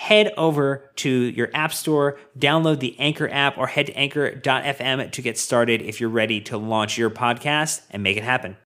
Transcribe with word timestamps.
Head 0.00 0.32
over 0.38 0.90
to 0.96 1.10
your 1.10 1.50
app 1.52 1.74
store, 1.74 2.18
download 2.38 2.80
the 2.80 2.98
Anchor 2.98 3.28
app, 3.28 3.58
or 3.58 3.66
head 3.66 3.86
to 3.86 3.96
anchor.fm 3.96 5.10
to 5.10 5.22
get 5.22 5.36
started 5.36 5.82
if 5.82 6.00
you're 6.00 6.08
ready 6.08 6.40
to 6.40 6.56
launch 6.56 6.96
your 6.96 7.10
podcast 7.10 7.82
and 7.90 8.02
make 8.02 8.16
it 8.16 8.24
happen. 8.24 8.56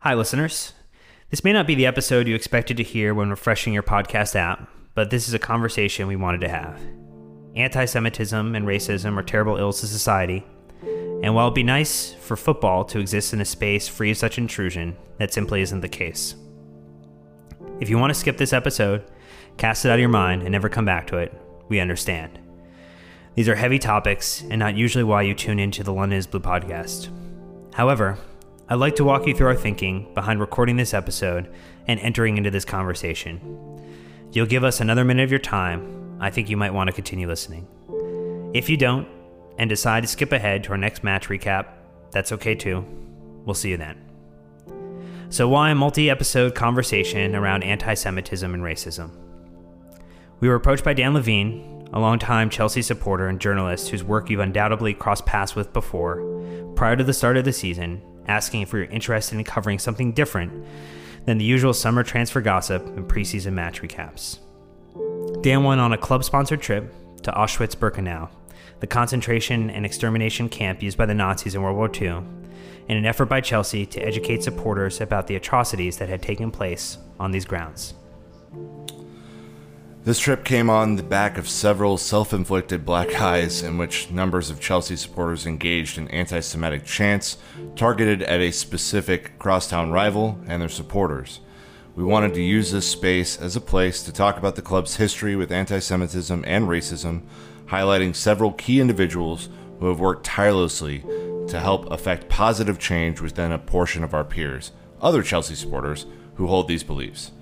Hi, 0.00 0.14
listeners. 0.14 0.72
This 1.30 1.44
may 1.44 1.52
not 1.52 1.68
be 1.68 1.76
the 1.76 1.86
episode 1.86 2.26
you 2.26 2.34
expected 2.34 2.76
to 2.78 2.82
hear 2.82 3.14
when 3.14 3.30
refreshing 3.30 3.72
your 3.72 3.84
podcast 3.84 4.34
app, 4.34 4.68
but 4.94 5.10
this 5.10 5.28
is 5.28 5.34
a 5.34 5.38
conversation 5.38 6.08
we 6.08 6.16
wanted 6.16 6.40
to 6.40 6.48
have. 6.48 6.80
Anti 7.54 7.84
Semitism 7.84 8.56
and 8.56 8.66
racism 8.66 9.16
are 9.16 9.22
terrible 9.22 9.56
ills 9.56 9.80
to 9.80 9.86
society 9.86 10.44
and 11.22 11.34
while 11.34 11.46
it'd 11.46 11.54
be 11.54 11.62
nice 11.62 12.12
for 12.12 12.36
football 12.36 12.84
to 12.84 12.98
exist 12.98 13.32
in 13.32 13.40
a 13.40 13.46
space 13.46 13.88
free 13.88 14.10
of 14.10 14.16
such 14.18 14.36
intrusion, 14.36 14.94
that 15.18 15.32
simply 15.32 15.62
isn't 15.62 15.80
the 15.80 15.88
case. 15.88 16.34
If 17.80 17.88
you 17.88 17.96
want 17.96 18.12
to 18.12 18.18
skip 18.18 18.36
this 18.36 18.52
episode, 18.52 19.04
cast 19.56 19.84
it 19.84 19.88
out 19.88 19.94
of 19.94 20.00
your 20.00 20.08
mind, 20.08 20.42
and 20.42 20.52
never 20.52 20.68
come 20.68 20.84
back 20.84 21.06
to 21.08 21.18
it, 21.18 21.32
we 21.68 21.80
understand. 21.80 22.38
These 23.34 23.48
are 23.48 23.54
heavy 23.54 23.78
topics 23.78 24.42
and 24.42 24.58
not 24.58 24.76
usually 24.76 25.04
why 25.04 25.22
you 25.22 25.34
tune 25.34 25.58
into 25.58 25.82
the 25.82 25.92
London 25.92 26.18
is 26.18 26.26
Blue 26.26 26.40
podcast. 26.40 27.08
However, 27.74 28.16
I'd 28.68 28.76
like 28.76 28.94
to 28.96 29.04
walk 29.04 29.26
you 29.26 29.34
through 29.34 29.48
our 29.48 29.56
thinking 29.56 30.12
behind 30.14 30.40
recording 30.40 30.76
this 30.76 30.94
episode 30.94 31.52
and 31.86 31.98
entering 32.00 32.36
into 32.36 32.50
this 32.50 32.64
conversation. 32.64 33.40
You'll 34.32 34.46
give 34.46 34.64
us 34.64 34.80
another 34.80 35.04
minute 35.04 35.24
of 35.24 35.30
your 35.30 35.40
time. 35.40 36.18
I 36.20 36.30
think 36.30 36.48
you 36.48 36.56
might 36.56 36.72
want 36.72 36.88
to 36.88 36.94
continue 36.94 37.26
listening. 37.26 37.66
If 38.54 38.68
you 38.68 38.76
don't, 38.76 39.08
and 39.58 39.68
decide 39.68 40.02
to 40.02 40.08
skip 40.08 40.32
ahead 40.32 40.64
to 40.64 40.70
our 40.70 40.78
next 40.78 41.04
match 41.04 41.28
recap, 41.28 41.66
that's 42.10 42.32
okay 42.32 42.54
too. 42.54 42.84
We'll 43.44 43.54
see 43.54 43.70
you 43.70 43.76
then. 43.76 44.03
So, 45.34 45.48
why 45.48 45.70
a 45.70 45.74
multi 45.74 46.10
episode 46.10 46.54
conversation 46.54 47.34
around 47.34 47.64
anti 47.64 47.94
Semitism 47.94 48.54
and 48.54 48.62
racism? 48.62 49.10
We 50.38 50.48
were 50.48 50.54
approached 50.54 50.84
by 50.84 50.94
Dan 50.94 51.12
Levene, 51.12 51.88
a 51.92 51.98
longtime 51.98 52.50
Chelsea 52.50 52.82
supporter 52.82 53.26
and 53.26 53.40
journalist 53.40 53.88
whose 53.88 54.04
work 54.04 54.30
you've 54.30 54.38
undoubtedly 54.38 54.94
crossed 54.94 55.26
paths 55.26 55.56
with 55.56 55.72
before, 55.72 56.22
prior 56.76 56.94
to 56.94 57.02
the 57.02 57.12
start 57.12 57.36
of 57.36 57.44
the 57.44 57.52
season, 57.52 58.00
asking 58.28 58.60
if 58.60 58.72
we 58.72 58.78
were 58.78 58.84
interested 58.84 59.36
in 59.36 59.42
covering 59.42 59.80
something 59.80 60.12
different 60.12 60.52
than 61.24 61.38
the 61.38 61.44
usual 61.44 61.74
summer 61.74 62.04
transfer 62.04 62.40
gossip 62.40 62.86
and 62.86 63.08
preseason 63.08 63.54
match 63.54 63.82
recaps. 63.82 64.38
Dan 65.42 65.64
went 65.64 65.80
on 65.80 65.92
a 65.92 65.98
club 65.98 66.22
sponsored 66.22 66.62
trip 66.62 66.94
to 67.24 67.32
Auschwitz 67.32 67.74
Birkenau 67.74 68.30
the 68.78 68.86
concentration 68.86 69.70
and 69.70 69.84
extermination 69.84 70.48
camp 70.48 70.82
used 70.82 70.98
by 70.98 71.06
the 71.06 71.14
Nazis 71.14 71.54
in 71.54 71.62
World 71.62 71.76
War 71.76 71.90
II, 71.92 72.22
in 72.88 72.96
an 72.96 73.06
effort 73.06 73.26
by 73.26 73.40
Chelsea 73.40 73.86
to 73.86 74.00
educate 74.00 74.42
supporters 74.42 75.00
about 75.00 75.26
the 75.26 75.36
atrocities 75.36 75.96
that 75.98 76.08
had 76.08 76.22
taken 76.22 76.50
place 76.50 76.98
on 77.18 77.30
these 77.30 77.44
grounds. 77.44 77.94
This 80.04 80.18
trip 80.18 80.44
came 80.44 80.68
on 80.68 80.96
the 80.96 81.02
back 81.02 81.38
of 81.38 81.48
several 81.48 81.96
self 81.96 82.34
inflicted 82.34 82.84
black 82.84 83.14
eyes 83.20 83.62
in 83.62 83.78
which 83.78 84.10
numbers 84.10 84.50
of 84.50 84.60
Chelsea 84.60 84.96
supporters 84.96 85.46
engaged 85.46 85.96
in 85.96 86.08
anti 86.08 86.40
Semitic 86.40 86.84
chants 86.84 87.38
targeted 87.74 88.22
at 88.22 88.40
a 88.40 88.50
specific 88.50 89.38
crosstown 89.38 89.90
rival 89.90 90.38
and 90.46 90.60
their 90.60 90.68
supporters. 90.68 91.40
We 91.96 92.04
wanted 92.04 92.34
to 92.34 92.42
use 92.42 92.70
this 92.70 92.86
space 92.86 93.40
as 93.40 93.56
a 93.56 93.62
place 93.62 94.02
to 94.02 94.12
talk 94.12 94.36
about 94.36 94.56
the 94.56 94.62
club's 94.62 94.96
history 94.96 95.36
with 95.36 95.50
anti 95.50 95.78
Semitism 95.78 96.44
and 96.46 96.68
racism, 96.68 97.22
highlighting 97.68 98.14
several 98.14 98.52
key 98.52 98.80
individuals 98.80 99.48
who 99.84 99.90
have 99.90 100.00
worked 100.00 100.24
tirelessly 100.24 101.00
to 101.46 101.60
help 101.60 101.92
affect 101.92 102.30
positive 102.30 102.78
change 102.78 103.20
within 103.20 103.52
a 103.52 103.58
portion 103.58 104.02
of 104.02 104.14
our 104.14 104.24
peers, 104.24 104.72
other 105.02 105.22
Chelsea 105.22 105.54
supporters, 105.54 106.06
who 106.36 106.46
hold 106.46 106.66
these 106.66 106.82
beliefs. 106.82 107.32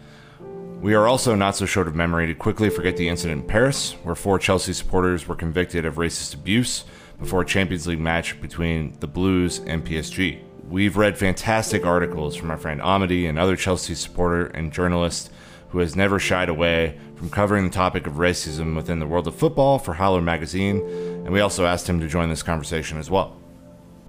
We 0.80 0.94
are 0.94 1.06
also 1.06 1.36
not 1.36 1.54
so 1.54 1.66
short 1.66 1.86
of 1.86 1.94
memory 1.94 2.26
to 2.26 2.34
quickly 2.34 2.69
forget 2.69 2.97
the 2.97 3.08
incident 3.08 3.42
in 3.42 3.47
Paris, 3.47 3.92
where 4.03 4.16
four 4.16 4.41
Chelsea 4.41 4.72
supporters 4.72 5.28
were 5.28 5.36
convicted 5.36 5.84
of 5.84 5.94
racist 5.94 6.34
abuse 6.34 6.82
before 7.20 7.42
a 7.42 7.47
Champions 7.47 7.86
League 7.86 8.00
match 8.00 8.41
between 8.41 8.98
the 8.98 9.06
Blues 9.06 9.60
and 9.60 9.86
PSG. 9.86 10.42
We've 10.69 10.97
read 10.97 11.16
fantastic 11.16 11.86
articles 11.86 12.34
from 12.34 12.50
our 12.50 12.59
friend 12.59 12.80
Amity 12.82 13.26
and 13.26 13.38
other 13.38 13.54
Chelsea 13.54 13.94
supporter 13.94 14.47
and 14.47 14.72
journalist 14.72 15.30
who 15.72 15.78
has 15.78 15.97
never 15.97 16.19
shied 16.19 16.50
away 16.50 16.99
from 17.16 17.31
covering 17.31 17.65
the 17.65 17.71
topic 17.71 18.06
of 18.06 18.15
racism 18.15 18.77
within 18.77 18.99
the 18.99 19.06
world 19.06 19.27
of 19.27 19.34
football 19.34 19.78
for 19.78 19.94
Howler 19.94 20.21
magazine, 20.21 20.83
and 21.24 21.30
we 21.30 21.41
also 21.41 21.65
asked 21.65 21.89
him 21.89 21.98
to 22.01 22.07
join 22.07 22.28
this 22.28 22.42
conversation 22.42 22.98
as 22.98 23.10
well. 23.10 23.41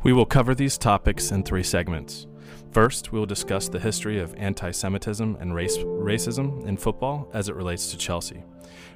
We 0.03 0.11
will 0.11 0.25
cover 0.25 0.53
these 0.53 0.77
topics 0.77 1.31
in 1.31 1.43
three 1.43 1.63
segments. 1.63 2.27
First, 2.71 3.13
we 3.13 3.19
will 3.19 3.25
discuss 3.25 3.69
the 3.69 3.79
history 3.79 4.19
of 4.19 4.35
anti 4.35 4.71
Semitism 4.71 5.37
and 5.39 5.55
race, 5.55 5.77
racism 5.77 6.67
in 6.67 6.75
football 6.75 7.29
as 7.33 7.47
it 7.47 7.55
relates 7.55 7.91
to 7.91 7.97
Chelsea. 7.97 8.43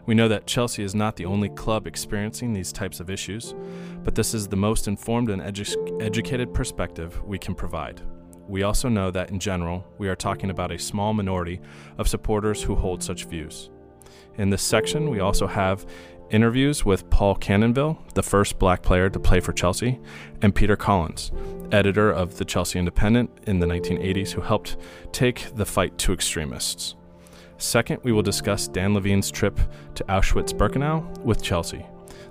We 0.06 0.16
know 0.16 0.28
that 0.28 0.46
Chelsea 0.48 0.84
is 0.84 0.96
not 0.96 1.16
the 1.16 1.26
only 1.26 1.50
club 1.50 1.88
experiencing 1.88 2.52
these 2.52 2.74
types 2.74 3.00
of 3.00 3.10
issues, 3.10 3.56
but 4.04 4.16
this 4.16 4.34
is 4.34 4.48
the 4.48 4.58
most 4.58 4.88
informed 4.88 5.30
and 5.30 5.42
edu- 5.42 6.02
educated 6.02 6.54
perspective 6.54 7.24
we 7.24 7.38
can 7.38 7.56
provide. 7.56 8.02
We 8.48 8.64
also 8.64 8.88
know 8.88 9.12
that 9.12 9.30
in 9.30 9.40
general, 9.40 9.86
we 9.98 10.08
are 10.08 10.16
talking 10.16 10.50
about 10.50 10.72
a 10.72 10.80
small 10.80 11.14
minority 11.14 11.60
of 11.98 12.08
supporters 12.08 12.64
who 12.64 12.76
hold 12.76 13.04
such 13.04 13.26
views. 13.26 13.70
In 14.38 14.50
this 14.50 14.62
section, 14.62 15.10
we 15.10 15.20
also 15.20 15.48
have 15.48 15.86
interviews 16.30 16.86
with 16.86 17.10
Paul 17.10 17.36
Canoville, 17.36 17.98
the 18.14 18.24
first 18.24 18.60
black 18.60 18.84
player 18.84 19.10
to 19.10 19.20
play 19.20 19.40
for 19.40 19.54
Chelsea, 19.54 20.00
and 20.42 20.54
Peter 20.54 20.76
Collins, 20.76 21.32
editor 21.72 22.12
of 22.12 22.38
the 22.38 22.46
Chelsea 22.46 22.80
Independent 22.80 23.30
in 23.48 23.60
the 23.60 23.68
1980s, 23.68 24.32
who 24.32 24.42
helped 24.42 24.78
take 25.12 25.56
the 25.56 25.66
fight 25.66 25.98
to 26.00 26.14
extremists. 26.14 26.96
Second, 27.58 28.00
we 28.04 28.12
will 28.12 28.22
discuss 28.22 28.68
Dan 28.68 28.94
Levene's 28.94 29.32
trip 29.32 29.60
to 29.96 30.04
Auschwitz 30.06 30.54
Birkenau 30.54 31.18
with 31.20 31.42
Chelsea. 31.42 31.86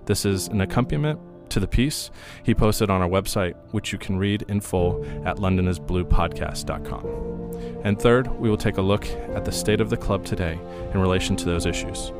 This 0.04 0.24
is 0.24 0.46
an 0.48 0.60
accompaniment 0.60 1.18
to 1.56 1.60
the 1.60 1.66
piece 1.66 2.10
he 2.42 2.54
posted 2.54 2.90
on 2.90 3.00
our 3.00 3.08
website, 3.08 3.54
which 3.70 3.90
you 3.90 3.98
can 3.98 4.18
read 4.18 4.42
in 4.42 4.60
full 4.60 5.02
at 5.24 5.38
londonisbluepodcast.com. 5.38 7.80
And 7.82 7.98
third, 7.98 8.26
we 8.38 8.50
will 8.50 8.58
take 8.58 8.76
a 8.76 8.82
look 8.82 9.08
at 9.34 9.46
the 9.46 9.52
state 9.52 9.80
of 9.80 9.88
the 9.88 9.96
club 9.96 10.26
today 10.26 10.58
in 10.92 11.00
relation 11.00 11.34
to 11.36 11.46
those 11.46 11.64
issues. 11.64 12.12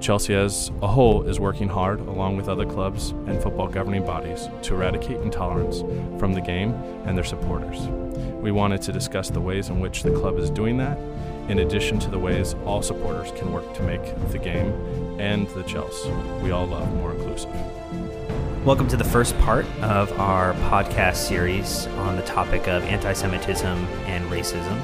Chelsea 0.00 0.34
as 0.34 0.72
a 0.82 0.88
whole 0.88 1.22
is 1.28 1.38
working 1.38 1.68
hard, 1.68 2.00
along 2.00 2.36
with 2.36 2.48
other 2.48 2.66
clubs 2.66 3.10
and 3.28 3.40
football 3.40 3.68
governing 3.68 4.04
bodies, 4.04 4.48
to 4.62 4.74
eradicate 4.74 5.20
intolerance 5.20 5.82
from 6.18 6.32
the 6.32 6.40
game 6.40 6.72
and 7.06 7.16
their 7.16 7.22
supporters. 7.22 7.86
We 8.42 8.50
wanted 8.50 8.82
to 8.82 8.92
discuss 8.92 9.30
the 9.30 9.40
ways 9.40 9.68
in 9.68 9.78
which 9.78 10.02
the 10.02 10.10
club 10.10 10.40
is 10.40 10.50
doing 10.50 10.76
that, 10.78 10.98
in 11.48 11.60
addition 11.60 12.00
to 12.00 12.10
the 12.10 12.18
ways 12.18 12.56
all 12.66 12.82
supporters 12.82 13.30
can 13.36 13.52
work 13.52 13.74
to 13.74 13.82
make 13.84 14.02
the 14.32 14.38
game 14.38 14.72
and 15.20 15.46
the 15.50 15.62
Chelsea 15.62 16.10
we 16.42 16.50
all 16.50 16.66
love 16.66 16.92
more 16.94 17.14
inclusive. 17.14 17.54
Welcome 18.64 18.86
to 18.90 18.96
the 18.96 19.02
first 19.02 19.36
part 19.40 19.66
of 19.80 20.12
our 20.20 20.52
podcast 20.70 21.16
series 21.16 21.88
on 21.88 22.14
the 22.14 22.22
topic 22.22 22.68
of 22.68 22.84
anti 22.84 23.12
Semitism 23.12 23.84
and 24.06 24.24
racism. 24.30 24.80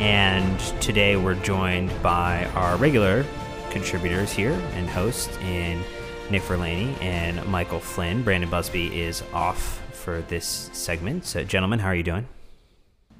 And 0.00 0.58
today 0.80 1.16
we're 1.16 1.34
joined 1.34 1.92
by 2.02 2.46
our 2.54 2.78
regular 2.78 3.26
contributors 3.68 4.32
here 4.32 4.54
and 4.72 4.88
hosts 4.88 5.36
in 5.42 5.82
Nick 6.30 6.40
Verlaney 6.44 6.98
and 7.02 7.44
Michael 7.46 7.78
Flynn. 7.78 8.22
Brandon 8.22 8.48
Busby 8.48 9.02
is 9.02 9.22
off 9.34 9.82
for 9.92 10.22
this 10.22 10.70
segment. 10.72 11.26
So, 11.26 11.44
gentlemen, 11.44 11.78
how 11.80 11.88
are 11.88 11.94
you 11.94 12.02
doing? 12.02 12.26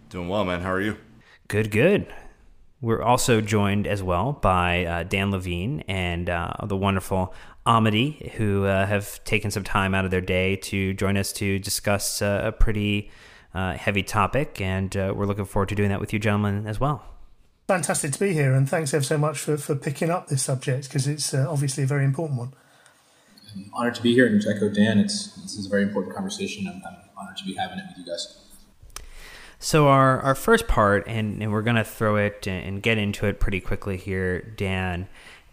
Doing 0.09 0.31
well, 0.31 0.47
man. 0.47 0.63
How 0.63 0.73
are 0.73 0.81
you? 0.81 0.97
Good, 1.47 1.71
good. 1.71 2.11
We're 2.81 3.03
also 3.03 3.43
joined 3.43 3.87
as 3.87 4.03
well 4.03 4.33
by 4.33 4.87
uh, 4.87 5.03
Dan 5.03 5.31
Levene 5.31 5.85
and 5.87 6.31
uh, 6.31 6.55
the 6.63 6.79
wonderful 6.79 7.35
Amity, 7.67 8.33
who 8.37 8.65
uh, 8.65 8.87
have 8.87 9.23
taken 9.25 9.51
some 9.51 9.65
time 9.65 9.95
out 9.95 10.05
of 10.05 10.11
their 10.11 10.21
day 10.21 10.57
to 10.57 10.95
join 10.95 11.17
us 11.17 11.33
to 11.35 11.59
discuss 11.59 12.23
uh, 12.23 12.43
a 12.45 12.53
pretty 12.53 13.11
uh, 13.55 13.75
heavy 13.75 14.03
topic. 14.03 14.61
And 14.61 14.97
uh, 14.97 15.13
we're 15.15 15.27
looking 15.27 15.45
forward 15.45 15.69
to 15.71 15.75
doing 15.75 15.91
that 15.91 16.01
with 16.01 16.13
you, 16.13 16.19
gentlemen, 16.19 16.67
as 16.67 16.81
well. 16.81 17.05
Fantastic 17.69 18.13
to 18.13 18.19
be 18.19 18.33
here, 18.33 18.53
and 18.53 18.69
thanks 18.69 18.93
ever 18.93 19.05
so 19.05 19.17
much 19.17 19.39
for, 19.39 19.57
for 19.57 19.77
picking 19.77 20.11
up 20.11 20.27
this 20.27 20.43
subject 20.43 20.89
because 20.89 21.07
it's 21.07 21.33
obviously 21.33 21.85
a 21.85 21.87
very 21.87 22.05
important 22.05 22.39
one. 22.39 22.53
I'm 23.55 23.71
honored 23.73 23.95
to 23.97 24.03
be 24.03 24.13
here, 24.13 24.27
and 24.27 24.41
to 24.43 24.51
echo 24.51 24.69
Dan, 24.69 24.99
it's 24.99 25.33
this 25.37 25.55
is 25.57 25.67
a 25.67 25.69
very 25.69 25.83
important 25.83 26.15
conversation. 26.15 26.67
I'm, 26.67 26.83
I'm 26.85 26.97
honored 27.17 27.37
to 27.37 27.45
be 27.45 27.55
having 27.55 27.79
it 27.79 27.85
with 27.89 27.99
you 27.99 28.13
guys. 28.13 28.37
So 29.63 29.89
our, 29.89 30.21
our 30.21 30.35
first 30.35 30.69
part, 30.69 31.07
and, 31.07 31.43
and 31.43 31.53
we're 31.53 31.63
going 31.63 31.77
to 31.77 31.85
throw 31.85 32.17
it 32.17 32.47
and 32.47 32.83
get 32.83 32.97
into 32.97 33.27
it 33.27 33.39
pretty 33.39 33.61
quickly 33.61 33.99
here, 33.99 34.41
Dan. 34.41 35.07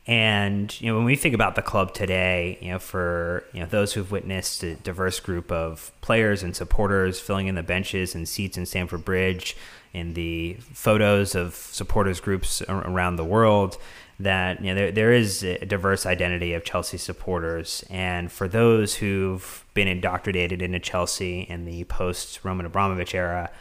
And 0.08 0.80
you 0.80 0.88
know, 0.88 0.96
when 0.96 1.06
we 1.06 1.18
think 1.18 1.36
about 1.36 1.56
the 1.56 1.62
club 1.62 1.94
today, 1.94 2.58
you 2.62 2.72
know, 2.72 2.80
for 2.80 3.44
you 3.52 3.60
know 3.60 3.66
those 3.66 3.94
who've 3.94 4.10
witnessed 4.10 4.64
a 4.64 4.76
diverse 4.76 5.20
group 5.20 5.52
of 5.52 5.92
players 6.00 6.44
and 6.44 6.56
supporters 6.56 7.20
filling 7.20 7.48
in 7.48 7.56
the 7.56 7.64
benches 7.64 8.16
and 8.16 8.28
seats 8.28 8.58
in 8.58 8.66
Stamford 8.66 9.04
Bridge, 9.04 9.58
in 9.94 10.14
the 10.14 10.54
photos 10.74 11.36
of 11.36 11.56
supporters 11.56 12.22
groups 12.22 12.62
around 12.70 13.18
the 13.18 13.26
world, 13.26 13.78
that 14.18 14.62
you 14.62 14.68
know 14.68 14.76
there, 14.76 14.92
there 14.94 15.12
is 15.12 15.44
a 15.44 15.66
diverse 15.66 16.06
identity 16.06 16.54
of 16.54 16.64
Chelsea 16.64 16.98
supporters, 16.98 17.84
and 17.90 18.32
for 18.32 18.48
those 18.48 18.96
who've 18.96 19.66
been 19.74 19.90
indoctrinated 19.90 20.62
into 20.62 20.80
Chelsea 20.80 21.42
in 21.42 21.66
the 21.66 21.84
post 21.84 22.46
Roman 22.46 22.66
Abramovich 22.66 23.14
era, 23.14 23.52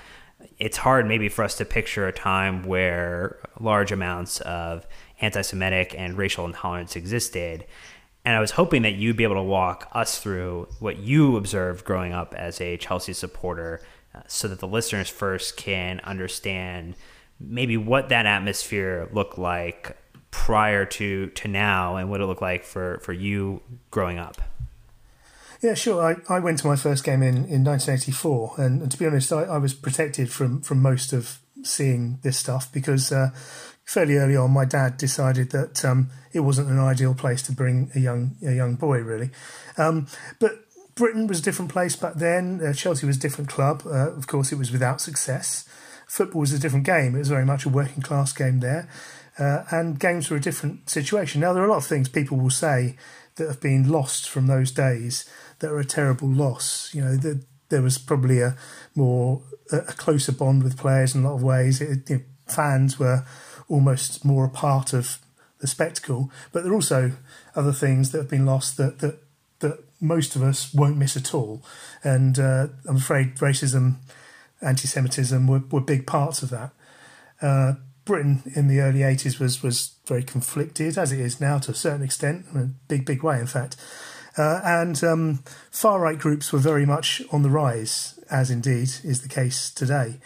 it's 0.61 0.77
hard 0.77 1.09
maybe 1.09 1.29
for 1.29 1.43
us 1.43 1.57
to 1.57 1.65
picture 1.65 2.07
a 2.07 2.13
time 2.13 2.63
where 2.65 3.39
large 3.59 3.91
amounts 3.91 4.41
of 4.43 4.87
anti-Semitic 5.21 5.95
and 5.97 6.17
racial 6.17 6.45
intolerance 6.45 6.97
existed. 6.97 7.65
And 8.25 8.35
I 8.35 8.41
was 8.41 8.53
hoping 8.53 8.83
that 8.83 8.95
you'd 8.95 9.17
be 9.17 9.25
able 9.25 9.37
to 9.37 9.43
walk 9.43 9.89
us 9.93 10.19
through 10.19 10.69
what 10.81 10.99
you 10.99 11.37
observed 11.37 11.85
growing 11.85 12.13
up 12.13 12.35
as 12.35 12.61
a 12.61 12.77
Chelsea 12.77 13.13
supporter, 13.13 13.81
uh, 14.15 14.21
so 14.27 14.49
that 14.49 14.59
the 14.59 14.67
listeners 14.69 15.09
first 15.09 15.57
can 15.57 16.01
understand 16.01 16.97
maybe 17.39 17.77
what 17.77 18.09
that 18.09 18.27
atmosphere 18.27 19.09
looked 19.13 19.39
like 19.39 19.97
prior 20.31 20.85
to 20.85 21.29
to 21.29 21.49
now, 21.49 21.97
and 21.97 22.11
what 22.11 22.21
it 22.21 22.27
looked 22.27 22.43
like 22.43 22.65
for 22.65 22.99
for 22.99 23.12
you 23.12 23.62
growing 23.91 24.19
up. 24.19 24.43
Yeah, 25.62 25.75
sure. 25.75 26.03
I, 26.03 26.35
I 26.35 26.39
went 26.39 26.59
to 26.59 26.67
my 26.67 26.77
first 26.77 27.05
game 27.05 27.23
in, 27.23 27.37
in 27.47 27.65
1984, 27.65 28.55
and, 28.59 28.83
and 28.83 28.91
to 28.91 28.99
be 28.99 29.07
honest, 29.07 29.33
I, 29.33 29.45
I 29.45 29.59
was 29.59 29.73
protected 29.73 30.31
from, 30.31 30.61
from 30.61 30.83
most 30.83 31.12
of 31.12 31.41
seeing 31.62 32.19
this 32.23 32.37
stuff 32.37 32.71
because 32.73 33.11
uh, 33.11 33.31
fairly 33.87 34.17
early 34.17 34.37
on, 34.37 34.50
my 34.50 34.65
dad 34.65 34.99
decided 34.99 35.50
that 35.50 35.85
um, 35.85 36.11
it 36.33 36.41
wasn't 36.41 36.69
an 36.69 36.79
ideal 36.79 37.15
place 37.15 37.41
to 37.43 37.53
bring 37.53 37.91
a 37.94 38.00
young 38.00 38.37
a 38.44 38.53
young 38.53 38.75
boy, 38.75 38.99
really. 38.99 39.31
Um, 39.79 40.09
but 40.38 40.67
Britain 40.97 41.27
was 41.27 41.38
a 41.38 41.43
different 41.43 41.71
place 41.71 41.97
back 41.97 42.15
then. 42.15 42.61
Uh, 42.62 42.73
Chelsea 42.73 43.06
was 43.06 43.17
a 43.17 43.21
different 43.21 43.49
club. 43.49 43.83
Uh, 43.87 44.11
of 44.11 44.27
course, 44.27 44.53
it 44.53 44.59
was 44.59 44.73
without 44.73 45.00
success. 45.00 45.67
Football 46.06 46.41
was 46.41 46.53
a 46.53 46.59
different 46.59 46.85
game. 46.85 47.15
It 47.15 47.21
was 47.21 47.29
very 47.29 47.47
much 47.47 47.65
a 47.65 47.69
working 47.69 48.03
class 48.03 48.33
game 48.33 48.61
there, 48.61 48.88
uh, 49.38 49.65
and 49.71 49.99
games 49.99 50.31
were 50.31 50.37
a 50.37 50.41
different 50.41 50.91
situation. 50.91 51.41
Now, 51.41 51.53
there 51.53 51.62
are 51.62 51.67
a 51.67 51.71
lot 51.71 51.79
of 51.79 51.87
things 51.87 52.09
people 52.09 52.37
will 52.37 52.50
say 52.50 52.97
that 53.37 53.47
have 53.47 53.61
been 53.61 53.88
lost 53.88 54.29
from 54.29 54.47
those 54.47 54.73
days 54.73 55.29
that 55.61 55.71
are 55.71 55.79
a 55.79 55.85
terrible 55.85 56.29
loss. 56.29 56.91
You 56.93 57.03
know, 57.03 57.17
the, 57.17 57.43
there 57.69 57.83
was 57.83 57.99
probably 57.99 58.41
a 58.41 58.56
more 58.94 59.43
a 59.71 59.93
closer 59.93 60.33
bond 60.33 60.62
with 60.62 60.79
players 60.79 61.15
in 61.15 61.23
a 61.23 61.29
lot 61.29 61.37
of 61.37 61.43
ways. 61.43 61.81
It, 61.81 62.09
fans 62.47 62.99
were 62.99 63.25
almost 63.69 64.25
more 64.25 64.45
a 64.45 64.51
part 64.51 64.93
of 64.93 65.19
the 65.61 65.67
spectacle, 65.67 66.31
but 66.53 66.63
there 66.63 66.73
are 66.73 66.77
also 66.77 67.13
other 67.55 67.73
things 67.73 68.13
that 68.13 68.19
have 68.19 68.31
been 68.31 68.47
lost 68.47 68.77
that 68.77 68.99
that 69.01 69.19
that 69.61 69.79
most 70.01 70.37
of 70.37 70.43
us 70.43 70.73
won't 70.75 70.99
miss 70.99 71.17
at 71.17 71.35
all. 71.35 71.63
And 72.05 72.39
uh, 72.39 72.69
I'm 72.87 72.97
afraid 72.97 73.37
racism, 73.37 73.97
anti-Semitism 74.61 75.47
were, 75.47 75.63
were 75.71 75.81
big 75.81 76.07
parts 76.07 76.43
of 76.43 76.51
that. 76.51 76.73
Uh, 77.41 77.75
Britain 78.05 78.43
in 78.55 78.69
the 78.69 78.81
early 78.81 79.01
80s 79.01 79.41
was 79.41 79.63
was 79.63 79.95
very 80.07 80.23
conflicted, 80.23 80.97
as 80.97 81.12
it 81.12 81.21
is 81.21 81.41
now 81.41 81.59
to 81.59 81.73
a 81.73 81.75
certain 81.75 82.03
extent, 82.03 82.47
in 82.53 82.61
a 82.61 82.65
big, 82.89 83.05
big 83.05 83.23
way, 83.23 83.41
in 83.41 83.47
fact. 83.47 83.77
Uh, 84.39 84.61
and 84.62 85.03
um, 85.03 85.43
far 85.71 85.99
right 85.99 86.19
groups 86.19 86.53
were 86.53 86.59
very 86.59 86.85
much 86.85 87.23
on 87.33 87.43
the 87.43 87.51
rise, 87.51 88.21
as 88.31 88.51
indeed 88.51 88.91
is 89.03 89.23
the 89.23 89.29
case 89.29 89.71
today. 89.71 90.17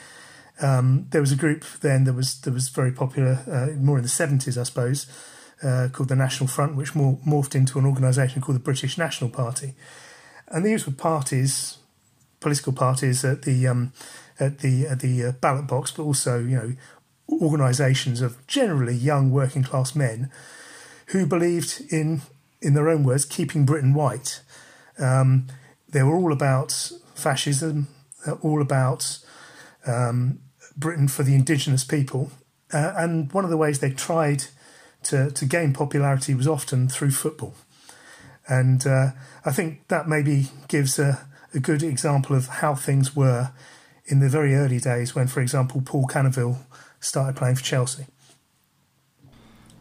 Um, 0.63 1.07
there 1.11 1.21
was 1.21 1.33
a 1.33 1.37
group 1.37 1.65
then 1.81 2.05
that 2.05 2.13
was 2.13 2.41
that 2.43 2.53
was 2.53 2.69
very 2.69 2.93
popular, 2.93 3.43
uh, 3.51 3.81
more 3.81 3.97
in 3.97 4.03
the 4.03 4.09
seventies, 4.09 4.59
I 4.59 4.65
suppose, 4.65 5.07
uh, 5.63 5.89
called 5.93 6.09
the 6.09 6.17
National 6.17 6.49
Front, 6.49 6.77
which 6.77 6.95
more, 6.95 7.19
morphed 7.27 7.55
into 7.55 7.79
an 7.79 7.87
organisation 7.87 8.43
called 8.43 8.57
the 8.57 8.63
British 8.63 8.99
National 8.99 9.31
Party. 9.31 9.75
And 10.49 10.65
these 10.65 10.87
were 10.87 10.93
parties, 10.93 11.79
political 12.41 12.73
parties 12.73 13.25
at 13.25 13.43
the 13.43 13.67
um, 13.67 13.93
at 14.39 14.59
the 14.59 14.87
at 14.87 15.01
the 15.01 15.25
uh, 15.25 15.33
ballot 15.33 15.67
box, 15.67 15.91
but 15.91 16.03
also 16.03 16.39
you 16.39 16.57
know 16.57 16.73
organisations 17.29 18.21
of 18.21 18.45
generally 18.47 18.95
young 18.95 19.31
working 19.31 19.63
class 19.63 19.95
men 19.95 20.31
who 21.07 21.27
believed 21.27 21.83
in 21.91 22.23
in 22.61 22.75
their 22.75 22.89
own 22.89 23.05
words, 23.05 23.25
keeping 23.25 23.65
Britain 23.65 23.95
white. 23.95 24.43
Um, 24.99 25.47
they 25.89 26.03
were 26.03 26.15
all 26.15 26.33
about 26.33 26.93
fascism, 27.15 27.89
all 28.43 28.61
about 28.61 29.19
um, 29.87 30.41
Britain 30.81 31.09
for 31.09 31.23
the 31.23 31.35
indigenous 31.35 31.85
people. 31.85 32.31
Uh, 32.73 32.93
and 32.97 33.33
one 33.33 33.45
of 33.45 33.51
the 33.51 33.57
ways 33.57 33.79
they 33.79 33.91
tried 33.91 34.45
to, 35.05 35.31
to 35.31 35.45
gain 35.45 35.73
popularity 35.73 36.35
was 36.35 36.49
often 36.49 36.89
through 36.89 37.11
football. 37.11 37.55
And 38.49 38.87
uh, 38.87 39.11
I 39.45 39.53
think 39.53 39.87
that 39.89 40.09
maybe 40.09 40.49
gives 40.69 40.99
a, 40.99 41.27
a 41.55 41.61
good 41.61 41.83
example 41.83 42.35
of 42.35 42.47
how 42.47 42.75
things 42.75 43.15
were 43.15 43.53
in 44.07 44.19
the 44.19 44.29
very 44.29 44.55
early 44.55 44.79
days 44.79 45.15
when, 45.15 45.29
for 45.29 45.41
example, 45.41 45.83
Paul 45.85 46.07
Canoville 46.07 46.59
started 46.99 47.37
playing 47.37 47.57
for 47.57 47.63
Chelsea. 47.63 48.07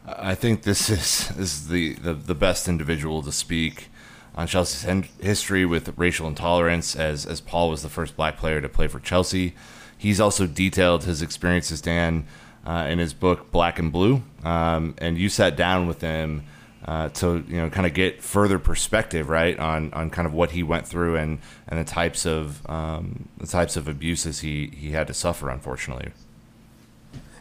I 0.06 0.34
think 0.34 0.62
this 0.62 0.88
is, 0.88 1.36
is 1.36 1.68
the, 1.68 1.94
the, 1.94 2.14
the 2.14 2.34
best 2.34 2.68
individual 2.68 3.22
to 3.22 3.32
speak 3.32 3.88
on 4.34 4.46
Chelsea's 4.46 5.04
history 5.20 5.66
with 5.66 5.92
racial 5.96 6.26
intolerance, 6.26 6.96
as, 6.96 7.26
as 7.26 7.40
Paul 7.40 7.70
was 7.70 7.82
the 7.82 7.88
first 7.88 8.16
black 8.16 8.36
player 8.36 8.60
to 8.60 8.68
play 8.68 8.86
for 8.86 9.00
Chelsea. 9.00 9.54
He's 10.00 10.18
also 10.18 10.46
detailed 10.46 11.04
his 11.04 11.20
experiences, 11.20 11.82
Dan, 11.82 12.26
uh, 12.64 12.86
in 12.88 12.98
his 12.98 13.12
book 13.12 13.50
Black 13.50 13.78
and 13.78 13.92
Blue. 13.92 14.22
Um, 14.42 14.94
and 14.96 15.18
you 15.18 15.28
sat 15.28 15.56
down 15.56 15.86
with 15.86 16.00
him 16.00 16.44
uh, 16.86 17.10
to 17.10 17.44
you 17.46 17.56
know 17.56 17.68
kind 17.68 17.86
of 17.86 17.92
get 17.92 18.22
further 18.22 18.58
perspective, 18.58 19.28
right, 19.28 19.58
on, 19.58 19.92
on 19.92 20.08
kind 20.08 20.26
of 20.26 20.32
what 20.32 20.52
he 20.52 20.62
went 20.62 20.88
through 20.88 21.16
and, 21.16 21.38
and 21.68 21.78
the 21.78 21.84
types 21.84 22.24
of 22.24 22.66
um, 22.66 23.28
the 23.36 23.46
types 23.46 23.76
of 23.76 23.88
abuses 23.88 24.40
he, 24.40 24.68
he 24.74 24.92
had 24.92 25.06
to 25.06 25.12
suffer, 25.12 25.50
unfortunately. 25.50 26.12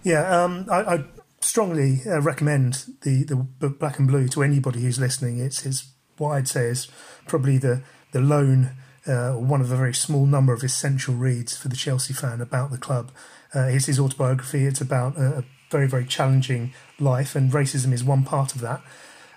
Yeah, 0.03 0.43
um, 0.43 0.65
I, 0.69 0.81
I, 0.81 1.05
strongly 1.39 2.01
uh, 2.05 2.19
recommend 2.19 2.85
the, 3.03 3.23
the 3.23 3.37
book 3.37 3.79
Black 3.79 3.99
and 3.99 4.07
Blue 4.09 4.27
to 4.27 4.43
anybody 4.43 4.81
who's 4.81 4.99
listening. 4.99 5.39
It's, 5.39 5.65
it's 5.65 5.87
what 6.17 6.31
I'd 6.31 6.49
say 6.49 6.65
is 6.65 6.89
probably 7.25 7.57
the, 7.57 7.83
the 8.11 8.19
lone, 8.19 8.71
uh, 9.07 9.31
one 9.33 9.61
of 9.61 9.71
a 9.71 9.75
very 9.75 9.93
small 9.93 10.25
number 10.25 10.53
of 10.53 10.63
essential 10.63 11.13
reads 11.13 11.57
for 11.57 11.67
the 11.67 11.75
Chelsea 11.75 12.13
fan 12.13 12.41
about 12.41 12.71
the 12.71 12.77
club. 12.77 13.11
Uh, 13.55 13.61
it's 13.61 13.85
his 13.85 13.99
autobiography. 13.99 14.65
It's 14.65 14.81
about 14.81 15.17
a, 15.17 15.39
a, 15.39 15.43
very, 15.71 15.87
very 15.87 16.05
challenging 16.05 16.73
life, 16.99 17.35
and 17.35 17.51
racism 17.51 17.93
is 17.93 18.03
one 18.03 18.23
part 18.23 18.55
of 18.55 18.61
that. 18.61 18.81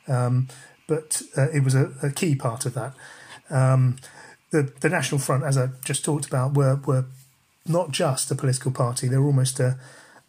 Um, 0.09 0.49
but 0.87 1.21
uh, 1.37 1.51
it 1.51 1.63
was 1.63 1.75
a, 1.75 1.93
a, 2.03 2.11
key 2.11 2.35
part 2.35 2.65
of 2.65 2.73
that. 2.73 2.95
Um, 3.51 3.97
the 4.51 4.73
the 4.81 4.89
National 4.89 5.19
Front, 5.19 5.45
as 5.45 5.59
I 5.59 5.69
just 5.85 6.07
talked 6.07 6.27
about, 6.27 6.55
were 6.55 6.77
were 6.87 7.05
not 7.67 7.91
just 7.91 8.31
a 8.31 8.35
political 8.35 8.73
party; 8.73 9.09
they 9.09 9.19
were 9.19 9.27
almost 9.27 9.61
a 9.61 9.79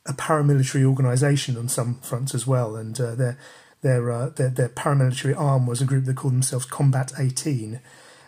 a 0.05 0.13
paramilitary 0.13 0.83
organisation 0.83 1.57
on 1.57 1.69
some 1.69 1.95
fronts 2.01 2.35
as 2.35 2.45
well, 2.45 2.75
and 2.75 2.99
uh, 2.99 3.15
their 3.15 3.37
their, 3.81 4.11
uh, 4.11 4.29
their 4.29 4.49
their 4.49 4.69
paramilitary 4.69 5.37
arm 5.37 5.67
was 5.67 5.81
a 5.81 5.85
group 5.85 6.05
that 6.05 6.15
called 6.15 6.33
themselves 6.33 6.65
Combat 6.65 7.11
18, 7.17 7.79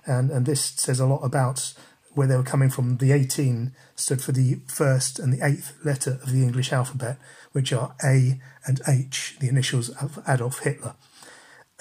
and 0.05 0.29
and 0.31 0.45
this 0.45 0.61
says 0.61 0.99
a 0.99 1.05
lot 1.05 1.21
about 1.23 1.73
where 2.13 2.27
they 2.27 2.37
were 2.37 2.43
coming 2.43 2.69
from. 2.69 2.97
The 2.97 3.11
18 3.11 3.73
stood 3.95 4.21
for 4.21 4.31
the 4.31 4.59
first 4.67 5.19
and 5.19 5.33
the 5.33 5.45
eighth 5.45 5.73
letter 5.83 6.19
of 6.23 6.31
the 6.31 6.43
English 6.43 6.71
alphabet, 6.71 7.17
which 7.51 7.73
are 7.73 7.93
A 8.03 8.39
and 8.65 8.81
H, 8.87 9.35
the 9.39 9.49
initials 9.49 9.89
of 9.89 10.23
Adolf 10.27 10.59
Hitler. 10.59 10.95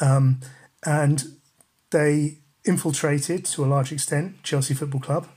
Um, 0.01 0.41
and 0.85 1.25
they 1.91 2.39
infiltrated 2.65 3.45
to 3.45 3.65
a 3.65 3.67
large 3.67 3.93
extent 3.93 4.43
Chelsea 4.43 4.75
Football 4.75 5.01
Club, 5.01 5.29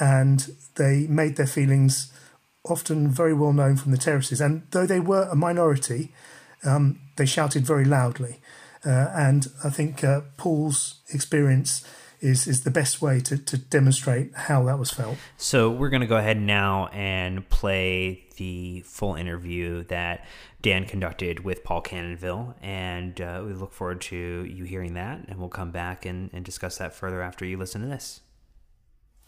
and 0.00 0.48
they 0.76 1.06
made 1.06 1.36
their 1.36 1.46
feelings 1.46 2.12
often 2.64 3.08
very 3.08 3.34
well 3.34 3.52
known 3.52 3.76
from 3.76 3.92
the 3.92 3.98
terraces. 3.98 4.40
And 4.40 4.66
though 4.70 4.86
they 4.86 5.00
were 5.00 5.28
a 5.30 5.36
minority, 5.36 6.12
um, 6.64 6.98
they 7.16 7.26
shouted 7.26 7.64
very 7.64 7.84
loudly. 7.84 8.40
Uh, 8.84 9.10
and 9.14 9.48
I 9.62 9.70
think 9.70 10.02
uh, 10.02 10.22
Paul's 10.36 11.00
experience 11.12 11.86
is 12.24 12.46
is 12.46 12.62
the 12.62 12.70
best 12.70 13.02
way 13.02 13.20
to, 13.20 13.36
to 13.36 13.58
demonstrate 13.58 14.34
how 14.34 14.64
that 14.64 14.78
was 14.78 14.90
felt. 14.90 15.16
So 15.36 15.70
we're 15.70 15.90
going 15.90 16.00
to 16.00 16.06
go 16.06 16.16
ahead 16.16 16.40
now 16.40 16.86
and 16.88 17.48
play 17.48 18.24
the 18.36 18.80
full 18.80 19.14
interview 19.14 19.84
that 19.84 20.24
Dan 20.62 20.86
conducted 20.86 21.44
with 21.44 21.62
Paul 21.62 21.82
Canoville, 21.82 22.54
and 22.62 23.20
uh, 23.20 23.42
we 23.44 23.52
look 23.52 23.72
forward 23.72 24.00
to 24.02 24.16
you 24.16 24.64
hearing 24.64 24.94
that, 24.94 25.26
and 25.28 25.38
we'll 25.38 25.48
come 25.48 25.70
back 25.70 26.06
and, 26.06 26.30
and 26.32 26.44
discuss 26.44 26.78
that 26.78 26.94
further 26.94 27.20
after 27.20 27.44
you 27.44 27.58
listen 27.58 27.82
to 27.82 27.86
this. 27.86 28.20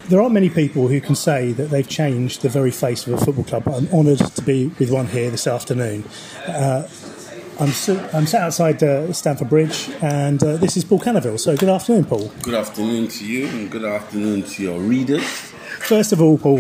There 0.09 0.21
aren't 0.21 0.35
many 0.35 0.51
people 0.51 0.89
who 0.89 1.01
can 1.01 1.15
say 1.15 1.53
that 1.53 1.71
they've 1.71 1.89
changed 1.89 2.43
the 2.43 2.49
very 2.49 2.71
face 2.71 3.07
of 3.07 3.15
a 3.15 3.19
football 3.25 3.45
club. 3.45 3.69
I'm 3.69 3.89
honoured 3.89 4.19
to 4.19 4.43
be 4.43 4.69
with 4.79 4.91
one 4.91 5.07
here 5.07 5.31
this 5.31 5.47
afternoon. 5.47 6.05
Uh, 6.47 6.89
I'm, 7.59 7.69
I'm 8.13 8.27
sat 8.27 8.43
outside 8.43 8.83
uh, 8.83 9.11
Stamford 9.15 9.49
Bridge, 9.49 9.91
and 10.03 10.43
uh, 10.43 10.59
this 10.59 10.77
is 10.77 10.85
Paul 10.85 11.01
Canoville. 11.01 11.41
So, 11.41 11.57
good 11.57 11.71
afternoon, 11.71 12.05
Paul. 12.05 12.29
Good 12.43 12.53
afternoon 12.53 13.09
to 13.09 13.27
you, 13.27 13.47
and 13.47 13.71
good 13.71 13.85
afternoon 13.85 14.43
to 14.43 14.63
your 14.63 14.79
readers. 14.79 15.25
First 15.81 16.13
of 16.13 16.21
all, 16.21 16.37
Paul, 16.37 16.59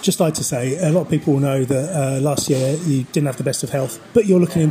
just 0.00 0.20
like 0.20 0.34
to 0.34 0.44
say, 0.44 0.78
a 0.78 0.92
lot 0.92 1.00
of 1.00 1.08
people 1.10 1.40
know 1.40 1.64
that 1.64 1.92
uh, 1.92 2.20
last 2.20 2.48
year 2.48 2.76
you 2.84 3.02
didn't 3.04 3.26
have 3.26 3.36
the 3.36 3.42
best 3.42 3.64
of 3.64 3.70
health, 3.70 4.00
but 4.14 4.26
you're 4.26 4.38
looking 4.38 4.62
in 4.62 4.70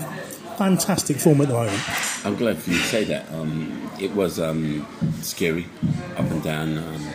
fantastic 0.57 1.17
form 1.17 1.41
at 1.41 1.49
the 1.49 1.53
moment. 1.53 2.25
I'm 2.25 2.37
glad 2.37 2.59
for 2.59 2.69
you 2.69 2.77
to 2.77 2.83
say 2.83 3.03
that. 3.03 3.29
Um, 3.33 3.91
it 3.99 4.13
was 4.13 4.39
um, 4.39 4.87
scary, 5.21 5.67
up 6.15 6.31
and 6.31 6.41
down. 6.41 6.77
Um, 6.77 7.09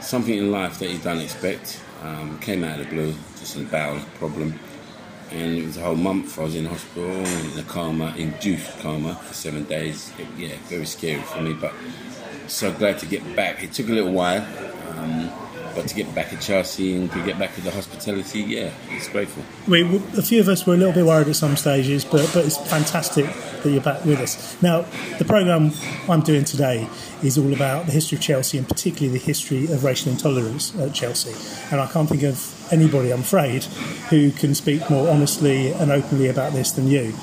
something 0.00 0.36
in 0.36 0.52
life 0.52 0.78
that 0.80 0.90
you 0.90 0.98
don't 0.98 1.20
expect 1.20 1.80
um, 2.02 2.38
came 2.40 2.64
out 2.64 2.80
of 2.80 2.90
the 2.90 2.94
blue, 2.94 3.14
just 3.38 3.56
a 3.56 3.60
bowel 3.60 3.98
problem 4.16 4.58
and 5.32 5.58
it 5.58 5.64
was 5.64 5.76
a 5.76 5.82
whole 5.82 5.96
month. 5.96 6.38
I 6.38 6.42
was 6.42 6.54
in 6.54 6.66
hospital 6.66 7.10
in 7.10 7.58
a 7.58 7.62
coma, 7.62 8.14
induced 8.16 8.78
coma 8.80 9.14
for 9.14 9.34
seven 9.34 9.64
days. 9.64 10.12
It, 10.18 10.26
yeah, 10.36 10.56
very 10.68 10.86
scary 10.86 11.22
for 11.22 11.40
me, 11.40 11.54
but 11.54 11.72
so 12.48 12.72
glad 12.72 12.98
to 12.98 13.06
get 13.06 13.22
back. 13.34 13.62
It 13.62 13.72
took 13.72 13.88
a 13.88 13.92
little 13.92 14.12
while, 14.12 14.46
um, 14.96 15.30
but 15.74 15.88
to 15.88 15.94
get 15.94 16.14
back 16.14 16.32
at 16.32 16.40
Chelsea 16.40 16.96
and 16.96 17.10
to 17.12 17.24
get 17.24 17.38
back 17.38 17.54
to 17.54 17.60
the 17.60 17.70
hospitality, 17.70 18.40
yeah, 18.40 18.70
it's 18.90 19.08
grateful. 19.08 19.42
We, 19.68 19.82
a 20.16 20.22
few 20.22 20.40
of 20.40 20.48
us 20.48 20.66
were 20.66 20.74
a 20.74 20.76
little 20.76 20.92
bit 20.92 21.04
worried 21.04 21.28
at 21.28 21.36
some 21.36 21.56
stages, 21.56 22.04
but 22.04 22.30
but 22.34 22.44
it's 22.44 22.56
fantastic 22.70 23.26
that 23.62 23.70
you're 23.70 23.82
back 23.82 24.04
with 24.04 24.20
us. 24.20 24.60
Now, 24.62 24.82
the 25.18 25.24
program 25.24 25.72
I'm 26.08 26.20
doing 26.20 26.44
today 26.44 26.88
is 27.22 27.38
all 27.38 27.52
about 27.52 27.86
the 27.86 27.92
history 27.92 28.16
of 28.16 28.22
Chelsea 28.22 28.58
and 28.58 28.68
particularly 28.68 29.18
the 29.18 29.24
history 29.24 29.64
of 29.72 29.84
racial 29.84 30.12
intolerance 30.12 30.76
at 30.78 30.94
Chelsea. 30.94 31.32
And 31.70 31.80
I 31.80 31.86
can't 31.86 32.08
think 32.08 32.22
of 32.24 32.72
anybody, 32.72 33.12
I'm 33.12 33.20
afraid, 33.20 33.64
who 34.10 34.32
can 34.32 34.54
speak 34.54 34.88
more 34.90 35.08
honestly 35.08 35.72
and 35.72 35.90
openly 35.90 36.28
about 36.28 36.52
this 36.52 36.72
than 36.72 36.88
you. 36.88 37.14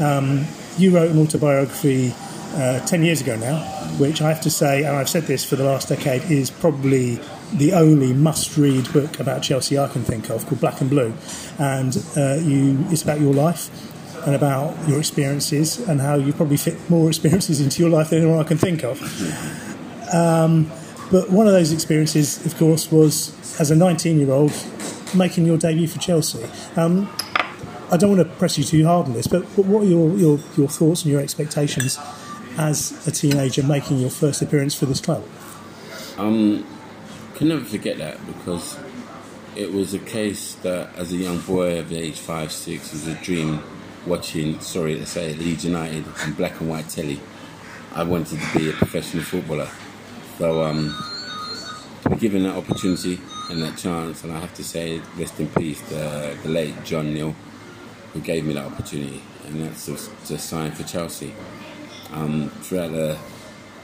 Um, 0.00 0.46
you 0.76 0.94
wrote 0.94 1.10
an 1.10 1.18
autobiography 1.18 2.14
uh, 2.54 2.84
10 2.86 3.02
years 3.02 3.20
ago 3.20 3.36
now, 3.36 3.58
which 3.98 4.22
I 4.22 4.28
have 4.28 4.40
to 4.42 4.50
say, 4.50 4.84
and 4.84 4.96
I've 4.96 5.08
said 5.08 5.24
this 5.24 5.44
for 5.44 5.56
the 5.56 5.64
last 5.64 5.88
decade, 5.88 6.30
is 6.30 6.50
probably 6.50 7.20
the 7.52 7.72
only 7.72 8.12
must-read 8.12 8.92
book 8.92 9.20
about 9.20 9.42
Chelsea 9.42 9.78
I 9.78 9.88
can 9.88 10.02
think 10.02 10.30
of, 10.30 10.46
called 10.46 10.60
Black 10.60 10.80
and 10.80 10.90
Blue, 10.90 11.14
and 11.58 11.96
uh, 12.16 12.36
you, 12.36 12.84
it's 12.90 13.02
about 13.02 13.20
your 13.20 13.32
life 13.32 13.70
and 14.26 14.34
about 14.34 14.76
your 14.88 14.98
experiences 14.98 15.78
and 15.88 16.00
how 16.00 16.16
you 16.16 16.32
probably 16.32 16.56
fit 16.56 16.90
more 16.90 17.08
experiences 17.08 17.60
into 17.60 17.82
your 17.82 17.90
life 17.90 18.10
than 18.10 18.20
anyone 18.20 18.38
I 18.38 18.44
can 18.44 18.58
think 18.58 18.84
of. 18.84 19.00
Um, 20.14 20.70
but 21.10 21.30
one 21.30 21.46
of 21.46 21.52
those 21.52 21.72
experiences, 21.72 22.44
of 22.44 22.56
course, 22.58 22.92
was 22.92 23.34
as 23.60 23.70
a 23.70 23.74
19-year-old 23.74 24.52
making 25.14 25.46
your 25.46 25.56
debut 25.56 25.88
for 25.88 25.98
Chelsea. 25.98 26.44
Um, 26.76 27.08
I 27.90 27.96
don't 27.96 28.16
want 28.16 28.28
to 28.28 28.36
press 28.36 28.58
you 28.58 28.64
too 28.64 28.84
hard 28.84 29.06
on 29.06 29.14
this, 29.14 29.26
but, 29.26 29.42
but 29.56 29.64
what 29.64 29.84
are 29.84 29.86
your, 29.86 30.10
your, 30.18 30.38
your 30.56 30.68
thoughts 30.68 31.02
and 31.02 31.12
your 31.12 31.22
expectations 31.22 31.98
as 32.58 33.06
a 33.06 33.10
teenager 33.10 33.62
making 33.62 33.98
your 33.98 34.10
first 34.10 34.42
appearance 34.42 34.74
for 34.74 34.84
this 34.84 35.00
club? 35.00 35.24
Um, 36.18 36.66
can 37.38 37.48
never 37.48 37.64
forget 37.64 37.98
that 37.98 38.18
because 38.26 38.76
it 39.54 39.72
was 39.72 39.94
a 39.94 39.98
case 40.00 40.54
that 40.56 40.92
as 40.96 41.12
a 41.12 41.16
young 41.16 41.38
boy 41.42 41.78
of 41.78 41.92
age 41.92 42.18
five, 42.18 42.50
six, 42.50 42.88
it 42.88 42.92
was 42.94 43.06
a 43.06 43.14
dream 43.22 43.62
watching, 44.06 44.58
sorry 44.58 44.96
to 44.96 45.06
say, 45.06 45.34
Leeds 45.34 45.64
United 45.64 46.04
on 46.24 46.32
black 46.32 46.60
and 46.60 46.68
white 46.68 46.88
telly. 46.88 47.20
I 47.94 48.02
wanted 48.02 48.40
to 48.40 48.58
be 48.58 48.70
a 48.70 48.72
professional 48.72 49.22
footballer. 49.22 49.68
So 50.36 50.64
um, 50.64 50.92
to 52.02 52.10
be 52.10 52.16
given 52.16 52.42
that 52.42 52.56
opportunity 52.56 53.20
and 53.50 53.62
that 53.62 53.78
chance, 53.78 54.24
and 54.24 54.32
I 54.32 54.40
have 54.40 54.54
to 54.54 54.64
say, 54.64 55.00
rest 55.16 55.38
in 55.38 55.46
peace, 55.50 55.80
the, 55.82 56.36
the 56.42 56.48
late 56.48 56.74
John 56.84 57.14
Neal, 57.14 57.36
who 58.14 58.20
gave 58.20 58.46
me 58.46 58.54
that 58.54 58.66
opportunity, 58.66 59.22
and 59.46 59.62
that's 59.62 59.86
to, 59.86 59.96
to 60.26 60.38
sign 60.38 60.72
for 60.72 60.82
Chelsea. 60.82 61.32
Um, 62.12 62.50
throughout 62.62 62.90
the 62.90 63.16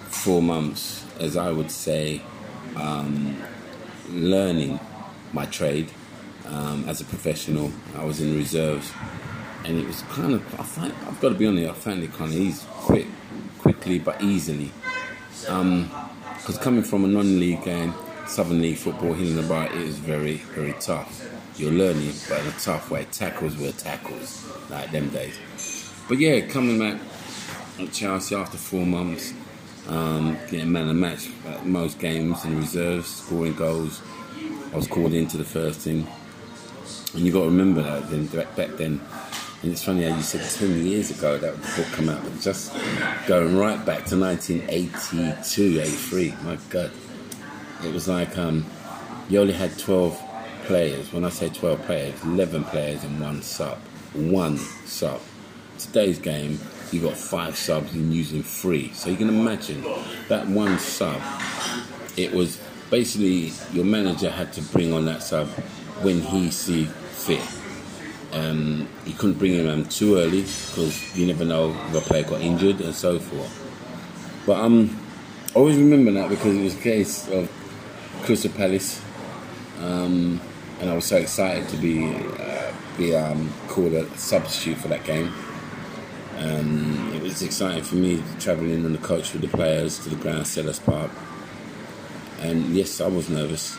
four 0.09 0.43
months, 0.43 1.05
as 1.21 1.37
I 1.37 1.53
would 1.53 1.71
say, 1.71 2.21
um, 2.77 3.37
learning 4.11 4.81
my 5.33 5.47
trade 5.47 5.91
um, 6.47 6.85
as 6.89 7.01
a 7.01 7.05
professional. 7.05 7.73
I 7.97 8.05
was 8.05 8.21
in 8.21 8.37
reserves, 8.37 8.93
and 9.65 9.79
it 9.79 9.87
was 9.87 10.03
kind 10.03 10.35
of. 10.35 10.61
I 10.61 10.63
find, 10.63 10.93
I've 11.07 11.21
got 11.21 11.31
to 11.31 11.35
be 11.35 11.47
honest. 11.47 11.71
I 11.71 11.75
found 11.75 12.03
it 12.03 12.13
kind 12.13 12.33
of 12.33 12.39
easy, 12.39 12.67
quick, 12.69 13.07
quickly 13.59 13.99
but 13.99 14.23
easily. 14.23 14.71
Because 15.41 15.49
um, 15.49 15.91
coming 16.63 16.83
from 16.83 17.05
a 17.05 17.09
non-league 17.09 17.65
game, 17.65 17.95
Southern 18.27 18.63
League 18.63 18.79
football 18.79 19.13
here 19.13 19.27
in 19.27 19.37
the 19.37 19.43
bar, 19.43 19.67
it 19.67 19.75
is 19.75 19.99
very, 19.99 20.37
very 20.55 20.75
tough. 20.81 21.29
You're 21.57 21.73
learning, 21.73 22.13
but 22.29 22.41
in 22.41 22.47
a 22.49 22.53
tough 22.53 22.91
way. 22.91 23.07
Tackles 23.13 23.57
were 23.57 23.73
tackles, 23.73 24.47
like 24.71 24.91
them 24.91 25.09
days. 25.11 25.39
But 26.09 26.19
yeah, 26.19 26.41
coming 26.41 26.79
back 26.79 27.01
at 27.79 27.93
Chelsea 27.93 28.35
after 28.35 28.57
four 28.57 28.85
months, 28.85 29.33
um, 29.89 30.37
getting 30.51 30.73
man 30.73 30.83
of 30.83 30.89
the 30.89 30.95
match 30.95 31.29
at 31.47 31.67
most 31.67 31.99
games 31.99 32.45
in 32.45 32.57
reserves, 32.59 33.09
scoring 33.09 33.55
goals. 33.55 34.01
I 34.73 34.77
was 34.77 34.87
called 34.87 35.13
into 35.13 35.37
the 35.37 35.45
first 35.45 35.85
team, 35.85 36.07
and 37.15 37.23
you've 37.23 37.35
got 37.35 37.41
to 37.41 37.47
remember 37.47 37.83
that 37.83 38.11
then 38.11 38.27
back 38.27 38.77
then. 38.77 39.01
And 39.63 39.73
it's 39.73 39.83
funny 39.83 40.03
how 40.03 40.15
you 40.15 40.23
said 40.23 40.43
10 40.43 40.85
years 40.85 41.11
ago 41.11 41.39
that 41.39 41.55
the 41.55 41.83
book 41.83 41.91
come 41.93 42.09
out, 42.11 42.23
but 42.23 42.39
just 42.41 42.75
going 43.27 43.57
right 43.57 43.83
back 43.87 44.05
to 44.07 44.19
1982, 44.19 45.81
83. 45.81 46.35
My 46.43 46.59
God, 46.69 46.91
it 47.83 47.93
was 47.93 48.09
like 48.09 48.37
um, 48.37 48.67
you 49.31 49.41
only 49.41 49.55
had 49.55 49.79
12 49.79 50.21
players. 50.65 51.13
When 51.13 51.25
I 51.25 51.31
say 51.31 51.49
12 51.49 51.83
players, 51.83 52.23
11 52.25 52.65
players 52.65 53.05
and 53.05 53.21
one 53.21 53.43
sub. 53.43 53.79
One 54.13 54.59
sub. 54.59 55.21
Today's 55.79 56.19
game, 56.19 56.59
you 56.93 57.01
got 57.01 57.17
five 57.17 57.57
subs 57.57 57.95
and 57.95 58.13
using 58.13 58.43
three. 58.43 58.93
So 58.93 59.11
you 59.11 59.17
can 59.17 59.29
imagine 59.29 59.83
that 60.29 60.47
one 60.47 60.79
sub, 60.79 61.21
it 62.17 62.33
was 62.33 62.61
basically 62.91 63.53
your 63.73 63.85
manager 63.85 64.31
had 64.31 64.53
to 64.55 64.63
bring 64.63 64.93
on 64.93 65.05
that 65.07 65.23
sub 65.23 65.49
when 66.03 66.21
he 66.21 66.51
see 66.51 66.85
fit. 66.85 67.43
Um, 68.33 68.89
you 69.07 69.15
couldn't 69.15 69.39
bring 69.39 69.53
him 69.53 69.69
um, 69.69 69.85
too 69.87 70.17
early 70.17 70.43
because 70.43 71.17
you 71.17 71.27
never 71.27 71.45
know 71.45 71.71
if 71.71 71.95
a 71.95 72.01
player 72.01 72.25
got 72.25 72.41
injured 72.41 72.81
and 72.81 72.95
so 72.95 73.19
forth. 73.19 73.61
But 74.47 74.59
um, 74.59 74.99
I 75.55 75.59
always 75.59 75.77
remember 75.77 76.11
that 76.13 76.29
because 76.29 76.55
it 76.57 76.63
was 76.63 76.77
a 76.77 76.81
case 76.81 77.29
of 77.29 77.51
Crystal 78.25 78.51
Palace, 78.51 79.01
um, 79.81 80.41
and 80.81 80.91
I 80.91 80.95
was 80.95 81.05
so 81.05 81.17
excited 81.17 81.69
to 81.69 81.77
be 81.77 82.13
uh, 82.15 82.73
be 82.99 83.15
um, 83.15 83.53
called 83.69 83.93
a 83.93 84.09
substitute 84.17 84.79
for 84.79 84.89
that 84.89 85.05
game. 85.05 85.33
Um, 86.39 87.13
it 87.15 87.23
was 87.23 87.43
exciting 87.43 87.85
for 87.85 87.97
me 87.97 88.23
travelling 88.41 88.85
on 88.85 88.93
the 88.93 88.99
coach 88.99 89.33
with 89.33 89.43
the 89.43 89.49
players 89.49 89.99
to 90.01 90.09
the 90.11 90.17
ground, 90.17 90.45
Selhurst 90.45 90.85
Park. 90.85 91.11
And 92.41 92.75
yes, 92.75 93.01
I 93.01 93.07
was 93.09 93.29
nervous, 93.31 93.79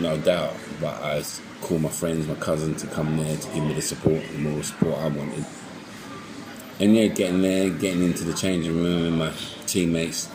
no 0.00 0.18
doubt, 0.18 0.54
but 0.80 0.94
I 1.02 1.22
called 1.60 1.82
my 1.82 1.88
friends, 1.88 2.26
my 2.26 2.34
cousin 2.34 2.74
to 2.76 2.86
come 2.88 3.16
there 3.16 3.36
to 3.36 3.48
give 3.54 3.64
me 3.64 3.74
the 3.74 3.82
support, 3.82 4.22
the 4.32 4.38
more 4.38 4.62
support 4.62 4.98
I 4.98 5.08
wanted. 5.08 5.44
and 6.78 6.94
yeah, 6.94 7.06
getting 7.06 7.40
there, 7.42 7.70
getting 7.70 8.02
into 8.02 8.24
the 8.24 8.34
changing 8.34 8.76
room, 8.76 9.06
and 9.06 9.18
my 9.18 9.32
teammates 9.66 10.28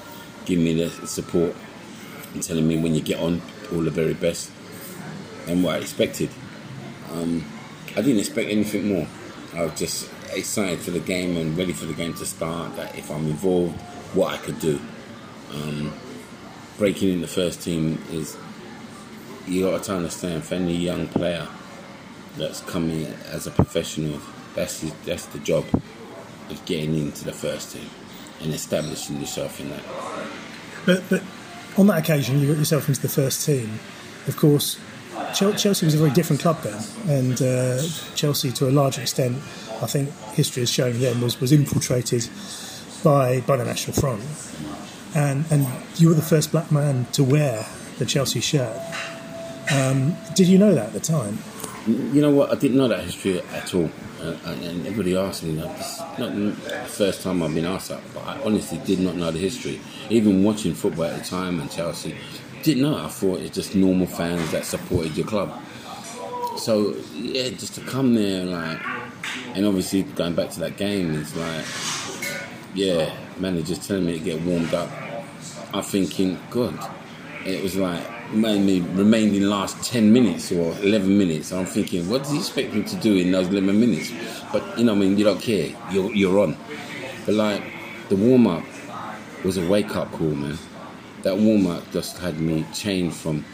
giving 0.46 0.65
me 0.65 0.74
the 0.74 0.89
support 1.05 1.55
and 2.34 2.41
telling 2.41 2.67
me 2.67 2.77
when 2.77 2.96
you 2.96 3.01
get 3.01 3.20
on, 3.20 3.41
all 3.72 3.81
the 3.81 3.91
very 3.91 4.13
best, 4.13 4.51
and 5.48 5.63
what 5.63 5.75
I 5.75 5.79
expected. 5.79 6.29
Um, 7.12 7.46
I 7.91 8.01
didn't 8.01 8.20
expect 8.20 8.50
anything 8.50 8.88
more. 8.88 9.08
I 9.53 9.65
was 9.65 9.77
just 9.77 10.10
excited 10.34 10.80
for 10.80 10.92
the 10.92 11.00
game 11.00 11.38
and 11.38 11.58
ready 11.58 11.74
for 11.74 11.86
the 11.86 11.94
game 11.94 12.14
to 12.16 12.26
start. 12.26 12.76
That 12.76 12.98
if 12.98 13.10
I'm 13.10 13.28
involved, 13.28 13.80
what 14.14 14.34
I 14.34 14.38
could 14.38 14.60
do. 14.60 14.80
Um, 15.54 15.94
breaking 16.78 17.10
in 17.10 17.22
the 17.22 17.28
first 17.28 17.62
team 17.62 18.02
is 18.12 18.38
you 19.48 19.66
got 19.66 19.84
to 19.84 19.96
understand 19.96 20.44
for 20.44 20.56
any 20.56 20.76
young 20.76 21.08
player 21.08 21.48
that's 22.38 22.62
coming 22.62 23.06
as 23.32 23.48
a 23.48 23.52
professional, 23.52 24.20
that's 24.56 24.82
his, 24.82 24.94
that's 25.06 25.26
the 25.28 25.40
job 25.40 25.66
of 26.50 26.66
getting 26.66 26.96
into 26.96 27.26
the 27.26 27.34
first 27.34 27.74
team 27.74 27.90
and 28.42 28.54
establishing 28.54 29.20
yourself 29.20 29.60
in 29.60 29.70
that. 29.70 29.84
But, 30.86 31.04
but 31.10 31.24
on 31.78 31.88
that 31.88 32.00
occasion, 32.00 32.40
you 32.40 32.48
got 32.48 32.58
yourself 32.58 32.88
into 32.88 33.02
the 33.02 33.10
first 33.10 33.46
team. 33.46 33.80
Of 34.28 34.38
course, 34.38 34.80
Chelsea 35.34 35.86
was 35.86 35.94
a 35.94 35.98
very 35.98 36.12
different 36.12 36.42
club 36.42 36.62
then, 36.62 36.84
and 37.08 37.42
uh, 37.42 37.82
Chelsea, 38.16 38.52
to 38.54 38.70
a 38.70 38.72
large 38.72 38.98
extent, 38.98 39.38
I 39.82 39.88
think 39.88 40.12
history 40.34 40.62
has 40.62 40.70
shown 40.70 41.00
then 41.00 41.22
was, 41.22 41.40
was 41.42 41.52
infiltrated 41.52 42.30
by 43.04 43.42
by 43.42 43.58
the 43.58 43.66
National 43.66 43.96
Front, 43.96 44.24
and 45.16 45.46
and 45.52 45.68
you 45.96 46.10
were 46.10 46.14
the 46.14 46.22
first 46.22 46.52
black 46.52 46.72
man 46.72 47.06
to 47.14 47.24
wear 47.24 47.66
the 47.98 48.06
Chelsea 48.06 48.40
shirt. 48.40 48.76
Um, 49.72 50.16
did 50.36 50.48
you 50.48 50.58
know 50.58 50.74
that 50.76 50.88
at 50.88 50.94
the 50.94 51.00
time? 51.00 51.40
You 51.88 52.22
know 52.22 52.32
what? 52.32 52.52
I 52.52 52.56
didn't 52.56 52.78
know 52.78 52.88
that 52.88 53.04
history 53.04 53.42
at 53.42 53.74
all, 53.74 53.90
uh, 54.22 54.36
and 54.46 54.86
everybody 54.86 55.18
asked 55.18 55.44
me. 55.44 55.56
That. 55.56 56.20
Not 56.20 56.36
the 56.36 56.52
first 56.88 57.24
time 57.24 57.42
I've 57.42 57.56
been 57.56 57.66
asked 57.66 57.90
that, 57.90 58.02
but 58.14 58.24
I 58.26 58.40
honestly 58.44 58.80
did 58.86 59.00
not 59.00 59.16
know 59.16 59.32
the 59.32 59.40
history. 59.40 59.82
Even 60.10 60.44
watching 60.44 60.76
football 60.76 61.06
at 61.06 61.18
the 61.18 61.26
time 61.26 61.60
and 61.60 61.72
Chelsea, 61.72 62.16
didn't 62.64 62.84
know. 62.84 62.98
I 62.98 63.08
thought 63.08 63.40
it's 63.40 63.56
just 63.56 63.76
normal 63.76 64.08
fans 64.08 64.52
that 64.52 64.66
supported 64.66 65.18
your 65.18 65.26
club. 65.26 65.60
So 66.58 66.96
yeah, 67.16 67.50
just 67.50 67.76
to 67.76 67.82
come 67.82 68.14
there 68.14 68.44
like, 68.46 68.80
and 69.56 69.66
obviously 69.66 70.04
going 70.04 70.36
back 70.36 70.50
to 70.51 70.60
that 70.62 70.78
game, 70.78 71.13
it's 71.16 71.36
like, 71.36 71.66
yeah, 72.74 73.16
manager's 73.38 73.86
telling 73.86 74.06
me 74.06 74.13
to 74.13 74.20
get 74.20 74.42
warmed 74.42 74.74
up. 74.74 74.90
I'm 75.74 75.84
thinking, 75.84 76.40
God, 76.50 76.78
it 77.46 77.62
was 77.63 77.75
like 77.75 78.06
mainly 78.34 78.82
remained 78.82 79.36
in 79.36 79.50
last 79.50 79.84
10 79.92 80.12
minutes 80.12 80.51
or 80.51 80.74
11 80.82 81.18
minutes. 81.18 81.51
I'm 81.51 81.66
thinking, 81.66 82.10
what 82.10 82.24
does 82.24 82.32
he 82.32 82.38
expect 82.38 82.74
me 82.74 82.84
to 82.84 82.96
do 82.98 83.16
in 83.18 83.32
those 83.32 83.48
11 83.48 83.80
minutes? 83.80 84.12
But, 84.51 84.78
you 84.78 84.86
know, 84.86 84.94
I 84.94 84.96
mean, 84.96 85.18
you 85.18 85.24
don't 85.24 85.42
care. 85.42 85.75
You're, 85.92 86.13
you're 86.13 86.40
on. 86.40 86.58
But, 87.25 87.36
like, 87.36 87.63
the 88.10 88.16
warm 88.16 88.48
up 88.48 88.63
was 89.44 89.58
a 89.58 89.68
wake 89.68 89.96
up 89.96 90.12
call, 90.12 90.30
man. 90.30 90.58
That 91.24 91.38
warm 91.38 91.68
up 91.68 91.90
just 91.92 92.18
had 92.18 92.40
me 92.40 92.66
change 92.74 93.13
from 93.13 93.46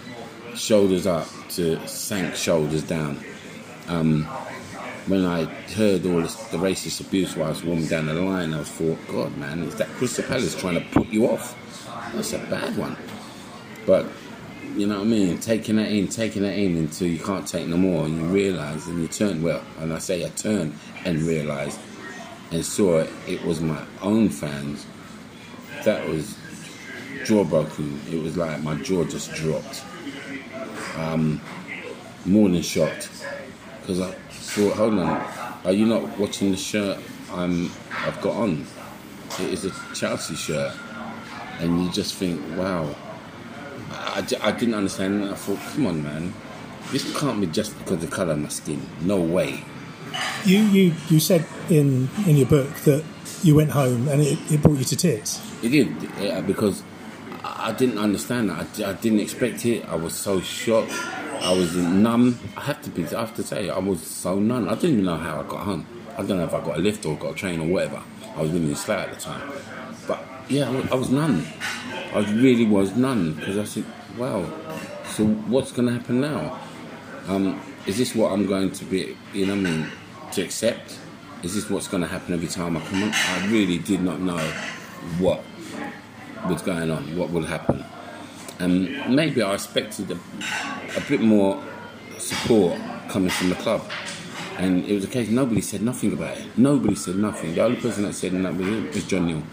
shoulders 0.55 1.05
up 1.05 1.27
to 1.50 1.86
sank 1.88 2.36
shoulders 2.36 2.83
down. 2.83 3.19
Um, 3.88 4.27
when 5.07 5.25
I 5.25 5.45
heard 5.45 6.05
all 6.05 6.21
this, 6.21 6.35
the 6.49 6.57
racist 6.57 6.99
abuse 6.99 7.35
while 7.35 7.47
I 7.47 7.51
was 7.51 7.63
warming 7.63 7.87
down 7.87 8.07
the 8.07 8.13
line, 8.13 8.53
I 8.53 8.59
was 8.59 8.69
thought, 8.69 8.99
God, 9.07 9.37
man, 9.37 9.63
is 9.63 9.75
that 9.75 9.87
Crystal 9.89 10.23
Palace 10.23 10.59
trying 10.59 10.75
to 10.75 10.85
put 10.91 11.07
you 11.07 11.27
off? 11.29 11.55
That's 12.13 12.33
a 12.33 12.39
bad 12.39 12.75
one. 12.77 12.97
But 13.85 14.05
you 14.75 14.85
know 14.85 14.97
what 14.97 15.05
I 15.05 15.09
mean? 15.09 15.39
Taking 15.39 15.77
that 15.77 15.89
in, 15.89 16.07
taking 16.09 16.43
that 16.43 16.57
in 16.57 16.77
until 16.77 17.07
you 17.07 17.19
can't 17.19 17.47
take 17.47 17.67
no 17.67 17.77
more, 17.77 18.05
and 18.05 18.17
you 18.17 18.25
realise, 18.25 18.85
and 18.87 19.01
you 19.01 19.07
turn 19.07 19.41
well. 19.41 19.63
And 19.79 19.93
I 19.93 19.99
say 19.99 20.25
I 20.25 20.29
turned 20.29 20.77
and 21.05 21.21
realised 21.21 21.79
and 22.51 22.65
saw 22.65 22.99
it, 22.99 23.09
it 23.27 23.43
was 23.43 23.61
my 23.61 23.81
own 24.01 24.29
fans. 24.29 24.85
That 25.85 26.07
was 26.07 26.37
jaw 27.25 27.45
broken. 27.45 27.99
It 28.11 28.21
was 28.21 28.35
like 28.35 28.61
my 28.61 28.75
jaw 28.75 29.05
just 29.05 29.33
dropped. 29.33 29.83
Um, 30.97 31.41
more 32.25 32.49
than 32.49 32.62
shocked 32.62 33.10
because 33.88 34.02
I 34.02 34.12
thought, 34.12 34.76
hold 34.76 35.00
on, 35.00 35.08
are 35.65 35.71
you 35.71 35.86
not 35.86 36.19
watching 36.19 36.52
the 36.52 36.58
shirt 36.58 37.00
I'm 37.32 37.71
I've 37.91 38.21
got 38.21 38.36
on? 38.36 38.67
It 39.39 39.54
is 39.54 39.65
a 39.65 39.71
Chelsea 39.95 40.36
shirt, 40.36 40.76
and 41.60 41.84
you 41.84 41.91
just 41.91 42.15
think, 42.15 42.41
wow 42.58 42.93
I, 44.17 44.26
I 44.41 44.52
didn't 44.52 44.73
understand. 44.73 45.23
I 45.26 45.36
thought, 45.36 45.60
come 45.73 45.86
on, 45.86 46.04
man, 46.04 46.34
this 46.91 47.19
can't 47.19 47.39
be 47.39 47.47
just 47.47 47.78
because 47.78 47.93
of 47.93 48.02
the 48.02 48.08
colour 48.08 48.34
of 48.34 48.39
my 48.39 48.50
skin. 48.50 48.82
No 49.02 49.21
way. 49.21 49.63
You, 50.43 50.60
you, 50.60 50.93
you 51.10 51.19
said 51.19 51.45
in, 51.69 52.10
in 52.26 52.38
your 52.38 52.47
book 52.47 52.73
that 52.86 53.04
you 53.43 53.56
went 53.56 53.71
home 53.71 54.08
and 54.08 54.21
it, 54.21 54.39
it 54.52 54.62
brought 54.62 54.80
you 54.80 54.86
to 54.86 54.95
tears. 54.95 55.39
It 55.62 55.69
did, 55.69 56.10
yeah, 56.19 56.41
because 56.41 56.82
I 57.43 57.73
didn't 57.73 58.00
understand 58.00 58.50
that. 58.50 58.80
I, 58.80 58.89
I 58.89 58.93
didn't 58.93 59.19
expect 59.19 59.65
it. 59.65 59.88
I 59.88 59.95
was 59.95 60.15
so 60.15 60.41
shocked. 60.41 60.93
I 61.47 61.51
was 61.51 61.77
numb. 61.77 62.38
I 62.57 62.62
have 62.63 62.81
to 62.81 62.89
be. 62.89 63.05
I 63.05 63.21
have 63.21 63.33
to 63.36 63.43
say, 63.43 63.69
I 63.69 63.79
was 63.79 64.01
so 64.01 64.38
numb. 64.38 64.67
I 64.67 64.75
didn't 64.75 64.91
even 64.91 65.05
know 65.05 65.15
how 65.15 65.39
I 65.39 65.43
got 65.43 65.60
home. 65.62 65.88
I 66.17 66.17
don't 66.17 66.39
know 66.39 66.43
if 66.43 66.53
I 66.53 66.60
got 66.60 66.75
a 66.75 66.81
lift 66.81 67.05
or 67.05 67.15
got 67.15 67.31
a 67.31 67.36
train 67.36 67.62
or 67.62 67.67
whatever. 67.69 68.03
I 68.36 68.41
was 68.41 68.51
living 68.51 68.67
in 68.67 68.75
Slough 68.75 69.07
at 69.07 69.13
the 69.13 69.21
time, 69.21 69.49
but 70.10 70.21
yeah, 70.49 70.69
I 70.91 70.95
was 70.95 71.10
numb. 71.10 71.45
I 72.13 72.19
really 72.33 72.65
was 72.65 72.97
none 72.97 73.31
because 73.36 73.57
I 73.57 73.63
said, 73.63 73.86
wow, 74.17 74.43
so 75.05 75.25
what's 75.47 75.71
going 75.71 75.88
to 75.88 75.93
happen 75.93 76.19
now? 76.19 76.60
Um, 77.29 77.62
is 77.86 77.97
this 77.97 78.13
what 78.13 78.33
I'm 78.33 78.45
going 78.45 78.73
to 78.73 78.83
be, 78.83 79.15
you 79.33 79.45
know 79.45 79.53
I 79.53 79.55
mean, 79.55 79.88
to 80.33 80.41
accept? 80.41 80.99
Is 81.43 81.55
this 81.55 81.69
what's 81.69 81.88
going 81.88 82.03
to 82.03 82.10
happen 82.10 82.33
every 82.33 82.49
time 82.49 82.75
I 82.75 82.81
come 82.81 83.03
on? 83.03 83.12
I 83.13 83.47
really 83.47 83.77
did 83.77 84.01
not 84.01 84.19
know 84.19 84.38
what 85.17 85.45
was 86.49 86.62
going 86.62 86.91
on, 86.91 87.17
what 87.17 87.29
would 87.29 87.45
happen. 87.45 87.86
And 88.60 89.15
maybe 89.15 89.41
I 89.41 89.54
expected 89.54 90.12
a, 90.12 90.20
a 90.96 91.02
bit 91.08 91.22
more 91.22 91.63
support 92.17 92.80
coming 93.10 93.30
from 93.30 93.50
the 93.50 93.56
club. 93.56 93.84
And 94.58 94.86
it 94.86 94.96
was 94.96 95.04
a 95.04 95.08
case 95.08 95.30
nobody 95.30 95.62
said 95.62 95.82
nothing 95.82 96.13
about 96.13 96.38
it. 96.38 96.58
Nobody 96.58 96.96
said 96.96 97.15
nothing. 97.15 97.54
The 97.54 97.63
only 97.63 97.80
person 97.80 98.04
that 98.04 98.13
said 98.13 98.34
nothing 98.34 98.88
was 98.88 99.06
John 99.06 99.28
Neal. 99.28 99.43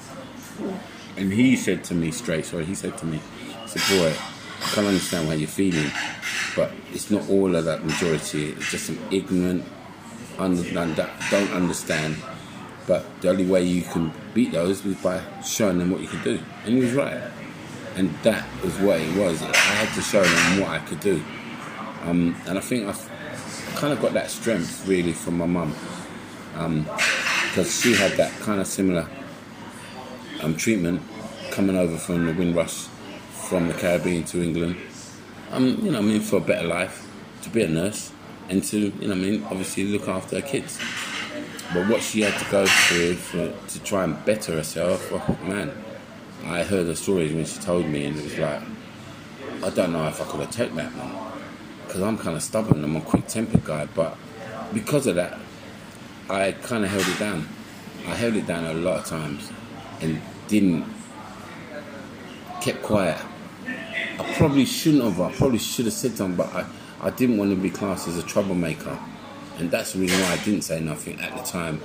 And 1.17 1.33
he 1.33 1.57
said 1.57 1.85
to 1.85 1.95
me 1.95 2.11
straight, 2.11 2.47
sorry, 2.47 2.65
he 2.65 2.75
said 2.75 2.97
to 2.99 3.07
me, 3.07 3.21
said, 3.67 3.83
boy, 3.99 4.15
I 4.63 4.67
can't 4.69 4.87
understand 4.87 5.29
why 5.29 5.35
you're 5.35 5.47
feeling, 5.47 5.91
but 6.57 6.73
it's 6.93 7.11
not 7.11 7.29
all 7.29 7.55
of 7.55 7.67
that 7.67 7.85
majority. 7.85 8.53
It's 8.53 8.71
just 8.71 8.87
some 8.87 8.99
ignorant, 9.11 9.65
that 10.39 11.11
don't 11.31 11.51
understand. 11.53 12.17
But 12.87 13.05
the 13.21 13.31
only 13.31 13.47
way 13.47 13.63
you 13.63 13.83
can 13.83 14.13
beat 14.33 14.53
those 14.53 14.85
is 14.85 14.97
by 14.97 15.23
showing 15.43 15.79
them 15.79 15.91
what 15.91 16.01
you 16.01 16.09
can 16.09 16.23
do. 16.23 16.41
And 16.65 16.75
he 16.75 16.81
was 16.81 16.93
right. 16.95 17.31
And 17.97 18.11
that 18.23 18.45
was 18.63 18.79
what 18.81 19.01
it 19.01 19.17
was. 19.17 19.43
I 19.43 19.55
had 19.55 19.95
to 19.95 20.03
show 20.03 20.23
them 20.23 20.61
what 20.61 20.71
I 20.71 20.79
could 20.81 21.01
do. 21.01 21.23
Um, 22.03 22.37
and 22.47 22.59
I 22.59 22.61
think 22.61 22.89
I've 22.89 23.11
kind 23.77 23.93
of 23.93 24.01
got 24.01 24.13
that 24.15 24.31
strength 24.31 24.87
really 24.87 25.13
from 25.13 25.39
my 25.39 25.47
mum. 25.47 25.75
Because 26.53 27.67
um, 27.67 27.93
she 27.93 27.95
had 27.95 28.13
that 28.13 28.33
kind 28.41 28.61
of 28.61 28.67
similar 28.67 29.09
um, 30.43 30.57
treatment 30.57 31.03
coming 31.51 31.77
over 31.77 31.97
from 31.97 32.27
the 32.27 32.33
Windrush 32.33 32.89
from 33.49 33.69
the 33.69 33.75
Caribbean 33.75 34.25
to 34.25 34.43
England. 34.43 34.77
Um, 35.51 35.79
you 35.83 35.93
know, 35.93 35.99
I 35.99 36.03
mean, 36.03 36.21
for 36.21 36.37
a 36.37 36.41
better 36.41 36.67
life, 36.67 37.09
to 37.43 37.51
be 37.51 37.63
a 37.63 37.69
nurse, 37.69 38.11
and 38.49 38.65
to, 38.65 38.79
you 38.79 39.09
know, 39.09 39.15
I 39.15 39.17
mean, 39.17 39.45
obviously 39.45 39.85
look 39.85 40.09
after 40.09 40.41
her 40.41 40.47
kids. 40.47 40.79
But 41.73 41.89
what 41.89 42.03
she 42.03 42.23
had 42.23 42.39
to 42.39 42.51
go 42.51 42.67
through 42.67 43.15
for, 43.15 43.53
to 43.69 43.83
try 43.83 44.05
and 44.05 44.23
better 44.25 44.53
herself, 44.53 45.11
oh, 45.13 45.39
man, 45.45 45.73
I 46.47 46.63
heard 46.63 46.87
her 46.87 46.95
stories 46.95 47.33
when 47.33 47.45
she 47.45 47.59
told 47.61 47.87
me, 47.87 48.05
and 48.05 48.19
it 48.19 48.25
was 48.25 48.39
like, 48.39 48.63
I 49.63 49.71
don't 49.71 49.93
know 49.93 50.07
if 50.09 50.21
I 50.21 50.25
could 50.25 50.41
have 50.41 50.51
taken 50.51 50.77
that, 50.77 50.95
man, 50.95 51.33
because 51.87 52.03
I'm 52.03 52.19
kind 52.19 52.37
of 52.37 52.43
stubborn. 52.43 52.77
And 52.77 52.85
I'm 52.85 52.97
a 52.97 53.01
quick-tempered 53.01 53.65
guy, 53.65 53.87
but 53.87 54.17
because 54.73 55.07
of 55.07 55.15
that, 55.17 55.39
I 56.29 56.53
kind 56.53 56.85
of 56.85 56.91
held 56.91 57.09
it 57.09 57.19
down. 57.19 57.49
I 58.07 58.15
held 58.15 58.35
it 58.35 58.47
down 58.47 58.65
a 58.65 58.75
lot 58.75 59.01
of 59.01 59.07
times, 59.07 59.51
and 60.01 60.21
didn't 60.49 60.85
kept 62.61 62.83
quiet. 62.83 63.19
I 63.67 64.35
probably 64.37 64.65
shouldn't 64.65 65.05
have. 65.05 65.21
I 65.21 65.33
probably 65.33 65.59
should 65.59 65.87
have 65.87 65.95
said 65.95 66.17
something, 66.17 66.37
but 66.37 66.55
I, 66.55 66.67
I 67.01 67.11
didn't 67.11 67.39
want 67.39 67.51
to 67.51 67.57
be 67.57 67.71
classed 67.71 68.07
as 68.09 68.19
a 68.19 68.23
troublemaker. 68.23 68.99
And 69.59 69.71
that's 69.71 69.93
the 69.93 70.01
reason 70.01 70.21
why 70.21 70.33
I 70.33 70.37
didn't 70.39 70.63
say 70.63 70.81
nothing 70.81 71.21
at 71.21 71.37
the 71.37 71.43
time, 71.43 71.81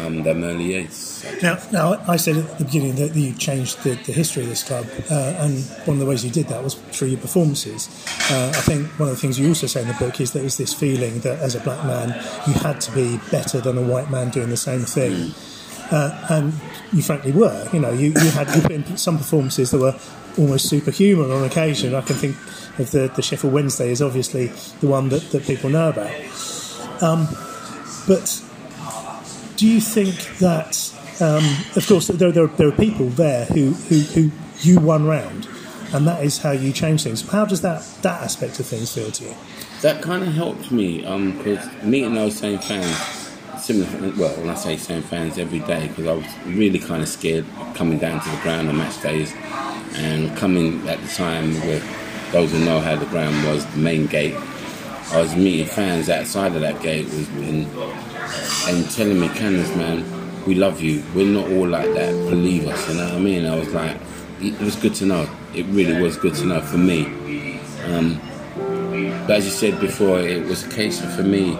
um, 0.00 0.22
them 0.22 0.44
early 0.44 0.64
years. 0.64 1.24
Now, 1.42 1.58
now, 1.72 2.04
I 2.06 2.16
said 2.16 2.36
at 2.36 2.58
the 2.58 2.64
beginning 2.64 2.96
that 2.96 3.16
you 3.16 3.32
changed 3.32 3.82
the, 3.84 3.94
the 3.94 4.12
history 4.12 4.42
of 4.42 4.50
this 4.50 4.62
club, 4.62 4.86
uh, 5.10 5.34
and 5.38 5.64
one 5.86 5.96
of 5.96 5.98
the 5.98 6.06
ways 6.06 6.24
you 6.24 6.30
did 6.30 6.48
that 6.48 6.62
was 6.62 6.74
through 6.74 7.08
your 7.08 7.20
performances. 7.20 7.88
Uh, 8.30 8.52
I 8.54 8.60
think 8.60 8.86
one 8.98 9.08
of 9.08 9.14
the 9.14 9.20
things 9.20 9.38
you 9.38 9.48
also 9.48 9.66
say 9.66 9.80
in 9.80 9.88
the 9.88 9.94
book 9.94 10.20
is 10.20 10.32
there 10.32 10.42
was 10.42 10.58
this 10.58 10.74
feeling 10.74 11.20
that 11.20 11.38
as 11.38 11.54
a 11.54 11.60
black 11.60 11.84
man, 11.86 12.08
you 12.46 12.52
had 12.52 12.80
to 12.82 12.92
be 12.92 13.18
better 13.30 13.60
than 13.60 13.78
a 13.78 13.82
white 13.82 14.10
man 14.10 14.30
doing 14.30 14.50
the 14.50 14.56
same 14.56 14.80
thing. 14.80 15.12
Mm 15.12 15.52
uh, 15.90 16.26
and 16.30 16.52
you 16.92 17.02
frankly 17.02 17.32
were. 17.32 17.68
You 17.72 17.80
know, 17.80 17.92
you, 17.92 18.08
you 18.08 18.30
had 18.30 18.54
you 18.54 18.62
put 18.62 18.72
in 18.72 18.96
some 18.96 19.18
performances 19.18 19.70
that 19.70 19.78
were 19.78 19.94
almost 20.38 20.68
superhuman 20.68 21.30
on 21.30 21.44
occasion. 21.44 21.94
I 21.94 22.00
can 22.02 22.16
think 22.16 22.36
of 22.78 22.90
the, 22.90 23.10
the 23.14 23.22
Sheffield 23.22 23.52
Wednesday 23.52 23.90
is 23.90 24.02
obviously 24.02 24.48
the 24.80 24.86
one 24.86 25.08
that, 25.10 25.22
that 25.30 25.44
people 25.44 25.70
know 25.70 25.90
about. 25.90 26.10
Um, 27.02 27.28
but 28.06 28.42
do 29.56 29.66
you 29.66 29.80
think 29.80 30.14
that, 30.38 30.92
um, 31.20 31.44
of 31.76 31.86
course, 31.86 32.08
there, 32.08 32.30
there, 32.30 32.46
there, 32.46 32.68
are 32.68 32.72
people 32.72 33.08
there 33.08 33.46
who, 33.46 33.70
who, 33.72 33.98
who 34.00 34.30
you 34.60 34.80
won 34.80 35.06
round, 35.06 35.48
and 35.92 36.06
that 36.06 36.24
is 36.24 36.38
how 36.38 36.50
you 36.50 36.72
change 36.72 37.04
things. 37.04 37.28
How 37.28 37.44
does 37.44 37.62
that, 37.62 37.82
that 38.02 38.22
aspect 38.22 38.60
of 38.60 38.66
things 38.66 38.94
feel 38.94 39.10
to 39.10 39.24
you? 39.24 39.34
That 39.82 40.02
kind 40.02 40.22
of 40.22 40.32
helped 40.32 40.70
me 40.70 40.98
because 40.98 41.66
um, 41.66 41.90
meeting 41.90 42.14
those 42.14 42.36
same 42.36 42.58
fans, 42.58 42.96
similar, 43.62 44.12
well, 44.16 44.34
when 44.40 44.50
I 44.50 44.54
say 44.54 44.76
same 44.76 45.02
fans 45.02 45.38
every 45.38 45.60
day, 45.60 45.88
because 45.88 46.06
I 46.06 46.12
was 46.14 46.26
really 46.46 46.78
kind 46.78 47.02
of 47.02 47.08
scared 47.08 47.46
coming 47.74 47.98
down 47.98 48.20
to 48.20 48.30
the 48.30 48.36
ground 48.38 48.68
on 48.68 48.76
match 48.76 49.00
days 49.02 49.32
and 49.94 50.36
coming 50.36 50.86
at 50.88 51.00
the 51.00 51.08
time 51.08 51.54
where 51.60 51.80
those 52.32 52.52
who 52.52 52.58
know 52.64 52.80
how 52.80 52.96
the 52.96 53.06
ground 53.06 53.46
was, 53.46 53.64
the 53.66 53.78
main 53.78 54.06
gate. 54.06 54.34
I 55.12 55.20
was 55.20 55.36
meeting 55.36 55.66
fans 55.66 56.08
outside 56.08 56.54
of 56.54 56.60
that 56.62 56.82
gate 56.82 57.04
was 57.06 57.28
and, 57.28 57.66
and 58.68 58.90
telling 58.90 59.20
me, 59.20 59.28
Cannons, 59.28 59.74
man, 59.76 60.04
we 60.46 60.54
love 60.54 60.80
you. 60.80 61.02
We're 61.14 61.26
not 61.26 61.50
all 61.52 61.68
like 61.68 61.92
that. 61.94 62.12
Believe 62.28 62.66
us. 62.66 62.88
You 62.88 62.96
know 62.96 63.04
what 63.04 63.14
I 63.14 63.18
mean? 63.18 63.46
I 63.46 63.54
was 63.56 63.72
like, 63.72 63.96
it 64.40 64.58
was 64.60 64.76
good 64.76 64.94
to 64.96 65.06
know. 65.06 65.28
It 65.54 65.64
really 65.66 66.00
was 66.02 66.16
good 66.16 66.34
to 66.34 66.44
know 66.44 66.60
for 66.60 66.78
me. 66.78 67.06
Um, 67.84 68.20
but 69.26 69.36
as 69.36 69.44
you 69.44 69.52
said 69.52 69.80
before, 69.80 70.20
it 70.20 70.44
was 70.46 70.64
a 70.64 70.70
case 70.70 71.02
of 71.02 71.14
for 71.14 71.22
me, 71.22 71.56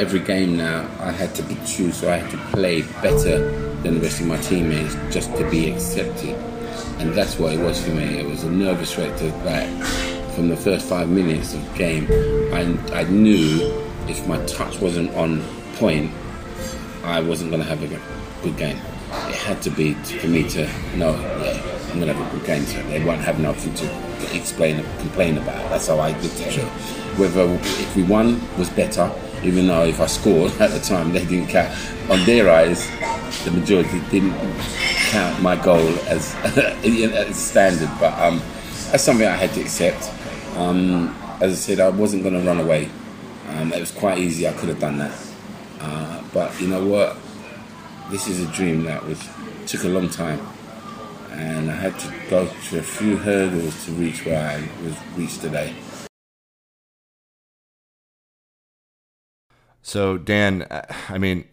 every 0.00 0.20
game 0.20 0.56
now 0.56 0.88
I 1.00 1.12
had 1.12 1.34
to 1.36 1.42
be 1.42 1.54
true, 1.66 1.92
so 1.92 2.10
I 2.10 2.16
had 2.18 2.30
to 2.32 2.38
play 2.56 2.82
better 3.00 3.48
than 3.82 3.94
the 3.94 4.00
rest 4.00 4.20
of 4.20 4.26
my 4.26 4.38
teammates 4.38 4.94
just 5.12 5.34
to 5.36 5.48
be 5.50 5.70
accepted 5.70 6.36
and 7.02 7.12
that's 7.14 7.38
what 7.38 7.52
it 7.52 7.58
was 7.58 7.82
for 7.82 7.90
me. 7.90 8.18
It 8.18 8.26
was 8.26 8.44
a 8.44 8.50
nervous 8.50 8.96
wreck 8.96 9.16
to 9.18 9.26
like 9.44 9.68
from 10.34 10.48
the 10.48 10.56
first 10.56 10.88
five 10.88 11.08
minutes 11.08 11.54
of 11.54 11.68
the 11.70 11.78
game. 11.78 12.06
I 12.52 13.00
I 13.00 13.04
knew 13.04 13.82
if 14.08 14.26
my 14.26 14.44
touch 14.46 14.80
wasn't 14.80 15.14
on 15.14 15.42
point, 15.74 16.10
I 17.04 17.20
wasn't 17.20 17.50
going 17.50 17.62
to 17.62 17.68
have 17.68 17.82
a 17.82 17.88
good 18.42 18.56
game. 18.56 18.76
It 19.28 19.36
had 19.36 19.60
to 19.62 19.70
be 19.70 19.94
for 19.94 20.28
me 20.28 20.48
to 20.50 20.66
know, 20.96 21.12
yeah, 21.42 21.60
I'm 21.90 22.00
going 22.00 22.08
to 22.08 22.14
have 22.14 22.34
a 22.34 22.36
good 22.36 22.46
game. 22.46 22.64
So 22.64 22.82
they 22.84 23.04
won't 23.04 23.20
have 23.20 23.38
nothing 23.38 23.74
to 23.74 24.36
explain 24.36 24.80
or 24.80 24.84
complain 24.98 25.36
about. 25.38 25.70
That's 25.70 25.88
how 25.88 25.98
I 25.98 26.18
looked 26.20 26.40
at 26.40 26.56
it. 26.56 26.64
Whether 27.18 27.42
if 27.42 27.96
we 27.96 28.02
won 28.04 28.40
was 28.58 28.70
better, 28.70 29.12
even 29.42 29.66
though 29.66 29.84
if 29.84 30.00
I 30.00 30.06
scored 30.06 30.52
at 30.60 30.70
the 30.70 30.80
time 30.80 31.12
they 31.12 31.24
didn't 31.24 31.48
count. 31.48 31.76
On 32.10 32.24
their 32.24 32.50
eyes, 32.50 32.88
the 33.44 33.50
majority 33.50 34.00
didn't 34.10 34.34
count 35.10 35.40
my 35.42 35.56
goal 35.56 35.88
as, 36.08 36.34
as 36.44 37.36
standard, 37.36 37.90
but 38.00 38.12
um, 38.18 38.40
that's 38.90 39.04
something 39.04 39.26
I 39.26 39.36
had 39.36 39.52
to 39.54 39.60
accept. 39.60 40.10
Um, 40.54 41.16
as 41.40 41.52
I 41.52 41.54
said, 41.54 41.80
I 41.80 41.88
wasn't 41.88 42.22
going 42.22 42.34
to 42.34 42.46
run 42.46 42.60
away. 42.60 42.90
Um, 43.48 43.72
it 43.72 43.80
was 43.80 43.90
quite 43.90 44.18
easy. 44.18 44.46
I 44.46 44.52
could 44.52 44.68
have 44.68 44.80
done 44.80 44.98
that, 44.98 45.18
uh, 45.80 46.22
but 46.32 46.58
you 46.60 46.68
know 46.68 46.84
what? 46.86 47.16
This 48.10 48.28
is 48.28 48.40
a 48.40 48.46
dream 48.52 48.84
that 48.84 49.04
was 49.04 49.18
took 49.66 49.84
a 49.84 49.88
long 49.88 50.08
time, 50.08 50.40
and 51.30 51.70
I 51.70 51.74
had 51.74 51.98
to 51.98 52.14
go 52.28 52.46
through 52.46 52.80
a 52.80 52.82
few 52.82 53.16
hurdles 53.16 53.84
to 53.86 53.92
reach 53.92 54.24
where 54.24 54.40
I 54.40 54.84
was 54.84 54.96
reached 55.16 55.40
today. 55.40 55.74
So 59.82 60.16
Dan, 60.16 60.66
I 61.08 61.18
mean, 61.18 61.44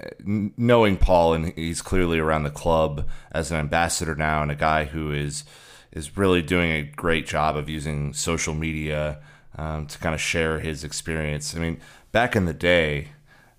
knowing 0.56 0.98
Paul, 0.98 1.34
and 1.34 1.54
he's 1.56 1.82
clearly 1.82 2.20
around 2.20 2.44
the 2.44 2.52
club 2.52 3.08
as 3.32 3.52
an 3.52 3.58
ambassador 3.58 4.16
now, 4.16 4.44
and 4.44 4.52
a 4.52 4.56
guy 4.56 4.86
who 4.86 5.12
is 5.12 5.44
is 5.92 6.18
really 6.18 6.42
doing 6.42 6.72
a 6.72 6.84
great 6.84 7.26
job 7.26 7.56
of 7.56 7.70
using 7.70 8.14
social 8.14 8.54
media 8.54 9.20
um, 9.58 9.88
to 9.88 9.98
kind 10.00 10.14
of 10.14 10.22
share 10.22 10.60
his 10.60 10.84
experience. 10.84 11.56
I 11.56 11.60
mean, 11.60 11.80
back 12.12 12.36
in 12.36 12.46
the 12.46 12.54
day, 12.54 13.10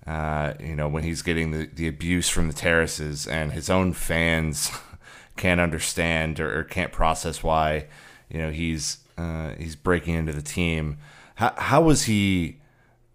uh, 0.07 0.53
you 0.59 0.75
know, 0.75 0.87
when 0.87 1.03
he's 1.03 1.21
getting 1.21 1.51
the, 1.51 1.67
the 1.67 1.87
abuse 1.87 2.29
from 2.29 2.47
the 2.47 2.53
terraces, 2.53 3.27
and 3.27 3.51
his 3.51 3.69
own 3.69 3.93
fans 3.93 4.71
can't 5.37 5.61
understand 5.61 6.39
or, 6.39 6.59
or 6.59 6.63
can't 6.63 6.91
process 6.91 7.43
why, 7.43 7.87
you 8.29 8.39
know, 8.39 8.51
he's 8.51 8.99
uh, 9.17 9.53
he's 9.57 9.75
breaking 9.75 10.15
into 10.15 10.31
the 10.31 10.41
team. 10.41 10.97
How 11.35 11.53
how 11.57 11.81
was 11.81 12.03
he? 12.03 12.57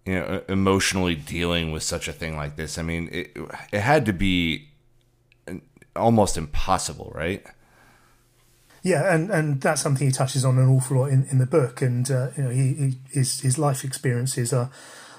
you 0.05 0.15
know, 0.15 0.41
emotionally 0.49 1.17
dealing 1.17 1.73
with 1.73 1.83
such 1.83 2.07
a 2.07 2.13
thing 2.13 2.37
like 2.37 2.55
this. 2.55 2.79
I 2.79 2.83
mean, 2.83 3.09
it, 3.11 3.37
it 3.73 3.81
had 3.81 4.07
to 4.07 4.13
be 4.13 4.69
almost 5.97 6.37
impossible, 6.37 7.11
right? 7.15 7.45
Yeah, 8.87 9.13
and, 9.13 9.31
and 9.33 9.61
that's 9.61 9.81
something 9.81 10.07
he 10.07 10.13
touches 10.13 10.45
on 10.45 10.59
an 10.59 10.69
awful 10.69 10.99
lot 10.99 11.07
in, 11.07 11.27
in 11.29 11.39
the 11.39 11.47
book. 11.47 11.83
And 11.83 12.09
uh, 12.09 12.29
you 12.37 12.45
know, 12.45 12.51
he, 12.51 12.73
he, 12.75 12.95
his 13.11 13.41
his 13.41 13.59
life 13.59 13.83
experiences 13.83 14.53
are 14.53 14.71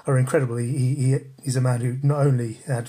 are 0.06 0.16
incredible. 0.16 0.56
He, 0.56 0.94
he 0.94 1.16
he's 1.44 1.54
a 1.54 1.60
man 1.60 1.82
who 1.82 1.98
not 2.02 2.26
only 2.26 2.60
had 2.66 2.88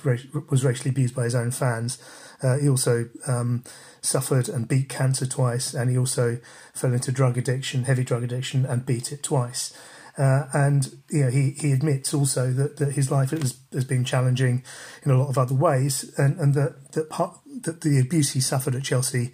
was 0.49 0.63
racially 0.63 0.91
abused 0.91 1.13
by 1.13 1.25
his 1.25 1.35
own 1.35 1.51
fans, 1.51 2.01
uh, 2.41 2.59
he 2.59 2.69
also 2.69 3.09
um, 3.27 3.65
suffered 3.99 4.47
and 4.47 4.69
beat 4.69 4.87
cancer 4.87 5.25
twice, 5.25 5.73
and 5.73 5.89
he 5.89 5.97
also 5.97 6.39
fell 6.73 6.93
into 6.93 7.11
drug 7.11 7.37
addiction, 7.37 7.83
heavy 7.83 8.05
drug 8.05 8.23
addiction, 8.23 8.65
and 8.65 8.85
beat 8.85 9.11
it 9.11 9.21
twice. 9.21 9.77
Uh, 10.17 10.45
and 10.53 10.95
you 11.09 11.25
know, 11.25 11.29
he, 11.29 11.51
he 11.59 11.73
admits 11.73 12.13
also 12.13 12.53
that, 12.53 12.77
that 12.77 12.93
his 12.93 13.11
life 13.11 13.31
has, 13.31 13.59
has 13.73 13.83
been 13.83 14.05
challenging 14.05 14.63
in 15.03 15.11
a 15.11 15.17
lot 15.17 15.27
of 15.27 15.37
other 15.37 15.55
ways, 15.55 16.13
and, 16.17 16.39
and 16.39 16.53
that 16.53 16.93
that, 16.93 17.09
part, 17.09 17.37
that 17.63 17.81
the 17.81 17.99
abuse 17.99 18.31
he 18.31 18.39
suffered 18.39 18.75
at 18.75 18.83
Chelsea 18.83 19.33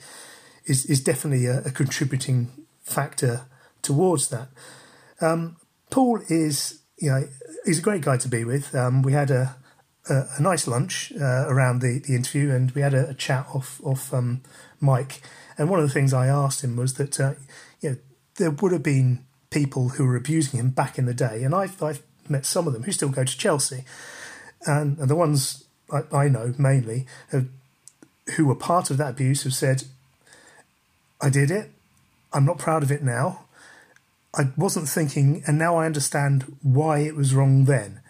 is 0.65 0.86
is 0.86 1.04
definitely 1.04 1.45
a, 1.45 1.62
a 1.63 1.71
contributing 1.71 2.51
factor 2.82 3.41
towards 3.82 4.30
that. 4.30 4.47
Um, 5.21 5.58
Paul 5.89 6.21
is 6.30 6.82
you 6.97 7.10
know 7.12 7.28
he's 7.65 7.80
a 7.80 7.84
great 7.84 8.01
guy 8.01 8.17
to 8.17 8.28
be 8.28 8.43
with. 8.43 8.73
Um, 8.75 9.01
we 9.01 9.13
had 9.13 9.32
a, 9.32 9.56
a, 10.10 10.23
a 10.38 10.41
nice 10.41 10.67
lunch 10.67 11.12
uh, 11.19 11.45
around 11.47 11.82
the, 11.82 11.99
the 11.99 12.15
interview, 12.15 12.51
and 12.51 12.71
we 12.71 12.82
had 12.82 12.93
a, 12.93 13.10
a 13.10 13.13
chat 13.13 13.47
off 13.54 13.82
off 13.84 14.13
um, 14.13 14.41
mic. 14.82 15.21
And 15.58 15.69
one 15.69 15.80
of 15.80 15.88
the 15.88 15.93
things 15.93 16.13
I 16.13 16.28
asked 16.28 16.63
him 16.63 16.75
was 16.75 16.95
that 16.95 17.19
uh, 17.19 17.34
you 17.82 17.89
know 17.89 17.97
there 18.36 18.51
would 18.51 18.71
have 18.71 18.84
been 18.84 19.25
people 19.49 19.89
who 19.89 20.06
were 20.06 20.17
abusing 20.17 20.60
him 20.60 20.69
back 20.69 20.97
in 20.97 21.06
the 21.06 21.13
day, 21.13 21.43
and 21.43 21.56
I've, 21.56 21.82
I've 21.82 22.01
met 22.28 22.45
some 22.45 22.67
of 22.67 22.73
them 22.73 22.84
who 22.84 22.91
still 22.91 23.10
go 23.10 23.23
to 23.23 23.38
Chelsea, 23.38 23.86
and, 24.65 24.97
and 24.97 25.10
the 25.10 25.15
ones 25.15 25.63
I, 25.91 26.04
I 26.12 26.28
know 26.28 26.54
mainly 26.58 27.06
have, 27.32 27.47
who 28.36 28.47
were 28.47 28.56
part 28.56 28.89
of 28.89 28.97
that 28.97 29.12
abuse 29.12 29.43
have 29.43 29.54
said, 29.54 29.84
"I 31.21 31.30
did 31.30 31.51
it. 31.51 31.71
I'm 32.34 32.45
not 32.45 32.58
proud 32.58 32.84
of 32.84 32.91
it 32.91 33.04
now. 33.04 33.45
I 34.38 34.49
wasn't 34.58 34.89
thinking, 34.89 35.43
and 35.47 35.58
now 35.58 35.78
I 35.78 35.86
understand 35.86 36.58
why 36.62 36.99
it 36.99 37.15
was 37.15 37.34
wrong 37.34 37.65
then." 37.65 38.01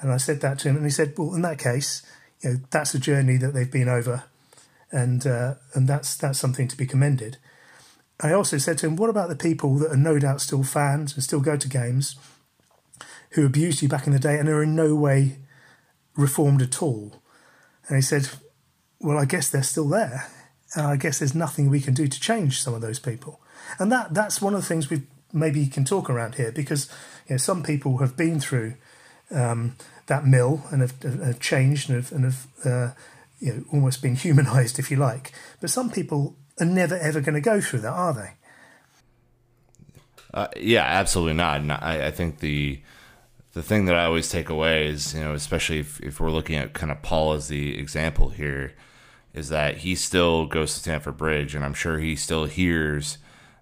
And 0.00 0.12
I 0.12 0.16
said 0.16 0.40
that 0.40 0.60
to 0.60 0.68
him, 0.68 0.76
and 0.76 0.84
he 0.84 0.90
said, 0.90 1.14
"Well, 1.16 1.34
in 1.34 1.42
that 1.42 1.58
case, 1.58 2.02
you 2.40 2.50
know, 2.50 2.60
that's 2.70 2.94
a 2.94 2.98
journey 2.98 3.36
that 3.36 3.54
they've 3.54 3.70
been 3.70 3.88
over, 3.88 4.24
and 4.90 5.26
uh, 5.26 5.54
and 5.74 5.88
that's 5.88 6.16
that's 6.16 6.38
something 6.38 6.68
to 6.68 6.76
be 6.76 6.86
commended." 6.86 7.38
I 8.20 8.32
also 8.32 8.58
said 8.58 8.78
to 8.78 8.86
him, 8.86 8.96
What 8.96 9.10
about 9.10 9.28
the 9.28 9.36
people 9.36 9.76
that 9.78 9.92
are 9.92 9.96
no 9.96 10.18
doubt 10.18 10.40
still 10.40 10.64
fans 10.64 11.14
and 11.14 11.22
still 11.22 11.40
go 11.40 11.56
to 11.56 11.68
games 11.68 12.16
who 13.30 13.46
abused 13.46 13.80
you 13.80 13.88
back 13.88 14.06
in 14.06 14.12
the 14.12 14.18
day 14.18 14.38
and 14.38 14.48
are 14.48 14.62
in 14.62 14.74
no 14.74 14.94
way 14.94 15.36
reformed 16.16 16.60
at 16.60 16.82
all? 16.82 17.22
And 17.86 17.96
he 17.96 18.02
said, 18.02 18.28
Well, 19.00 19.18
I 19.18 19.24
guess 19.24 19.48
they're 19.48 19.62
still 19.62 19.88
there. 19.88 20.28
And 20.74 20.86
I 20.86 20.96
guess 20.96 21.18
there's 21.18 21.34
nothing 21.34 21.70
we 21.70 21.80
can 21.80 21.94
do 21.94 22.06
to 22.06 22.20
change 22.20 22.62
some 22.62 22.74
of 22.74 22.80
those 22.80 22.98
people. 22.98 23.40
And 23.78 23.90
that 23.92 24.14
that's 24.14 24.40
one 24.42 24.54
of 24.54 24.60
the 24.60 24.66
things 24.66 24.90
we 24.90 25.02
maybe 25.32 25.66
can 25.66 25.84
talk 25.84 26.08
around 26.08 26.36
here 26.36 26.52
because 26.52 26.88
you 27.28 27.34
know, 27.34 27.38
some 27.38 27.62
people 27.62 27.98
have 27.98 28.16
been 28.16 28.40
through 28.40 28.74
um, 29.30 29.76
that 30.06 30.26
mill 30.26 30.62
and 30.70 30.80
have, 30.80 31.02
have 31.02 31.40
changed 31.40 31.90
and 31.90 31.96
have, 32.02 32.12
and 32.12 32.24
have 32.24 32.46
uh, 32.64 32.94
you 33.40 33.54
know, 33.54 33.64
almost 33.72 34.02
been 34.02 34.16
humanized, 34.16 34.78
if 34.78 34.90
you 34.90 34.96
like. 34.96 35.32
But 35.60 35.70
some 35.70 35.90
people 35.90 36.36
are 36.60 36.66
never 36.66 36.96
ever 36.96 37.20
going 37.20 37.34
to 37.34 37.40
go 37.40 37.60
through 37.60 37.80
that, 37.80 37.92
are 37.92 38.14
they? 38.14 38.32
Uh, 40.34 40.48
yeah, 40.56 40.84
absolutely 40.84 41.34
not. 41.34 41.60
And 41.60 41.72
I, 41.72 42.06
I, 42.06 42.10
think 42.10 42.40
the 42.40 42.82
the 43.54 43.62
thing 43.62 43.86
that 43.86 43.96
I 43.96 44.04
always 44.04 44.28
take 44.28 44.50
away 44.50 44.86
is, 44.86 45.14
you 45.14 45.20
know, 45.20 45.32
especially 45.32 45.78
if, 45.78 46.00
if 46.00 46.20
we're 46.20 46.30
looking 46.30 46.56
at 46.56 46.74
kind 46.74 46.92
of 46.92 47.00
Paul 47.02 47.32
as 47.32 47.48
the 47.48 47.78
example 47.78 48.28
here, 48.28 48.74
is 49.34 49.48
that 49.50 49.78
he 49.78 49.94
still 49.94 50.46
goes 50.46 50.74
to 50.74 50.80
Stamford 50.80 51.16
Bridge, 51.16 51.54
and 51.54 51.64
I'm 51.64 51.74
sure 51.74 51.98
he 51.98 52.16
still 52.16 52.46
hears 52.46 53.18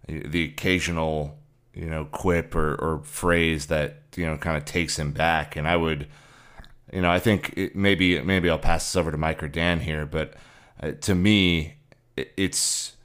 the 0.08 0.44
occasional, 0.44 1.38
you 1.74 1.86
know, 1.86 2.04
quip 2.06 2.54
or, 2.54 2.74
or 2.76 3.02
phrase 3.04 3.66
that 3.66 4.02
you 4.16 4.26
know 4.26 4.36
kind 4.36 4.56
of 4.56 4.64
takes 4.64 4.98
him 4.98 5.12
back. 5.12 5.56
And 5.56 5.66
I 5.66 5.76
would, 5.76 6.06
you 6.92 7.02
know, 7.02 7.10
I 7.10 7.18
think 7.18 7.52
it, 7.56 7.76
maybe 7.76 8.20
maybe 8.20 8.48
I'll 8.48 8.58
pass 8.58 8.84
this 8.84 8.96
over 8.96 9.10
to 9.10 9.16
Mike 9.16 9.42
or 9.42 9.48
Dan 9.48 9.80
here, 9.80 10.06
but 10.06 10.34
uh, 10.82 10.92
to 11.02 11.14
me, 11.14 11.74
it's 12.16 12.96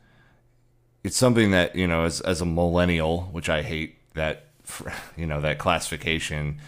it's 1.04 1.17
something 1.17 1.52
that 1.52 1.76
you 1.76 1.88
know 1.88 2.04
as 2.04 2.21
as 2.21 2.41
a 2.41 2.45
millennial, 2.45 3.24
which 3.32 3.50
I 3.50 3.63
hate 3.63 3.97
that 4.13 4.47
you 5.17 5.26
know 5.26 5.41
that 5.41 5.58
classification. 5.58 6.60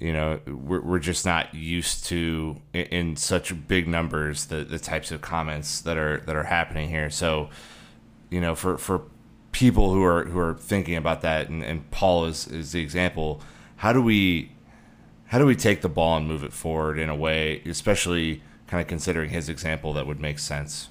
You 0.00 0.12
know, 0.12 0.40
we're 0.46 0.80
we're 0.80 0.98
just 0.98 1.26
not 1.26 1.54
used 1.54 2.06
to 2.06 2.60
in, 2.72 3.16
such 3.16 3.66
big 3.68 3.86
numbers 3.86 4.46
the 4.46 4.64
the 4.64 4.78
types 4.78 5.10
of 5.12 5.20
comments 5.20 5.80
that 5.82 5.96
are 5.96 6.20
that 6.26 6.34
are 6.34 6.44
happening 6.44 6.88
here. 6.88 7.10
So, 7.10 7.50
you 8.30 8.40
know, 8.40 8.54
for 8.54 8.78
for 8.78 9.02
people 9.52 9.92
who 9.92 10.02
are 10.02 10.24
who 10.24 10.38
are 10.38 10.54
thinking 10.54 10.96
about 10.96 11.20
that, 11.22 11.48
and, 11.48 11.62
and 11.62 11.90
Paul 11.90 12.24
is 12.24 12.46
is 12.46 12.72
the 12.72 12.80
example. 12.80 13.42
How 13.76 13.92
do 13.92 14.00
we 14.02 14.52
how 15.26 15.38
do 15.38 15.46
we 15.46 15.54
take 15.54 15.82
the 15.82 15.88
ball 15.88 16.16
and 16.16 16.26
move 16.26 16.42
it 16.42 16.52
forward 16.52 16.98
in 16.98 17.08
a 17.08 17.14
way, 17.14 17.62
especially 17.66 18.42
kind 18.70 18.80
of 18.80 18.86
considering 18.86 19.30
his 19.30 19.48
example 19.48 19.92
that 19.92 20.06
would 20.06 20.20
make 20.20 20.38
sense. 20.38 20.88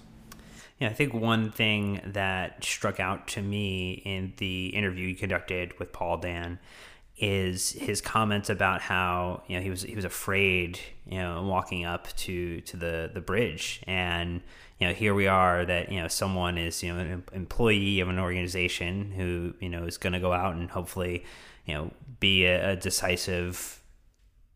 Yeah, 0.79 0.89
I 0.89 0.93
think 0.93 1.13
one 1.13 1.51
thing 1.51 2.01
that 2.05 2.63
struck 2.63 2.99
out 2.99 3.27
to 3.29 3.41
me 3.41 4.01
in 4.05 4.33
the 4.37 4.67
interview 4.67 5.07
you 5.07 5.15
conducted 5.15 5.77
with 5.79 5.93
Paul 5.93 6.17
Dan 6.17 6.59
is 7.19 7.71
his 7.71 7.99
comments 7.99 8.49
about 8.49 8.81
how 8.81 9.43
you 9.47 9.57
know 9.57 9.61
he 9.61 9.69
was 9.69 9.83
he 9.83 9.95
was 9.95 10.05
afraid 10.05 10.79
you 11.05 11.17
know 11.17 11.43
walking 11.43 11.85
up 11.85 12.07
to 12.15 12.61
to 12.61 12.77
the 12.77 13.11
the 13.13 13.21
bridge. 13.21 13.81
And 13.87 14.41
you 14.79 14.87
know 14.87 14.93
here 14.93 15.13
we 15.13 15.27
are 15.27 15.65
that 15.65 15.91
you 15.91 16.01
know 16.01 16.07
someone 16.07 16.57
is 16.57 16.81
you 16.81 16.93
know 16.93 16.99
an 16.99 17.23
employee 17.33 17.99
of 17.99 18.07
an 18.07 18.19
organization 18.19 19.11
who 19.11 19.53
you 19.59 19.69
know 19.69 19.83
is 19.83 19.97
going 19.97 20.13
to 20.13 20.19
go 20.19 20.31
out 20.31 20.55
and 20.55 20.69
hopefully 20.71 21.25
you 21.65 21.73
know 21.73 21.91
be 22.19 22.45
a, 22.45 22.71
a 22.71 22.75
decisive 22.75 23.81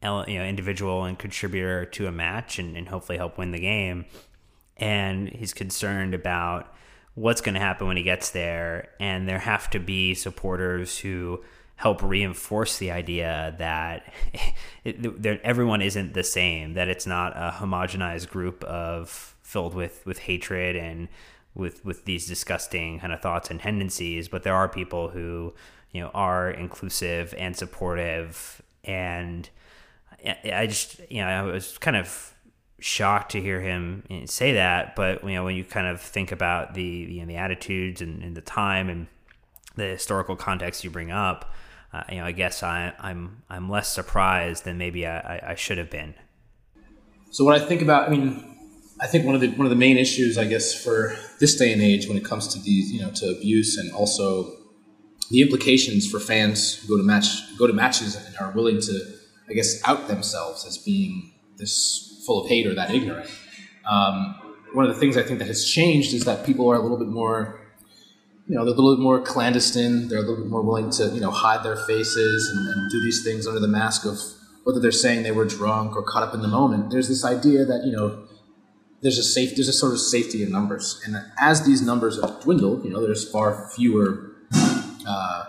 you 0.01 0.09
know 0.09 0.45
individual 0.45 1.05
and 1.05 1.19
contributor 1.19 1.85
to 1.85 2.07
a 2.07 2.11
match 2.11 2.59
and, 2.59 2.77
and 2.77 2.89
hopefully 2.89 3.17
help 3.17 3.37
win 3.37 3.51
the 3.51 3.59
game. 3.59 4.05
And 4.77 5.29
he's 5.29 5.53
concerned 5.53 6.13
about 6.13 6.73
what's 7.15 7.41
going 7.41 7.53
to 7.53 7.59
happen 7.59 7.87
when 7.87 7.97
he 7.97 8.03
gets 8.03 8.31
there. 8.31 8.89
And 8.99 9.27
there 9.27 9.39
have 9.39 9.69
to 9.71 9.79
be 9.79 10.15
supporters 10.15 10.97
who 10.97 11.43
help 11.75 12.01
reinforce 12.01 12.77
the 12.77 12.91
idea 12.91 13.55
that, 13.57 14.13
it, 14.83 15.21
that 15.21 15.41
everyone 15.41 15.81
isn't 15.81 16.13
the 16.13 16.23
same 16.23 16.73
that 16.73 16.87
it's 16.87 17.05
not 17.05 17.33
a 17.35 17.51
homogenized 17.59 18.29
group 18.29 18.63
of 18.63 19.35
filled 19.41 19.73
with 19.75 20.05
with 20.05 20.19
hatred 20.19 20.75
and 20.75 21.07
with 21.53 21.83
with 21.85 22.05
these 22.05 22.25
disgusting 22.25 22.99
kind 22.99 23.13
of 23.13 23.21
thoughts 23.21 23.51
and 23.51 23.59
tendencies 23.59 24.27
but 24.27 24.43
there 24.43 24.55
are 24.55 24.67
people 24.67 25.09
who 25.09 25.53
you 25.91 26.01
know 26.01 26.09
are 26.13 26.49
inclusive 26.49 27.35
and 27.37 27.55
supportive 27.55 28.61
and 28.83 29.49
I 30.25 30.67
just 30.67 30.99
you 31.09 31.21
know 31.21 31.27
I 31.27 31.41
was 31.43 31.77
kind 31.77 31.97
of 31.97 32.33
shocked 32.79 33.31
to 33.31 33.41
hear 33.41 33.61
him 33.61 34.03
say 34.25 34.53
that. 34.53 34.95
But 34.95 35.23
you 35.23 35.35
know, 35.35 35.43
when 35.43 35.55
you 35.55 35.63
kind 35.63 35.87
of 35.87 36.01
think 36.01 36.31
about 36.31 36.73
the 36.73 36.83
you 36.83 37.21
know, 37.21 37.25
the 37.25 37.37
attitudes 37.37 38.01
and, 38.01 38.21
and, 38.21 38.35
the 38.35 38.41
time 38.41 38.89
and 38.89 39.07
the 39.75 39.85
historical 39.85 40.35
context 40.35 40.83
you 40.83 40.89
bring 40.89 41.11
up, 41.11 41.53
uh, 41.93 42.03
you 42.09 42.17
know, 42.17 42.25
I 42.25 42.31
guess 42.31 42.63
I, 42.63 42.93
I'm 42.99 43.43
I'm 43.49 43.69
less 43.69 43.87
surprised 43.93 44.65
than 44.65 44.77
maybe 44.77 45.05
I, 45.05 45.51
I 45.51 45.55
should 45.55 45.77
have 45.77 45.89
been. 45.89 46.15
So 47.31 47.45
when 47.45 47.59
I 47.59 47.63
think 47.63 47.81
about, 47.81 48.07
I 48.07 48.11
mean, 48.11 48.57
I 48.99 49.07
think 49.07 49.25
one 49.25 49.35
of 49.35 49.41
the 49.41 49.49
one 49.51 49.65
of 49.65 49.69
the 49.69 49.75
main 49.75 49.97
issues, 49.97 50.37
I 50.37 50.45
guess, 50.45 50.73
for 50.73 51.15
this 51.39 51.55
day 51.55 51.71
and 51.73 51.81
age, 51.81 52.07
when 52.07 52.17
it 52.17 52.25
comes 52.25 52.47
to 52.49 52.59
these, 52.59 52.91
you 52.91 53.01
know, 53.01 53.11
to 53.11 53.29
abuse 53.29 53.77
and 53.77 53.91
also 53.91 54.51
the 55.29 55.41
implications 55.41 56.09
for 56.09 56.19
fans 56.19 56.75
who 56.75 56.87
go 56.87 56.97
to 56.97 57.03
match 57.03 57.27
go 57.57 57.67
to 57.67 57.73
matches 57.73 58.15
and 58.15 58.35
are 58.37 58.51
willing 58.51 58.79
to, 58.81 58.99
I 59.49 59.53
guess, 59.53 59.81
out 59.87 60.07
themselves 60.07 60.65
as 60.65 60.77
being 60.77 61.33
this 61.57 62.23
full 62.25 62.43
of 62.43 62.49
hate 62.49 62.67
or 62.67 62.73
that 62.75 62.91
ignorant. 62.91 63.29
Um, 63.89 64.35
one 64.73 64.85
of 64.85 64.93
the 64.93 64.99
things 64.99 65.17
I 65.17 65.23
think 65.23 65.39
that 65.39 65.47
has 65.47 65.65
changed 65.65 66.13
is 66.13 66.25
that 66.25 66.45
people 66.45 66.69
are 66.71 66.75
a 66.75 66.81
little 66.81 66.97
bit 66.97 67.07
more, 67.07 67.62
you 68.47 68.55
know, 68.55 68.65
they're 68.65 68.73
a 68.73 68.77
little 68.77 68.95
bit 68.95 69.01
more 69.01 69.21
clandestine. 69.21 70.07
They're 70.07 70.19
a 70.19 70.21
little 70.21 70.37
bit 70.37 70.47
more 70.47 70.61
willing 70.61 70.89
to, 70.91 71.07
you 71.09 71.21
know, 71.21 71.31
hide 71.31 71.63
their 71.63 71.75
faces 71.75 72.49
and, 72.49 72.67
and 72.67 72.91
do 72.91 73.01
these 73.01 73.23
things 73.23 73.47
under 73.47 73.59
the 73.59 73.67
mask 73.67 74.05
of 74.05 74.17
whether 74.63 74.79
they're 74.79 74.91
saying 74.91 75.23
they 75.23 75.31
were 75.31 75.45
drunk 75.45 75.95
or 75.95 76.03
caught 76.03 76.23
up 76.23 76.33
in 76.33 76.41
the 76.41 76.47
moment. 76.47 76.91
There's 76.91 77.07
this 77.07 77.25
idea 77.25 77.65
that 77.65 77.83
you 77.85 77.91
know 77.91 78.27
there's 79.01 79.17
a 79.17 79.23
safe 79.23 79.55
there's 79.55 79.67
a 79.67 79.73
sort 79.73 79.93
of 79.93 79.99
safety 79.99 80.43
in 80.43 80.51
numbers, 80.51 81.01
and 81.05 81.17
as 81.39 81.65
these 81.65 81.81
numbers 81.81 82.21
have 82.21 82.41
dwindled, 82.41 82.85
you 82.85 82.91
know, 82.91 83.01
there's 83.01 83.29
far 83.29 83.69
fewer. 83.75 84.31
Uh, 85.05 85.43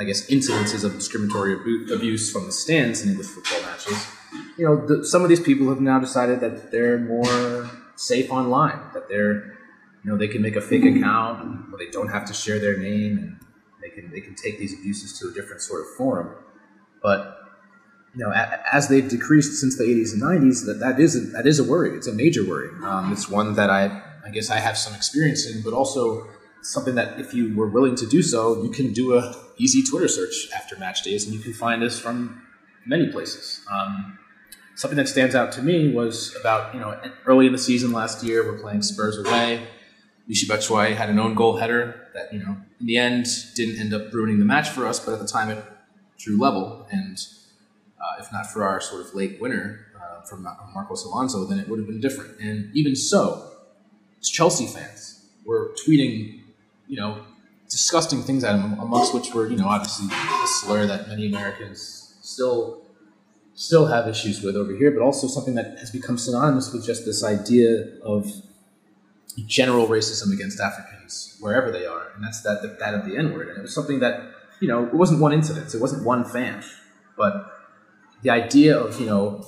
I 0.00 0.04
guess 0.04 0.30
incidences 0.30 0.84
of 0.84 0.92
discriminatory 0.92 1.54
abuse 1.92 2.30
from 2.30 2.46
the 2.46 2.52
stands 2.52 3.02
in 3.02 3.08
English 3.08 3.26
football 3.26 3.62
matches 3.62 4.06
you 4.56 4.64
know, 4.64 4.86
the, 4.86 5.04
some 5.04 5.22
of 5.22 5.28
these 5.28 5.40
people 5.40 5.68
have 5.68 5.80
now 5.80 5.98
decided 5.98 6.40
that 6.40 6.70
they're 6.70 6.98
more 6.98 7.70
safe 7.96 8.30
online, 8.30 8.78
that 8.92 9.08
they're, 9.08 9.57
you 10.08 10.14
know, 10.14 10.18
they 10.18 10.28
can 10.28 10.40
make 10.40 10.56
a 10.56 10.62
fake 10.62 10.86
account, 10.86 11.66
or 11.70 11.78
they 11.78 11.90
don't 11.90 12.08
have 12.08 12.24
to 12.24 12.32
share 12.32 12.58
their 12.58 12.78
name, 12.78 13.18
and 13.18 13.40
they 13.82 13.90
can 13.90 14.10
they 14.10 14.22
can 14.22 14.34
take 14.34 14.58
these 14.58 14.72
abuses 14.72 15.18
to 15.18 15.28
a 15.28 15.32
different 15.34 15.60
sort 15.60 15.82
of 15.82 15.88
forum. 15.98 16.34
But 17.02 17.36
you 18.14 18.24
know, 18.24 18.32
as 18.72 18.88
they've 18.88 19.06
decreased 19.06 19.60
since 19.60 19.76
the 19.76 19.84
80s 19.84 20.14
and 20.14 20.22
90s, 20.22 20.64
that 20.64 20.80
that 20.80 20.98
is 20.98 21.14
a, 21.14 21.20
that 21.32 21.46
is 21.46 21.58
a 21.58 21.64
worry. 21.64 21.94
It's 21.94 22.06
a 22.06 22.14
major 22.14 22.42
worry. 22.42 22.70
Um, 22.82 23.12
it's 23.12 23.28
one 23.28 23.52
that 23.56 23.68
I 23.68 24.02
I 24.24 24.30
guess 24.30 24.48
I 24.48 24.60
have 24.60 24.78
some 24.78 24.94
experience 24.94 25.46
in, 25.46 25.60
but 25.60 25.74
also 25.74 26.26
something 26.62 26.94
that 26.94 27.20
if 27.20 27.34
you 27.34 27.54
were 27.54 27.68
willing 27.68 27.94
to 27.96 28.06
do 28.06 28.22
so, 28.22 28.62
you 28.62 28.70
can 28.70 28.94
do 28.94 29.14
a 29.14 29.34
easy 29.58 29.82
Twitter 29.82 30.08
search 30.08 30.48
after 30.56 30.74
match 30.78 31.02
days, 31.02 31.26
and 31.26 31.34
you 31.34 31.40
can 31.40 31.52
find 31.52 31.82
us 31.82 32.00
from 32.00 32.40
many 32.86 33.08
places. 33.08 33.60
Um, 33.70 34.18
something 34.74 34.96
that 34.96 35.08
stands 35.08 35.34
out 35.34 35.52
to 35.52 35.60
me 35.60 35.92
was 35.92 36.34
about 36.40 36.72
you 36.72 36.80
know 36.80 36.98
early 37.26 37.44
in 37.44 37.52
the 37.52 37.58
season 37.58 37.92
last 37.92 38.24
year 38.24 38.50
we're 38.50 38.58
playing 38.58 38.80
Spurs 38.80 39.18
away. 39.18 39.68
Michy 40.28 40.46
Batshuayi 40.46 40.94
had 40.94 41.08
an 41.08 41.18
own 41.18 41.34
goal 41.34 41.56
header 41.56 42.08
that 42.14 42.32
you 42.32 42.40
know 42.40 42.56
in 42.80 42.86
the 42.86 42.98
end 42.98 43.26
didn't 43.54 43.78
end 43.80 43.94
up 43.94 44.12
ruining 44.12 44.38
the 44.38 44.44
match 44.44 44.68
for 44.68 44.86
us, 44.86 45.00
but 45.00 45.14
at 45.14 45.20
the 45.20 45.26
time 45.26 45.50
it 45.50 45.64
drew 46.18 46.38
level. 46.38 46.86
And 46.90 47.18
uh, 48.00 48.20
if 48.20 48.30
not 48.32 48.46
for 48.46 48.64
our 48.64 48.80
sort 48.80 49.06
of 49.06 49.14
late 49.14 49.40
winner 49.40 49.86
uh, 49.96 50.22
from 50.22 50.42
Marcos 50.74 51.04
Alonso, 51.04 51.44
then 51.44 51.58
it 51.58 51.68
would 51.68 51.78
have 51.78 51.88
been 51.88 52.00
different. 52.00 52.38
And 52.40 52.70
even 52.74 52.94
so, 52.94 53.50
Chelsea 54.22 54.66
fans 54.66 55.26
were 55.44 55.74
tweeting, 55.86 56.40
you 56.88 56.96
know, 56.96 57.22
disgusting 57.70 58.22
things 58.22 58.44
at 58.44 58.54
him, 58.54 58.78
amongst 58.78 59.14
which 59.14 59.32
were 59.32 59.48
you 59.48 59.56
know 59.56 59.66
obviously 59.66 60.06
a 60.14 60.46
slur 60.46 60.86
that 60.86 61.08
many 61.08 61.26
Americans 61.26 62.16
still 62.20 62.82
still 63.54 63.86
have 63.86 64.06
issues 64.06 64.42
with 64.42 64.56
over 64.56 64.72
here, 64.74 64.90
but 64.90 65.02
also 65.02 65.26
something 65.26 65.54
that 65.54 65.78
has 65.78 65.90
become 65.90 66.16
synonymous 66.16 66.72
with 66.72 66.84
just 66.84 67.04
this 67.04 67.24
idea 67.24 67.96
of 68.02 68.30
general 69.46 69.86
racism 69.86 70.32
against 70.32 70.60
Africans 70.60 71.36
wherever 71.40 71.70
they 71.70 71.86
are, 71.86 72.08
and 72.14 72.24
that's 72.24 72.42
that 72.42 72.78
that 72.78 72.94
of 72.94 73.04
the 73.06 73.16
N 73.16 73.32
word. 73.32 73.48
And 73.48 73.58
it 73.58 73.62
was 73.62 73.74
something 73.74 74.00
that 74.00 74.20
you 74.60 74.68
know 74.68 74.86
it 74.86 74.94
wasn't 74.94 75.20
one 75.20 75.32
incident, 75.32 75.74
it 75.74 75.80
wasn't 75.80 76.04
one 76.04 76.24
fan, 76.24 76.62
but 77.16 77.52
the 78.22 78.30
idea 78.30 78.76
of 78.76 79.00
you 79.00 79.06
know 79.06 79.46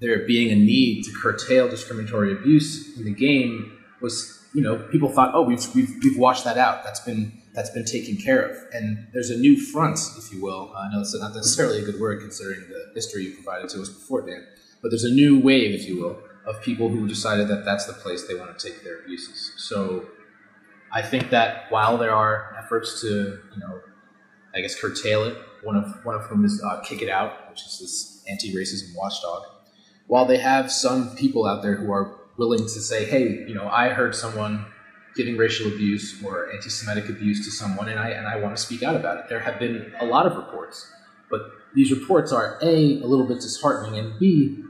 there 0.00 0.26
being 0.26 0.50
a 0.50 0.56
need 0.56 1.04
to 1.04 1.12
curtail 1.12 1.68
discriminatory 1.68 2.32
abuse 2.32 2.96
in 2.96 3.04
the 3.04 3.12
game 3.12 3.76
was 4.00 4.46
you 4.54 4.62
know 4.62 4.78
people 4.90 5.08
thought 5.08 5.34
oh 5.34 5.42
we've 5.42 5.74
we've, 5.74 5.92
we've 6.02 6.18
washed 6.18 6.44
that 6.44 6.56
out 6.56 6.84
that's 6.84 7.00
been 7.00 7.38
that's 7.58 7.70
been 7.70 7.84
taken 7.84 8.16
care 8.16 8.40
of. 8.40 8.56
And 8.72 9.08
there's 9.12 9.30
a 9.30 9.36
new 9.36 9.60
front, 9.60 9.98
if 10.16 10.32
you 10.32 10.40
will. 10.40 10.72
I 10.76 10.92
know 10.92 11.00
it's 11.00 11.12
not 11.18 11.34
necessarily 11.34 11.82
a 11.82 11.84
good 11.84 11.98
word 12.00 12.20
considering 12.20 12.60
the 12.68 12.92
history 12.94 13.24
you 13.24 13.34
provided 13.34 13.68
to 13.70 13.82
us 13.82 13.88
before, 13.88 14.22
Dan, 14.22 14.46
but 14.80 14.90
there's 14.90 15.02
a 15.02 15.12
new 15.12 15.40
wave, 15.40 15.74
if 15.74 15.88
you 15.88 16.00
will, 16.00 16.22
of 16.48 16.62
people 16.62 16.88
who 16.88 17.06
decided 17.06 17.46
that 17.48 17.64
that's 17.64 17.84
the 17.86 17.92
place 17.92 18.26
they 18.26 18.34
want 18.34 18.58
to 18.58 18.68
take 18.68 18.82
their 18.82 19.00
abuses. 19.00 19.52
So 19.58 20.06
I 20.90 21.02
think 21.02 21.30
that 21.30 21.70
while 21.70 21.98
there 21.98 22.14
are 22.14 22.56
efforts 22.58 23.00
to, 23.02 23.08
you 23.52 23.60
know, 23.60 23.80
I 24.54 24.62
guess 24.62 24.74
curtail 24.80 25.24
it, 25.24 25.36
one 25.62 25.76
of 25.76 26.04
one 26.04 26.14
of 26.14 26.22
whom 26.22 26.44
is 26.44 26.62
uh, 26.64 26.80
Kick 26.80 27.02
It 27.02 27.10
Out, 27.10 27.50
which 27.50 27.60
is 27.60 27.78
this 27.78 28.24
anti-racism 28.28 28.96
watchdog. 28.96 29.42
While 30.06 30.24
they 30.24 30.38
have 30.38 30.72
some 30.72 31.14
people 31.16 31.46
out 31.46 31.62
there 31.62 31.74
who 31.74 31.92
are 31.92 32.16
willing 32.38 32.60
to 32.60 32.68
say, 32.68 33.04
"Hey, 33.04 33.44
you 33.46 33.54
know, 33.54 33.68
I 33.68 33.90
heard 33.90 34.14
someone 34.14 34.64
giving 35.14 35.36
racial 35.36 35.66
abuse 35.66 36.22
or 36.24 36.50
anti-Semitic 36.52 37.10
abuse 37.10 37.44
to 37.44 37.50
someone, 37.50 37.88
and 37.88 38.00
I 38.00 38.10
and 38.10 38.26
I 38.26 38.36
want 38.36 38.56
to 38.56 38.62
speak 38.62 38.82
out 38.82 38.96
about 38.96 39.18
it. 39.18 39.28
There 39.28 39.40
have 39.40 39.58
been 39.58 39.92
a 40.00 40.06
lot 40.06 40.24
of 40.24 40.36
reports, 40.36 40.90
but 41.30 41.42
these 41.74 41.92
reports 41.92 42.32
are 42.32 42.58
a 42.62 43.02
a 43.02 43.06
little 43.06 43.26
bit 43.26 43.40
disheartening, 43.40 43.98
and 43.98 44.18
b 44.18 44.64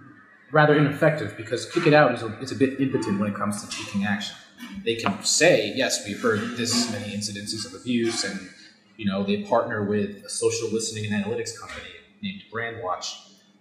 rather 0.51 0.77
ineffective 0.77 1.37
because 1.37 1.71
kick 1.71 1.87
it 1.87 1.95
out 1.95 2.15
is 2.15 2.23
a, 2.23 2.39
it's 2.41 2.53
a 2.53 2.57
bit 2.57 2.81
impotent 2.81 3.21
when 3.21 3.31
it 3.31 3.35
comes 3.35 3.65
to 3.65 3.85
taking 3.85 4.05
action. 4.05 4.37
They 4.85 4.97
can 4.97 5.23
say, 5.23 5.73
yes, 5.77 6.05
we've 6.07 6.21
heard 6.21 6.57
this 6.57 6.91
many 6.91 7.15
incidences 7.15 7.67
of 7.67 7.81
abuse, 7.81 8.25
and 8.25 8.49
you 8.97 9.07
know 9.07 9.23
they 9.23 9.43
partner 9.43 9.85
with 9.85 10.25
a 10.25 10.29
social 10.29 10.69
listening 10.71 11.13
and 11.13 11.25
analytics 11.25 11.59
company 11.59 11.87
named 12.23 12.43
Brandwatch, 12.53 13.15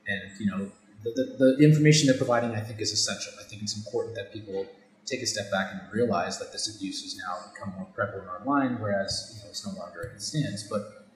and 0.08 0.22
you 0.40 0.48
know 0.48 0.72
the, 1.04 1.12
the, 1.38 1.56
the 1.60 1.64
information 1.64 2.08
they're 2.08 2.18
providing, 2.18 2.52
I 2.52 2.62
think, 2.62 2.82
is 2.82 2.92
essential. 2.92 3.34
I 3.40 3.44
think 3.44 3.62
it's 3.62 3.78
important 3.78 4.16
that 4.16 4.34
people 4.34 4.66
take 5.06 5.22
a 5.22 5.26
step 5.26 5.50
back 5.52 5.72
and 5.72 5.82
realize 5.94 6.38
that 6.40 6.52
this 6.52 6.76
abuse 6.76 7.02
has 7.04 7.16
now 7.18 7.52
become 7.54 7.74
more 7.78 7.88
prevalent 7.94 8.28
online, 8.28 8.80
whereas 8.80 9.34
you 9.36 9.44
know, 9.44 9.50
it's 9.50 9.66
no 9.66 9.74
longer 9.80 10.10
in 10.10 10.16
the 10.16 10.22
stands. 10.22 10.68
But 10.70 11.08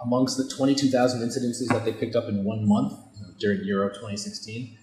amongst 0.00 0.36
the 0.36 0.48
22,000 0.48 1.20
incidences 1.20 1.68
that 1.68 1.84
they 1.84 1.92
picked 1.92 2.16
up 2.16 2.28
in 2.28 2.44
one 2.44 2.66
month 2.66 2.94
you 3.16 3.22
know, 3.22 3.32
during 3.38 3.64
Euro 3.64 3.88
2016, 3.88 4.76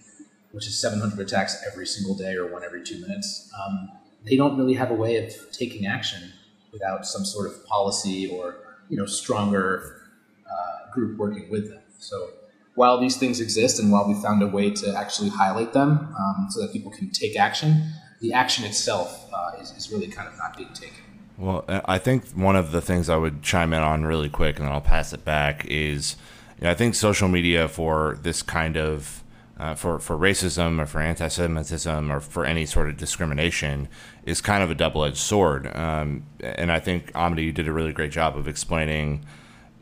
which 0.56 0.66
is 0.66 0.80
700 0.80 1.20
attacks 1.20 1.62
every 1.70 1.86
single 1.86 2.14
day 2.14 2.34
or 2.34 2.50
one 2.50 2.64
every 2.64 2.82
two 2.82 2.98
minutes, 2.98 3.52
um, 3.62 3.90
they 4.24 4.38
don't 4.38 4.56
really 4.56 4.72
have 4.72 4.90
a 4.90 4.94
way 4.94 5.22
of 5.22 5.52
taking 5.52 5.86
action 5.86 6.32
without 6.72 7.04
some 7.04 7.26
sort 7.26 7.46
of 7.46 7.66
policy 7.66 8.26
or 8.26 8.56
you 8.88 8.96
know 8.96 9.04
stronger 9.04 10.00
uh, 10.46 10.90
group 10.94 11.18
working 11.18 11.50
with 11.50 11.68
them. 11.68 11.82
So 11.98 12.30
while 12.74 12.98
these 12.98 13.18
things 13.18 13.38
exist 13.38 13.78
and 13.78 13.92
while 13.92 14.08
we 14.08 14.14
found 14.14 14.42
a 14.42 14.46
way 14.46 14.70
to 14.70 14.96
actually 14.96 15.28
highlight 15.28 15.74
them 15.74 16.14
um, 16.18 16.46
so 16.48 16.62
that 16.62 16.72
people 16.72 16.90
can 16.90 17.10
take 17.10 17.38
action, 17.38 17.92
the 18.22 18.32
action 18.32 18.64
itself 18.64 19.28
uh, 19.34 19.60
is, 19.60 19.72
is 19.72 19.92
really 19.92 20.06
kind 20.06 20.26
of 20.26 20.38
not 20.38 20.56
being 20.56 20.72
taken. 20.72 21.04
Well, 21.36 21.66
I 21.68 21.98
think 21.98 22.30
one 22.30 22.56
of 22.56 22.72
the 22.72 22.80
things 22.80 23.10
I 23.10 23.16
would 23.16 23.42
chime 23.42 23.74
in 23.74 23.82
on 23.82 24.06
really 24.06 24.30
quick, 24.30 24.56
and 24.56 24.66
then 24.66 24.72
I'll 24.72 24.80
pass 24.80 25.12
it 25.12 25.22
back, 25.22 25.66
is 25.66 26.16
you 26.58 26.64
know, 26.64 26.70
I 26.70 26.74
think 26.74 26.94
social 26.94 27.28
media 27.28 27.68
for 27.68 28.18
this 28.22 28.40
kind 28.40 28.78
of 28.78 29.22
uh, 29.58 29.74
for 29.74 29.98
for 29.98 30.16
racism 30.16 30.80
or 30.80 30.86
for 30.86 31.00
anti-Semitism 31.00 32.10
or 32.12 32.20
for 32.20 32.44
any 32.44 32.66
sort 32.66 32.88
of 32.88 32.96
discrimination 32.96 33.88
is 34.24 34.40
kind 34.40 34.62
of 34.62 34.70
a 34.70 34.74
double-edged 34.74 35.16
sword. 35.16 35.74
Um, 35.74 36.24
and 36.40 36.70
I 36.70 36.78
think 36.78 37.10
Amity, 37.14 37.44
you 37.44 37.52
did 37.52 37.66
a 37.66 37.72
really 37.72 37.92
great 37.92 38.10
job 38.12 38.36
of 38.36 38.46
explaining, 38.46 39.24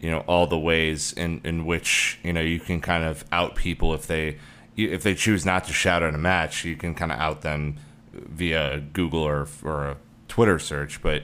you 0.01 0.11
know, 0.11 0.21
all 0.21 0.47
the 0.47 0.59
ways 0.59 1.13
in 1.13 1.41
in 1.45 1.67
which 1.67 2.19
you 2.23 2.33
know 2.33 2.41
you 2.41 2.61
can 2.61 2.81
kind 2.81 3.05
of 3.05 3.25
out 3.33 3.57
people 3.57 3.95
if 3.95 4.07
they 4.07 4.39
if 4.77 5.03
they 5.03 5.15
choose 5.15 5.45
not 5.45 5.65
to 5.65 5.73
shout 5.73 6.03
at 6.03 6.15
a 6.15 6.19
match, 6.19 6.65
you 6.65 6.77
can 6.77 6.95
kind 6.95 7.11
of 7.11 7.19
out 7.19 7.43
them 7.43 7.77
via 8.13 8.81
Google 8.81 9.23
or 9.23 9.49
or 9.65 9.87
a 9.87 9.97
Twitter 10.29 10.59
search, 10.59 11.03
but. 11.03 11.23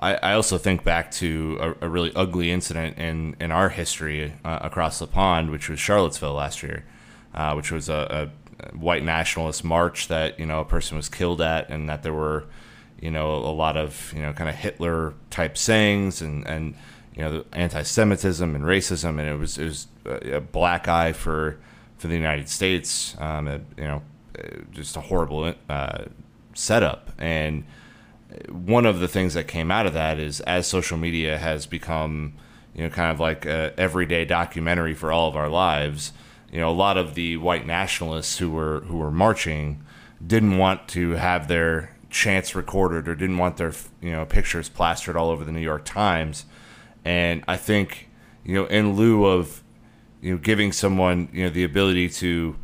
I, 0.00 0.32
also 0.32 0.58
think 0.58 0.82
back 0.82 1.12
to 1.12 1.58
a, 1.60 1.86
a, 1.86 1.88
really 1.88 2.12
ugly 2.16 2.50
incident 2.50 2.98
in, 2.98 3.36
in 3.38 3.52
our 3.52 3.68
history 3.68 4.32
uh, 4.44 4.58
across 4.60 4.98
the 4.98 5.06
pond, 5.06 5.50
which 5.50 5.68
was 5.68 5.78
Charlottesville 5.78 6.32
last 6.32 6.60
year 6.64 6.82
uh, 7.34 7.54
which 7.54 7.70
was 7.70 7.88
a, 7.88 8.30
a, 8.62 8.76
white 8.76 9.02
nationalist 9.02 9.64
march 9.64 10.06
that 10.08 10.38
you 10.38 10.46
know 10.46 10.60
a 10.60 10.64
person 10.64 10.96
was 10.96 11.08
killed 11.08 11.40
at, 11.40 11.68
and 11.68 11.88
that 11.88 12.02
there 12.02 12.12
were 12.12 12.44
you 13.00 13.10
know 13.10 13.34
a 13.34 13.52
lot 13.52 13.76
of 13.76 14.12
you 14.14 14.22
know 14.22 14.32
kind 14.32 14.48
of 14.48 14.56
Hitler 14.56 15.14
type 15.30 15.56
sayings 15.56 16.22
and 16.22 16.46
and 16.46 16.74
you 17.14 17.22
know 17.22 17.44
anti-Semitism 17.52 18.54
and 18.54 18.64
racism, 18.64 19.18
and 19.18 19.28
it 19.28 19.38
was 19.38 19.58
it 19.58 19.64
was 19.64 19.86
a 20.06 20.40
black 20.40 20.88
eye 20.88 21.12
for 21.12 21.58
for 21.98 22.08
the 22.08 22.14
United 22.14 22.48
States. 22.48 23.16
Um, 23.18 23.48
you 23.76 23.84
know, 23.84 24.02
just 24.70 24.96
a 24.96 25.00
horrible 25.00 25.54
uh, 25.68 26.04
setup 26.54 27.10
and 27.18 27.64
one 28.48 28.86
of 28.86 29.00
the 29.00 29.08
things 29.08 29.34
that 29.34 29.46
came 29.46 29.70
out 29.70 29.86
of 29.86 29.94
that 29.94 30.18
is 30.18 30.40
as 30.40 30.66
social 30.66 30.96
media 30.96 31.38
has 31.38 31.66
become 31.66 32.32
you 32.74 32.82
know 32.82 32.90
kind 32.90 33.10
of 33.10 33.20
like 33.20 33.44
a 33.44 33.72
everyday 33.78 34.24
documentary 34.24 34.94
for 34.94 35.12
all 35.12 35.28
of 35.28 35.36
our 35.36 35.48
lives 35.48 36.12
you 36.52 36.60
know, 36.60 36.70
a 36.70 36.72
lot 36.72 36.96
of 36.98 37.14
the 37.14 37.38
white 37.38 37.66
nationalists 37.66 38.38
who 38.38 38.50
were 38.50 38.80
who 38.80 38.98
were 38.98 39.10
marching 39.10 39.82
didn't 40.24 40.58
want 40.58 40.86
to 40.88 41.12
have 41.12 41.48
their 41.48 41.96
chants 42.10 42.54
recorded 42.54 43.08
or 43.08 43.14
didn't 43.14 43.38
want 43.38 43.56
their 43.56 43.72
you 44.00 44.12
know 44.12 44.26
pictures 44.26 44.68
plastered 44.68 45.16
all 45.16 45.30
over 45.30 45.44
the 45.44 45.52
New 45.52 45.60
York 45.60 45.84
Times. 45.84 46.44
And 47.04 47.42
I 47.48 47.56
think 47.56 48.10
you 48.44 48.54
know, 48.54 48.66
in 48.66 48.94
lieu 48.94 49.24
of 49.24 49.62
you 50.20 50.32
know 50.32 50.38
giving 50.38 50.72
someone 50.72 51.28
you 51.32 51.44
know 51.44 51.50
the 51.50 51.64
ability 51.64 52.10
to 52.10 52.56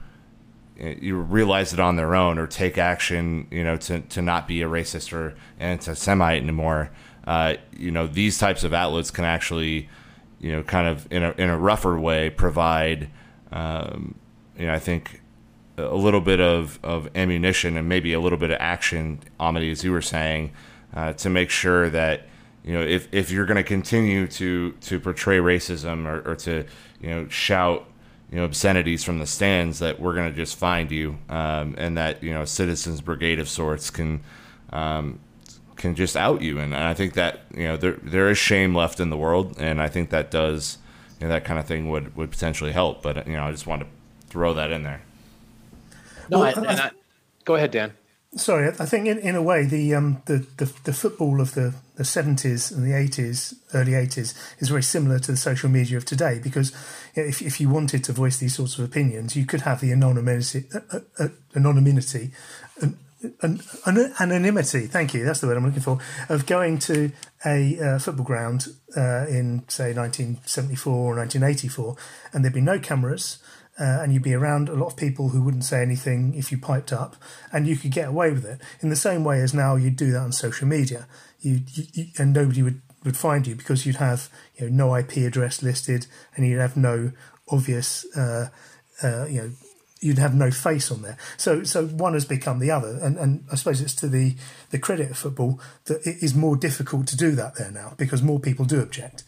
you 0.79 1.17
realize 1.17 1.73
it 1.73 1.81
on 1.81 1.97
their 1.97 2.15
own 2.15 2.39
or 2.39 2.47
take 2.47 2.79
action, 2.79 3.49
you 3.51 3.65
know, 3.65 3.77
to, 3.77 4.01
to 4.01 4.23
not 4.23 4.47
be 4.47 4.63
a 4.63 4.69
racist 4.69 5.13
or 5.13 5.35
anti-Semite 5.59 6.41
anymore. 6.41 6.91
Uh, 7.27 7.55
you 7.77 7.91
know, 7.91 8.07
these 8.07 8.39
types 8.39 8.63
of 8.63 8.73
outlets 8.73 9.11
can 9.11 9.25
actually, 9.25 9.89
you 10.39 10.53
know, 10.53 10.63
kind 10.63 10.87
of 10.87 11.11
in 11.11 11.23
a 11.23 11.33
in 11.33 11.51
a 11.51 11.59
rougher 11.59 11.99
way 11.99 12.31
provide 12.31 13.11
um, 13.53 14.15
you 14.59 14.67
know, 14.67 14.75
I 14.75 14.79
think 14.79 15.23
a 15.79 15.95
little 15.95 16.21
bit 16.21 16.41
of, 16.41 16.79
of 16.83 17.09
ammunition 17.15 17.77
and 17.77 17.89
maybe 17.89 18.13
a 18.13 18.21
little 18.21 18.39
bit 18.39 18.51
of 18.51 18.59
action, 18.61 19.21
Amity, 19.39 19.71
as 19.71 19.85
you 19.85 19.93
were 19.93 20.03
saying, 20.03 20.53
uh, 20.95 21.13
to 21.15 21.31
make 21.31 21.51
sure 21.51 21.89
that 21.91 22.27
you 22.65 22.75
know 22.75 22.83
if, 22.83 23.09
if 23.13 23.31
you're 23.31 23.47
going 23.47 23.57
to 23.57 23.63
continue 23.63 24.27
to 24.27 24.73
to 24.73 24.99
portray 24.99 25.39
racism 25.39 26.07
or, 26.07 26.29
or, 26.31 26.35
to 26.35 26.65
you 27.01 27.09
know 27.09 27.29
shout 27.29 27.87
you 28.31 28.39
know 28.39 28.45
obscenities 28.45 29.05
from 29.05 29.19
the 29.19 29.27
stands, 29.27 29.79
that 29.79 30.01
we're 30.01 30.15
going 30.15 30.31
to 30.31 30.37
just 30.37 30.57
find 30.57 30.91
you, 30.91 31.19
um, 31.29 31.75
and 31.79 31.97
that 31.97 32.23
you 32.23 32.33
know 32.33 32.45
citizens 32.45 33.01
brigade 33.01 33.39
of 33.39 33.49
sorts 33.49 33.91
can. 33.91 34.21
Um, 34.71 35.21
can 35.77 35.95
just 35.95 36.17
out 36.17 36.43
you, 36.43 36.59
and 36.59 36.75
I 36.75 36.93
think 36.93 37.15
that 37.15 37.43
you 37.55 37.63
know 37.63 37.77
there 37.77 37.93
there 38.03 38.29
is 38.29 38.37
shame 38.37 38.75
left 38.75 38.99
in 38.99 39.11
the 39.11 39.17
world, 39.17 39.55
and 39.61 39.81
I 39.81 39.87
think 39.87 40.11
that 40.11 40.29
does 40.29 40.79
you 41.21 41.27
know, 41.27 41.33
that 41.33 41.45
kind 41.45 41.59
of 41.59 41.67
thing 41.67 41.89
would, 41.91 42.17
would 42.17 42.31
potentially 42.31 42.73
help. 42.73 43.03
But 43.03 43.27
you 43.27 43.35
know, 43.35 43.45
I 43.45 43.51
just 43.51 43.67
wanted 43.67 43.85
to 43.85 43.91
throw 44.29 44.55
that 44.55 44.71
in 44.71 44.83
there. 44.83 45.03
No, 46.31 46.41
well, 46.41 46.67
I, 46.67 46.73
I, 46.73 46.91
go 47.45 47.55
ahead, 47.55 47.71
Dan. 47.71 47.93
Sorry, 48.37 48.69
I 48.69 48.85
think 48.85 49.07
in, 49.07 49.19
in 49.19 49.35
a 49.35 49.43
way 49.43 49.65
the 49.65 49.95
um 49.95 50.23
the, 50.27 50.47
the, 50.59 50.71
the 50.85 50.93
football 50.93 51.41
of 51.41 51.55
the 51.55 51.75
the 51.97 52.05
seventies 52.05 52.71
and 52.71 52.87
the 52.87 52.95
eighties, 52.95 53.55
early 53.73 53.95
eighties, 53.95 54.35
is 54.59 54.69
very 54.69 54.83
similar 54.83 55.19
to 55.19 55.33
the 55.33 55.37
social 55.37 55.71
media 55.71 55.97
of 55.97 56.05
today 56.05 56.39
because 56.43 56.73
you 57.17 57.23
know, 57.23 57.29
if 57.29 57.41
if 57.41 57.59
you 57.59 57.71
wanted 57.71 58.05
to 58.05 58.13
voice 58.13 58.37
these 58.37 58.55
sorts 58.55 58.79
of 58.79 58.85
opinions, 58.85 59.35
you 59.35 59.47
could 59.47 59.63
have 59.63 59.81
the 59.81 59.93
anonymity 59.93 60.67
uh, 60.75 60.81
uh, 60.93 61.01
uh 61.19 61.29
anonymity 61.57 62.31
an, 63.43 63.61
an, 63.87 64.13
anonymity. 64.21 64.87
Thank 64.87 65.15
you. 65.15 65.25
That's 65.25 65.41
the 65.41 65.47
word 65.47 65.57
I'm 65.57 65.65
looking 65.65 65.81
for. 65.81 65.99
Of 66.29 66.47
going 66.47 66.79
to 66.81 67.13
a 67.45 67.79
uh, 67.81 67.99
football 67.99 68.25
ground 68.25 68.69
uh, 68.97 69.27
in 69.29 69.65
say 69.69 69.93
1974 69.93 70.93
or 70.93 71.17
1984, 71.17 71.97
and 72.33 72.45
there'd 72.45 72.55
be 72.55 72.61
no 72.61 72.79
cameras. 72.79 73.39
Uh, 73.81 74.01
and 74.03 74.13
you'd 74.13 74.25
be 74.25 74.35
around 74.35 74.69
a 74.69 74.75
lot 74.75 74.89
of 74.89 74.97
people 74.97 75.29
who 75.29 75.41
wouldn't 75.41 75.63
say 75.63 75.81
anything 75.81 76.35
if 76.35 76.51
you 76.51 76.59
piped 76.59 76.93
up, 76.93 77.15
and 77.53 77.69
you 77.69 77.77
could 77.77 77.93
get 77.93 78.09
away 78.09 78.33
with 78.33 78.45
it 78.45 78.61
in 78.81 78.89
the 78.89 78.97
same 78.97 79.23
way 79.23 79.41
as 79.41 79.55
now 79.55 79.77
you'd 79.77 79.95
do 79.95 80.11
that 80.11 80.19
on 80.19 80.33
social 80.33 80.67
media. 80.67 81.07
You, 81.39 81.61
you 81.73 82.07
and 82.19 82.33
nobody 82.33 82.61
would, 82.65 82.83
would 83.05 83.17
find 83.17 83.47
you 83.47 83.55
because 83.55 83.87
you'd 83.87 83.97
have 83.97 84.31
you 84.57 84.69
know 84.69 84.89
no 84.89 84.97
IP 84.97 85.19
address 85.19 85.63
listed, 85.63 86.09
and 86.35 86.45
you'd 86.45 86.59
have 86.59 86.77
no 86.77 87.13
obvious 87.51 88.05
uh, 88.17 88.49
uh, 89.01 89.27
you 89.27 89.43
know 89.43 89.51
you'd 90.01 90.19
have 90.19 90.35
no 90.35 90.51
face 90.51 90.91
on 90.91 91.03
there. 91.03 91.17
So 91.37 91.65
so 91.65 91.87
one 91.87 92.15
has 92.15 92.25
become 92.25 92.59
the 92.59 92.71
other, 92.71 92.99
and 93.01 93.17
and 93.17 93.45
I 93.51 93.57
suppose 93.57 93.81
it's 93.81 93.95
to 93.97 94.09
the 94.09 94.37
the 94.71 94.79
credit 94.79 95.11
of 95.11 95.19
football 95.19 95.61
that 95.85 96.07
it 96.07 96.23
is 96.23 96.35
more 96.35 96.57
difficult 96.57 97.07
to 97.09 97.17
do 97.17 97.33
that 97.33 97.57
there 97.57 97.71
now 97.71 97.95
because 97.97 98.23
more 98.23 98.41
people 98.41 98.65
do 98.65 98.81
object. 98.81 99.25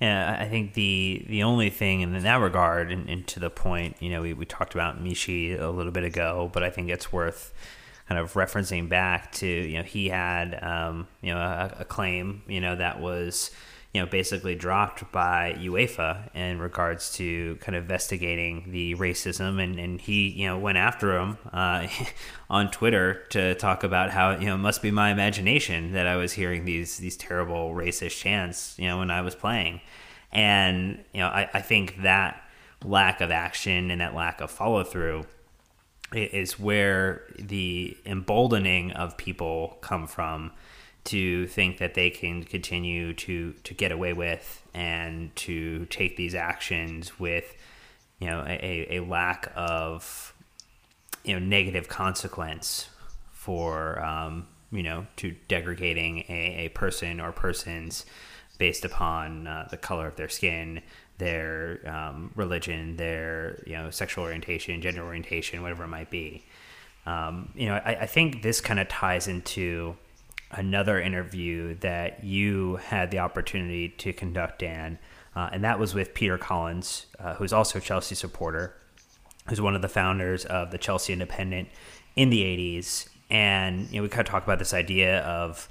Yeah, 0.00 0.36
I 0.38 0.48
think 0.48 0.74
the 0.74 1.24
the 1.28 1.42
only 1.42 1.70
thing 1.70 2.02
in 2.02 2.12
that 2.12 2.36
regard, 2.36 2.92
and, 2.92 3.08
and 3.08 3.26
to 3.28 3.40
the 3.40 3.50
point, 3.50 3.96
you 4.00 4.10
know, 4.10 4.22
we, 4.22 4.32
we 4.32 4.46
talked 4.46 4.74
about 4.74 5.02
Michy 5.02 5.58
a 5.58 5.70
little 5.70 5.92
bit 5.92 6.04
ago, 6.04 6.50
but 6.52 6.62
I 6.62 6.70
think 6.70 6.88
it's 6.88 7.12
worth 7.12 7.52
kind 8.08 8.18
of 8.18 8.32
referencing 8.34 8.88
back 8.88 9.32
to 9.32 9.46
you 9.46 9.78
know 9.78 9.82
he 9.82 10.08
had 10.08 10.58
um, 10.62 11.06
you 11.20 11.32
know 11.32 11.40
a, 11.40 11.78
a 11.80 11.84
claim 11.84 12.42
you 12.46 12.60
know 12.60 12.74
that 12.74 13.00
was 13.00 13.50
you 13.94 14.02
know, 14.02 14.06
basically 14.06 14.54
dropped 14.54 15.10
by 15.12 15.56
UEFA 15.58 16.34
in 16.34 16.58
regards 16.58 17.12
to 17.14 17.56
kind 17.56 17.74
of 17.74 17.84
investigating 17.84 18.70
the 18.70 18.94
racism, 18.96 19.62
and, 19.62 19.78
and 19.78 20.00
he, 20.00 20.28
you 20.28 20.46
know, 20.46 20.58
went 20.58 20.76
after 20.76 21.18
him 21.18 21.38
uh, 21.52 21.88
on 22.50 22.70
Twitter 22.70 23.24
to 23.30 23.54
talk 23.54 23.84
about 23.84 24.10
how 24.10 24.32
you 24.32 24.46
know 24.46 24.56
it 24.56 24.58
must 24.58 24.82
be 24.82 24.90
my 24.90 25.10
imagination 25.10 25.92
that 25.92 26.06
I 26.06 26.16
was 26.16 26.32
hearing 26.32 26.66
these 26.66 26.98
these 26.98 27.16
terrible 27.16 27.74
racist 27.74 28.18
chants, 28.18 28.74
you 28.78 28.86
know, 28.86 28.98
when 28.98 29.10
I 29.10 29.22
was 29.22 29.34
playing, 29.34 29.80
and 30.32 31.02
you 31.14 31.20
know, 31.20 31.28
I, 31.28 31.48
I 31.54 31.62
think 31.62 32.02
that 32.02 32.42
lack 32.84 33.20
of 33.22 33.30
action 33.30 33.90
and 33.90 34.00
that 34.02 34.14
lack 34.14 34.40
of 34.40 34.50
follow 34.50 34.84
through 34.84 35.24
is 36.12 36.58
where 36.58 37.22
the 37.38 37.96
emboldening 38.06 38.92
of 38.92 39.16
people 39.16 39.78
come 39.80 40.06
from 40.06 40.52
to 41.08 41.46
think 41.46 41.78
that 41.78 41.94
they 41.94 42.10
can 42.10 42.44
continue 42.44 43.14
to 43.14 43.54
to 43.64 43.72
get 43.72 43.90
away 43.90 44.12
with 44.12 44.62
and 44.74 45.34
to 45.34 45.86
take 45.86 46.18
these 46.18 46.34
actions 46.34 47.18
with 47.18 47.56
you 48.18 48.26
know 48.26 48.44
a, 48.46 48.98
a 48.98 49.00
lack 49.00 49.50
of 49.56 50.34
you 51.24 51.32
know 51.32 51.38
negative 51.38 51.88
consequence 51.88 52.90
for 53.30 54.04
um, 54.04 54.46
you 54.70 54.82
know 54.82 55.06
to 55.16 55.34
degrading 55.48 56.24
a, 56.28 56.66
a 56.66 56.68
person 56.70 57.20
or 57.20 57.32
persons 57.32 58.04
based 58.58 58.84
upon 58.84 59.46
uh, 59.46 59.66
the 59.70 59.78
color 59.78 60.06
of 60.06 60.16
their 60.16 60.28
skin 60.28 60.82
their 61.16 61.80
um, 61.86 62.30
religion 62.34 62.96
their 62.96 63.62
you 63.66 63.72
know 63.72 63.88
sexual 63.88 64.24
orientation 64.24 64.82
gender 64.82 65.02
orientation 65.02 65.62
whatever 65.62 65.84
it 65.84 65.88
might 65.88 66.10
be. 66.10 66.44
Um, 67.06 67.50
you 67.54 67.66
know 67.66 67.76
I, 67.76 68.02
I 68.02 68.06
think 68.06 68.42
this 68.42 68.60
kind 68.60 68.78
of 68.78 68.88
ties 68.88 69.26
into 69.26 69.96
another 70.50 71.00
interview 71.00 71.74
that 71.80 72.24
you 72.24 72.76
had 72.76 73.10
the 73.10 73.18
opportunity 73.18 73.88
to 73.90 74.12
conduct, 74.12 74.60
Dan, 74.60 74.98
uh, 75.36 75.50
and 75.52 75.62
that 75.62 75.78
was 75.78 75.94
with 75.94 76.14
Peter 76.14 76.38
Collins, 76.38 77.06
uh, 77.18 77.34
who's 77.34 77.52
also 77.52 77.78
a 77.78 77.82
Chelsea 77.82 78.14
supporter, 78.14 78.74
who's 79.48 79.60
one 79.60 79.76
of 79.76 79.82
the 79.82 79.88
founders 79.88 80.44
of 80.44 80.70
the 80.70 80.78
Chelsea 80.78 81.12
Independent 81.12 81.68
in 82.16 82.30
the 82.30 82.42
80s. 82.42 83.08
And 83.30 83.88
you 83.90 83.96
know, 83.96 84.02
we 84.02 84.08
kind 84.08 84.26
of 84.26 84.30
talked 84.30 84.46
about 84.46 84.58
this 84.58 84.74
idea 84.74 85.20
of 85.20 85.68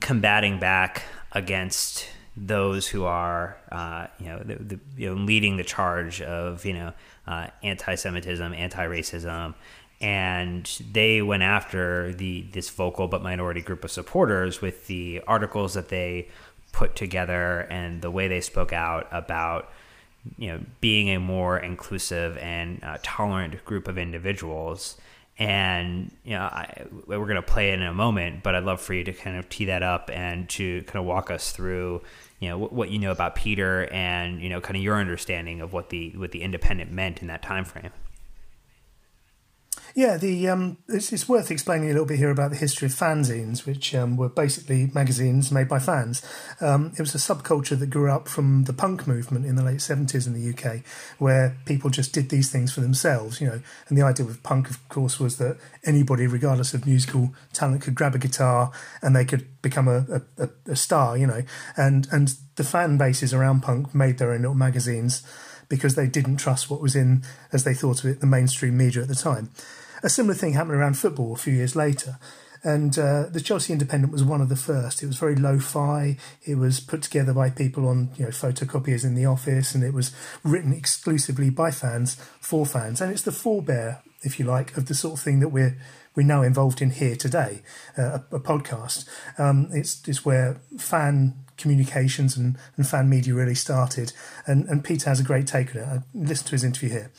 combating 0.00 0.58
back 0.58 1.04
against 1.32 2.08
those 2.36 2.86
who 2.86 3.04
are, 3.04 3.56
uh, 3.72 4.06
you 4.18 4.26
know, 4.26 4.38
the, 4.40 4.54
the, 4.56 4.80
you 4.96 5.08
know, 5.08 5.14
leading 5.14 5.56
the 5.56 5.64
charge 5.64 6.22
of, 6.22 6.64
you 6.64 6.72
know, 6.72 6.92
uh, 7.26 7.48
anti-Semitism, 7.62 8.52
anti-racism, 8.54 9.54
and 10.00 10.80
they 10.92 11.22
went 11.22 11.42
after 11.42 12.14
the 12.14 12.42
this 12.52 12.70
vocal 12.70 13.08
but 13.08 13.22
minority 13.22 13.60
group 13.60 13.84
of 13.84 13.90
supporters 13.90 14.60
with 14.60 14.86
the 14.86 15.20
articles 15.26 15.74
that 15.74 15.88
they 15.88 16.28
put 16.72 16.94
together 16.94 17.60
and 17.70 18.02
the 18.02 18.10
way 18.10 18.28
they 18.28 18.40
spoke 18.40 18.72
out 18.72 19.08
about 19.10 19.70
you 20.36 20.48
know 20.48 20.60
being 20.80 21.08
a 21.10 21.18
more 21.18 21.58
inclusive 21.58 22.36
and 22.38 22.82
uh, 22.84 22.98
tolerant 23.02 23.64
group 23.64 23.88
of 23.88 23.98
individuals 23.98 24.96
And 25.38 26.10
you 26.24 26.32
know, 26.34 26.42
I, 26.42 26.84
we're 27.06 27.18
going 27.18 27.36
to 27.36 27.42
play 27.42 27.70
it 27.70 27.74
in 27.74 27.82
a 27.86 27.94
moment, 27.94 28.42
but 28.42 28.54
I'd 28.56 28.64
love 28.64 28.80
for 28.80 28.92
you 28.94 29.04
to 29.04 29.12
kind 29.12 29.36
of 29.36 29.48
tee 29.48 29.66
that 29.66 29.82
up 29.84 30.10
and 30.12 30.48
to 30.50 30.82
kind 30.82 30.96
of 30.96 31.04
walk 31.04 31.30
us 31.30 31.52
through, 31.52 32.02
you 32.40 32.48
know, 32.48 32.58
what, 32.58 32.72
what 32.72 32.90
you 32.90 32.98
know 32.98 33.12
about 33.12 33.36
Peter 33.36 33.86
and 33.92 34.40
you 34.42 34.48
know, 34.48 34.60
kind 34.60 34.76
of 34.76 34.82
your 34.82 34.96
understanding 34.98 35.60
of 35.60 35.72
what 35.72 35.90
the 35.90 36.10
what 36.16 36.32
the 36.32 36.42
independent 36.42 36.90
meant 36.90 37.20
in 37.22 37.28
that 37.28 37.42
time 37.42 37.64
frame. 37.64 37.90
Yeah, 39.98 40.16
the 40.16 40.48
um, 40.48 40.76
it's, 40.86 41.12
it's, 41.12 41.28
worth 41.28 41.50
explaining 41.50 41.90
a 41.90 41.92
little 41.92 42.06
bit 42.06 42.18
here 42.18 42.30
about 42.30 42.52
the 42.52 42.56
history 42.56 42.86
of 42.86 42.92
fanzines, 42.92 43.66
which 43.66 43.96
um, 43.96 44.16
were 44.16 44.28
basically 44.28 44.92
magazines 44.94 45.50
made 45.50 45.68
by 45.68 45.80
fans. 45.80 46.22
Um, 46.60 46.92
it 46.96 47.00
was 47.00 47.16
a 47.16 47.18
subculture 47.18 47.76
that 47.76 47.90
grew 47.90 48.08
up 48.08 48.28
from 48.28 48.62
the 48.62 48.72
punk 48.72 49.08
movement 49.08 49.44
in 49.44 49.56
the 49.56 49.64
late 49.64 49.80
seventies 49.80 50.24
in 50.24 50.34
the 50.34 50.50
UK, 50.50 50.84
where 51.18 51.56
people 51.66 51.90
just 51.90 52.12
did 52.12 52.28
these 52.28 52.48
things 52.48 52.72
for 52.72 52.80
themselves, 52.80 53.40
you 53.40 53.48
know. 53.48 53.60
And 53.88 53.98
the 53.98 54.02
idea 54.02 54.24
with 54.24 54.44
punk, 54.44 54.70
of 54.70 54.88
course, 54.88 55.18
was 55.18 55.38
that 55.38 55.58
anybody, 55.84 56.28
regardless 56.28 56.74
of 56.74 56.86
musical 56.86 57.34
talent, 57.52 57.82
could 57.82 57.96
grab 57.96 58.14
a 58.14 58.18
guitar 58.18 58.70
and 59.02 59.16
they 59.16 59.24
could 59.24 59.48
become 59.62 59.88
a, 59.88 60.22
a, 60.38 60.48
a 60.70 60.76
star, 60.76 61.18
you 61.18 61.26
know. 61.26 61.42
And 61.76 62.06
and 62.12 62.36
the 62.54 62.62
fan 62.62 62.98
bases 62.98 63.34
around 63.34 63.64
punk 63.64 63.96
made 63.96 64.18
their 64.18 64.30
own 64.30 64.42
little 64.42 64.54
magazines 64.54 65.24
because 65.68 65.94
they 65.96 66.06
didn't 66.06 66.36
trust 66.36 66.70
what 66.70 66.80
was 66.80 66.96
in, 66.96 67.24
as 67.52 67.64
they 67.64 67.74
thought 67.74 68.04
of 68.04 68.10
it, 68.10 68.20
the 68.20 68.26
mainstream 68.26 68.76
media 68.76 69.02
at 69.02 69.08
the 69.08 69.14
time. 69.14 69.50
A 70.02 70.08
similar 70.08 70.34
thing 70.34 70.52
happened 70.52 70.74
around 70.74 70.98
football 70.98 71.34
a 71.34 71.38
few 71.38 71.54
years 71.54 71.74
later. 71.74 72.18
And 72.64 72.98
uh, 72.98 73.26
the 73.30 73.40
Chelsea 73.40 73.72
Independent 73.72 74.12
was 74.12 74.24
one 74.24 74.40
of 74.40 74.48
the 74.48 74.56
first. 74.56 75.02
It 75.02 75.06
was 75.06 75.18
very 75.18 75.36
lo-fi. 75.36 76.16
It 76.44 76.56
was 76.56 76.80
put 76.80 77.02
together 77.02 77.32
by 77.32 77.50
people 77.50 77.86
on 77.86 78.10
you 78.16 78.24
know 78.24 78.30
photocopiers 78.30 79.04
in 79.04 79.14
the 79.14 79.26
office, 79.26 79.74
and 79.74 79.84
it 79.84 79.94
was 79.94 80.12
written 80.42 80.72
exclusively 80.72 81.50
by 81.50 81.70
fans 81.70 82.16
for 82.40 82.66
fans. 82.66 83.00
And 83.00 83.12
it's 83.12 83.22
the 83.22 83.30
forebear, 83.30 84.02
if 84.22 84.40
you 84.40 84.44
like, 84.44 84.76
of 84.76 84.86
the 84.86 84.94
sort 84.94 85.18
of 85.18 85.24
thing 85.24 85.38
that 85.40 85.50
we're 85.50 85.78
we're 86.16 86.26
now 86.26 86.42
involved 86.42 86.82
in 86.82 86.90
here 86.90 87.14
today, 87.14 87.62
uh, 87.96 88.18
a, 88.32 88.36
a, 88.36 88.40
podcast. 88.40 89.08
Um, 89.38 89.68
it's 89.72 90.02
it's 90.08 90.24
where 90.24 90.60
fan 90.78 91.34
communications 91.58 92.36
and, 92.36 92.56
and 92.76 92.88
fan 92.88 93.08
media 93.08 93.34
really 93.34 93.54
started. 93.54 94.12
And, 94.46 94.66
and 94.68 94.82
Peter 94.82 95.10
has 95.10 95.20
a 95.20 95.24
great 95.24 95.46
take 95.46 95.74
on 95.76 95.82
it. 95.82 95.86
I 95.86 96.02
listen 96.14 96.46
to 96.46 96.52
his 96.52 96.64
interview 96.64 96.90
here. 96.90 97.10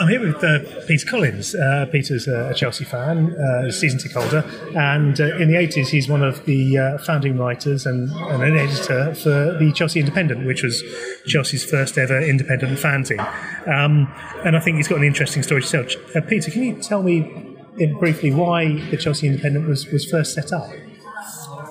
I'm 0.00 0.08
here 0.08 0.26
with 0.26 0.42
uh, 0.42 0.60
Peter 0.86 1.06
Collins. 1.06 1.54
Uh, 1.54 1.84
Peter's 1.92 2.26
a 2.26 2.54
Chelsea 2.54 2.84
fan, 2.84 3.36
uh, 3.38 3.66
a 3.66 3.70
season 3.70 3.98
ticket 3.98 4.16
holder, 4.16 4.44
and 4.74 5.20
uh, 5.20 5.36
in 5.36 5.50
the 5.50 5.56
80s 5.56 5.88
he's 5.88 6.08
one 6.08 6.22
of 6.22 6.42
the 6.46 6.78
uh, 6.78 6.98
founding 6.98 7.36
writers 7.36 7.84
and, 7.84 8.10
and, 8.10 8.42
an 8.42 8.56
editor 8.56 9.14
for 9.14 9.58
the 9.58 9.70
Chelsea 9.74 10.00
Independent, 10.00 10.46
which 10.46 10.62
was 10.62 10.82
Chelsea's 11.26 11.70
first 11.70 11.98
ever 11.98 12.18
independent 12.18 12.78
fanzine. 12.78 13.20
Um, 13.68 14.10
and 14.42 14.56
I 14.56 14.60
think 14.60 14.78
he's 14.78 14.88
got 14.88 14.96
an 14.96 15.04
interesting 15.04 15.42
story 15.42 15.60
to 15.60 15.68
tell. 15.68 16.02
Uh, 16.16 16.26
Peter, 16.26 16.50
can 16.50 16.62
you 16.62 16.76
tell 16.76 17.02
me 17.02 17.58
briefly 17.98 18.32
why 18.32 18.80
the 18.88 18.96
Chelsea 18.96 19.26
Independent 19.26 19.68
was, 19.68 19.86
was 19.88 20.10
first 20.10 20.32
set 20.32 20.50
up? 20.50 20.70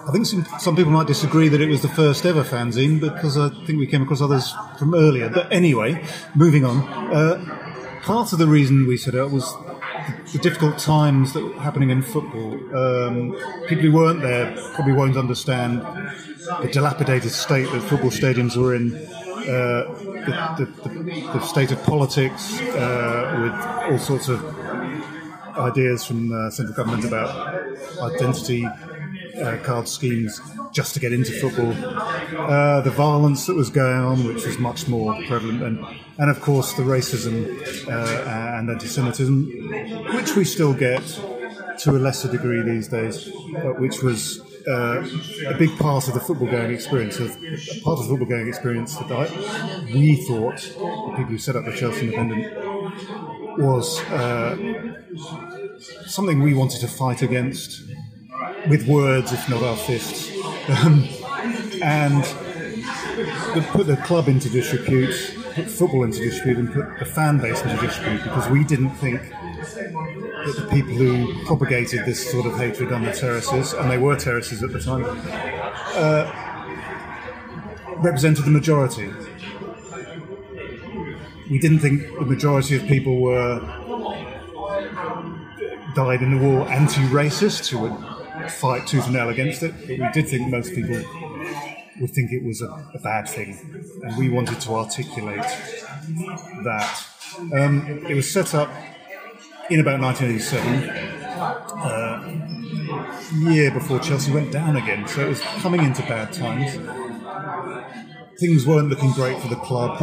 I 0.08 0.12
think 0.12 0.28
some, 0.28 0.46
some 0.60 0.76
people 0.76 0.92
might 0.92 1.08
disagree 1.08 1.50
that 1.50 1.62
it 1.62 1.68
was 1.68 1.82
the 1.82 1.90
first 1.90 2.28
ever 2.28 2.44
fanzine 2.44 3.00
because 3.00 3.40
I 3.40 3.50
think 3.66 3.80
we 3.80 3.88
came 3.88 4.04
across 4.04 4.22
others 4.22 4.54
from 4.78 4.94
earlier. 4.94 5.30
But 5.30 5.52
anyway, 5.52 6.06
moving 6.36 6.64
on 6.64 7.69
part 8.10 8.34
of 8.34 8.40
the 8.40 8.48
reason 8.48 8.88
we 8.88 8.98
set 8.98 9.14
out 9.14 9.30
was 9.30 9.56
the 10.34 10.40
difficult 10.40 10.80
times 10.80 11.34
that 11.34 11.44
were 11.46 11.62
happening 11.62 11.92
in 11.92 12.02
football. 12.02 12.54
Um, 12.76 13.38
people 13.68 13.84
who 13.84 13.92
weren't 13.92 14.24
there 14.24 14.52
probably 14.74 14.94
won't 14.94 15.16
understand 15.16 15.82
the 16.64 16.70
dilapidated 16.72 17.30
state 17.30 17.72
that 17.72 17.82
football 17.82 18.10
stadiums 18.10 18.58
were 18.58 18.74
in, 18.74 18.96
uh, 18.96 19.94
the, 20.58 20.66
the, 20.84 21.30
the, 21.34 21.40
state 21.42 21.72
of 21.72 21.84
politics, 21.84 22.60
uh, 22.60 23.42
with 23.44 23.92
all 23.92 24.00
sorts 24.00 24.28
of 24.28 24.44
ideas 25.60 26.04
from 26.04 26.30
the 26.30 26.50
central 26.50 26.76
government 26.76 27.06
about 27.06 27.30
identity 28.02 28.66
uh, 29.42 29.58
card 29.64 29.88
schemes 29.88 30.40
just 30.72 30.94
to 30.94 31.00
get 31.00 31.14
into 31.14 31.32
football. 31.40 31.72
Uh, 32.38 32.82
the 32.82 32.92
violence 32.92 33.46
that 33.48 33.56
was 33.56 33.70
going 33.70 34.00
on, 34.00 34.28
which 34.28 34.46
was 34.46 34.58
much 34.60 34.88
more 34.88 35.16
prevalent, 35.28 35.62
and, 35.64 35.86
and 36.18 36.30
of 36.30 36.42
course 36.42 36.74
the 36.74 36.84
racism 36.84 37.46
uh, 37.88 38.30
and 38.58 38.70
anti 38.70 38.88
Semitism, 38.88 39.46
which 40.16 40.36
we 40.36 40.44
still 40.44 40.74
get 40.74 41.04
to 41.80 41.92
a 41.92 42.00
lesser 42.00 42.30
degree 42.30 42.62
these 42.62 42.88
days, 42.88 43.32
but 43.54 43.80
which 43.80 44.04
was 44.04 44.42
uh, 44.68 45.08
a 45.48 45.58
big 45.58 45.76
part 45.78 46.08
of 46.08 46.14
the 46.14 46.20
football 46.20 46.48
going 46.48 46.72
experience, 46.72 47.20
of, 47.20 47.30
part 47.84 48.00
of 48.00 48.06
the 48.06 48.10
football 48.10 48.28
going 48.28 48.48
experience 48.48 48.96
that 48.98 49.12
I, 49.12 49.86
we 49.94 50.18
thought, 50.28 50.58
the 50.58 51.14
people 51.18 51.32
who 51.32 51.38
set 51.38 51.56
up 51.56 51.66
the 51.66 51.76
Chelsea 51.76 52.06
Independent, 52.06 52.54
was 53.58 54.00
uh, 54.12 54.58
something 56.06 56.42
we 56.42 56.54
wanted 56.54 56.82
to 56.82 56.88
fight 56.88 57.22
against 57.22 57.89
with 58.68 58.88
words, 58.88 59.32
if 59.32 59.50
not 59.50 59.64
our 59.64 59.78
fists, 59.78 60.32
um, 60.84 61.08
and 61.82 62.24
put 63.70 63.88
the 63.88 63.98
club 64.06 64.28
into 64.28 64.50
disrepute, 64.50 65.36
put 65.54 65.70
football 65.70 66.04
into 66.04 66.20
disrepute, 66.20 66.58
and 66.58 66.74
put 66.74 67.00
the 67.00 67.06
fan 67.06 67.40
base 67.40 67.62
into 67.62 67.78
disrepute 67.78 68.24
because 68.24 68.50
we 68.50 68.64
didn't 68.64 68.92
think 68.92 69.22
that 69.22 70.56
the 70.58 70.68
people 70.72 70.94
who 70.94 71.46
propagated 71.46 72.06
this 72.06 72.32
sort 72.32 72.46
of 72.46 72.58
hatred 72.58 72.92
on 72.92 73.04
the 73.04 73.12
terraces, 73.12 73.74
and 73.74 73.90
they 73.90 73.98
were 73.98 74.16
terraces 74.16 74.64
at 74.64 74.72
the 74.72 74.80
time, 74.80 75.06
uh, 75.96 76.26
represented 77.98 78.46
the 78.46 78.52
majority. 78.52 79.12
We 81.50 81.58
didn't 81.58 81.80
think 81.80 82.04
the 82.20 82.26
majority 82.26 82.76
of 82.76 82.86
people 82.86 83.20
were 83.22 83.60
died 85.96 86.22
in 86.22 86.38
the 86.38 86.46
war 86.46 86.70
anti-racists 86.70 87.70
who 87.70 87.80
would 87.80 88.19
fight 88.52 88.88
tooth 88.88 89.06
and 89.06 89.14
nail 89.14 89.30
against 89.30 89.64
it, 89.64 89.74
but 89.80 89.90
we 89.90 90.10
did 90.14 90.28
think 90.28 90.50
most 90.50 90.74
people 90.74 90.96
would 92.00 92.12
think 92.12 92.32
it 92.32 92.44
was 92.44 92.62
a, 92.62 92.70
a 92.94 93.00
bad 93.00 93.28
thing, 93.28 93.58
and 94.04 94.18
we 94.18 94.30
wanted 94.30 94.60
to 94.62 94.74
articulate 94.74 95.42
that. 96.64 97.06
Um, 97.54 98.06
it 98.08 98.16
was 98.16 98.32
set 98.32 98.56
up 98.56 98.70
in 99.70 99.80
about 99.80 100.00
1987, 100.02 100.90
uh, 101.80 103.52
year 103.52 103.72
before 103.72 104.00
Chelsea 104.00 104.32
went 104.32 104.52
down 104.52 104.76
again, 104.76 105.08
so 105.08 105.22
it 105.22 105.30
was 105.30 105.42
coming 105.62 105.84
into 105.84 106.02
bad 106.04 106.34
times. 106.34 106.74
Things 108.40 108.66
weren't 108.66 108.90
looking 108.90 109.12
great 109.12 109.40
for 109.40 109.50
the 109.50 109.58
club 109.58 110.02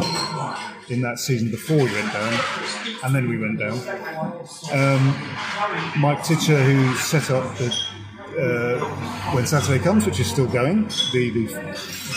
in 0.89 1.01
that 1.01 1.19
season 1.19 1.51
before 1.51 1.77
we 1.77 1.91
went 1.91 2.13
down, 2.13 2.39
and 3.03 3.13
then 3.15 3.27
we 3.27 3.37
went 3.37 3.59
down. 3.59 3.77
Um, 4.71 5.99
Mike 5.99 6.23
Ticher, 6.23 6.63
who 6.63 6.95
set 6.95 7.29
up 7.31 7.57
the 7.57 7.75
uh, 8.39 8.79
When 9.33 9.45
Saturday 9.45 9.83
Comes, 9.83 10.05
which 10.05 10.19
is 10.19 10.29
still 10.29 10.47
going, 10.47 10.87
the, 11.13 11.31
the 11.31 11.45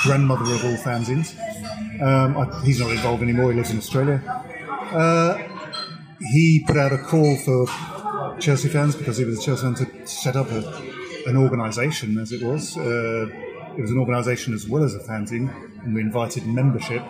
grandmother 0.03 0.45
of 0.45 0.65
all 0.65 0.77
fanzines. 0.77 1.35
Um, 2.01 2.37
I, 2.37 2.63
he's 2.65 2.81
not 2.81 2.91
involved 2.91 3.23
anymore, 3.23 3.51
he 3.51 3.57
lives 3.57 3.71
in 3.71 3.79
Australia. 3.79 4.23
Uh, 4.93 5.39
he 6.33 6.65
put 6.67 6.77
out 6.77 6.93
a 6.93 6.99
call 6.99 7.37
for 7.37 7.67
Chelsea 8.41 8.69
fans 8.69 8.97
because 8.97 9.19
he 9.19 9.25
was 9.25 9.39
a 9.39 9.43
Chelsea 9.43 9.63
fan 9.63 9.75
to 9.75 10.07
set 10.07 10.37
up 10.37 10.51
a, 10.51 10.59
an 11.27 11.37
organisation, 11.37 12.19
as 12.19 12.33
it 12.33 12.43
was. 12.43 12.77
Uh, 12.77 13.27
it 13.77 13.81
was 13.81 13.91
an 13.91 13.99
organisation 13.99 14.53
as 14.53 14.69
well 14.69 14.83
as 14.83 14.95
a 14.95 15.01
fanzine, 15.01 15.49
and 15.85 15.95
we 15.95 16.01
invited 16.01 16.47
membership. 16.47 17.03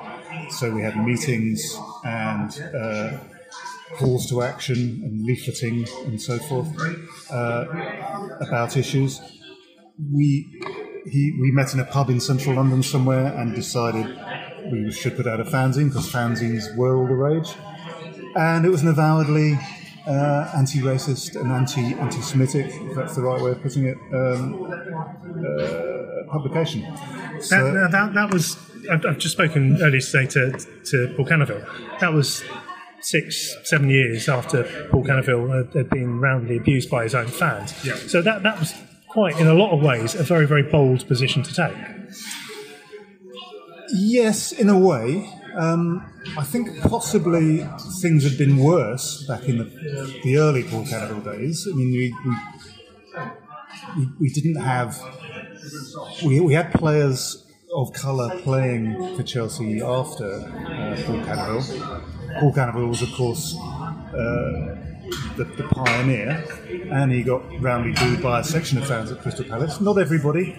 So 0.50 0.70
we 0.70 0.82
had 0.82 0.96
meetings 0.96 1.78
and 2.04 2.50
uh, 2.74 3.18
calls 3.96 4.28
to 4.28 4.42
action 4.42 5.02
and 5.04 5.26
leafleting 5.28 5.88
and 6.06 6.20
so 6.20 6.38
forth 6.38 6.68
uh, 7.30 7.64
about 8.40 8.76
issues. 8.76 9.20
We 10.12 10.46
he, 11.06 11.36
we 11.40 11.50
met 11.50 11.72
in 11.74 11.80
a 11.80 11.84
pub 11.84 12.10
in 12.10 12.20
central 12.20 12.56
London 12.56 12.82
somewhere 12.82 13.26
and 13.26 13.54
decided 13.54 14.06
we 14.70 14.92
should 14.92 15.16
put 15.16 15.26
out 15.26 15.40
a 15.40 15.44
fanzine 15.44 15.88
because 15.88 16.10
fanzines 16.10 16.74
were 16.76 16.96
all 16.96 17.06
the 17.06 17.14
rage, 17.14 17.54
and 18.36 18.64
it 18.64 18.68
was 18.68 18.82
an 18.82 18.88
avowedly 18.88 19.58
uh, 20.06 20.52
anti-racist 20.56 21.40
and 21.40 21.50
anti 21.50 21.94
anti-Semitic, 21.94 22.66
if 22.66 22.94
that's 22.94 23.16
the 23.16 23.22
right 23.22 23.40
way 23.40 23.52
of 23.52 23.62
putting 23.62 23.86
it, 23.86 23.96
um, 24.12 24.64
uh, 24.64 26.30
publication. 26.30 26.82
So, 27.40 27.72
that, 27.72 27.90
that, 27.92 28.14
that 28.14 28.32
was 28.32 28.56
I've 28.90 29.18
just 29.18 29.34
spoken 29.34 29.80
earlier 29.82 30.00
today 30.00 30.26
to, 30.26 30.52
to 30.84 31.14
Paul 31.16 31.26
Canoville. 31.26 31.98
That 32.00 32.12
was 32.12 32.42
six, 33.00 33.56
seven 33.64 33.88
years 33.90 34.28
after 34.28 34.64
Paul 34.90 35.04
Canoville 35.04 35.48
had, 35.56 35.74
had 35.74 35.90
been 35.90 36.20
roundly 36.20 36.56
abused 36.56 36.90
by 36.90 37.04
his 37.04 37.14
own 37.14 37.26
fans. 37.26 37.74
Yeah. 37.84 37.94
So 37.94 38.22
that, 38.22 38.42
that 38.42 38.58
was 38.58 38.74
quite, 39.08 39.38
in 39.38 39.46
a 39.46 39.54
lot 39.54 39.72
of 39.72 39.82
ways, 39.82 40.14
a 40.14 40.22
very, 40.22 40.46
very 40.46 40.62
bold 40.62 41.06
position 41.08 41.42
to 41.42 41.54
take. 41.54 41.76
Yes, 43.92 44.52
in 44.52 44.68
a 44.68 44.78
way. 44.78 45.28
Um, 45.56 46.06
I 46.38 46.44
think 46.44 46.80
possibly 46.82 47.66
things 48.00 48.22
had 48.22 48.38
been 48.38 48.58
worse 48.58 49.24
back 49.26 49.48
in 49.48 49.58
the, 49.58 49.64
the 50.22 50.36
early 50.38 50.62
Paul 50.62 50.84
Canoville 50.84 51.24
days. 51.24 51.66
I 51.70 51.74
mean, 51.74 51.90
we, 51.90 52.14
we, 53.96 54.08
we 54.20 54.28
didn't 54.30 54.56
have. 54.62 54.96
We, 56.24 56.40
we 56.40 56.54
had 56.54 56.72
players 56.72 57.46
of 57.74 57.92
colour 57.92 58.38
playing 58.40 59.16
for 59.16 59.22
Chelsea 59.24 59.80
after 59.82 60.24
uh, 60.24 61.02
Paul 61.04 61.20
Canoville. 61.24 62.02
Paul 62.38 62.52
Canoville 62.52 62.88
was, 62.88 63.02
of 63.02 63.12
course, 63.12 63.56
uh, 63.56 64.76
the, 65.36 65.44
the 65.56 65.64
pioneer, 65.70 66.44
and 66.92 67.10
he 67.10 67.22
got 67.22 67.42
roundly 67.60 67.92
booed 67.92 68.22
by 68.22 68.40
a 68.40 68.44
section 68.44 68.78
of 68.78 68.86
fans 68.86 69.10
at 69.10 69.20
Crystal 69.20 69.44
Palace. 69.44 69.80
Not 69.80 69.98
everybody. 69.98 70.56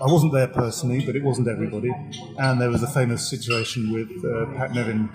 I 0.00 0.06
wasn't 0.06 0.32
there 0.32 0.48
personally, 0.48 1.04
but 1.04 1.16
it 1.16 1.22
wasn't 1.22 1.48
everybody. 1.48 1.92
And 2.38 2.60
there 2.60 2.70
was 2.70 2.82
a 2.82 2.86
famous 2.86 3.28
situation 3.28 3.92
with 3.92 4.08
uh, 4.24 4.46
Pat 4.56 4.72
Nevin, 4.72 5.08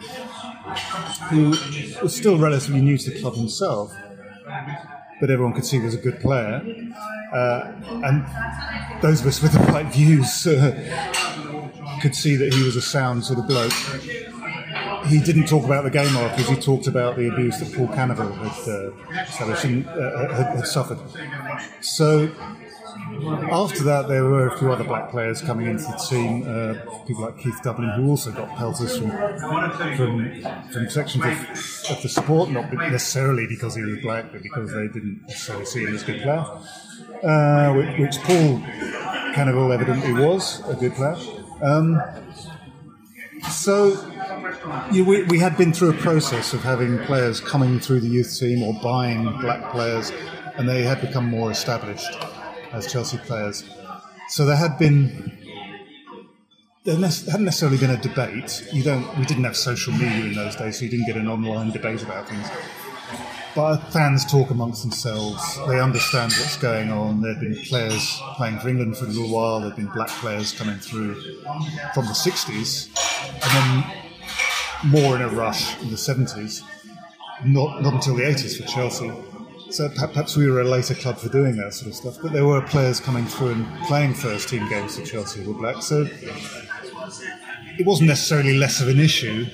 who 1.29 1.49
was 2.01 2.15
still 2.15 2.37
relatively 2.37 2.81
new 2.81 2.97
to 2.97 3.09
the 3.09 3.21
club 3.21 3.35
himself, 3.35 3.95
but 5.19 5.29
everyone 5.29 5.53
could 5.53 5.65
see 5.65 5.79
he 5.79 5.85
was 5.85 5.95
a 5.95 5.97
good 5.97 6.19
player. 6.19 6.61
Uh, 7.33 7.71
and 8.03 8.25
those 9.01 9.21
of 9.21 9.27
us 9.27 9.41
with 9.41 9.53
the 9.53 9.59
right 9.71 9.85
views 9.87 10.45
uh, 10.45 11.99
could 12.01 12.15
see 12.15 12.35
that 12.35 12.53
he 12.53 12.63
was 12.63 12.75
a 12.75 12.81
sound 12.81 13.23
sort 13.23 13.39
of 13.39 13.47
bloke. 13.47 13.73
He 15.09 15.19
didn't 15.19 15.47
talk 15.47 15.65
about 15.65 15.83
the 15.83 15.89
game 15.89 16.15
afterwards. 16.15 16.49
He 16.49 16.55
talked 16.55 16.87
about 16.87 17.15
the 17.15 17.27
abuse 17.27 17.59
that 17.59 17.75
Paul 17.75 17.87
Canoville 17.87 18.33
had, 18.37 18.69
uh, 18.69 19.93
uh, 20.05 20.55
had, 20.55 20.67
suffered. 20.67 20.99
So 21.81 22.31
after 23.51 23.83
that, 23.83 24.07
there 24.07 24.23
were 24.23 24.47
a 24.47 24.57
few 24.57 24.71
other 24.71 24.83
black 24.83 25.09
players 25.09 25.41
coming 25.41 25.67
into 25.67 25.83
the 25.83 25.97
team. 26.09 26.43
Uh, 26.43 27.05
people 27.05 27.23
like 27.23 27.37
Keith 27.39 27.59
Dublin, 27.63 27.89
who 27.95 28.09
also 28.09 28.31
got 28.31 28.55
pelters 28.55 28.97
from 28.97 29.09
from, 29.97 30.41
from 30.71 30.89
sections 30.89 31.25
of, 31.25 31.91
of, 31.91 32.01
the 32.03 32.09
support, 32.09 32.51
not 32.51 32.71
necessarily 32.71 33.47
because 33.47 33.75
he 33.75 33.81
was 33.81 33.99
black, 34.01 34.31
but 34.31 34.43
because 34.43 34.71
they 34.71 34.87
didn't 34.87 35.21
necessarily 35.27 35.65
see 35.65 35.83
him 35.85 35.95
as 35.95 36.03
a 36.03 36.05
good 36.05 36.21
player. 36.21 36.45
Uh, 37.23 37.73
which, 37.73 37.99
which, 37.99 38.17
Paul 38.23 38.59
Canoville 39.33 39.73
evidently 39.73 40.13
was 40.13 40.61
a 40.69 40.75
good 40.75 40.93
player. 40.93 41.17
Um, 41.61 42.01
so 43.49 43.95
you 44.91 45.05
we, 45.05 45.23
we 45.23 45.39
had 45.39 45.57
been 45.57 45.73
through 45.73 45.91
a 45.91 45.97
process 45.97 46.53
of 46.53 46.61
having 46.61 46.99
players 46.99 47.39
coming 47.39 47.79
through 47.79 48.01
the 48.01 48.07
youth 48.07 48.37
team 48.37 48.63
or 48.63 48.73
buying 48.81 49.23
black 49.39 49.71
players, 49.71 50.11
and 50.55 50.67
they 50.67 50.83
had 50.83 51.01
become 51.01 51.29
more 51.29 51.51
established 51.51 52.11
as 52.71 52.91
Chelsea 52.91 53.17
players. 53.17 53.63
So 54.29 54.45
there 54.45 54.55
had 54.55 54.77
been 54.77 55.39
there 56.83 56.95
hadn't 56.95 57.45
necessarily 57.45 57.77
been 57.77 57.91
a 57.91 58.01
debate. 58.01 58.67
You 58.71 58.83
don't. 58.83 59.17
We 59.17 59.25
didn't 59.25 59.43
have 59.43 59.57
social 59.57 59.93
media 59.93 60.25
in 60.25 60.33
those 60.33 60.55
days, 60.55 60.79
so 60.79 60.85
you 60.85 60.91
didn't 60.91 61.07
get 61.07 61.17
an 61.17 61.27
online 61.27 61.71
debate 61.71 62.01
about 62.01 62.27
things. 62.27 62.47
But 63.55 63.77
fans 63.91 64.25
talk 64.25 64.51
amongst 64.51 64.83
themselves. 64.83 65.57
They 65.67 65.79
understand 65.79 66.31
what's 66.33 66.57
going 66.57 66.91
on. 66.91 67.21
There 67.21 67.33
have 67.33 67.41
been 67.41 67.55
players 67.55 68.21
playing 68.35 68.59
for 68.59 68.69
England 68.69 68.97
for 68.97 69.05
a 69.05 69.07
little 69.07 69.29
while. 69.29 69.59
There 69.59 69.69
have 69.69 69.77
been 69.77 69.87
black 69.87 70.09
players 70.09 70.53
coming 70.53 70.77
through 70.77 71.15
from 71.93 72.05
the 72.05 72.13
60s, 72.13 72.89
and 73.33 73.51
then 73.83 74.08
more 74.85 75.15
in 75.15 75.21
a 75.21 75.29
rush 75.29 75.81
in 75.81 75.89
the 75.89 75.95
70s. 75.95 76.63
Not, 77.45 77.81
not 77.81 77.93
until 77.93 78.15
the 78.15 78.23
80s 78.23 78.61
for 78.61 78.67
Chelsea. 78.67 79.11
So 79.71 79.87
perhaps 79.89 80.35
we 80.35 80.49
were 80.49 80.61
a 80.61 80.63
later 80.63 80.95
club 80.95 81.17
for 81.17 81.29
doing 81.29 81.55
that 81.57 81.73
sort 81.73 81.89
of 81.89 81.95
stuff, 81.95 82.17
but 82.21 82.33
there 82.33 82.45
were 82.45 82.61
players 82.61 82.99
coming 82.99 83.25
through 83.25 83.51
and 83.51 83.83
playing 83.83 84.15
first 84.15 84.49
team 84.49 84.67
games 84.67 84.97
for 84.97 85.05
Chelsea 85.05 85.43
who 85.43 85.53
were 85.53 85.59
black, 85.59 85.83
so 85.83 86.07
it 87.77 87.85
wasn't 87.85 88.07
necessarily 88.07 88.57
less 88.57 88.81
of 88.81 88.87
an 88.87 88.99
issue. 88.99 89.45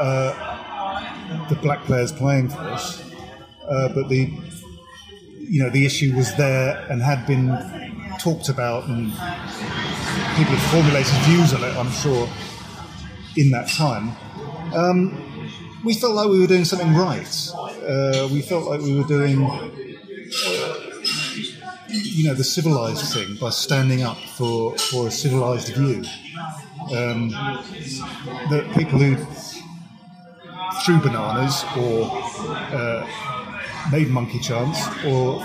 Uh, 0.00 1.46
the 1.48 1.54
black 1.56 1.84
players 1.84 2.10
playing 2.10 2.48
for 2.48 2.58
us, 2.58 3.04
uh, 3.68 3.88
but 3.94 4.08
the 4.08 4.32
you 5.38 5.62
know 5.62 5.70
the 5.70 5.86
issue 5.86 6.14
was 6.16 6.34
there 6.34 6.84
and 6.90 7.00
had 7.00 7.24
been 7.24 7.48
talked 8.18 8.48
about, 8.48 8.88
and 8.88 9.12
people 10.36 10.54
had 10.54 10.70
formulated 10.72 11.14
views 11.22 11.54
on 11.54 11.62
it. 11.62 11.76
I'm 11.76 11.90
sure 11.92 12.28
in 13.36 13.50
that 13.50 13.68
time. 13.68 14.12
Um, 14.74 15.50
we 15.84 15.94
felt 15.94 16.14
like 16.14 16.28
we 16.28 16.40
were 16.40 16.46
doing 16.46 16.64
something 16.64 16.94
right. 16.94 17.50
Uh, 17.54 18.28
we 18.32 18.42
felt 18.42 18.64
like 18.66 18.80
we 18.80 18.96
were 18.98 19.06
doing, 19.06 19.40
you 21.88 22.26
know, 22.26 22.34
the 22.34 22.44
civilized 22.44 23.12
thing 23.12 23.36
by 23.36 23.50
standing 23.50 24.02
up 24.02 24.16
for, 24.36 24.76
for 24.78 25.08
a 25.08 25.10
civilized 25.10 25.74
view. 25.74 26.02
Um, 26.92 27.30
that 27.30 28.72
people 28.76 28.98
who 28.98 29.16
threw 30.84 31.00
bananas 31.00 31.64
or 31.76 32.08
uh, 32.12 33.06
made 33.90 34.08
monkey 34.08 34.38
chants 34.38 34.80
or 35.04 35.44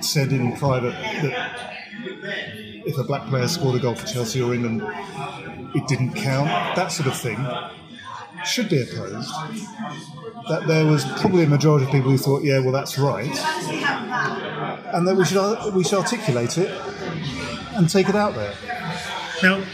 said 0.00 0.32
in 0.32 0.56
private 0.56 0.92
that 0.92 1.74
if 2.86 2.98
a 2.98 3.04
black 3.04 3.28
player 3.28 3.48
scored 3.48 3.76
a 3.76 3.78
goal 3.78 3.94
for 3.94 4.06
Chelsea 4.06 4.42
or 4.42 4.54
England, 4.54 4.82
it 5.74 5.86
didn't 5.88 6.14
count, 6.14 6.48
that 6.76 6.88
sort 6.88 7.08
of 7.08 7.18
thing 7.18 7.38
should 8.44 8.68
be 8.68 8.82
opposed, 8.82 9.30
that 10.48 10.66
there 10.66 10.84
was 10.86 11.04
probably 11.20 11.44
a 11.44 11.46
majority 11.46 11.86
of 11.86 11.90
people 11.90 12.10
who 12.10 12.18
thought, 12.18 12.42
yeah, 12.44 12.58
well, 12.58 12.72
that's 12.72 12.98
right, 12.98 13.26
and 14.94 15.08
that 15.08 15.14
we 15.16 15.24
should, 15.24 15.74
we 15.74 15.82
should 15.82 15.98
articulate 15.98 16.58
it 16.58 16.70
and 17.76 17.88
take 17.88 18.08
it 18.08 18.14
out 18.14 18.34
there. 18.34 18.54
Now, 19.42 19.64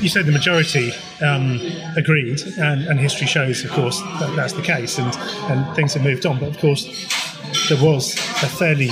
you 0.00 0.08
said 0.08 0.26
the 0.26 0.32
majority 0.32 0.92
um, 1.20 1.60
agreed, 1.96 2.40
and, 2.58 2.86
and, 2.86 2.98
history 2.98 3.26
shows, 3.26 3.64
of 3.64 3.70
course, 3.70 4.00
that 4.00 4.34
that's 4.36 4.52
the 4.52 4.62
case, 4.62 4.98
and, 4.98 5.14
and 5.50 5.76
things 5.76 5.94
have 5.94 6.02
moved 6.02 6.26
on. 6.26 6.38
But 6.38 6.48
of 6.48 6.58
course, 6.58 6.84
there 7.68 7.82
was 7.82 8.14
a 8.14 8.48
fairly 8.48 8.88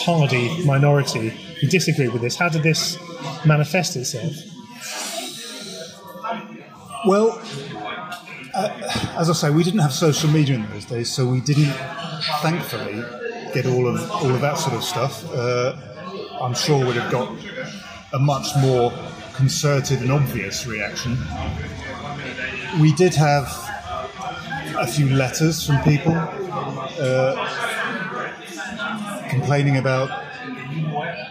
hardy 0.00 0.64
minority 0.64 1.32
who 1.60 1.66
disagreed 1.66 2.12
with 2.12 2.22
this. 2.22 2.36
How 2.36 2.48
did 2.48 2.62
this 2.62 2.98
manifest 3.44 3.96
itself? 3.96 4.34
Well, 7.06 7.40
uh, 8.54 8.70
as 9.16 9.30
I 9.30 9.32
say, 9.32 9.50
we 9.50 9.62
didn't 9.62 9.80
have 9.80 9.92
social 9.92 10.30
media 10.30 10.56
in 10.56 10.68
those 10.70 10.84
days, 10.84 11.10
so 11.10 11.26
we 11.26 11.40
didn't, 11.40 11.72
thankfully, 12.42 13.04
get 13.54 13.66
all 13.66 13.86
of 13.86 14.10
all 14.10 14.34
of 14.34 14.40
that 14.40 14.58
sort 14.58 14.74
of 14.74 14.82
stuff. 14.82 15.24
Uh, 15.32 15.76
I'm 16.42 16.54
sure 16.54 16.84
we'd 16.84 16.96
have 16.96 17.10
got 17.10 17.36
a 18.12 18.18
much 18.18 18.48
more 18.58 18.92
concerted 19.34 20.00
and 20.00 20.10
obvious 20.10 20.66
reaction. 20.66 21.16
We 22.80 22.92
did 22.94 23.14
have 23.14 23.46
a 24.76 24.86
few 24.86 25.08
letters 25.08 25.64
from 25.66 25.82
people 25.82 26.14
uh, 26.14 27.34
complaining 29.30 29.76
about 29.76 30.27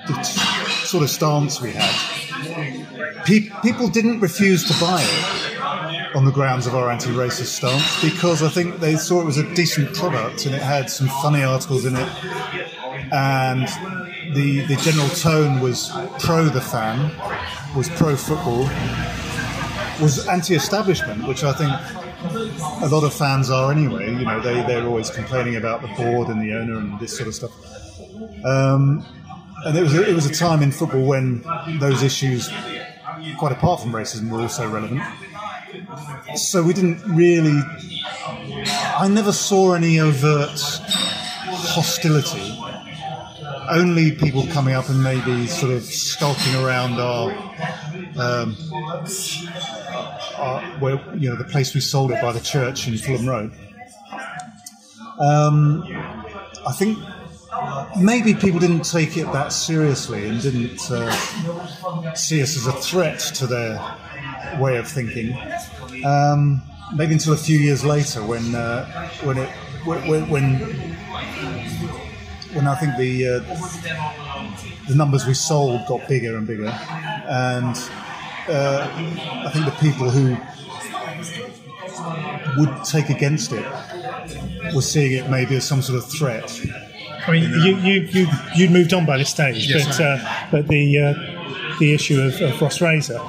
the 0.08 0.24
sort 0.24 1.04
of 1.04 1.10
stance 1.10 1.62
we 1.62 1.72
had. 1.72 3.26
Pe- 3.26 3.50
people 3.62 3.88
didn't 3.88 4.20
refuse 4.20 4.64
to 4.68 4.80
buy 4.84 5.02
it 5.02 6.16
on 6.16 6.26
the 6.26 6.32
grounds 6.32 6.66
of 6.66 6.76
our 6.76 6.90
anti-racist 6.90 7.48
stance 7.48 8.02
because 8.02 8.42
I 8.42 8.50
think 8.50 8.80
they 8.80 8.96
saw 8.96 9.22
it 9.22 9.26
was 9.26 9.38
a 9.38 9.54
decent 9.54 9.94
product 9.94 10.46
and 10.46 10.56
it 10.56 10.62
had 10.62 10.90
some 10.90 11.08
funny 11.22 11.44
articles 11.44 11.86
in 11.86 11.96
it, 11.96 12.10
and 13.12 13.68
the 14.34 14.66
the 14.68 14.76
general 14.78 15.10
tone 15.10 15.60
was 15.60 15.92
pro 16.20 16.46
the 16.46 16.62
fan, 16.62 17.12
was 17.76 17.90
pro 17.90 18.16
football, 18.16 18.64
was 20.02 20.28
anti-establishment, 20.28 21.28
which 21.28 21.44
I 21.44 21.54
think 21.54 21.72
a 22.82 22.88
lot 22.88 23.04
of 23.04 23.14
fans 23.14 23.50
are 23.50 23.72
anyway. 23.72 24.08
You 24.10 24.26
know, 24.26 24.40
they 24.40 24.64
they're 24.64 24.86
always 24.86 25.10
complaining 25.10 25.56
about 25.58 25.82
the 25.82 25.90
board 25.90 26.30
and 26.30 26.42
the 26.42 26.54
owner 26.54 26.78
and 26.80 27.00
this 27.00 27.16
sort 27.16 27.28
of 27.28 27.36
stuff. 27.36 27.52
Um, 28.46 29.06
and 29.68 29.78
it 29.78 29.84
was 29.84 29.94
a, 29.94 30.10
it 30.10 30.14
was 30.14 30.26
a 30.26 30.34
time 30.34 30.62
in 30.62 30.72
football 30.72 31.06
when 31.06 31.44
those 31.80 32.04
issues, 32.04 32.50
quite 33.38 33.52
apart 33.52 33.82
from 33.82 33.92
racism, 33.92 34.30
were 34.30 34.42
also 34.42 34.70
relevant 34.70 35.02
so 36.36 36.64
we 36.64 36.74
didn't 36.74 37.02
really. 37.16 37.62
I 38.98 39.08
never 39.10 39.32
saw 39.32 39.74
any 39.74 40.00
overt 40.00 40.60
hostility. 41.70 42.54
Only 43.70 44.14
people 44.14 44.48
coming 44.48 44.74
up 44.74 44.90
and 44.90 45.04
maybe 45.04 45.48
sort 45.48 45.74
of 45.74 45.84
skulking 45.84 46.56
around 46.56 46.94
our, 46.94 47.32
um, 48.18 48.56
our 50.38 50.62
where 50.80 51.02
you 51.16 51.30
know 51.30 51.36
the 51.36 51.48
place 51.50 51.74
we 51.74 51.82
sold 51.82 52.12
it 52.12 52.22
by 52.22 52.32
the 52.32 52.40
church 52.40 52.88
in 52.88 52.98
Fulham 52.98 53.28
Road. 53.28 53.52
Um, 55.20 55.84
I 56.66 56.72
think 56.74 56.98
maybe 58.00 58.34
people 58.34 58.60
didn't 58.60 58.84
take 58.84 59.18
it 59.18 59.32
that 59.34 59.52
seriously 59.52 60.28
and 60.28 60.42
didn't 60.42 60.92
uh, 60.92 61.12
see 62.14 62.42
us 62.42 62.56
as 62.56 62.68
a 62.68 62.72
threat 62.74 63.20
to 63.20 63.48
their 63.48 63.80
way 64.60 64.78
of 64.78 64.88
thinking. 64.88 65.38
Um, 66.06 66.62
maybe 66.96 67.14
until 67.14 67.34
a 67.34 67.38
few 67.38 67.58
years 67.58 67.84
later, 67.84 68.24
when 68.26 68.56
uh, 68.56 69.10
when 69.24 69.38
it 69.38 69.50
when, 69.86 70.30
when 70.30 70.60
when 72.54 72.68
I 72.68 72.76
think 72.76 72.98
the 72.98 73.28
uh, 73.28 74.88
the 74.88 74.96
numbers 74.96 75.26
we 75.26 75.34
sold 75.34 75.88
got 75.88 76.08
bigger 76.08 76.38
and 76.38 76.48
bigger, 76.48 76.68
and 76.68 77.76
uh, 78.50 78.90
I 79.46 79.50
think 79.52 79.66
the 79.66 79.76
people 79.80 80.10
who 80.10 80.38
would 82.58 82.84
take 82.86 83.10
against 83.10 83.52
it 83.52 83.66
were 84.74 84.82
seeing 84.82 85.14
it 85.14 85.30
maybe 85.30 85.56
as 85.56 85.68
some 85.68 85.82
sort 85.82 85.98
of 85.98 86.10
threat. 86.10 86.50
I 87.28 87.32
mean, 87.32 87.44
you 87.44 87.78
you 87.78 88.02
you 88.12 88.28
you'd 88.56 88.72
moved 88.72 88.94
on 88.94 89.06
by 89.06 89.18
this 89.18 89.30
stage, 89.30 89.68
yes, 89.70 89.98
but 89.98 90.04
uh, 90.04 90.48
but 90.52 90.68
the 90.68 90.98
uh, 91.00 91.78
the 91.80 91.94
issue 91.94 92.22
of, 92.22 92.42
of 92.42 92.62
Ross 92.62 92.78
Fraser 92.78 93.20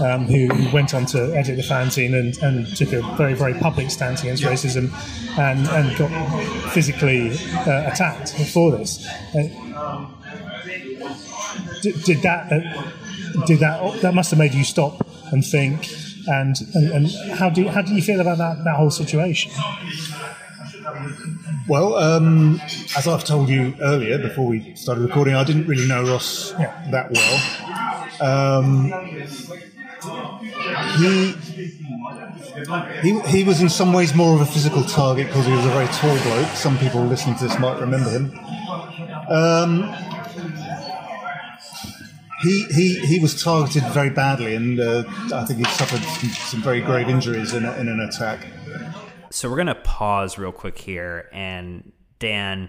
um, 0.00 0.26
who, 0.26 0.48
went 0.72 0.94
on 0.94 1.06
to 1.06 1.34
edit 1.36 1.56
the 1.56 1.62
fanzine 1.62 2.18
and, 2.18 2.36
and 2.42 2.76
took 2.76 2.92
a 2.92 3.02
very, 3.16 3.34
very 3.34 3.54
public 3.54 3.90
stance 3.90 4.22
against 4.22 4.42
racism 4.42 4.92
and, 5.38 5.66
and 5.68 5.96
got 5.96 6.70
physically 6.72 7.30
uh, 7.30 7.90
attacked 7.90 8.32
for 8.52 8.72
this. 8.72 9.06
Uh, 9.34 10.08
did, 11.82 12.02
did 12.04 12.22
that 12.22 12.52
uh, 12.52 13.44
did 13.46 13.58
that 13.60 14.00
that 14.02 14.14
must 14.14 14.30
have 14.30 14.38
made 14.38 14.54
you 14.54 14.64
stop 14.64 15.06
and 15.32 15.44
think 15.44 15.88
and 16.28 16.56
and, 16.74 16.92
and 16.92 17.10
how 17.34 17.50
do 17.50 17.62
you, 17.62 17.68
how 17.68 17.82
do 17.82 17.92
you 17.92 18.02
feel 18.02 18.20
about 18.20 18.38
that 18.38 18.62
that 18.64 18.76
whole 18.76 18.90
situation? 18.90 19.50
Well, 21.68 21.96
um, 21.96 22.60
as 22.96 23.06
I've 23.06 23.24
told 23.24 23.48
you 23.48 23.74
earlier, 23.80 24.18
before 24.18 24.46
we 24.46 24.74
started 24.74 25.02
recording, 25.02 25.34
I 25.34 25.44
didn't 25.44 25.66
really 25.66 25.86
know 25.86 26.02
Ross 26.04 26.52
Yeah. 26.58 26.72
that 26.90 27.10
well. 27.10 27.38
Um, 28.20 28.92
he, 30.98 31.34
he 33.02 33.20
he 33.28 33.44
was 33.44 33.60
in 33.62 33.68
some 33.68 33.92
ways 33.92 34.14
more 34.14 34.34
of 34.34 34.40
a 34.40 34.46
physical 34.46 34.82
target 34.84 35.26
because 35.28 35.46
he 35.46 35.52
was 35.52 35.64
a 35.64 35.70
very 35.70 35.86
tall 35.88 36.16
bloke. 36.22 36.48
Some 36.54 36.78
people 36.78 37.02
listening 37.04 37.36
to 37.36 37.44
this 37.48 37.58
might 37.58 37.80
remember 37.80 38.10
him. 38.10 38.32
Um, 39.28 39.94
he, 42.42 42.64
he, 42.70 42.98
he 43.06 43.20
was 43.20 43.40
targeted 43.42 43.84
very 43.92 44.10
badly, 44.10 44.56
and 44.56 44.80
uh, 44.80 45.04
I 45.32 45.44
think 45.44 45.60
he 45.60 45.64
suffered 45.72 46.00
some, 46.02 46.28
some 46.30 46.62
very 46.62 46.80
grave 46.80 47.08
injuries 47.08 47.54
in, 47.54 47.64
a, 47.64 47.72
in 47.74 47.88
an 47.88 48.00
attack. 48.00 48.44
So 49.32 49.48
we're 49.48 49.56
gonna 49.56 49.74
pause 49.74 50.36
real 50.36 50.52
quick 50.52 50.76
here, 50.76 51.30
and 51.32 51.90
Dan, 52.18 52.68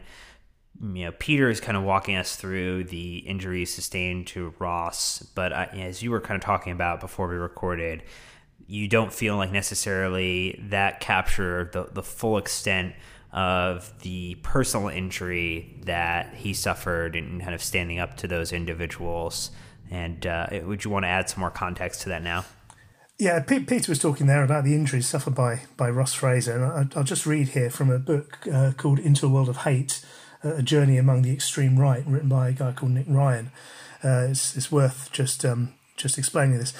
you 0.82 1.06
know, 1.06 1.12
Peter 1.12 1.50
is 1.50 1.60
kind 1.60 1.76
of 1.76 1.84
walking 1.84 2.16
us 2.16 2.38
through 2.38 2.86
the 2.86 3.18
injuries 3.18 3.74
sustained 3.74 4.28
to 4.28 4.54
Ross, 4.60 5.22
but 5.36 5.52
I, 5.52 5.66
as 5.66 6.02
you 6.02 6.10
were 6.10 6.22
kind 6.22 6.42
of 6.42 6.42
talking 6.42 6.72
about 6.72 7.02
before 7.02 7.28
we 7.28 7.36
recorded, 7.36 8.04
you 8.66 8.88
don't 8.88 9.12
feel 9.12 9.36
like 9.36 9.52
necessarily 9.52 10.58
that 10.70 11.02
captured 11.02 11.74
the 11.74 11.90
the 11.92 12.04
full 12.04 12.38
extent 12.38 12.96
of 13.34 13.92
the 14.00 14.36
personal 14.36 14.88
injury 14.88 15.82
that 15.84 16.34
he 16.34 16.54
suffered 16.54 17.18
and 17.18 17.42
kind 17.42 17.54
of 17.54 17.62
standing 17.62 18.00
up 18.00 18.16
to 18.18 18.28
those 18.28 18.54
individuals. 18.54 19.52
And 19.92 20.26
uh, 20.26 20.48
would 20.64 20.86
you 20.86 20.92
want 20.92 21.04
to 21.04 21.10
add 21.10 21.30
some 21.30 21.42
more 21.42 21.52
context 21.52 22.02
to 22.04 22.10
that 22.10 22.24
now? 22.24 22.46
Yeah, 23.24 23.40
Peter 23.40 23.90
was 23.90 24.00
talking 24.00 24.28
there 24.28 24.44
about 24.44 24.66
the 24.66 24.76
injuries 24.76 25.08
suffered 25.08 25.34
by, 25.34 25.62
by 25.78 25.90
Ross 25.90 26.14
Fraser, 26.14 26.62
and 26.62 26.94
I, 26.94 26.98
I'll 27.00 27.06
just 27.06 27.26
read 27.26 27.48
here 27.48 27.70
from 27.70 27.90
a 27.90 27.98
book 27.98 28.46
uh, 28.52 28.74
called 28.76 29.00
Into 29.00 29.28
a 29.28 29.30
World 29.30 29.48
of 29.48 29.56
Hate 29.60 30.04
A 30.44 30.62
Journey 30.62 30.98
Among 30.98 31.22
the 31.22 31.32
Extreme 31.32 31.80
Right, 31.80 32.06
written 32.06 32.28
by 32.28 32.50
a 32.50 32.52
guy 32.52 32.74
called 32.74 32.92
Nick 32.92 33.06
Ryan. 33.08 33.50
Uh, 34.04 34.28
it's, 34.32 34.58
it's 34.58 34.74
worth 34.74 35.10
just 35.14 35.46
um, 35.46 35.72
just 35.96 36.18
explaining 36.18 36.60
this. 36.60 36.74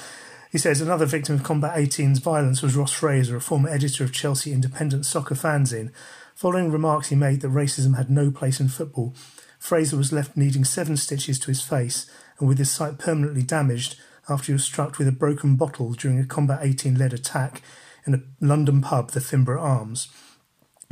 He 0.52 0.58
says 0.58 0.82
another 0.82 1.06
victim 1.06 1.34
of 1.34 1.42
Combat 1.42 1.78
18's 1.78 2.18
violence 2.18 2.60
was 2.60 2.76
Ross 2.76 2.92
Fraser, 2.92 3.36
a 3.36 3.40
former 3.40 3.70
editor 3.70 4.04
of 4.04 4.12
Chelsea 4.12 4.52
Independent 4.52 5.06
Soccer 5.06 5.36
fanzine. 5.36 5.92
Following 6.34 6.70
remarks 6.70 7.08
he 7.08 7.16
made 7.16 7.40
that 7.40 7.52
racism 7.52 7.96
had 7.96 8.10
no 8.10 8.30
place 8.30 8.60
in 8.60 8.68
football, 8.68 9.14
Fraser 9.58 9.96
was 9.96 10.12
left 10.12 10.36
needing 10.36 10.66
seven 10.66 10.98
stitches 10.98 11.38
to 11.38 11.46
his 11.46 11.62
face 11.62 12.04
and 12.38 12.46
with 12.46 12.58
his 12.58 12.70
sight 12.70 12.98
permanently 12.98 13.42
damaged 13.42 13.98
after 14.28 14.46
he 14.46 14.52
was 14.52 14.64
struck 14.64 14.98
with 14.98 15.08
a 15.08 15.12
broken 15.12 15.56
bottle 15.56 15.92
during 15.92 16.18
a 16.18 16.26
Combat 16.26 16.60
18 16.62 16.98
led 16.98 17.12
attack 17.12 17.62
in 18.06 18.14
a 18.14 18.22
London 18.40 18.80
pub, 18.80 19.10
the 19.10 19.20
Finborough 19.20 19.60
Arms. 19.60 20.08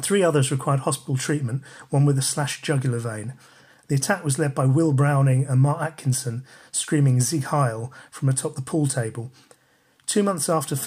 Three 0.01 0.22
others 0.22 0.51
required 0.51 0.80
hospital 0.80 1.16
treatment, 1.16 1.62
one 1.91 2.05
with 2.05 2.18
a 2.18 2.22
slashed 2.22 2.64
jugular 2.64 2.99
vein. 2.99 3.35
The 3.89 3.95
attack 3.97 4.24
was 4.24 4.39
led 4.39 4.55
by 4.55 4.64
Will 4.64 4.93
Browning 4.93 5.45
and 5.47 5.61
Mark 5.61 5.80
Atkinson, 5.80 6.45
screaming 6.70 7.20
Sieg 7.20 7.45
Heil 7.45 7.93
from 8.11 8.28
atop 8.28 8.55
the 8.55 8.62
pool 8.62 8.87
table. 8.87 9.30
Two 10.07 10.22
months 10.22 10.49
after 10.49 10.74
the 10.74 10.80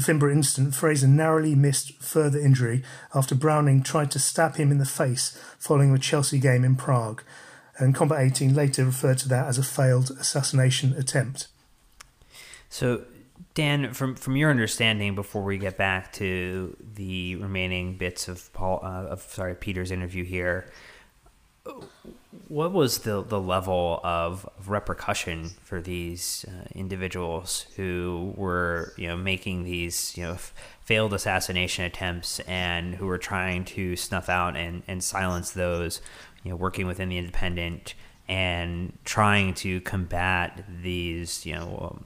Finborough 0.00 0.32
incident, 0.32 0.74
Fraser 0.74 1.06
narrowly 1.06 1.54
missed 1.54 2.02
further 2.02 2.38
injury 2.38 2.82
after 3.14 3.34
Browning 3.34 3.82
tried 3.82 4.10
to 4.10 4.18
stab 4.18 4.56
him 4.56 4.70
in 4.70 4.78
the 4.78 4.84
face 4.84 5.38
following 5.58 5.94
a 5.94 5.98
Chelsea 5.98 6.38
game 6.38 6.64
in 6.64 6.76
Prague, 6.76 7.22
and 7.78 7.94
Combat 7.94 8.20
18 8.20 8.54
later 8.54 8.84
referred 8.84 9.18
to 9.18 9.28
that 9.28 9.46
as 9.46 9.58
a 9.58 9.62
failed 9.62 10.10
assassination 10.18 10.94
attempt. 10.94 11.48
So, 12.68 13.04
Dan, 13.54 13.92
from 13.92 14.14
from 14.14 14.36
your 14.36 14.50
understanding, 14.50 15.14
before 15.14 15.42
we 15.42 15.58
get 15.58 15.76
back 15.76 16.12
to 16.14 16.76
the 16.94 17.36
remaining 17.36 17.96
bits 17.96 18.28
of 18.28 18.52
Paul, 18.52 18.80
uh, 18.82 19.06
of 19.06 19.22
sorry, 19.22 19.54
Peter's 19.54 19.90
interview 19.90 20.24
here, 20.24 20.70
what 22.48 22.72
was 22.72 22.98
the 22.98 23.22
the 23.22 23.40
level 23.40 24.00
of 24.04 24.48
repercussion 24.66 25.50
for 25.62 25.80
these 25.80 26.44
uh, 26.48 26.66
individuals 26.74 27.66
who 27.76 28.32
were 28.36 28.92
you 28.96 29.08
know 29.08 29.16
making 29.16 29.64
these 29.64 30.16
you 30.16 30.22
know 30.22 30.32
f- 30.32 30.54
failed 30.80 31.12
assassination 31.12 31.84
attempts 31.84 32.38
and 32.40 32.94
who 32.94 33.06
were 33.06 33.18
trying 33.18 33.64
to 33.64 33.96
snuff 33.96 34.28
out 34.28 34.56
and 34.56 34.82
and 34.86 35.02
silence 35.02 35.50
those 35.52 36.00
you 36.44 36.50
know 36.50 36.56
working 36.56 36.86
within 36.86 37.08
the 37.08 37.18
independent 37.18 37.94
and 38.28 38.96
trying 39.04 39.54
to 39.54 39.80
combat 39.80 40.64
these 40.82 41.44
you 41.44 41.54
know 41.54 42.00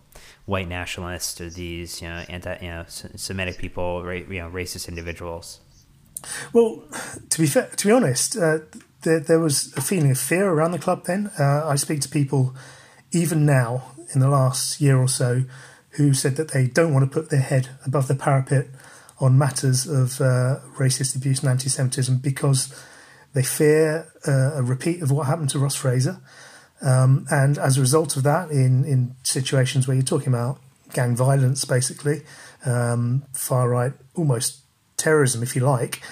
white 0.51 0.68
nationalists 0.68 1.40
or 1.40 1.48
these 1.48 2.03
you 2.03 2.09
know 2.09 2.24
anti 2.28 2.59
you 2.61 2.68
know 2.68 2.84
Semitic 2.88 3.57
people 3.59 4.03
ra- 4.03 4.26
you 4.34 4.40
know 4.40 4.51
racist 4.51 4.88
individuals. 4.88 5.61
Well, 6.53 6.82
to 7.30 7.40
be 7.40 7.46
fair, 7.46 7.70
to 7.76 7.86
be 7.86 7.92
honest, 7.92 8.36
uh, 8.36 8.59
there, 9.03 9.20
there 9.20 9.40
was 9.40 9.72
a 9.76 9.80
feeling 9.80 10.11
of 10.11 10.18
fear 10.18 10.51
around 10.51 10.72
the 10.72 10.78
club 10.78 11.05
then. 11.07 11.30
Uh, 11.38 11.66
I 11.66 11.76
speak 11.76 12.01
to 12.01 12.09
people 12.09 12.55
even 13.12 13.46
now 13.46 13.92
in 14.12 14.20
the 14.20 14.28
last 14.28 14.80
year 14.80 14.98
or 14.98 15.09
so 15.09 15.44
who 15.92 16.12
said 16.12 16.36
that 16.36 16.51
they 16.51 16.66
don't 16.66 16.92
want 16.92 17.11
to 17.11 17.20
put 17.20 17.30
their 17.30 17.40
head 17.40 17.70
above 17.86 18.09
the 18.09 18.14
parapet 18.14 18.66
on 19.18 19.38
matters 19.38 19.86
of 19.86 20.20
uh, 20.20 20.61
racist 20.78 21.16
abuse 21.16 21.40
and 21.40 21.48
anti-Semitism 21.48 22.18
because 22.18 22.74
they 23.32 23.42
fear 23.42 24.12
uh, 24.26 24.53
a 24.55 24.62
repeat 24.62 25.03
of 25.03 25.11
what 25.11 25.26
happened 25.26 25.51
to 25.51 25.59
Ross 25.59 25.76
Fraser. 25.76 26.20
Um, 26.82 27.26
and 27.30 27.58
as 27.58 27.76
a 27.76 27.80
result 27.80 28.16
of 28.16 28.22
that, 28.22 28.50
in, 28.50 28.84
in 28.84 29.14
situations 29.22 29.86
where 29.86 29.94
you're 29.94 30.04
talking 30.04 30.28
about 30.28 30.58
gang 30.92 31.14
violence, 31.14 31.64
basically, 31.64 32.22
um, 32.64 33.22
far 33.32 33.68
right, 33.68 33.92
almost 34.14 34.60
terrorism, 34.96 35.42
if 35.42 35.54
you 35.54 35.62
like, 35.62 36.02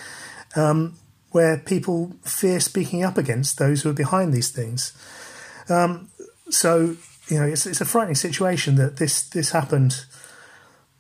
um, 0.57 0.97
where 1.31 1.59
people 1.59 2.13
fear 2.23 2.61
speaking 2.61 3.03
up 3.03 3.19
against 3.19 3.59
those 3.59 3.83
who 3.83 3.91
are 3.91 3.95
behind 3.95 4.33
these 4.33 4.51
things. 4.51 4.93
Um, 5.69 6.09
so, 6.51 6.97
you 7.29 7.39
know, 7.39 7.47
it's, 7.47 7.67
it's 7.67 7.81
a 7.81 7.85
frightening 7.85 8.15
situation 8.15 8.77
that 8.77 8.97
this, 8.97 9.23
this 9.29 9.51
happened 9.51 10.05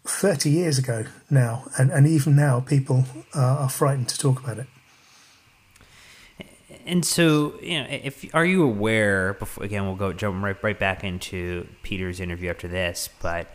30 0.04 0.50
years 0.50 0.78
ago 0.78 1.06
now, 1.30 1.64
and, 1.78 1.90
and 1.90 2.06
even 2.06 2.36
now 2.36 2.60
people 2.60 3.04
are, 3.34 3.58
are 3.58 3.68
frightened 3.68 4.08
to 4.08 4.18
talk 4.18 4.42
about 4.42 4.58
it. 4.58 4.66
And 6.88 7.04
so, 7.04 7.54
you 7.60 7.82
know, 7.82 7.86
if 7.90 8.34
are 8.34 8.46
you 8.46 8.64
aware? 8.64 9.34
Before 9.34 9.62
again, 9.62 9.84
we'll 9.84 9.94
go 9.94 10.14
jump 10.14 10.42
right 10.42 10.56
right 10.62 10.78
back 10.78 11.04
into 11.04 11.68
Peter's 11.82 12.18
interview 12.18 12.48
after 12.48 12.66
this. 12.66 13.10
But 13.20 13.54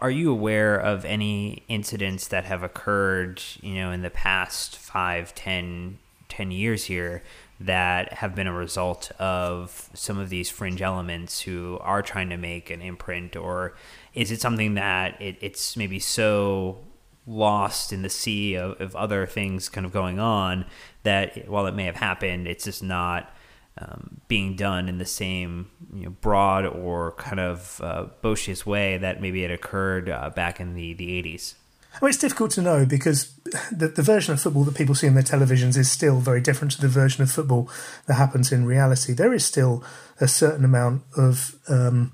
are 0.00 0.10
you 0.10 0.30
aware 0.30 0.76
of 0.76 1.04
any 1.04 1.62
incidents 1.68 2.28
that 2.28 2.44
have 2.44 2.62
occurred, 2.62 3.42
you 3.60 3.74
know, 3.74 3.92
in 3.92 4.00
the 4.00 4.10
past 4.10 4.78
five, 4.78 5.34
ten, 5.34 5.98
ten 6.30 6.50
years 6.50 6.84
here 6.84 7.22
that 7.60 8.14
have 8.14 8.34
been 8.34 8.46
a 8.46 8.52
result 8.52 9.10
of 9.18 9.90
some 9.92 10.18
of 10.18 10.30
these 10.30 10.48
fringe 10.48 10.80
elements 10.80 11.42
who 11.42 11.78
are 11.82 12.00
trying 12.00 12.30
to 12.30 12.38
make 12.38 12.70
an 12.70 12.80
imprint, 12.80 13.36
or 13.36 13.74
is 14.14 14.30
it 14.30 14.40
something 14.40 14.72
that 14.74 15.20
it, 15.20 15.36
it's 15.42 15.76
maybe 15.76 15.98
so 15.98 16.78
lost 17.26 17.92
in 17.92 18.00
the 18.00 18.08
sea 18.08 18.54
of, 18.54 18.80
of 18.80 18.96
other 18.96 19.26
things 19.26 19.68
kind 19.68 19.84
of 19.84 19.92
going 19.92 20.18
on 20.18 20.64
that 21.02 21.48
while 21.48 21.66
it 21.66 21.74
may 21.74 21.84
have 21.84 21.96
happened, 21.96 22.46
it's 22.46 22.64
just 22.64 22.82
not 22.82 23.32
um, 23.78 24.20
being 24.28 24.56
done 24.56 24.88
in 24.88 24.98
the 24.98 25.06
same 25.06 25.70
you 25.94 26.04
know, 26.04 26.10
broad 26.10 26.66
or 26.66 27.12
kind 27.12 27.40
of 27.40 27.80
uh, 27.82 28.06
boisterous 28.20 28.66
way 28.66 28.98
that 28.98 29.20
maybe 29.20 29.44
it 29.44 29.50
occurred 29.50 30.08
uh, 30.08 30.30
back 30.30 30.60
in 30.60 30.74
the, 30.74 30.92
the 30.94 31.22
80s. 31.22 31.54
Well, 32.00 32.08
it's 32.08 32.18
difficult 32.18 32.52
to 32.52 32.62
know 32.62 32.86
because 32.86 33.32
the, 33.72 33.88
the 33.88 34.02
version 34.02 34.32
of 34.32 34.40
football 34.40 34.64
that 34.64 34.76
people 34.76 34.94
see 34.94 35.08
on 35.08 35.14
their 35.14 35.24
televisions 35.24 35.76
is 35.76 35.90
still 35.90 36.20
very 36.20 36.40
different 36.40 36.72
to 36.72 36.80
the 36.80 36.88
version 36.88 37.22
of 37.22 37.32
football 37.32 37.68
that 38.06 38.14
happens 38.14 38.52
in 38.52 38.64
reality. 38.64 39.12
There 39.12 39.32
is 39.32 39.44
still 39.44 39.82
a 40.20 40.28
certain 40.28 40.64
amount 40.64 41.02
of 41.16 41.56
um, 41.68 42.12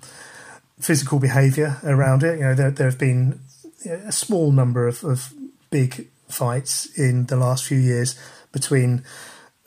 physical 0.81 1.19
behaviour 1.19 1.79
around 1.85 2.23
it. 2.23 2.39
You 2.39 2.45
know, 2.45 2.55
there, 2.55 2.71
there 2.71 2.89
have 2.89 2.99
been 2.99 3.41
a 3.85 4.13
small 4.13 4.51
number 4.51 4.89
of, 4.89 5.05
of 5.05 5.33
big 5.71 6.09
fights 6.29 6.87
in 6.99 7.27
the 7.27 7.37
last 7.37 7.65
few 7.65 7.79
years 7.79 8.19
between 8.59 9.05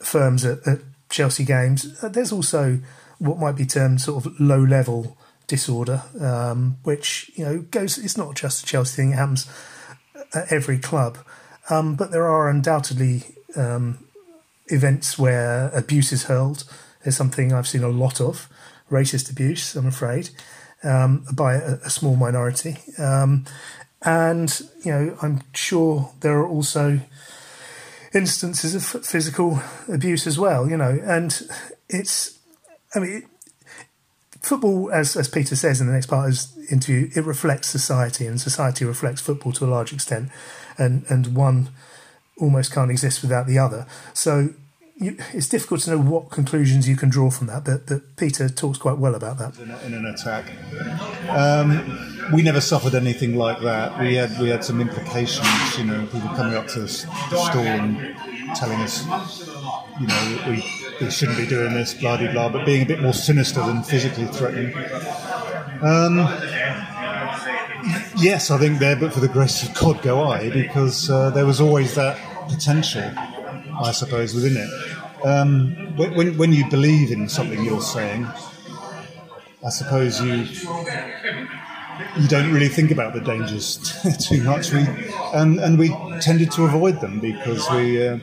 firms 0.02 0.44
at, 0.44 0.58
at 0.66 0.78
Chelsea 1.08 1.44
games. 1.44 1.78
Uh, 2.02 2.08
There's 2.08 2.32
also 2.32 2.80
what 3.18 3.38
might 3.38 3.56
be 3.56 3.66
termed 3.66 4.00
sort 4.00 4.24
of 4.24 4.40
low 4.40 4.62
level 4.62 5.16
disorder, 5.46 6.02
um, 6.20 6.76
which 6.82 7.30
you 7.34 7.44
know 7.44 7.58
goes. 7.70 7.98
It's 7.98 8.16
not 8.16 8.34
just 8.42 8.64
a 8.64 8.66
Chelsea 8.66 8.96
thing; 8.96 9.12
it 9.12 9.16
happens 9.16 9.46
at 10.34 10.52
every 10.52 10.78
club. 10.78 11.18
Um, 11.68 11.94
but 11.94 12.10
there 12.10 12.26
are 12.26 12.50
undoubtedly 12.50 13.22
um, 13.54 13.98
events 14.66 15.18
where 15.18 15.70
abuse 15.72 16.12
is 16.12 16.24
hurled. 16.24 16.64
There's 17.02 17.16
something 17.16 17.52
I've 17.52 17.68
seen 17.68 17.84
a 17.84 17.88
lot 17.88 18.20
of 18.20 18.48
racist 18.90 19.30
abuse. 19.30 19.76
I'm 19.76 19.86
afraid. 19.86 20.30
um, 20.82 21.24
by 21.32 21.54
a, 21.54 21.74
a, 21.84 21.90
small 21.90 22.16
minority. 22.16 22.78
Um, 22.98 23.44
and, 24.02 24.60
you 24.84 24.92
know, 24.92 25.18
I'm 25.22 25.42
sure 25.52 26.10
there 26.20 26.38
are 26.38 26.48
also 26.48 27.00
instances 28.12 28.74
of 28.74 29.04
physical 29.04 29.60
abuse 29.88 30.26
as 30.26 30.38
well, 30.38 30.68
you 30.68 30.76
know, 30.76 30.98
and 31.02 31.48
it's, 31.88 32.38
I 32.94 32.98
mean, 32.98 33.26
football, 34.40 34.90
as, 34.92 35.16
as 35.16 35.28
Peter 35.28 35.54
says 35.54 35.80
in 35.80 35.86
the 35.86 35.92
next 35.92 36.06
part 36.06 36.28
of 36.28 36.30
his 36.30 36.70
interview, 36.70 37.10
it 37.14 37.24
reflects 37.24 37.68
society, 37.68 38.26
and 38.26 38.40
society 38.40 38.84
reflects 38.84 39.20
football 39.20 39.52
to 39.52 39.64
a 39.64 39.68
large 39.68 39.92
extent, 39.92 40.30
and, 40.78 41.04
and 41.08 41.36
one 41.36 41.70
almost 42.38 42.72
can't 42.72 42.90
exist 42.90 43.22
without 43.22 43.46
the 43.46 43.58
other. 43.58 43.86
So 44.12 44.54
you, 45.00 45.16
it's 45.32 45.48
difficult 45.48 45.80
to 45.82 45.90
know 45.90 45.98
what 45.98 46.30
conclusions 46.30 46.88
you 46.88 46.94
can 46.94 47.08
draw 47.08 47.30
from 47.30 47.46
that, 47.48 47.64
but, 47.64 48.16
Peter 48.16 48.48
talks 48.50 48.76
quite 48.76 48.98
well 48.98 49.14
about 49.14 49.38
that. 49.38 49.58
In, 49.58 49.94
an 49.94 50.04
attack, 50.04 50.52
um, 51.30 52.30
we 52.34 52.42
never 52.42 52.60
suffered 52.60 52.94
anything 52.94 53.34
like 53.34 53.62
that. 53.62 53.98
We 53.98 54.14
had 54.14 54.38
we 54.38 54.50
had 54.50 54.62
some 54.62 54.78
implications, 54.80 55.78
you 55.78 55.84
know, 55.84 56.04
people 56.06 56.28
coming 56.36 56.54
up 56.54 56.66
to 56.68 56.84
us, 56.84 57.04
the 57.30 57.38
stall 57.38 57.62
and 57.62 58.14
telling 58.54 58.78
us, 58.80 59.06
you 59.98 60.06
know, 60.06 60.42
we, 60.46 60.64
we 61.00 61.10
shouldn't 61.10 61.38
be 61.38 61.46
doing 61.46 61.72
this, 61.72 61.94
blah 61.94 62.18
blah 62.18 62.30
blah, 62.32 62.48
but 62.50 62.66
being 62.66 62.82
a 62.82 62.86
bit 62.86 63.00
more 63.00 63.14
sinister 63.14 63.60
than 63.60 63.82
physically 63.82 64.26
threatening. 64.26 64.74
Um, 65.82 66.18
yes, 68.18 68.50
I 68.50 68.58
think 68.58 68.80
there, 68.80 68.96
but 68.96 69.14
for 69.14 69.20
the 69.20 69.28
grace 69.28 69.66
of 69.66 69.74
God 69.74 70.02
go 70.02 70.22
I, 70.24 70.50
because 70.50 71.08
uh, 71.08 71.30
there 71.30 71.46
was 71.46 71.58
always 71.58 71.94
that 71.94 72.18
potential, 72.50 73.10
I 73.80 73.92
suppose, 73.92 74.34
within 74.34 74.56
it. 74.56 75.26
Um, 75.26 75.96
when, 75.96 76.36
when 76.36 76.52
you 76.52 76.68
believe 76.70 77.10
in 77.10 77.28
something 77.28 77.62
you're 77.64 77.82
saying, 77.82 78.26
I 79.64 79.70
suppose 79.70 80.20
you 80.22 80.46
you 82.16 82.28
don't 82.28 82.52
really 82.52 82.68
think 82.68 82.90
about 82.90 83.12
the 83.12 83.20
dangers 83.20 83.78
too 84.28 84.42
much. 84.42 84.72
We 84.72 84.86
and 85.34 85.60
and 85.60 85.78
we 85.78 85.88
tended 86.20 86.50
to 86.52 86.64
avoid 86.64 87.00
them 87.00 87.20
because 87.20 87.68
we 87.70 88.08
uh, 88.08 88.18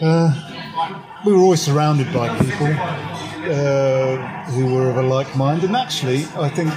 uh, 0.00 1.20
we 1.24 1.32
were 1.32 1.40
always 1.40 1.60
surrounded 1.60 2.12
by 2.12 2.28
people 2.38 2.68
uh, 2.68 4.16
who 4.52 4.74
were 4.74 4.90
of 4.90 4.96
a 4.96 5.02
like 5.02 5.36
mind, 5.36 5.64
and 5.64 5.76
actually, 5.76 6.24
I 6.36 6.48
think 6.48 6.72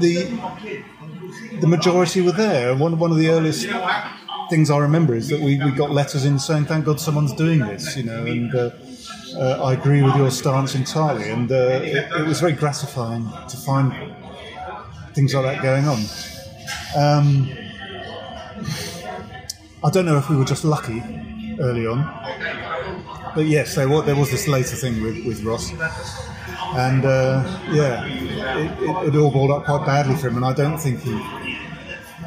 the 0.00 0.38
the 1.60 1.66
majority 1.66 2.20
were 2.20 2.32
there. 2.32 2.74
One 2.74 2.98
one 2.98 3.10
of 3.10 3.16
the 3.16 3.30
earliest 3.30 3.66
things 4.48 4.70
I 4.70 4.78
remember 4.78 5.14
is 5.14 5.28
that 5.28 5.40
we, 5.40 5.62
we 5.62 5.70
got 5.72 5.90
letters 5.90 6.24
in 6.24 6.38
saying, 6.38 6.66
"Thank 6.66 6.84
God 6.84 7.00
someone's 7.00 7.32
doing 7.32 7.60
this," 7.60 7.96
you 7.96 8.04
know, 8.04 8.24
and 8.24 8.54
uh, 8.54 8.70
uh, 9.36 9.64
I 9.64 9.72
agree 9.74 10.02
with 10.02 10.16
your 10.16 10.30
stance 10.30 10.74
entirely. 10.74 11.28
And 11.28 11.50
uh, 11.50 11.80
it, 11.82 12.08
it, 12.12 12.26
was 12.26 12.40
very 12.40 12.52
gratifying 12.52 13.28
to 13.48 13.56
find 13.56 13.92
things 15.14 15.34
like 15.34 15.44
that 15.44 15.62
going 15.62 15.86
on. 15.86 15.98
Um, 16.96 17.50
I 19.84 19.90
don't 19.90 20.06
know 20.06 20.18
if 20.18 20.28
we 20.30 20.36
were 20.36 20.44
just 20.44 20.64
lucky 20.64 21.02
early 21.60 21.86
on, 21.86 22.02
but 23.34 23.46
yes, 23.46 23.74
there 23.74 23.88
was, 23.88 24.04
there 24.06 24.16
was 24.16 24.30
this 24.30 24.48
later 24.48 24.76
thing 24.76 25.02
with, 25.02 25.24
with 25.24 25.42
Ross. 25.42 25.70
And 26.74 27.04
uh, 27.04 27.42
yeah, 27.70 28.04
it, 28.04 28.82
it, 28.82 29.14
it 29.14 29.18
all 29.18 29.30
balled 29.30 29.50
up 29.50 29.64
quite 29.64 29.86
badly 29.86 30.16
for 30.16 30.28
him, 30.28 30.36
and 30.36 30.44
I 30.44 30.52
don't 30.52 30.78
think 30.78 31.00
he 31.00 31.45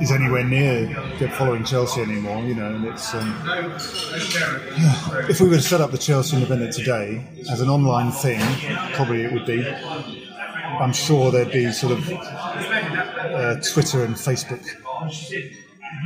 is 0.01 0.11
anywhere 0.11 0.43
near 0.43 0.87
following 1.31 1.63
Chelsea 1.63 2.01
anymore. 2.01 2.43
You 2.43 2.55
know, 2.55 2.73
and 2.75 2.85
it's 2.85 3.13
um, 3.13 3.35
if 5.29 5.39
we 5.41 5.49
were 5.49 5.57
to 5.57 5.61
set 5.61 5.81
up 5.81 5.91
the 5.91 5.97
Chelsea 5.97 6.35
Independent 6.35 6.73
today 6.73 7.25
as 7.51 7.61
an 7.61 7.69
online 7.69 8.11
thing, 8.11 8.41
probably 8.93 9.23
it 9.23 9.31
would 9.31 9.45
be. 9.45 9.65
I'm 10.79 10.93
sure 10.93 11.31
there'd 11.31 11.51
be 11.51 11.71
sort 11.71 11.93
of 11.93 12.09
uh, 12.09 13.55
Twitter 13.61 14.05
and 14.05 14.15
Facebook 14.15 14.63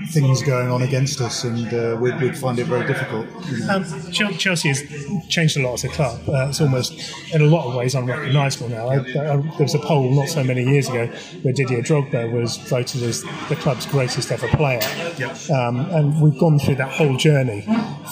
things 0.07 0.41
going 0.41 0.69
on 0.69 0.81
against 0.81 1.21
us, 1.21 1.43
and 1.43 1.73
uh, 1.73 1.97
we'd, 1.99 2.19
we'd, 2.19 2.37
find 2.37 2.57
it 2.59 2.65
very 2.65 2.85
difficult. 2.85 3.27
Um, 3.69 3.83
Chelsea 4.11 4.69
has 4.69 4.83
changed 5.29 5.57
a 5.57 5.61
lot 5.61 5.73
as 5.73 5.83
a 5.83 5.89
club. 5.89 6.21
Uh, 6.27 6.47
it's 6.49 6.61
almost, 6.61 6.93
in 7.33 7.41
a 7.41 7.45
lot 7.45 7.67
of 7.67 7.75
ways, 7.75 7.95
unrecognisable 7.95 8.69
now. 8.69 8.87
I, 8.87 8.95
I, 8.97 9.03
there 9.03 9.41
was 9.59 9.75
a 9.75 9.79
poll 9.79 10.11
not 10.11 10.29
so 10.29 10.43
many 10.43 10.63
years 10.63 10.89
ago 10.89 11.07
where 11.41 11.53
Didier 11.53 11.81
Drogba 11.81 12.31
was 12.31 12.57
voted 12.57 13.03
as 13.03 13.23
the 13.49 13.55
club's 13.55 13.85
greatest 13.85 14.31
ever 14.31 14.47
player. 14.49 14.81
Yep. 15.17 15.49
Um, 15.49 15.79
and 15.91 16.21
we've 16.21 16.37
gone 16.37 16.59
through 16.59 16.75
that 16.75 16.91
whole 16.91 17.17
journey 17.17 17.61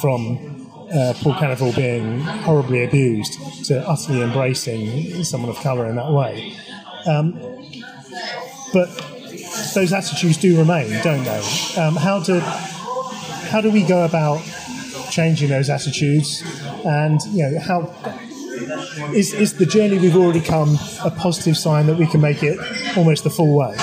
from 0.01 0.67
uh, 0.93 1.13
Paul 1.22 1.34
Canoville 1.34 1.76
being 1.76 2.19
horribly 2.19 2.84
abused 2.84 3.65
to 3.65 3.88
utterly 3.88 4.22
embracing 4.22 5.24
someone 5.24 5.49
of 5.49 5.57
colour 5.57 5.88
in 5.88 5.95
that 5.95 6.11
way. 6.11 6.53
Um, 7.07 7.39
but 8.74 8.89
those 9.73 9.93
attitudes 9.93 10.38
do 10.38 10.57
remain, 10.57 10.89
don't 11.03 11.23
they? 11.23 11.41
Um, 11.77 11.95
how 11.95 12.19
do 12.19 12.39
how 12.39 13.61
do 13.61 13.69
we 13.71 13.84
go 13.84 14.05
about 14.05 14.41
changing 15.09 15.49
those 15.49 15.69
attitudes? 15.69 16.43
And 16.86 17.21
you 17.32 17.49
know, 17.49 17.59
how 17.59 17.93
is 19.13 19.34
is 19.34 19.53
the 19.55 19.65
journey 19.65 19.97
we've 19.99 20.15
already 20.15 20.41
come 20.41 20.77
a 21.03 21.11
positive 21.11 21.57
sign 21.57 21.88
that 21.88 21.97
we 21.97 22.07
can 22.07 22.21
make 22.21 22.43
it 22.43 22.59
almost 22.97 23.23
the 23.23 23.29
full 23.29 23.57
way? 23.57 23.75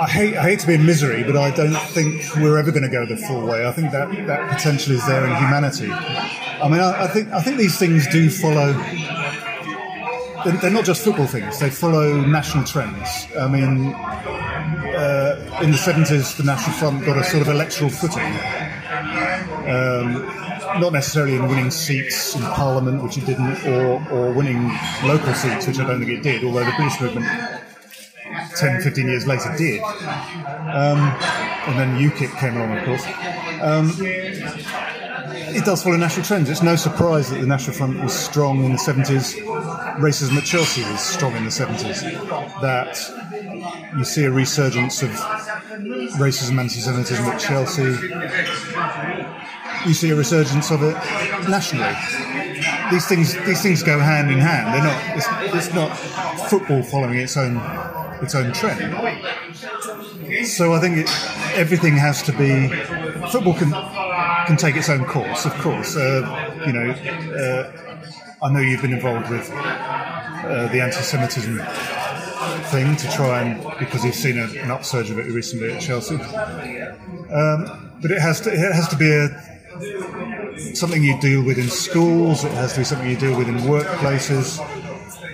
I 0.00 0.08
hate, 0.08 0.34
I 0.34 0.42
hate 0.42 0.60
to 0.60 0.66
be 0.66 0.74
in 0.74 0.86
misery, 0.86 1.22
but 1.24 1.36
I 1.36 1.50
don't 1.50 1.76
think 1.92 2.24
we're 2.36 2.58
ever 2.58 2.70
going 2.70 2.84
to 2.84 2.88
go 2.88 3.04
the 3.04 3.18
full 3.18 3.46
way. 3.46 3.66
I 3.66 3.72
think 3.72 3.92
that, 3.92 4.10
that 4.26 4.50
potential 4.50 4.94
is 4.94 5.06
there 5.06 5.26
in 5.26 5.36
humanity. 5.36 5.90
I 5.90 6.68
mean, 6.68 6.80
I, 6.80 7.04
I 7.04 7.08
think 7.08 7.30
I 7.32 7.42
think 7.42 7.58
these 7.58 7.78
things 7.78 8.06
do 8.08 8.30
follow 8.30 8.72
they're 10.44 10.70
not 10.70 10.84
just 10.84 11.02
football 11.04 11.26
things, 11.26 11.58
they 11.58 11.70
follow 11.70 12.20
national 12.20 12.64
trends. 12.64 13.26
I 13.38 13.48
mean, 13.48 13.94
uh, 13.94 15.60
in 15.62 15.70
the 15.70 15.76
70s, 15.76 16.36
the 16.36 16.44
National 16.44 16.76
Front 16.76 17.04
got 17.04 17.18
a 17.18 17.24
sort 17.24 17.42
of 17.42 17.48
electoral 17.48 17.90
footing. 17.90 18.24
Um, 19.68 20.26
not 20.80 20.92
necessarily 20.92 21.34
in 21.34 21.48
winning 21.48 21.70
seats 21.70 22.34
in 22.34 22.42
Parliament, 22.42 23.02
which 23.02 23.18
it 23.18 23.26
didn't, 23.26 23.64
or, 23.66 24.06
or 24.10 24.32
winning 24.32 24.70
local 25.04 25.34
seats, 25.34 25.66
which 25.66 25.78
I 25.78 25.86
don't 25.86 25.98
think 25.98 26.10
it 26.10 26.22
did, 26.22 26.44
although 26.44 26.64
the 26.64 26.72
British 26.76 27.00
movement 27.00 27.26
10, 28.56 28.82
15 28.82 29.06
years 29.06 29.26
later 29.26 29.54
did. 29.56 29.82
Um, 29.82 30.98
and 31.66 31.78
then 31.78 31.98
UKIP 31.98 32.36
came 32.38 32.56
along, 32.56 32.78
of 32.78 32.84
course. 32.84 33.04
Um, 33.60 34.99
it 35.54 35.64
does 35.64 35.82
follow 35.82 35.96
national 35.96 36.26
trends. 36.26 36.48
It's 36.48 36.62
no 36.62 36.76
surprise 36.76 37.30
that 37.30 37.40
the 37.40 37.46
National 37.46 37.76
Front 37.76 38.00
was 38.00 38.12
strong 38.12 38.64
in 38.64 38.72
the 38.72 38.78
70s. 38.78 39.34
Racism 39.96 40.36
at 40.36 40.44
Chelsea 40.44 40.82
was 40.82 41.00
strong 41.00 41.34
in 41.36 41.44
the 41.44 41.50
70s. 41.50 42.02
That 42.60 42.98
you 43.96 44.04
see 44.04 44.24
a 44.24 44.30
resurgence 44.30 45.02
of 45.02 45.10
racism, 45.10 46.50
and 46.50 46.60
anti-Semitism 46.60 47.24
at 47.24 47.40
Chelsea. 47.40 47.82
You 49.86 49.94
see 49.94 50.10
a 50.10 50.16
resurgence 50.16 50.70
of 50.70 50.82
it 50.82 50.94
nationally. 51.48 51.94
These 52.90 53.06
things, 53.06 53.34
these 53.46 53.62
things 53.62 53.82
go 53.82 53.98
hand 53.98 54.30
in 54.30 54.38
hand. 54.38 54.74
They're 54.74 54.82
not. 54.82 55.16
It's, 55.16 55.66
it's 55.66 55.74
not 55.74 55.96
football 56.48 56.82
following 56.82 57.18
its 57.18 57.36
own 57.36 57.56
its 58.22 58.34
own 58.34 58.52
trend. 58.52 58.94
So 60.46 60.74
I 60.74 60.80
think 60.80 60.98
it, 60.98 61.08
everything 61.56 61.96
has 61.96 62.22
to 62.24 62.32
be. 62.32 62.68
Football 63.30 63.54
can 63.54 63.72
can 64.46 64.56
take 64.56 64.76
its 64.76 64.88
own 64.88 65.04
course, 65.04 65.44
of 65.44 65.52
course. 65.54 65.96
Uh, 65.96 66.62
you 66.66 66.72
know, 66.72 66.90
uh, 66.90 67.72
I 68.42 68.52
know 68.52 68.60
you've 68.60 68.82
been 68.82 68.92
involved 68.92 69.30
with 69.30 69.50
uh, 69.52 70.68
the 70.72 70.80
anti-Semitism 70.80 71.58
thing 72.70 72.96
to 72.96 73.10
try 73.10 73.42
and 73.42 73.78
because 73.78 74.04
you've 74.04 74.14
seen 74.14 74.38
a, 74.38 74.44
an 74.62 74.70
upsurge 74.70 75.10
of 75.10 75.18
it 75.18 75.26
recently 75.26 75.72
at 75.72 75.80
Chelsea. 75.80 76.14
Um, 76.16 77.98
but 78.00 78.10
it 78.10 78.20
has 78.20 78.40
to 78.42 78.50
it 78.52 78.72
has 78.72 78.88
to 78.88 78.96
be 78.96 79.10
a 79.12 79.28
something 80.74 81.02
you 81.02 81.20
deal 81.20 81.42
with 81.42 81.58
in 81.58 81.68
schools. 81.68 82.44
It 82.44 82.52
has 82.52 82.72
to 82.74 82.80
be 82.80 82.84
something 82.84 83.08
you 83.08 83.16
deal 83.16 83.36
with 83.36 83.48
in 83.48 83.56
workplaces. 83.58 84.58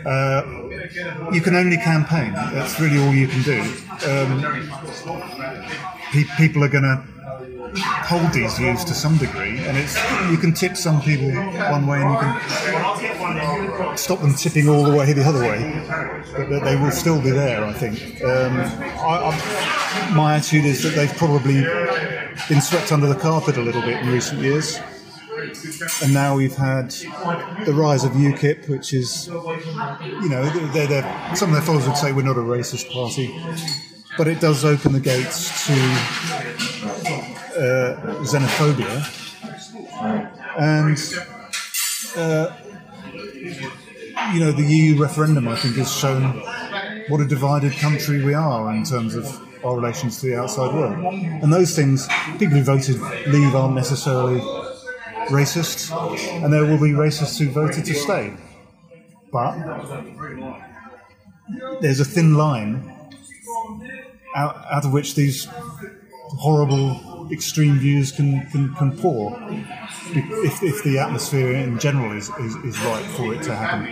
Uh, 0.04 1.32
you 1.32 1.40
can 1.40 1.54
only 1.56 1.76
campaign. 1.76 2.32
That's 2.32 2.78
really 2.80 2.98
all 2.98 3.12
you 3.12 3.28
can 3.28 3.42
do. 3.42 3.60
Um, 4.06 4.70
pe- 6.12 6.36
people 6.36 6.62
are 6.64 6.68
going 6.68 6.84
to 6.84 7.15
hold 7.74 8.32
these 8.32 8.58
views 8.58 8.84
to 8.84 8.94
some 8.94 9.16
degree, 9.18 9.58
and 9.58 9.76
it's 9.76 9.96
you 10.30 10.36
can 10.36 10.52
tip 10.52 10.76
some 10.76 11.00
people 11.00 11.30
one 11.30 11.86
way, 11.86 12.00
and 12.00 12.10
you 12.12 12.18
can 12.18 13.96
stop 13.96 14.20
them 14.20 14.34
tipping 14.34 14.68
all 14.68 14.84
the 14.84 14.96
way 14.96 15.12
the 15.12 15.24
other 15.24 15.40
way, 15.40 15.84
but, 16.48 16.64
they 16.64 16.76
will 16.76 16.90
still 16.90 17.20
be 17.20 17.30
there. 17.30 17.64
I 17.64 17.72
think. 17.72 18.22
Um, 18.22 18.56
I, 18.58 19.30
I, 19.30 20.14
my 20.14 20.36
attitude 20.36 20.64
is 20.64 20.82
that 20.82 20.90
they've 20.90 21.16
probably 21.16 21.62
been 22.48 22.60
swept 22.60 22.92
under 22.92 23.06
the 23.06 23.14
carpet 23.14 23.56
a 23.56 23.62
little 23.62 23.82
bit 23.82 24.02
in 24.02 24.08
recent 24.08 24.40
years. 24.40 24.78
And 26.02 26.12
now 26.14 26.36
we've 26.36 26.56
had 26.56 26.90
the 27.66 27.72
rise 27.74 28.04
of 28.04 28.12
UKIP, 28.12 28.68
which 28.68 28.92
is, 28.92 29.28
you 29.28 30.28
know, 30.28 30.48
they're, 30.72 30.86
they're, 30.86 31.36
some 31.36 31.50
of 31.50 31.54
their 31.54 31.62
followers 31.62 31.86
would 31.86 31.96
say 31.96 32.12
we're 32.12 32.22
not 32.22 32.36
a 32.36 32.40
racist 32.40 32.90
party, 32.90 33.38
but 34.16 34.26
it 34.28 34.40
does 34.40 34.64
open 34.64 34.92
the 34.92 35.00
gates 35.00 35.66
to 35.66 35.72
uh, 37.56 37.96
xenophobia. 38.24 38.94
And 40.58 40.98
uh, 42.16 42.56
you 44.32 44.40
know, 44.40 44.52
the 44.52 44.64
EU 44.64 45.00
referendum, 45.00 45.48
I 45.48 45.56
think, 45.56 45.76
has 45.76 45.94
shown 45.94 46.42
what 47.08 47.20
a 47.20 47.26
divided 47.26 47.72
country 47.74 48.22
we 48.24 48.34
are 48.34 48.72
in 48.74 48.84
terms 48.84 49.14
of 49.14 49.24
our 49.64 49.76
relations 49.76 50.20
to 50.20 50.26
the 50.26 50.36
outside 50.36 50.74
world. 50.74 51.14
And 51.14 51.52
those 51.52 51.74
things, 51.74 52.08
people 52.38 52.56
who 52.56 52.62
voted 52.62 53.00
leave 53.26 53.54
aren't 53.54 53.74
necessarily 53.74 54.40
racist, 55.28 55.90
and 56.42 56.52
there 56.52 56.64
will 56.64 56.80
be 56.80 56.92
racists 56.92 57.38
who 57.38 57.50
voted 57.50 57.84
to 57.84 57.94
stay. 57.94 58.36
But 59.32 59.56
there's 61.80 62.00
a 62.00 62.04
thin 62.04 62.34
line 62.34 62.92
out, 64.34 64.56
out 64.70 64.84
of 64.84 64.92
which 64.92 65.14
these 65.14 65.48
horrible 66.28 67.28
extreme 67.32 67.78
views 67.78 68.12
can, 68.12 68.46
can, 68.50 68.74
can 68.74 68.96
pour 68.98 69.36
if, 70.10 70.62
if 70.62 70.84
the 70.84 70.98
atmosphere 70.98 71.52
in 71.52 71.78
general 71.78 72.16
is, 72.16 72.28
is, 72.40 72.54
is 72.56 72.78
right 72.80 73.04
for 73.16 73.34
it 73.34 73.42
to 73.42 73.54
happen. 73.54 73.86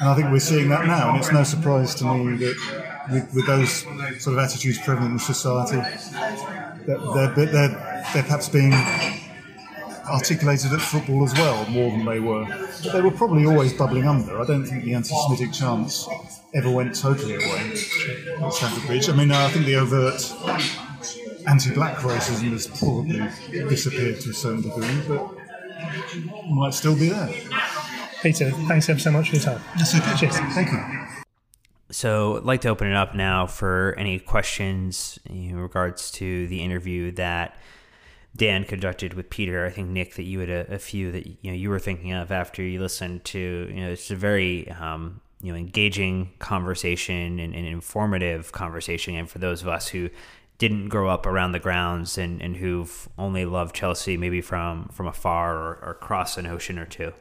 And 0.00 0.08
I 0.08 0.14
think 0.14 0.30
we're 0.32 0.40
seeing 0.40 0.68
that 0.70 0.86
now, 0.86 1.10
and 1.10 1.18
it's 1.18 1.30
no 1.30 1.44
surprise 1.44 1.94
to 1.96 2.04
me 2.04 2.36
that 2.38 2.82
with, 3.10 3.34
with 3.34 3.46
those 3.46 3.82
sort 4.22 4.36
of 4.36 4.38
attitudes 4.38 4.78
prevalent 4.78 5.12
in 5.12 5.18
society, 5.18 5.76
that 5.76 7.34
they're, 7.36 7.46
they're, 7.46 7.68
they're 8.12 8.22
perhaps 8.24 8.48
being 8.48 8.72
articulated 10.08 10.72
at 10.72 10.80
football 10.80 11.24
as 11.24 11.32
well, 11.34 11.64
more 11.70 11.90
than 11.90 12.04
they 12.04 12.18
were. 12.18 12.44
But 12.82 12.92
they 12.92 13.00
were 13.00 13.10
probably 13.12 13.46
always 13.46 13.72
bubbling 13.72 14.06
under. 14.06 14.40
I 14.40 14.44
don't 14.44 14.64
think 14.64 14.84
the 14.84 14.94
anti 14.94 15.14
Semitic 15.14 15.52
chants 15.52 16.08
ever 16.54 16.70
went 16.70 16.94
totally 16.94 17.36
away 17.36 17.72
at 18.42 18.52
Stamford 18.52 18.86
Bridge. 18.86 19.08
I 19.08 19.16
mean, 19.16 19.30
I 19.30 19.48
think 19.50 19.66
the 19.66 19.76
overt 19.76 20.20
anti 21.46 21.74
black 21.74 21.96
racism 21.98 22.52
has 22.52 22.66
probably 22.66 23.18
disappeared 23.68 24.20
to 24.20 24.30
a 24.30 24.34
certain 24.34 24.62
degree, 24.62 25.02
but 25.08 25.30
might 26.48 26.74
still 26.74 26.94
be 26.94 27.08
there. 27.08 27.32
Peter, 28.22 28.50
thanks 28.50 28.88
ever 28.88 28.98
so 28.98 29.10
much 29.10 29.30
for 29.30 29.36
your 29.36 29.44
time. 29.44 29.60
That's 29.76 29.94
okay. 29.96 30.16
Cheers. 30.16 30.38
Thank 30.54 30.70
you. 30.70 30.78
So, 31.90 32.38
I'd 32.38 32.44
like 32.44 32.62
to 32.62 32.68
open 32.68 32.86
it 32.86 32.96
up 32.96 33.14
now 33.14 33.46
for 33.46 33.94
any 33.98 34.18
questions 34.18 35.18
in 35.26 35.56
regards 35.56 36.10
to 36.12 36.46
the 36.46 36.62
interview 36.62 37.10
that 37.12 37.56
Dan 38.34 38.64
conducted 38.64 39.14
with 39.14 39.28
Peter. 39.28 39.66
I 39.66 39.70
think 39.70 39.88
Nick 39.90 40.14
that 40.14 40.22
you 40.22 40.38
had 40.38 40.48
a, 40.48 40.74
a, 40.74 40.78
few 40.78 41.12
that 41.12 41.26
you 41.26 41.50
know 41.50 41.52
you 41.52 41.68
were 41.68 41.78
thinking 41.78 42.12
of 42.12 42.32
after 42.32 42.62
you 42.62 42.80
listened 42.80 43.24
to. 43.24 43.38
You 43.38 43.80
know, 43.82 43.90
it's 43.90 44.10
a 44.10 44.16
very 44.16 44.70
um, 44.70 45.20
you 45.42 45.52
know 45.52 45.58
engaging 45.58 46.32
conversation 46.38 47.38
and, 47.38 47.54
and, 47.54 47.66
informative 47.66 48.52
conversation, 48.52 49.16
and 49.16 49.28
for 49.28 49.38
those 49.38 49.60
of 49.60 49.68
us 49.68 49.88
who 49.88 50.08
didn't 50.62 50.90
grow 50.90 51.08
up 51.08 51.26
around 51.26 51.50
the 51.50 51.58
grounds 51.58 52.16
and, 52.16 52.40
and 52.40 52.58
who've 52.58 53.08
only 53.18 53.44
loved 53.44 53.74
Chelsea 53.74 54.16
maybe 54.16 54.40
from 54.40 54.88
from 54.92 55.08
afar 55.08 55.56
or, 55.56 55.78
or 55.82 55.90
across 55.90 56.38
an 56.38 56.46
ocean 56.46 56.78
or 56.78 56.86
two. 56.86 57.12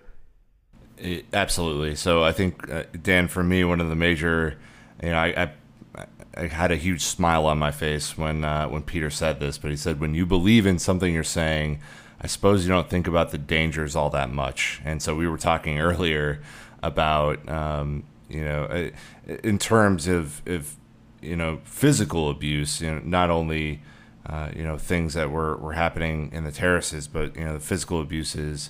It, 1.00 1.26
absolutely. 1.34 1.96
So 1.96 2.24
I 2.24 2.34
think 2.34 2.70
uh, 2.70 2.84
Dan, 3.02 3.28
for 3.28 3.44
me, 3.44 3.64
one 3.64 3.82
of 3.82 3.90
the 3.90 3.96
major, 3.96 4.60
you 5.02 5.10
know, 5.10 5.18
I, 5.18 5.50
I 5.96 6.06
I 6.38 6.48
had 6.50 6.72
a 6.72 6.76
huge 6.76 7.02
smile 7.02 7.48
on 7.48 7.58
my 7.58 7.72
face 7.72 8.16
when 8.16 8.46
uh, 8.46 8.68
when 8.68 8.84
Peter 8.84 9.10
said 9.10 9.40
this, 9.40 9.58
but 9.58 9.72
he 9.72 9.78
said, 9.78 10.00
"When 10.00 10.14
you 10.14 10.28
believe 10.28 10.68
in 10.68 10.78
something 10.78 11.12
you're 11.12 11.24
saying, 11.24 11.80
I 12.22 12.28
suppose 12.28 12.64
you 12.64 12.70
don't 12.70 12.92
think 12.92 13.08
about 13.08 13.32
the 13.32 13.40
dangers 13.40 13.96
all 13.96 14.12
that 14.12 14.32
much." 14.32 14.84
And 14.86 15.02
so 15.02 15.16
we 15.16 15.28
were 15.28 15.40
talking 15.40 15.80
earlier 15.90 16.44
about, 16.84 17.50
um, 17.50 18.04
you 18.30 18.46
know, 18.46 18.66
uh, 18.66 19.34
in 19.44 19.58
terms 19.58 20.08
of, 20.08 20.44
of 20.46 20.76
you 21.22 21.36
know 21.36 21.60
physical 21.64 22.30
abuse, 22.30 22.82
you 22.82 22.92
know, 22.92 23.02
not 23.04 23.30
only 23.30 23.82
uh, 24.26 24.50
you 24.56 24.64
know 24.64 24.78
things 24.78 25.14
that 25.14 25.32
were, 25.32 25.58
were 25.58 25.74
happening 25.74 26.32
in 26.34 26.44
the 26.44 26.52
terraces, 26.52 27.08
but 27.08 27.36
you 27.36 27.44
know 27.44 27.54
the 27.54 27.60
physical 27.60 28.02
abuses 28.02 28.70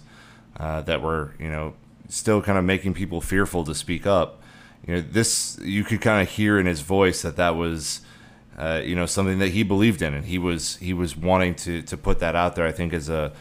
uh, 0.57 0.81
that 0.81 1.01
were 1.01 1.33
you 1.39 1.49
know 1.49 1.73
still 2.09 2.41
kind 2.41 2.57
of 2.57 2.63
making 2.63 2.93
people 2.93 3.21
fearful 3.21 3.63
to 3.63 3.75
speak 3.75 4.05
up. 4.05 4.41
You 4.87 4.95
know 4.95 5.01
this 5.01 5.59
you 5.61 5.83
could 5.83 6.01
kind 6.01 6.21
of 6.21 6.33
hear 6.33 6.59
in 6.59 6.65
his 6.65 6.81
voice 6.81 7.21
that 7.21 7.35
that 7.37 7.55
was 7.55 8.01
uh, 8.57 8.81
you 8.83 8.95
know 8.95 9.05
something 9.05 9.39
that 9.39 9.49
he 9.49 9.63
believed 9.63 10.01
in 10.01 10.13
and 10.13 10.25
he 10.25 10.37
was 10.37 10.77
he 10.77 10.93
was 10.93 11.15
wanting 11.15 11.55
to 11.55 11.81
to 11.83 11.97
put 11.97 12.19
that 12.19 12.35
out 12.35 12.55
there 12.55 12.67
I 12.67 12.71
think 12.71 12.93
as 12.93 13.09
a 13.09 13.33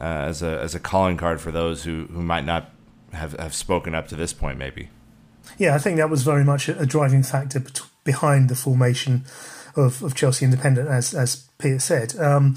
uh, 0.00 0.04
as 0.04 0.42
a 0.42 0.60
as 0.60 0.74
a 0.74 0.80
calling 0.80 1.16
card 1.16 1.40
for 1.40 1.50
those 1.50 1.84
who 1.84 2.06
who 2.06 2.22
might 2.22 2.44
not 2.44 2.70
have 3.12 3.32
have 3.34 3.54
spoken 3.54 3.94
up 3.94 4.08
to 4.08 4.16
this 4.16 4.32
point 4.32 4.58
maybe. 4.58 4.88
Yeah 5.58 5.74
I 5.74 5.78
think 5.78 5.96
that 5.96 6.10
was 6.10 6.22
very 6.22 6.44
much 6.44 6.68
a 6.68 6.86
driving 6.86 7.22
factor 7.22 7.60
behind 8.06 8.48
the 8.48 8.56
formation 8.56 9.24
of, 9.76 10.02
of 10.02 10.14
Chelsea 10.14 10.46
Independent 10.46 10.88
as 10.88 11.12
as 11.12 11.46
Peter 11.58 11.78
said 11.78 12.18
um, 12.18 12.56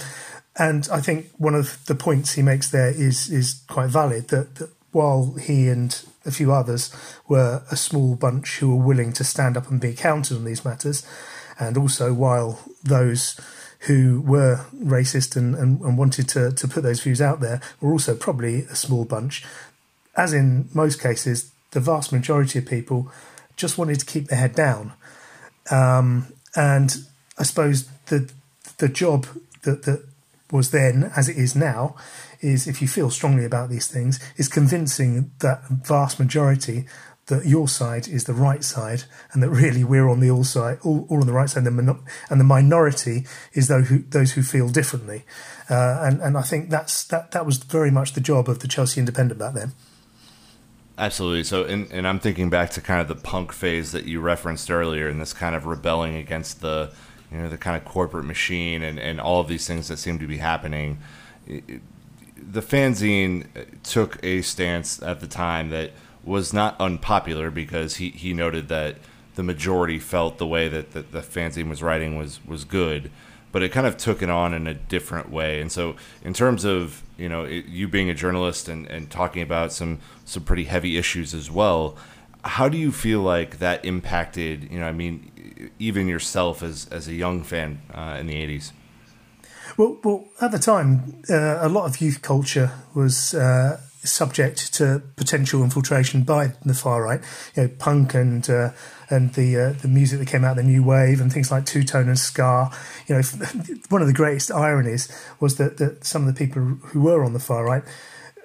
and 0.58 0.88
I 0.92 1.02
think 1.02 1.28
one 1.38 1.56
of 1.56 1.86
the 1.86 1.96
points 1.96 2.34
he 2.34 2.42
makes 2.42 2.70
there 2.70 2.90
is 2.90 3.30
is 3.30 3.62
quite 3.68 3.90
valid 3.90 4.30
that, 4.30 4.56
that 4.56 4.70
while 4.92 5.36
he 5.40 5.68
and 5.68 6.02
a 6.26 6.32
few 6.32 6.52
others 6.52 6.94
were 7.28 7.64
a 7.72 7.76
small 7.76 8.16
bunch 8.16 8.60
who 8.60 8.76
were 8.76 8.86
willing 8.86 9.14
to 9.14 9.24
stand 9.24 9.58
up 9.58 9.70
and 9.70 9.80
be 9.80 9.94
counted 9.94 10.38
on 10.38 10.46
these 10.46 10.66
matters. 10.66 11.06
And 11.60 11.78
also, 11.78 12.14
while 12.14 12.60
those 12.84 13.40
who 13.82 14.22
were 14.22 14.66
racist 14.76 15.36
and, 15.36 15.56
and, 15.56 15.80
and, 15.82 15.98
wanted 15.98 16.28
to, 16.30 16.52
to 16.52 16.68
put 16.68 16.84
those 16.84 17.02
views 17.02 17.22
out 17.22 17.40
there 17.40 17.62
were 17.80 17.92
also 17.92 18.16
probably 18.16 18.62
a 18.64 18.76
small 18.76 19.06
bunch, 19.06 19.46
as 20.16 20.34
in 20.34 20.70
most 20.74 21.02
cases, 21.02 21.52
the 21.72 21.80
vast 21.80 22.12
majority 22.12 22.60
of 22.60 22.66
people 22.66 23.12
just 23.56 23.78
wanted 23.78 24.00
to 24.00 24.06
keep 24.06 24.28
their 24.28 24.40
head 24.40 24.56
down. 24.56 24.94
Um, 25.72 26.28
and 26.56 26.96
I 27.38 27.44
suppose 27.44 27.88
the 28.08 28.32
the 28.78 28.90
job 28.90 29.28
that, 29.64 29.84
that 29.84 30.06
was 30.52 30.72
then, 30.72 31.12
as 31.16 31.30
it 31.30 31.38
is 31.38 31.56
now, 31.56 31.96
is 32.42 32.68
if 32.68 32.82
you 32.82 32.88
feel 32.88 33.10
strongly 33.10 33.46
about 33.46 33.70
these 33.70 33.88
things, 33.88 34.20
is 34.38 34.48
convincing 34.48 35.32
that 35.40 35.68
vast 35.68 36.20
majority 36.20 36.86
that 37.28 37.46
your 37.46 37.68
side 37.68 38.08
is 38.08 38.24
the 38.24 38.34
right 38.34 38.64
side 38.64 39.04
and 39.32 39.44
that 39.44 39.50
really 39.50 39.84
we're 39.84 40.10
on 40.10 40.20
the 40.20 40.32
all 40.32 40.44
side, 40.44 40.80
all, 40.84 41.06
all 41.10 41.22
on 41.22 41.28
the 41.28 41.34
right 41.34 41.50
side, 41.50 41.66
and 41.66 41.78
the, 41.78 42.00
and 42.30 42.40
the 42.40 42.46
minority 42.46 43.26
is 43.54 43.68
those 43.68 43.88
who, 43.90 44.00
those 44.00 44.32
who 44.32 44.42
feel 44.42 44.70
differently. 44.70 45.24
Uh, 45.70 46.00
and, 46.02 46.22
and 46.22 46.38
I 46.38 46.42
think 46.42 46.70
that's 46.70 47.04
that, 47.06 47.32
that 47.32 47.46
was 47.46 47.58
very 47.58 47.92
much 47.92 48.14
the 48.14 48.22
job 48.22 48.50
of 48.50 48.60
the 48.60 48.68
Chelsea 48.68 49.00
Independent 49.00 49.40
back 49.40 49.54
then. 49.54 49.74
Absolutely. 51.00 51.46
So, 51.46 51.64
and, 51.64 51.90
and 51.94 52.06
I'm 52.06 52.20
thinking 52.20 52.50
back 52.50 52.72
to 52.72 52.82
kind 52.82 53.00
of 53.00 53.08
the 53.08 53.16
punk 53.16 53.54
phase 53.54 53.94
that 53.94 54.04
you 54.04 54.20
referenced 54.20 54.70
earlier, 54.70 55.08
and 55.08 55.22
this 55.22 55.32
kind 55.32 55.56
of 55.56 55.66
rebelling 55.66 56.18
against 56.18 56.60
the, 56.60 56.92
you 57.32 57.38
know, 57.38 57.48
the 57.48 57.58
kind 57.58 57.78
of 57.78 57.86
corporate 57.86 58.26
machine 58.26 58.84
and, 58.84 59.00
and 59.00 59.22
all 59.22 59.40
of 59.40 59.48
these 59.48 59.66
things 59.66 59.88
that 59.88 59.96
seem 59.96 60.20
to 60.20 60.28
be 60.28 60.38
happening. 60.40 60.98
The 61.48 62.62
fanzine 62.62 63.48
took 63.84 64.22
a 64.24 64.42
stance 64.42 65.02
at 65.02 65.22
the 65.22 65.28
time 65.28 65.70
that 65.70 65.92
was 66.26 66.52
not 66.52 66.76
unpopular 66.82 67.50
because 67.50 67.96
he, 67.96 68.10
he 68.10 68.34
noted 68.34 68.68
that 68.68 68.98
the 69.36 69.44
majority 69.44 70.00
felt 70.00 70.38
the 70.38 70.48
way 70.48 70.68
that 70.68 70.92
the, 70.92 71.02
the 71.02 71.22
fanzine 71.22 71.70
was 71.70 71.82
writing 71.82 72.18
was, 72.18 72.46
was 72.46 72.66
good, 72.66 73.10
but 73.52 73.64
it 73.64 73.72
kind 73.72 73.88
of 73.88 73.98
took 73.98 74.22
it 74.22 74.30
on 74.30 74.54
in 74.54 74.68
a 74.68 74.74
different 74.74 75.32
way. 75.32 75.62
And 75.62 75.72
so, 75.72 75.96
in 76.24 76.34
terms 76.34 76.66
of 76.66 77.04
you 77.18 77.30
know 77.30 77.44
it, 77.44 77.66
you 77.66 77.88
being 77.88 78.10
a 78.10 78.14
journalist 78.14 78.68
and, 78.68 78.88
and 78.88 79.10
talking 79.10 79.42
about 79.42 79.72
some 79.72 80.00
some 80.26 80.44
pretty 80.44 80.66
heavy 80.66 80.98
issues 80.98 81.34
as 81.34 81.50
well, 81.50 81.98
how 82.44 82.70
do 82.70 82.78
you 82.78 82.92
feel 82.92 83.22
like 83.22 83.60
that 83.60 83.84
impacted 83.84 84.72
you 84.72 84.80
know 84.80 84.88
I 84.88 84.94
mean 84.94 85.72
even 85.80 86.08
yourself 86.08 86.64
as 86.64 86.88
as 86.92 87.08
a 87.08 87.14
young 87.14 87.44
fan 87.44 87.82
uh, 87.94 88.18
in 88.20 88.28
the 88.28 88.36
eighties? 88.36 88.74
Well, 89.78 89.98
well, 90.04 90.26
at 90.42 90.52
the 90.52 90.60
time, 90.60 91.24
uh, 91.30 91.60
a 91.62 91.70
lot 91.70 91.86
of 91.86 92.02
youth 92.02 92.22
culture 92.22 92.72
was 92.94 93.34
uh, 93.34 93.80
subject 94.04 94.74
to 94.74 95.02
potential 95.16 95.64
infiltration 95.64 96.24
by 96.24 96.54
the 96.66 96.74
far 96.74 97.04
right. 97.04 97.22
You 97.56 97.64
know, 97.64 97.70
punk 97.80 98.14
and 98.14 98.50
uh, 98.50 98.72
and 99.10 99.34
the 99.34 99.58
uh, 99.58 99.74
the 99.82 99.88
music 99.88 100.20
that 100.20 100.28
came 100.28 100.44
out, 100.44 100.56
the 100.56 100.64
new 100.64 100.84
wave, 100.84 101.20
and 101.22 101.32
things 101.32 101.52
like 101.52 101.66
two 101.66 101.84
tone 101.84 102.08
and 102.08 102.20
ska. 102.20 102.72
You 103.08 103.16
know, 103.16 103.22
one 103.90 104.02
of 104.02 104.08
the 104.08 104.14
greatest 104.14 104.52
ironies 104.52 105.08
was 105.40 105.58
that, 105.58 105.78
that 105.78 106.06
some 106.06 106.28
of 106.28 106.34
the 106.34 106.38
people 106.38 106.62
who 106.62 107.02
were 107.02 107.24
on 107.24 107.34
the 107.34 107.40
far 107.40 107.66
right 107.66 107.84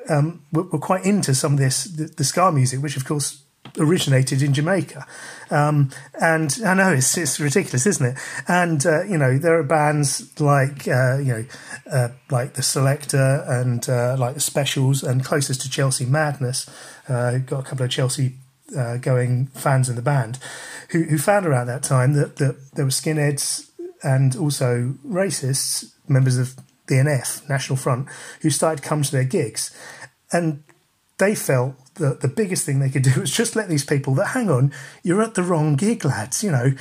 um, 0.08 0.42
were, 0.52 0.64
were, 0.64 0.78
quite 0.78 1.04
into 1.04 1.34
some 1.34 1.54
of 1.54 1.58
this 1.58 1.84
the, 1.84 2.04
the 2.04 2.24
ska 2.24 2.50
music, 2.52 2.82
which 2.82 2.96
of 2.96 3.04
course 3.04 3.42
originated 3.78 4.42
in 4.42 4.54
Jamaica. 4.54 5.06
Um, 5.50 5.90
and 6.20 6.56
I 6.64 6.74
know 6.74 6.92
it's, 6.92 7.16
it's 7.16 7.40
ridiculous, 7.40 7.86
isn't 7.86 8.06
it? 8.06 8.18
And 8.48 8.84
uh, 8.86 9.04
you 9.04 9.18
know 9.18 9.38
there 9.38 9.58
are 9.58 9.62
bands 9.62 10.40
like 10.40 10.88
uh, 10.88 11.18
you 11.18 11.32
know 11.32 11.44
uh, 11.90 12.08
like 12.30 12.54
the 12.54 12.62
Selecter 12.62 13.48
and 13.48 13.88
uh, 13.88 14.16
like 14.18 14.34
the 14.34 14.40
Specials 14.40 15.02
and 15.02 15.24
closest 15.24 15.60
to 15.62 15.70
Chelsea 15.70 16.06
Madness. 16.06 16.68
Uh, 17.08 17.38
got 17.38 17.60
a 17.60 17.62
couple 17.62 17.84
of 17.84 17.90
Chelsea 17.90 18.34
uh, 18.76 18.96
going 18.98 19.46
fans 19.48 19.88
in 19.88 19.96
the 19.96 20.02
band 20.02 20.38
who, 20.90 21.04
who 21.04 21.18
found 21.18 21.46
around 21.46 21.66
that 21.66 21.82
time 21.82 22.12
that, 22.14 22.36
that 22.36 22.56
there 22.74 22.84
were 22.84 22.90
skinheads 22.90 23.70
and 24.02 24.36
also 24.36 24.94
racists, 25.06 25.92
members 26.08 26.38
of 26.38 26.54
the 26.86 26.96
NF 26.96 27.48
National 27.48 27.76
Front, 27.76 28.08
who 28.42 28.50
started 28.50 28.82
to 28.82 28.88
come 28.88 29.02
to 29.02 29.10
their 29.10 29.24
gigs, 29.24 29.74
and 30.32 30.62
they 31.18 31.34
felt 31.34 31.74
that 31.94 32.20
the 32.20 32.28
biggest 32.28 32.66
thing 32.66 32.80
they 32.80 32.90
could 32.90 33.02
do 33.02 33.20
was 33.20 33.30
just 33.30 33.54
let 33.54 33.68
these 33.68 33.84
people 33.84 34.14
that 34.14 34.28
hang 34.28 34.50
on, 34.50 34.72
you're 35.02 35.22
at 35.22 35.34
the 35.34 35.42
wrong 35.42 35.76
gig, 35.76 36.04
lads. 36.04 36.42
You 36.42 36.50
know, 36.50 36.72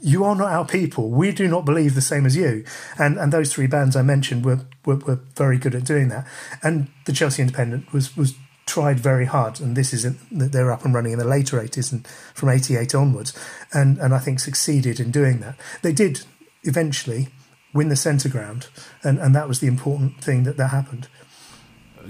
you 0.00 0.24
are 0.24 0.34
not 0.34 0.52
our 0.52 0.66
people. 0.66 1.10
We 1.10 1.32
do 1.32 1.46
not 1.46 1.64
believe 1.64 1.94
the 1.94 2.00
same 2.00 2.26
as 2.26 2.36
you. 2.36 2.64
And 2.98 3.16
and 3.16 3.32
those 3.32 3.52
three 3.52 3.68
bands 3.68 3.96
I 3.96 4.02
mentioned 4.02 4.44
were 4.44 4.60
were, 4.84 4.96
were 4.96 5.20
very 5.36 5.58
good 5.58 5.74
at 5.74 5.84
doing 5.84 6.08
that. 6.08 6.26
And 6.62 6.88
the 7.04 7.12
Chelsea 7.12 7.42
Independent 7.42 7.92
was 7.92 8.16
was 8.16 8.34
tried 8.66 8.98
very 8.98 9.24
hard, 9.24 9.60
and 9.60 9.76
this 9.76 9.92
is 9.92 10.02
that 10.02 10.52
they're 10.52 10.72
up 10.72 10.84
and 10.84 10.92
running 10.92 11.12
in 11.12 11.18
the 11.18 11.24
later 11.24 11.60
80s 11.60 11.92
and 11.92 12.06
from 12.34 12.48
88 12.48 12.94
onwards, 12.94 13.32
and 13.72 13.98
and 13.98 14.12
I 14.12 14.18
think 14.18 14.40
succeeded 14.40 15.00
in 15.00 15.10
doing 15.10 15.40
that. 15.40 15.58
They 15.82 15.92
did 15.92 16.24
eventually 16.64 17.28
win 17.72 17.88
the 17.88 17.96
centre 17.96 18.28
ground, 18.28 18.68
and 19.02 19.18
and 19.18 19.34
that 19.34 19.48
was 19.48 19.60
the 19.60 19.68
important 19.68 20.20
thing 20.20 20.42
that 20.44 20.56
that 20.56 20.68
happened. 20.68 21.08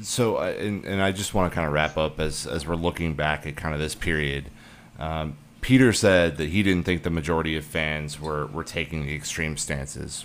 So, 0.02 0.38
and, 0.38 0.84
and 0.84 1.02
I 1.02 1.10
just 1.12 1.32
want 1.32 1.50
to 1.50 1.54
kind 1.54 1.66
of 1.66 1.72
wrap 1.72 1.96
up 1.96 2.18
as 2.20 2.46
as 2.46 2.66
we're 2.66 2.74
looking 2.74 3.14
back 3.14 3.46
at 3.46 3.56
kind 3.56 3.74
of 3.74 3.80
this 3.80 3.94
period. 3.94 4.50
Um, 4.98 5.36
Peter 5.60 5.92
said 5.92 6.36
that 6.36 6.50
he 6.50 6.62
didn't 6.62 6.84
think 6.84 7.02
the 7.02 7.10
majority 7.10 7.56
of 7.56 7.64
fans 7.64 8.20
were 8.20 8.46
were 8.46 8.64
taking 8.64 9.04
the 9.06 9.14
extreme 9.14 9.56
stances. 9.56 10.24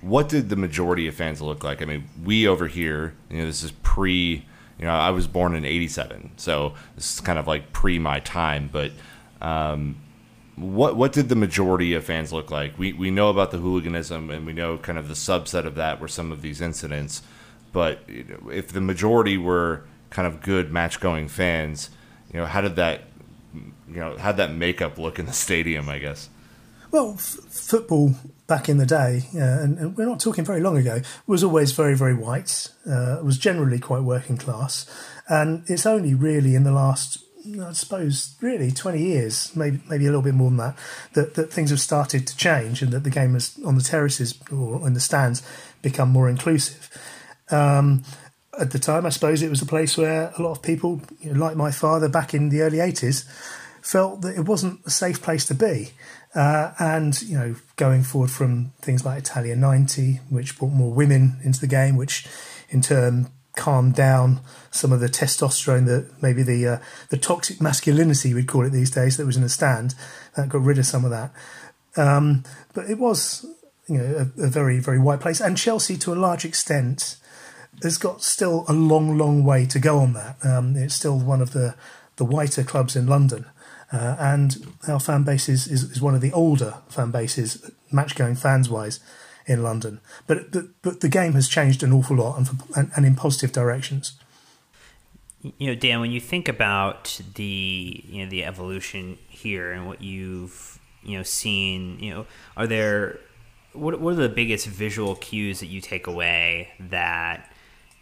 What 0.00 0.28
did 0.28 0.48
the 0.48 0.56
majority 0.56 1.08
of 1.08 1.14
fans 1.14 1.42
look 1.42 1.64
like? 1.64 1.82
I 1.82 1.84
mean, 1.84 2.08
we 2.22 2.46
over 2.46 2.68
here, 2.68 3.14
you 3.28 3.38
know, 3.38 3.46
this 3.46 3.62
is 3.62 3.72
pre. 3.72 4.46
You 4.78 4.84
know, 4.84 4.92
I 4.92 5.10
was 5.10 5.26
born 5.26 5.54
in 5.54 5.64
'87, 5.64 6.32
so 6.36 6.74
this 6.94 7.14
is 7.14 7.20
kind 7.20 7.38
of 7.38 7.46
like 7.46 7.72
pre 7.72 7.98
my 7.98 8.20
time. 8.20 8.68
But 8.70 8.92
um, 9.40 9.96
what 10.56 10.96
what 10.96 11.12
did 11.12 11.28
the 11.28 11.36
majority 11.36 11.94
of 11.94 12.04
fans 12.04 12.32
look 12.32 12.50
like? 12.50 12.78
We 12.78 12.92
we 12.92 13.10
know 13.10 13.30
about 13.30 13.50
the 13.50 13.58
hooliganism, 13.58 14.30
and 14.30 14.46
we 14.46 14.52
know 14.52 14.78
kind 14.78 14.98
of 14.98 15.08
the 15.08 15.14
subset 15.14 15.64
of 15.64 15.74
that 15.76 16.00
were 16.00 16.08
some 16.08 16.32
of 16.32 16.42
these 16.42 16.60
incidents. 16.60 17.22
But 17.72 18.00
if 18.08 18.68
the 18.68 18.80
majority 18.80 19.38
were 19.38 19.84
kind 20.10 20.26
of 20.26 20.40
good 20.40 20.72
match 20.72 21.00
going 21.00 21.28
fans, 21.28 21.90
you 22.32 22.40
know, 22.40 22.46
how 22.46 22.60
did 22.60 22.76
that 22.76 23.02
you 23.54 24.00
know 24.00 24.16
how 24.18 24.32
that 24.32 24.52
makeup 24.52 24.98
look 24.98 25.18
in 25.18 25.26
the 25.26 25.32
stadium? 25.32 25.88
I 25.88 25.98
guess. 25.98 26.28
Well, 26.90 27.14
f- 27.14 27.38
football 27.48 28.14
back 28.46 28.68
in 28.68 28.78
the 28.78 28.86
day, 28.86 29.24
uh, 29.34 29.38
and, 29.38 29.78
and, 29.78 29.96
we're 29.96 30.06
not 30.06 30.20
talking 30.20 30.44
very 30.44 30.60
long 30.60 30.76
ago, 30.76 31.00
was 31.26 31.42
always 31.42 31.72
very, 31.72 31.96
very 31.96 32.14
white. 32.14 32.68
Uh, 32.88 33.18
was 33.22 33.38
generally 33.38 33.78
quite 33.78 34.02
working 34.02 34.36
class, 34.36 34.86
and 35.28 35.64
it's 35.68 35.86
only 35.86 36.14
really 36.14 36.54
in 36.54 36.62
the 36.62 36.70
last, 36.70 37.18
I 37.60 37.72
suppose, 37.72 38.36
really 38.40 38.70
twenty 38.70 39.02
years, 39.02 39.54
maybe 39.56 39.80
maybe 39.88 40.04
a 40.04 40.08
little 40.08 40.22
bit 40.22 40.34
more 40.34 40.50
than 40.50 40.58
that, 40.58 40.78
that 41.14 41.34
that 41.34 41.52
things 41.52 41.70
have 41.70 41.80
started 41.80 42.26
to 42.26 42.36
change, 42.36 42.82
and 42.82 42.92
that 42.92 43.02
the 43.02 43.10
game 43.10 43.34
has 43.34 43.58
on 43.64 43.76
the 43.76 43.82
terraces 43.82 44.38
or 44.52 44.86
in 44.86 44.94
the 44.94 45.00
stands 45.00 45.42
become 45.82 46.10
more 46.10 46.28
inclusive. 46.28 46.88
Um, 47.50 48.04
at 48.58 48.70
the 48.70 48.78
time, 48.78 49.04
I 49.06 49.10
suppose 49.10 49.42
it 49.42 49.50
was 49.50 49.62
a 49.62 49.66
place 49.66 49.96
where 49.98 50.32
a 50.36 50.42
lot 50.42 50.52
of 50.52 50.62
people, 50.62 51.02
you 51.20 51.32
know, 51.32 51.38
like 51.38 51.56
my 51.56 51.70
father 51.70 52.08
back 52.08 52.32
in 52.32 52.48
the 52.48 52.62
early 52.62 52.78
80s, 52.78 53.24
felt 53.82 54.22
that 54.22 54.36
it 54.36 54.46
wasn't 54.46 54.80
a 54.86 54.90
safe 54.90 55.22
place 55.22 55.44
to 55.46 55.54
be. 55.54 55.90
Uh, 56.36 56.72
and, 56.78 57.22
you 57.22 57.36
know, 57.36 57.56
going 57.76 58.02
forward 58.02 58.30
from 58.30 58.72
things 58.82 59.04
like 59.04 59.18
Italia 59.18 59.56
90, 59.56 60.20
which 60.28 60.58
brought 60.58 60.72
more 60.72 60.92
women 60.92 61.38
into 61.42 61.60
the 61.60 61.66
game, 61.66 61.96
which 61.96 62.26
in 62.68 62.82
turn 62.82 63.28
calmed 63.56 63.94
down 63.94 64.40
some 64.70 64.92
of 64.92 65.00
the 65.00 65.08
testosterone 65.08 65.86
that 65.86 66.10
maybe 66.20 66.42
the 66.42 66.66
uh, 66.66 66.78
the 67.08 67.16
toxic 67.16 67.58
masculinity 67.58 68.34
we'd 68.34 68.46
call 68.46 68.66
it 68.66 68.68
these 68.68 68.90
days 68.90 69.16
that 69.16 69.24
was 69.24 69.34
in 69.34 69.42
the 69.42 69.48
stand 69.48 69.94
that 70.36 70.50
got 70.50 70.60
rid 70.60 70.76
of 70.76 70.84
some 70.84 71.06
of 71.06 71.10
that 71.10 71.32
um, 71.96 72.44
but 72.74 72.90
it 72.90 72.98
was 72.98 73.46
you 73.88 73.96
know 73.96 74.28
a, 74.38 74.42
a, 74.42 74.48
very 74.48 74.78
very 74.78 74.98
white 74.98 75.20
place 75.20 75.40
and 75.40 75.56
Chelsea 75.56 75.96
to 75.96 76.12
a 76.12 76.14
large 76.14 76.44
extent 76.44 77.16
has 77.82 77.98
got 77.98 78.22
still 78.22 78.64
a 78.68 78.72
long, 78.72 79.18
long 79.18 79.44
way 79.44 79.66
to 79.66 79.78
go 79.78 79.98
on 79.98 80.12
that. 80.14 80.36
Um, 80.44 80.76
it's 80.76 80.94
still 80.94 81.18
one 81.18 81.40
of 81.40 81.52
the, 81.52 81.74
the 82.16 82.24
whiter 82.24 82.62
clubs 82.62 82.96
in 82.96 83.06
London. 83.06 83.46
Uh, 83.92 84.16
and 84.18 84.66
our 84.88 84.98
fan 84.98 85.22
base 85.22 85.48
is, 85.48 85.68
is, 85.68 85.84
is, 85.84 86.02
one 86.02 86.14
of 86.14 86.20
the 86.20 86.32
older 86.32 86.74
fan 86.88 87.12
bases, 87.12 87.70
match 87.92 88.16
going 88.16 88.34
fans 88.34 88.68
wise, 88.68 88.98
in 89.46 89.62
London. 89.62 90.00
But, 90.26 90.50
but, 90.50 90.64
but 90.82 91.00
the 91.00 91.08
game 91.08 91.32
has 91.34 91.48
changed 91.48 91.82
an 91.82 91.92
awful 91.92 92.16
lot 92.16 92.36
and, 92.36 92.48
for, 92.48 92.78
and, 92.78 92.90
and 92.96 93.06
in 93.06 93.14
positive 93.14 93.52
directions. 93.52 94.18
You 95.58 95.68
know, 95.68 95.74
Dan, 95.76 96.00
when 96.00 96.10
you 96.10 96.20
think 96.20 96.48
about 96.48 97.20
the 97.34 98.02
you 98.08 98.24
know 98.24 98.28
the 98.28 98.44
evolution 98.44 99.16
here 99.28 99.70
and 99.70 99.86
what 99.86 100.02
you've 100.02 100.80
you 101.04 101.16
know 101.16 101.22
seen, 101.22 102.00
you 102.00 102.12
know, 102.12 102.26
are 102.56 102.66
there 102.66 103.20
what 103.72 104.00
what 104.00 104.14
are 104.14 104.16
the 104.16 104.28
biggest 104.28 104.66
visual 104.66 105.14
cues 105.14 105.60
that 105.60 105.66
you 105.66 105.80
take 105.80 106.08
away 106.08 106.72
that 106.80 107.52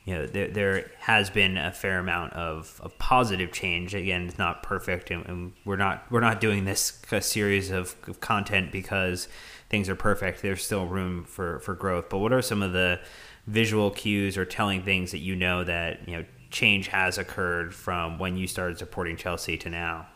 you 0.04 0.14
know 0.14 0.26
there 0.26 0.48
there 0.48 0.90
has 0.98 1.30
been 1.30 1.56
a 1.56 1.72
fair 1.72 1.98
amount 1.98 2.34
of, 2.34 2.78
of 2.84 2.96
positive 2.98 3.52
change. 3.52 3.94
Again, 3.94 4.28
it's 4.28 4.38
not 4.38 4.62
perfect, 4.62 5.10
and, 5.10 5.24
and 5.26 5.52
we're 5.64 5.76
not 5.76 6.04
we're 6.10 6.20
not 6.20 6.40
doing 6.40 6.64
this 6.64 7.00
series 7.20 7.70
of, 7.70 7.96
of, 8.06 8.20
content 8.20 8.70
because 8.70 9.28
things 9.70 9.88
are 9.88 9.96
perfect. 9.96 10.42
There's 10.42 10.62
still 10.62 10.86
room 10.86 11.24
for 11.24 11.58
for 11.60 11.74
growth. 11.74 12.10
But 12.10 12.18
what 12.18 12.34
are 12.34 12.42
some 12.42 12.62
of 12.62 12.72
the 12.72 13.00
visual 13.46 13.90
cues 13.90 14.36
or 14.36 14.44
telling 14.44 14.82
things 14.82 15.10
that 15.12 15.18
you 15.20 15.34
know 15.36 15.64
that 15.64 16.06
you 16.06 16.18
know 16.18 16.24
change 16.50 16.88
has 16.88 17.16
occurred 17.16 17.74
from 17.74 18.18
when 18.18 18.36
you 18.36 18.46
started 18.46 18.78
supporting 18.78 19.16
Chelsea 19.16 19.56
to 19.56 19.70
now? 19.70 20.06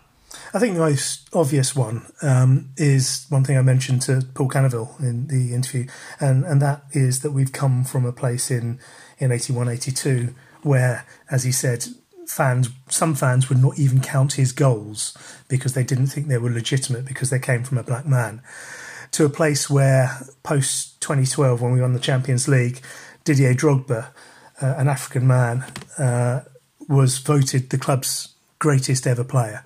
I 0.52 0.58
think 0.58 0.74
the 0.74 0.80
most 0.80 1.28
obvious 1.34 1.74
one 1.74 2.06
um, 2.20 2.70
is 2.76 3.24
one 3.30 3.44
thing 3.44 3.56
I 3.56 3.62
mentioned 3.62 4.02
to 4.02 4.22
Paul 4.34 4.48
Canoville 4.48 5.00
in 5.00 5.28
the 5.28 5.54
interview, 5.54 5.86
and, 6.20 6.44
and 6.44 6.60
that 6.60 6.82
is 6.92 7.20
that 7.20 7.32
we've 7.32 7.52
come 7.52 7.84
from 7.84 8.04
a 8.04 8.12
place 8.12 8.50
in 8.50 8.78
in 9.18 9.32
81 9.32 9.68
82, 9.68 10.34
where, 10.62 11.06
as 11.30 11.44
he 11.44 11.52
said, 11.52 11.86
fans 12.26 12.68
some 12.88 13.14
fans 13.14 13.48
would 13.48 13.60
not 13.60 13.78
even 13.78 14.00
count 14.00 14.34
his 14.34 14.52
goals 14.52 15.16
because 15.48 15.72
they 15.72 15.82
didn't 15.82 16.08
think 16.08 16.28
they 16.28 16.38
were 16.38 16.50
legitimate 16.50 17.06
because 17.06 17.30
they 17.30 17.38
came 17.38 17.64
from 17.64 17.78
a 17.78 17.82
black 17.82 18.06
man 18.06 18.42
to 19.10 19.24
a 19.24 19.30
place 19.30 19.70
where 19.70 20.18
post 20.42 21.00
2012 21.00 21.62
when 21.62 21.72
we 21.72 21.80
won 21.80 21.94
the 21.94 21.98
Champions 21.98 22.46
League 22.46 22.80
Didier 23.24 23.54
Drogba 23.54 24.08
uh, 24.60 24.74
an 24.76 24.88
African 24.88 25.26
man 25.26 25.64
uh, 25.98 26.40
was 26.88 27.18
voted 27.18 27.70
the 27.70 27.78
club's 27.78 28.34
greatest 28.58 29.06
ever 29.06 29.24
player. 29.24 29.64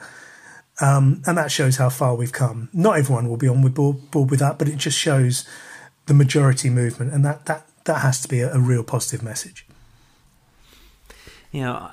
Um, 0.80 1.22
and 1.26 1.38
that 1.38 1.50
shows 1.50 1.76
how 1.76 1.88
far 1.88 2.14
we've 2.14 2.32
come. 2.32 2.68
Not 2.72 2.98
everyone 2.98 3.28
will 3.28 3.36
be 3.36 3.48
on 3.48 3.66
board, 3.68 4.10
board 4.10 4.30
with 4.30 4.40
that 4.40 4.58
but 4.58 4.68
it 4.68 4.76
just 4.76 4.98
shows 4.98 5.48
the 6.06 6.14
majority 6.14 6.70
movement. 6.70 7.12
And 7.12 7.24
that 7.24 7.46
that 7.46 7.66
that 7.84 7.98
has 7.98 8.20
to 8.22 8.28
be 8.28 8.40
a, 8.40 8.54
a 8.54 8.58
real 8.58 8.84
positive 8.84 9.22
message. 9.22 9.66
You 11.50 11.62
know, 11.62 11.90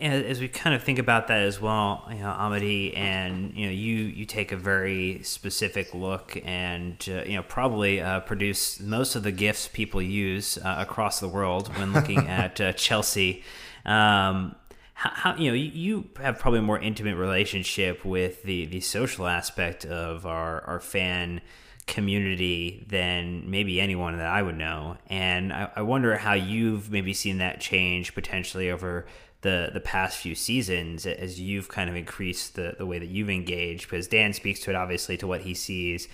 as 0.00 0.40
we 0.40 0.48
kind 0.48 0.74
of 0.74 0.82
think 0.82 0.98
about 0.98 1.28
that 1.28 1.40
as 1.40 1.60
well, 1.60 2.06
you 2.10 2.18
know, 2.18 2.34
Amity, 2.38 2.94
and 2.94 3.54
you 3.54 3.66
know, 3.66 3.72
you 3.72 3.96
you 3.96 4.26
take 4.26 4.52
a 4.52 4.56
very 4.56 5.22
specific 5.22 5.94
look, 5.94 6.40
and 6.44 6.96
uh, 7.08 7.22
you 7.24 7.36
know, 7.36 7.42
probably 7.42 8.00
uh, 8.00 8.20
produce 8.20 8.80
most 8.80 9.16
of 9.16 9.22
the 9.22 9.32
GIFs 9.32 9.68
people 9.68 10.02
use 10.02 10.58
uh, 10.58 10.76
across 10.78 11.20
the 11.20 11.28
world 11.28 11.74
when 11.78 11.92
looking 11.92 12.18
at 12.28 12.60
uh, 12.60 12.72
Chelsea. 12.74 13.42
Um, 13.84 14.54
how, 14.94 15.10
how, 15.10 15.36
you 15.36 15.50
know 15.50 15.54
you 15.54 16.10
have 16.20 16.38
probably 16.38 16.58
a 16.58 16.62
more 16.62 16.78
intimate 16.78 17.16
relationship 17.16 18.04
with 18.04 18.42
the 18.42 18.66
the 18.66 18.80
social 18.80 19.26
aspect 19.26 19.84
of 19.84 20.26
our 20.26 20.62
our 20.62 20.80
fan 20.80 21.40
community 21.88 22.84
than 22.88 23.50
maybe 23.50 23.80
anyone 23.80 24.16
that 24.18 24.28
I 24.28 24.42
would 24.42 24.56
know. 24.56 24.98
And 25.08 25.52
I, 25.52 25.70
I, 25.76 25.82
wonder 25.82 26.16
how 26.16 26.34
you've 26.34 26.90
maybe 26.92 27.12
seen 27.12 27.38
that 27.38 27.60
change 27.60 28.14
potentially 28.14 28.70
over 28.70 29.06
the 29.40 29.70
the 29.72 29.80
past 29.80 30.18
few 30.18 30.34
seasons 30.34 31.06
as 31.06 31.40
you've 31.40 31.68
kind 31.68 31.88
of 31.88 31.96
increased 31.96 32.54
the, 32.54 32.74
the 32.78 32.86
way 32.86 32.98
that 32.98 33.08
you've 33.08 33.30
engaged. 33.30 33.88
Because 33.88 34.06
Dan 34.06 34.32
speaks 34.32 34.60
to 34.60 34.70
it 34.70 34.76
obviously 34.76 35.16
to 35.16 35.26
what 35.26 35.40
he 35.40 35.54
sees 35.54 36.06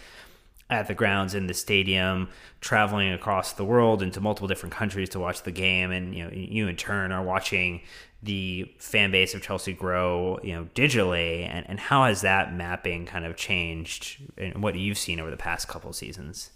at 0.70 0.86
the 0.86 0.94
grounds 0.94 1.34
in 1.34 1.46
the 1.46 1.54
stadium, 1.54 2.28
traveling 2.60 3.12
across 3.12 3.52
the 3.52 3.64
world 3.64 4.02
into 4.02 4.20
multiple 4.20 4.48
different 4.48 4.74
countries 4.74 5.10
to 5.10 5.20
watch 5.20 5.42
the 5.42 5.52
game, 5.52 5.90
and 5.90 6.14
you 6.14 6.24
know 6.24 6.30
you 6.32 6.68
in 6.68 6.76
turn 6.76 7.12
are 7.12 7.22
watching 7.22 7.82
the 8.24 8.72
fan 8.78 9.10
base 9.10 9.34
of 9.34 9.42
Chelsea 9.42 9.72
grow, 9.72 10.38
you 10.42 10.52
know, 10.52 10.66
digitally, 10.74 11.46
and, 11.46 11.68
and 11.68 11.78
how 11.78 12.04
has 12.04 12.22
that 12.22 12.54
mapping 12.54 13.04
kind 13.04 13.26
of 13.26 13.36
changed 13.36 14.22
and 14.38 14.62
what 14.62 14.74
you've 14.74 14.98
seen 14.98 15.20
over 15.20 15.30
the 15.30 15.36
past 15.36 15.68
couple 15.68 15.92
seasons? 15.92 16.50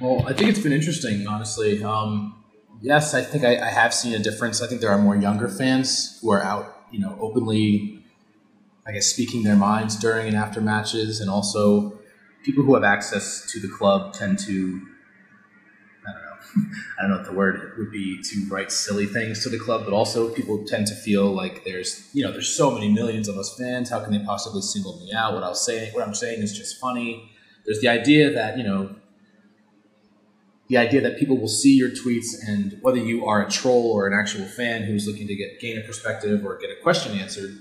Well, 0.00 0.26
I 0.26 0.32
think 0.32 0.50
it's 0.50 0.58
been 0.58 0.72
interesting, 0.72 1.26
honestly. 1.26 1.82
Um, 1.82 2.42
yes, 2.80 3.14
I 3.14 3.22
think 3.22 3.44
I, 3.44 3.58
I, 3.58 3.70
have 3.70 3.92
seen 3.92 4.14
a 4.14 4.18
difference. 4.18 4.62
I 4.62 4.66
think 4.66 4.80
there 4.80 4.90
are 4.90 4.98
more 4.98 5.16
younger 5.16 5.48
fans 5.48 6.18
who 6.20 6.30
are 6.32 6.42
out, 6.42 6.84
you 6.90 7.00
know, 7.00 7.16
openly, 7.20 8.02
I 8.86 8.92
guess, 8.92 9.06
speaking 9.06 9.42
their 9.42 9.56
minds 9.56 9.96
during 9.96 10.26
and 10.26 10.36
after 10.36 10.60
matches, 10.60 11.20
and 11.20 11.30
also 11.30 11.98
people 12.44 12.64
who 12.64 12.74
have 12.74 12.84
access 12.84 13.50
to 13.52 13.60
the 13.60 13.68
club 13.68 14.14
tend 14.14 14.38
to 14.40 14.80
I 16.98 17.02
don't 17.02 17.10
know 17.10 17.16
what 17.18 17.26
the 17.26 17.32
word 17.32 17.74
would 17.78 17.90
be 17.90 18.22
to 18.22 18.46
write 18.48 18.72
silly 18.72 19.06
things 19.06 19.42
to 19.42 19.48
the 19.48 19.58
club, 19.58 19.84
but 19.84 19.92
also 19.92 20.32
people 20.32 20.64
tend 20.66 20.86
to 20.88 20.94
feel 20.94 21.32
like 21.32 21.64
there's 21.64 22.08
you 22.12 22.24
know 22.24 22.32
there's 22.32 22.54
so 22.54 22.70
many 22.70 22.88
millions 22.88 23.28
of 23.28 23.36
us 23.36 23.56
fans. 23.58 23.90
How 23.90 24.00
can 24.00 24.12
they 24.12 24.24
possibly 24.24 24.62
single 24.62 24.98
me 25.00 25.12
out? 25.12 25.34
What 25.34 25.42
I 25.42 25.48
was 25.48 25.64
saying, 25.64 25.94
what 25.94 26.06
I'm 26.06 26.14
saying 26.14 26.42
is 26.42 26.56
just 26.56 26.80
funny. 26.80 27.30
There's 27.64 27.80
the 27.80 27.88
idea 27.88 28.32
that 28.32 28.56
you 28.56 28.64
know 28.64 28.96
the 30.68 30.76
idea 30.76 31.00
that 31.00 31.18
people 31.18 31.38
will 31.38 31.48
see 31.48 31.76
your 31.76 31.90
tweets 31.90 32.34
and 32.46 32.78
whether 32.82 32.98
you 32.98 33.26
are 33.26 33.44
a 33.44 33.50
troll 33.50 33.92
or 33.92 34.06
an 34.06 34.12
actual 34.12 34.44
fan 34.44 34.82
who's 34.82 35.06
looking 35.06 35.26
to 35.28 35.34
get 35.34 35.60
gain 35.60 35.78
a 35.78 35.82
perspective 35.82 36.44
or 36.44 36.58
get 36.58 36.70
a 36.70 36.82
question 36.82 37.16
answered, 37.18 37.58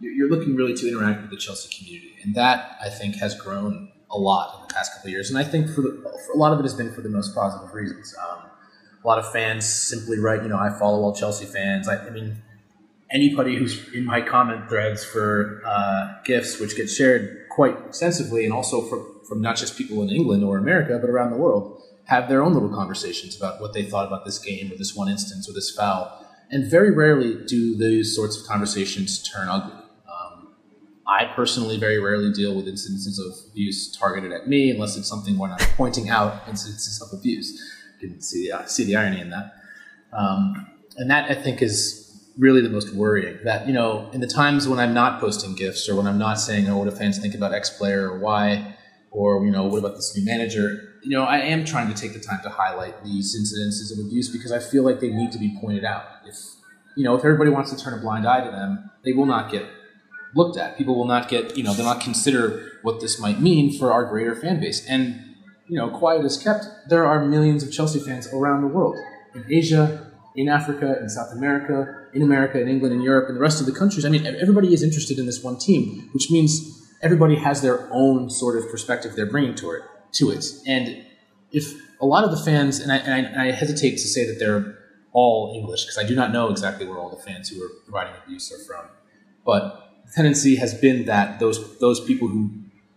you're 0.00 0.28
looking 0.28 0.56
really 0.56 0.74
to 0.74 0.88
interact 0.88 1.22
with 1.22 1.30
the 1.30 1.36
Chelsea 1.36 1.68
community, 1.76 2.16
and 2.22 2.34
that 2.34 2.76
I 2.80 2.88
think 2.88 3.16
has 3.16 3.34
grown 3.38 3.92
a 4.10 4.18
lot 4.18 4.54
in 4.54 4.68
the 4.68 4.74
past 4.74 4.94
couple 4.94 5.10
years, 5.10 5.30
and 5.30 5.38
I 5.38 5.44
think 5.44 5.68
for, 5.68 5.82
the, 5.82 6.20
for, 6.26 6.32
a 6.32 6.36
lot 6.36 6.52
of 6.52 6.58
it 6.58 6.62
has 6.62 6.74
been 6.74 6.92
for 6.92 7.00
the 7.00 7.08
most 7.08 7.34
positive 7.34 7.72
reasons. 7.74 8.14
Um, 8.18 8.44
a 9.02 9.06
lot 9.06 9.18
of 9.18 9.30
fans 9.32 9.66
simply 9.66 10.18
write, 10.18 10.42
you 10.42 10.48
know, 10.48 10.58
I 10.58 10.70
follow 10.78 11.02
all 11.02 11.14
Chelsea 11.14 11.46
fans. 11.46 11.88
I, 11.88 12.06
I, 12.06 12.10
mean, 12.10 12.42
anybody 13.10 13.56
who's 13.56 13.92
in 13.94 14.04
my 14.04 14.20
comment 14.20 14.68
threads 14.68 15.04
for 15.04 15.62
uh, 15.64 16.14
GIFs, 16.24 16.58
which 16.60 16.76
get 16.76 16.88
shared 16.88 17.46
quite 17.50 17.76
extensively, 17.86 18.44
and 18.44 18.52
also 18.52 18.82
from, 18.82 19.20
from 19.28 19.40
not 19.40 19.56
just 19.56 19.76
people 19.76 20.02
in 20.02 20.10
England 20.10 20.42
or 20.42 20.58
America, 20.58 20.98
but 21.00 21.10
around 21.10 21.30
the 21.30 21.36
world, 21.36 21.82
have 22.04 22.28
their 22.28 22.42
own 22.42 22.54
little 22.54 22.70
conversations 22.70 23.36
about 23.36 23.60
what 23.60 23.74
they 23.74 23.82
thought 23.82 24.06
about 24.06 24.24
this 24.24 24.38
game 24.38 24.72
or 24.72 24.76
this 24.76 24.94
one 24.94 25.08
instance 25.08 25.48
or 25.48 25.52
this 25.52 25.70
foul. 25.70 26.24
And 26.50 26.70
very 26.70 26.90
rarely 26.90 27.44
do 27.46 27.76
those 27.76 28.16
sorts 28.16 28.40
of 28.40 28.46
conversations 28.46 29.22
turn 29.22 29.48
ugly. 29.48 29.87
I 31.08 31.24
personally 31.24 31.78
very 31.78 31.98
rarely 31.98 32.30
deal 32.32 32.54
with 32.54 32.68
instances 32.68 33.18
of 33.18 33.50
abuse 33.50 33.96
targeted 33.96 34.30
at 34.30 34.46
me 34.46 34.70
unless 34.70 34.96
it's 34.96 35.08
something 35.08 35.38
when 35.38 35.50
I'm 35.50 35.58
pointing 35.74 36.10
out 36.10 36.46
instances 36.46 37.00
of 37.00 37.18
abuse. 37.18 37.58
You 38.00 38.08
can 38.10 38.20
see 38.20 38.50
the, 38.50 38.66
see 38.66 38.84
the 38.84 38.96
irony 38.96 39.22
in 39.22 39.30
that. 39.30 39.54
Um, 40.12 40.66
and 40.98 41.10
that 41.10 41.30
I 41.30 41.34
think 41.34 41.62
is 41.62 42.04
really 42.36 42.60
the 42.60 42.68
most 42.68 42.94
worrying. 42.94 43.38
That 43.44 43.66
you 43.66 43.72
know, 43.72 44.10
in 44.12 44.20
the 44.20 44.26
times 44.26 44.68
when 44.68 44.78
I'm 44.78 44.92
not 44.92 45.18
posting 45.18 45.54
GIFs 45.54 45.88
or 45.88 45.96
when 45.96 46.06
I'm 46.06 46.18
not 46.18 46.34
saying, 46.34 46.68
"Oh, 46.68 46.78
what 46.78 46.90
do 46.90 46.94
fans 46.94 47.18
think 47.18 47.34
about 47.34 47.54
X 47.54 47.70
player 47.70 48.10
or 48.10 48.18
Y," 48.18 48.76
or 49.10 49.44
you 49.44 49.50
know, 49.50 49.66
what 49.66 49.78
about 49.78 49.96
this 49.96 50.16
new 50.16 50.24
manager? 50.24 50.94
You 51.02 51.10
know, 51.10 51.24
I 51.24 51.38
am 51.38 51.64
trying 51.64 51.92
to 51.92 51.94
take 51.94 52.12
the 52.12 52.20
time 52.20 52.40
to 52.42 52.50
highlight 52.50 53.04
these 53.04 53.36
incidences 53.36 53.92
of 53.92 54.04
abuse 54.04 54.28
because 54.28 54.52
I 54.52 54.58
feel 54.58 54.82
like 54.82 55.00
they 55.00 55.10
need 55.10 55.32
to 55.32 55.38
be 55.38 55.56
pointed 55.60 55.84
out. 55.84 56.04
If 56.26 56.36
you 56.96 57.04
know, 57.04 57.14
if 57.14 57.24
everybody 57.24 57.50
wants 57.50 57.72
to 57.72 57.82
turn 57.82 57.94
a 57.94 58.02
blind 58.02 58.26
eye 58.26 58.44
to 58.44 58.50
them, 58.50 58.90
they 59.04 59.12
will 59.12 59.26
not 59.26 59.50
get 59.50 59.64
looked 60.34 60.58
at. 60.58 60.76
People 60.76 60.96
will 60.96 61.06
not 61.06 61.28
get, 61.28 61.56
you 61.56 61.62
know, 61.62 61.72
they'll 61.72 61.86
not 61.86 62.00
consider 62.00 62.72
what 62.82 63.00
this 63.00 63.20
might 63.20 63.40
mean 63.40 63.76
for 63.76 63.92
our 63.92 64.04
greater 64.04 64.34
fan 64.34 64.60
base. 64.60 64.86
And 64.86 65.24
you 65.68 65.76
know, 65.76 65.90
quiet 65.90 66.24
is 66.24 66.36
kept, 66.42 66.66
there 66.88 67.06
are 67.06 67.24
millions 67.24 67.62
of 67.62 67.70
Chelsea 67.70 68.00
fans 68.00 68.26
around 68.32 68.62
the 68.62 68.68
world 68.68 68.96
in 69.34 69.44
Asia, 69.50 70.10
in 70.34 70.48
Africa, 70.48 70.98
in 71.00 71.08
South 71.08 71.32
America, 71.32 72.06
in 72.14 72.22
America, 72.22 72.60
in 72.60 72.68
England, 72.68 72.94
in 72.94 73.02
Europe, 73.02 73.28
and 73.28 73.36
the 73.36 73.40
rest 73.40 73.60
of 73.60 73.66
the 73.66 73.72
countries. 73.72 74.04
I 74.04 74.08
mean, 74.08 74.26
everybody 74.26 74.72
is 74.72 74.82
interested 74.82 75.18
in 75.18 75.26
this 75.26 75.42
one 75.42 75.58
team, 75.58 76.08
which 76.12 76.30
means 76.30 76.88
everybody 77.02 77.36
has 77.36 77.60
their 77.60 77.88
own 77.92 78.30
sort 78.30 78.56
of 78.56 78.70
perspective 78.70 79.14
they're 79.14 79.26
bringing 79.26 79.54
to 79.56 79.72
it. 79.72 79.82
To 80.12 80.30
it, 80.30 80.46
and 80.66 81.04
if 81.52 81.74
a 82.00 82.06
lot 82.06 82.24
of 82.24 82.30
the 82.30 82.38
fans, 82.38 82.80
and 82.80 82.90
I, 82.90 82.96
and 82.96 83.38
I, 83.38 83.50
hesitate 83.50 83.90
to 83.90 84.08
say 84.08 84.26
that 84.26 84.38
they're 84.38 84.78
all 85.12 85.52
English 85.54 85.84
because 85.84 85.98
I 85.98 86.08
do 86.08 86.14
not 86.14 86.32
know 86.32 86.48
exactly 86.48 86.86
where 86.86 86.96
all 86.96 87.10
the 87.10 87.22
fans 87.22 87.50
who 87.50 87.62
are 87.62 87.68
providing 87.84 88.14
abuse 88.24 88.50
are 88.50 88.64
from, 88.64 88.90
but 89.44 89.87
tendency 90.14 90.56
has 90.56 90.74
been 90.74 91.06
that 91.06 91.40
those 91.40 91.78
those 91.78 92.04
people 92.04 92.28
who 92.28 92.50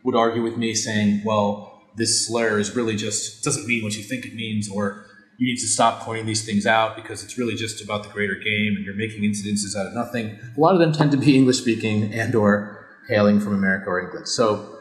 would 0.03 0.15
argue 0.15 0.41
with 0.41 0.57
me 0.57 0.73
saying, 0.73 1.21
well, 1.23 1.81
this 1.95 2.27
slur 2.27 2.59
is 2.59 2.75
really 2.75 2.95
just 2.95 3.43
doesn't 3.43 3.67
mean 3.67 3.83
what 3.83 3.95
you 3.95 4.03
think 4.03 4.25
it 4.25 4.33
means, 4.33 4.69
or 4.69 5.05
you 5.37 5.47
need 5.47 5.59
to 5.59 5.67
stop 5.67 6.01
pointing 6.01 6.25
these 6.25 6.45
things 6.45 6.65
out 6.65 6.95
because 6.95 7.23
it's 7.23 7.37
really 7.37 7.55
just 7.55 7.83
about 7.83 8.03
the 8.03 8.09
greater 8.09 8.35
game 8.35 8.75
and 8.75 8.85
you're 8.85 8.95
making 8.95 9.23
incidences 9.23 9.75
out 9.75 9.87
of 9.87 9.93
nothing. 9.93 10.39
A 10.55 10.59
lot 10.59 10.73
of 10.73 10.79
them 10.79 10.93
tend 10.93 11.11
to 11.11 11.17
be 11.17 11.35
English 11.39 11.57
speaking 11.57 12.13
and 12.13 12.35
or 12.35 12.85
hailing 13.07 13.39
from 13.39 13.53
America 13.53 13.89
or 13.89 13.99
England. 13.99 14.27
So 14.27 14.77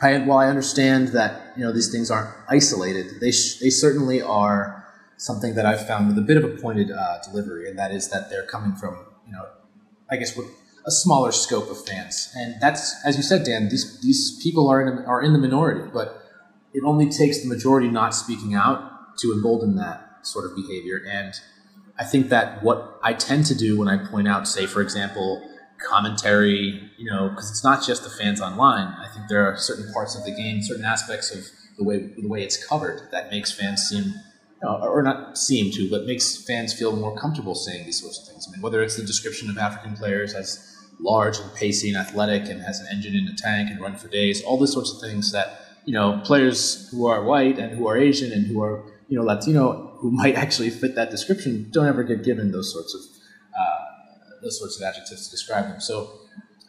I, 0.00 0.18
while 0.18 0.38
I 0.38 0.46
understand 0.46 1.08
that 1.08 1.52
you 1.56 1.64
know 1.64 1.72
these 1.72 1.90
things 1.90 2.10
aren't 2.10 2.34
isolated, 2.48 3.20
they 3.20 3.32
sh- 3.32 3.58
they 3.58 3.70
certainly 3.70 4.22
are 4.22 4.86
something 5.16 5.54
that 5.56 5.66
I've 5.66 5.86
found 5.86 6.06
with 6.06 6.18
a 6.18 6.22
bit 6.22 6.36
of 6.36 6.44
a 6.44 6.56
pointed 6.56 6.90
uh, 6.92 7.18
delivery, 7.24 7.68
and 7.68 7.78
that 7.78 7.90
is 7.90 8.08
that 8.10 8.30
they're 8.30 8.46
coming 8.46 8.76
from 8.76 9.04
you 9.26 9.32
know 9.32 9.44
I 10.10 10.16
guess 10.16 10.36
what 10.36 10.46
a 10.88 10.90
smaller 10.90 11.30
scope 11.30 11.70
of 11.70 11.86
fans, 11.86 12.32
and 12.34 12.56
that's 12.60 12.96
as 13.04 13.16
you 13.18 13.22
said, 13.22 13.44
Dan. 13.44 13.68
These 13.68 14.00
these 14.00 14.42
people 14.42 14.68
are 14.68 14.80
in 14.80 15.04
are 15.04 15.22
in 15.22 15.34
the 15.34 15.38
minority, 15.38 15.88
but 15.92 16.24
it 16.72 16.82
only 16.82 17.10
takes 17.10 17.42
the 17.42 17.48
majority 17.48 17.88
not 17.88 18.14
speaking 18.14 18.54
out 18.54 19.18
to 19.18 19.32
embolden 19.32 19.76
that 19.76 20.20
sort 20.22 20.46
of 20.46 20.56
behavior. 20.56 21.02
And 21.06 21.34
I 21.98 22.04
think 22.04 22.30
that 22.30 22.62
what 22.62 22.98
I 23.02 23.12
tend 23.12 23.44
to 23.46 23.54
do 23.54 23.78
when 23.78 23.88
I 23.88 23.96
point 23.98 24.28
out, 24.28 24.48
say, 24.48 24.66
for 24.66 24.80
example, 24.80 25.42
commentary, 25.78 26.90
you 26.96 27.10
know, 27.10 27.28
because 27.28 27.50
it's 27.50 27.62
not 27.62 27.84
just 27.84 28.02
the 28.02 28.10
fans 28.10 28.40
online. 28.40 28.88
I 28.98 29.08
think 29.12 29.28
there 29.28 29.44
are 29.46 29.56
certain 29.58 29.92
parts 29.92 30.16
of 30.16 30.24
the 30.24 30.34
game, 30.34 30.62
certain 30.62 30.86
aspects 30.86 31.34
of 31.34 31.44
the 31.76 31.84
way 31.84 31.98
the 32.16 32.28
way 32.28 32.42
it's 32.42 32.64
covered 32.66 33.02
that 33.12 33.30
makes 33.30 33.52
fans 33.52 33.82
seem, 33.82 34.14
or 34.62 35.02
not 35.02 35.36
seem 35.36 35.70
to, 35.72 35.90
but 35.90 36.06
makes 36.06 36.46
fans 36.46 36.72
feel 36.72 36.96
more 36.96 37.14
comfortable 37.14 37.54
saying 37.54 37.84
these 37.84 38.00
sorts 38.00 38.20
of 38.20 38.26
things. 38.26 38.46
I 38.48 38.52
mean, 38.52 38.62
whether 38.62 38.82
it's 38.82 38.96
the 38.96 39.04
description 39.04 39.50
of 39.50 39.58
African 39.58 39.94
players 39.94 40.32
as 40.32 40.77
large 41.00 41.38
and 41.38 41.54
pacey 41.54 41.88
and 41.88 41.96
athletic 41.96 42.48
and 42.48 42.60
has 42.62 42.80
an 42.80 42.86
engine 42.90 43.14
in 43.14 43.26
a 43.28 43.34
tank 43.36 43.70
and 43.70 43.80
run 43.80 43.96
for 43.96 44.08
days, 44.08 44.42
all 44.42 44.58
those 44.58 44.72
sorts 44.72 44.92
of 44.92 45.00
things 45.00 45.32
that 45.32 45.60
you 45.84 45.92
know 45.92 46.20
players 46.24 46.88
who 46.90 47.06
are 47.06 47.22
white 47.22 47.58
and 47.58 47.76
who 47.76 47.88
are 47.88 47.96
Asian 47.96 48.32
and 48.32 48.46
who 48.46 48.62
are 48.62 48.84
you 49.08 49.18
know 49.18 49.24
Latino 49.24 49.96
who 49.98 50.10
might 50.22 50.34
actually 50.34 50.70
fit 50.70 50.94
that 50.94 51.10
description 51.10 51.68
don't 51.70 51.86
ever 51.86 52.02
get 52.02 52.24
given 52.24 52.52
those 52.52 52.72
sorts 52.72 52.94
of 52.94 53.00
uh, 53.58 54.40
those 54.42 54.58
sorts 54.58 54.80
of 54.80 54.86
adjectives 54.86 55.26
to 55.26 55.30
describe 55.30 55.66
them. 55.68 55.80
So, 55.80 56.10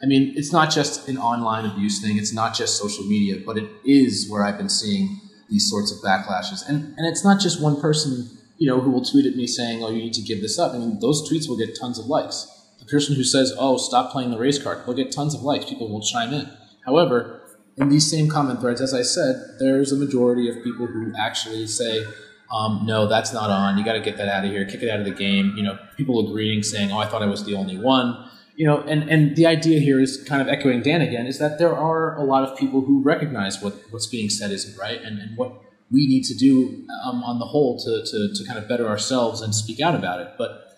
I 0.02 0.06
mean, 0.06 0.34
it's 0.36 0.52
not 0.52 0.72
just 0.72 1.08
an 1.08 1.18
online 1.18 1.66
abuse 1.66 2.02
thing. 2.02 2.18
It's 2.18 2.34
not 2.34 2.56
just 2.56 2.78
social 2.78 3.04
media, 3.06 3.42
but 3.46 3.58
it 3.58 3.70
is 3.86 4.28
where 4.30 4.44
I've 4.44 4.58
been 4.58 4.70
seeing 4.70 5.20
these 5.50 5.70
sorts 5.70 5.92
of 5.92 6.00
backlashes. 6.00 6.68
And 6.68 6.96
and 6.98 7.08
it's 7.08 7.24
not 7.24 7.40
just 7.40 7.62
one 7.62 7.80
person, 7.82 8.30
you 8.58 8.68
know, 8.68 8.80
who 8.80 8.90
will 8.90 9.04
tweet 9.04 9.26
at 9.26 9.36
me 9.36 9.48
saying, 9.48 9.84
"Oh, 9.84 9.90
you 9.90 9.98
need 9.98 10.14
to 10.14 10.22
give 10.22 10.42
this 10.42 10.58
up." 10.58 10.74
I 10.74 10.78
mean, 10.78 11.00
those 11.00 11.30
tweets 11.30 11.48
will 11.48 11.58
get 11.58 11.78
tons 11.80 12.00
of 12.00 12.06
likes. 12.06 12.48
The 12.80 12.86
person 12.86 13.16
who 13.16 13.24
says, 13.24 13.54
"Oh, 13.58 13.78
stop 13.78 14.12
playing 14.12 14.32
the 14.32 14.38
race 14.38 14.62
card," 14.62 14.86
will 14.88 14.94
get 14.94 15.12
tons 15.12 15.36
of 15.36 15.42
likes. 15.42 15.66
People 15.66 15.90
will 15.90 16.02
chime 16.02 16.34
in. 16.34 16.50
However, 16.86 17.42
in 17.78 17.90
these 17.90 18.10
same 18.10 18.30
comment 18.30 18.60
threads, 18.60 18.82
as 18.82 18.94
I 18.94 19.04
said, 19.04 19.36
there's 19.60 19.92
a 19.92 19.96
majority 19.96 20.50
of 20.50 20.64
people 20.64 20.86
who 20.86 21.14
actually 21.18 21.66
say, 21.68 22.06
um, 22.52 22.82
no, 22.86 23.08
that's 23.08 23.32
not 23.32 23.50
on. 23.50 23.78
You 23.78 23.86
got 23.86 23.94
to 23.94 24.00
get 24.00 24.18
that 24.18 24.28
out 24.28 24.44
of 24.44 24.52
here. 24.52 24.66
Kick 24.66 24.82
it 24.82 24.90
out 24.90 25.00
of 25.00 25.06
the 25.06 25.12
game. 25.12 25.54
You 25.56 25.64
know, 25.64 25.78
people 25.98 26.28
agreeing, 26.28 26.64
saying, 26.64 26.92
"Oh, 26.92 26.98
I 26.98 27.06
thought 27.06 27.22
I 27.22 27.28
was 27.28 27.46
the 27.46 27.56
only 27.56 27.78
one." 27.78 28.28
You 28.56 28.66
know, 28.66 28.82
and 28.82 29.08
and 29.10 29.36
the 29.36 29.46
idea 29.46 29.80
here 29.80 30.00
is 30.00 30.24
kind 30.28 30.42
of 30.42 30.48
echoing 30.48 30.82
Dan 30.82 31.02
again, 31.02 31.28
is 31.28 31.38
that 31.40 31.60
there 31.60 31.76
are 31.76 32.18
a 32.18 32.24
lot 32.24 32.44
of 32.44 32.58
people 32.58 32.82
who 32.82 33.02
recognize 33.04 33.62
what 33.62 33.76
what's 33.92 34.08
being 34.08 34.30
said 34.30 34.52
isn't 34.52 34.78
right, 34.78 35.00
and, 35.02 35.20
and 35.20 35.38
what 35.38 35.62
we 35.92 36.08
need 36.08 36.24
to 36.24 36.34
do 36.36 36.86
um, 37.04 37.24
on 37.24 37.40
the 37.40 37.46
whole 37.46 37.78
to, 37.80 38.04
to 38.04 38.34
to 38.34 38.44
kind 38.46 38.58
of 38.58 38.68
better 38.68 38.88
ourselves 38.88 39.42
and 39.42 39.54
speak 39.54 39.80
out 39.80 39.94
about 39.94 40.20
it. 40.20 40.30
But 40.38 40.69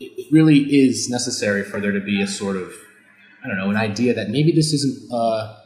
it, 0.00 0.32
really 0.32 0.58
is 0.58 1.08
necessary 1.08 1.62
for 1.62 1.80
there 1.80 1.92
to 1.92 2.00
be 2.00 2.20
a 2.22 2.26
sort 2.26 2.56
of 2.56 2.72
I 3.44 3.48
don't 3.48 3.56
know, 3.56 3.70
an 3.70 3.76
idea 3.76 4.12
that 4.14 4.28
maybe 4.28 4.52
this 4.52 4.72
isn't 4.72 5.12
uh, 5.12 5.56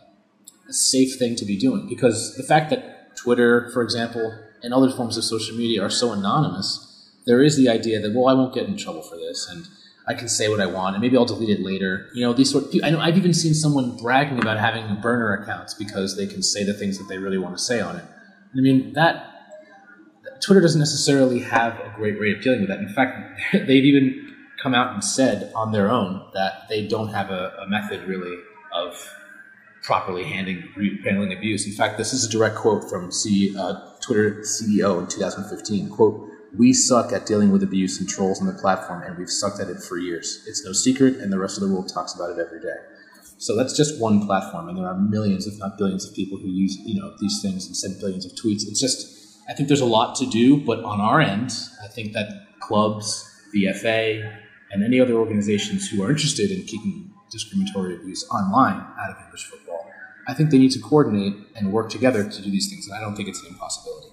a 0.68 0.72
safe 0.72 1.18
thing 1.18 1.35
to 1.37 1.45
be 1.45 1.59
doing 1.59 1.89
because 1.89 2.37
the 2.37 2.43
fact 2.43 2.70
that 2.70 3.16
Twitter, 3.16 3.70
for 3.72 3.82
example, 3.82 4.39
and 4.62 4.72
other 4.72 4.91
forms 4.91 5.16
of 5.16 5.24
social 5.24 5.57
media 5.57 5.82
are 5.82 5.91
so 5.91 6.12
anonymous, 6.12 7.11
there 7.26 7.43
is 7.43 7.57
the 7.57 7.68
idea 7.68 8.01
that 8.01 8.14
well, 8.14 8.28
I 8.28 8.35
won't 8.35 8.55
get 8.55 8.66
in 8.66 8.76
trouble 8.76 9.03
for 9.03 9.16
this, 9.16 9.49
and 9.49 9.66
I 10.07 10.14
can 10.14 10.28
say 10.28 10.49
what 10.49 10.61
I 10.61 10.66
want, 10.66 10.95
and 10.95 11.03
maybe 11.03 11.16
I'll 11.16 11.24
delete 11.24 11.51
it 11.51 11.61
later. 11.61 12.09
You 12.14 12.24
know, 12.24 12.32
these 12.32 12.51
sort. 12.51 12.64
Of, 12.66 12.80
I 12.85 12.91
know 12.91 13.01
I've 13.01 13.16
even 13.16 13.35
seen 13.35 13.55
someone 13.55 13.97
bragging 13.97 14.39
about 14.39 14.59
having 14.59 15.01
burner 15.01 15.32
accounts 15.35 15.74
because 15.74 16.16
they 16.16 16.26
can 16.26 16.43
say 16.43 16.64
the 16.64 16.74
things 16.74 16.99
that 16.99 17.09
they 17.09 17.18
really 17.18 17.39
want 17.39 17.57
to 17.57 17.62
say 17.62 17.80
on 17.80 17.97
it. 17.97 18.05
I 18.57 18.61
mean 18.61 18.93
that 18.93 19.35
Twitter 20.41 20.61
doesn't 20.61 20.78
necessarily 20.78 21.41
have 21.41 21.74
a 21.80 21.93
great 21.97 22.20
way 22.20 22.32
of 22.32 22.43
dealing 22.43 22.61
with 22.61 22.68
that. 22.68 22.78
In 22.78 22.89
fact, 22.89 23.41
they've 23.53 23.85
even 23.85 24.23
come 24.64 24.74
out 24.74 24.94
and 24.94 25.04
said 25.04 25.52
on 25.54 25.72
their 25.72 25.90
own 25.90 26.22
that 26.32 26.66
they 26.70 26.88
don't 26.88 27.08
have 27.08 27.30
a, 27.30 27.52
a 27.60 27.68
method 27.68 28.02
really 28.09 28.34
of 28.72 28.97
properly 29.82 30.24
handling, 30.24 30.62
handling 31.05 31.36
abuse. 31.36 31.66
In 31.66 31.72
fact, 31.74 31.98
this 31.98 32.14
is 32.14 32.24
a 32.24 32.30
direct 32.30 32.56
quote 32.56 32.89
from 32.89 33.12
C, 33.12 33.55
uh, 33.56 33.74
Twitter 34.01 34.40
CEO 34.40 34.98
in 34.98 35.06
2015. 35.06 35.90
Quote, 35.90 36.30
we 36.56 36.72
suck 36.72 37.12
at 37.12 37.26
dealing 37.26 37.52
with 37.52 37.62
abuse 37.62 38.01
and 38.01 38.09
trolls 38.09 38.40
on 38.40 38.47
the 38.47 38.55
platform, 38.55 39.02
and 39.02 39.18
we've 39.18 39.28
sucked 39.28 39.60
at 39.60 39.68
it 39.68 39.82
for 39.82 39.98
years. 39.98 40.43
It's 40.47 40.64
no 40.64 40.72
secret, 40.72 41.16
and 41.18 41.30
the 41.30 41.39
rest 41.39 41.59
of 41.60 41.68
the 41.68 41.74
world 41.74 41.90
talks 41.93 42.14
about 42.14 42.30
it 42.30 42.39
every 42.39 42.60
day. 42.60 42.76
So 43.36 43.55
that's 43.55 43.76
just 43.76 44.01
one 44.01 44.24
platform, 44.24 44.70
and 44.70 44.78
there 44.78 44.86
are 44.86 44.97
millions, 44.97 45.47
if 45.47 45.59
not 45.59 45.76
billions, 45.76 46.09
of 46.09 46.14
people 46.14 46.39
who 46.39 46.48
use 46.48 46.78
you 46.86 46.98
know 46.98 47.14
these 47.20 47.43
things 47.43 47.66
and 47.66 47.76
send 47.76 48.01
billions 48.01 48.24
of 48.24 48.32
tweets. 48.32 48.62
It's 48.66 48.80
just, 48.80 49.43
I 49.47 49.52
think 49.52 49.68
there's 49.68 49.80
a 49.80 49.84
lot 49.84 50.14
to 50.16 50.26
do, 50.26 50.56
but 50.56 50.82
on 50.84 51.02
our 51.02 51.20
end, 51.20 51.52
I 51.82 51.89
think 51.89 52.12
that 52.14 52.60
clubs, 52.60 53.28
the 53.52 53.70
FA, 53.74 54.43
and 54.74 54.82
any 54.82 55.01
other 55.01 55.14
organizations 55.14 55.88
who 55.88 56.02
are 56.02 56.10
interested 56.10 56.51
in 56.51 56.64
keeping 56.64 57.10
discriminatory 57.30 57.94
abuse 57.94 58.28
online 58.28 58.84
out 59.01 59.10
of 59.10 59.16
English 59.24 59.44
football. 59.44 59.88
I 60.26 60.34
think 60.34 60.51
they 60.51 60.59
need 60.59 60.72
to 60.72 60.80
coordinate 60.80 61.34
and 61.55 61.72
work 61.72 61.90
together 61.90 62.28
to 62.28 62.42
do 62.42 62.51
these 62.51 62.68
things, 62.68 62.88
and 62.88 62.96
I 62.96 63.01
don't 63.01 63.14
think 63.14 63.28
it's 63.28 63.40
an 63.42 63.48
impossibility. 63.48 64.09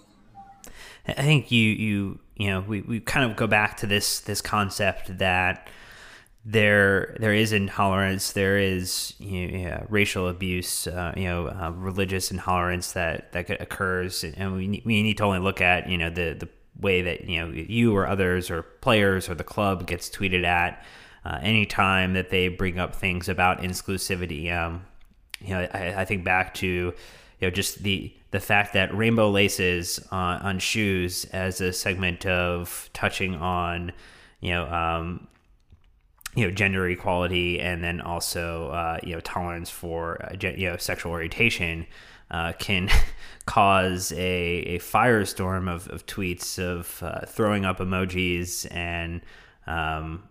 I 1.07 1.23
think 1.23 1.51
you 1.51 1.69
you 1.71 2.19
you 2.35 2.47
know 2.47 2.61
we, 2.61 2.81
we 2.81 2.99
kind 2.99 3.29
of 3.29 3.35
go 3.35 3.47
back 3.47 3.77
to 3.77 3.87
this 3.87 4.19
this 4.19 4.39
concept 4.39 5.17
that 5.17 5.67
there 6.45 7.15
there 7.19 7.33
is 7.33 7.53
intolerance, 7.53 8.33
there 8.33 8.57
is 8.57 9.13
you 9.19 9.47
know, 9.47 9.57
yeah, 9.57 9.83
racial 9.89 10.27
abuse, 10.27 10.85
uh, 10.85 11.13
you 11.17 11.23
know, 11.23 11.47
uh, 11.47 11.71
religious 11.71 12.29
intolerance 12.29 12.91
that 12.91 13.31
that 13.31 13.49
occurs, 13.61 14.23
and 14.23 14.53
we 14.53 14.81
we 14.85 15.01
need 15.01 15.17
to 15.17 15.23
only 15.23 15.39
look 15.39 15.59
at 15.59 15.89
you 15.89 15.97
know 15.97 16.09
the 16.09 16.33
the 16.33 16.49
way 16.79 17.01
that 17.01 17.29
you 17.29 17.39
know 17.39 17.51
you 17.51 17.95
or 17.95 18.07
others 18.07 18.49
or 18.49 18.63
players 18.63 19.29
or 19.29 19.35
the 19.35 19.43
club 19.43 19.87
gets 19.87 20.09
tweeted 20.09 20.45
at 20.45 20.83
uh, 21.25 21.39
anytime 21.41 22.13
that 22.13 22.29
they 22.29 22.47
bring 22.47 22.79
up 22.79 22.95
things 22.95 23.29
about 23.29 23.61
inclusivity. 23.61 24.51
Um, 24.51 24.85
you 25.39 25.49
know, 25.49 25.67
I, 25.73 26.01
I, 26.01 26.05
think 26.05 26.23
back 26.23 26.53
to 26.55 26.67
you 26.67 26.93
know 27.41 27.49
just 27.49 27.83
the 27.83 28.13
the 28.31 28.39
fact 28.39 28.73
that 28.73 28.95
rainbow 28.95 29.29
laces 29.29 29.99
on, 30.11 30.41
on 30.41 30.59
shoes 30.59 31.25
as 31.25 31.61
a 31.61 31.73
segment 31.73 32.25
of 32.25 32.89
touching 32.93 33.35
on 33.35 33.91
you 34.39 34.51
know 34.51 34.65
um, 34.67 35.27
you 36.35 36.45
know 36.45 36.51
gender 36.51 36.87
equality 36.87 37.59
and 37.59 37.83
then 37.83 38.01
also 38.01 38.69
uh, 38.69 38.99
you 39.03 39.13
know 39.13 39.19
tolerance 39.21 39.69
for 39.69 40.23
uh, 40.25 40.35
you 40.39 40.69
know 40.69 40.77
sexual 40.77 41.11
orientation 41.11 41.85
uh, 42.29 42.53
can 42.53 42.89
cause 43.51 44.13
a, 44.13 44.59
a 44.75 44.79
firestorm 44.79 45.69
of, 45.69 45.85
of 45.89 46.05
tweets 46.05 46.57
of 46.57 47.03
uh, 47.03 47.25
throwing 47.25 47.65
up 47.65 47.79
emojis 47.79 48.65
and 48.73 49.19
um, 49.67 50.23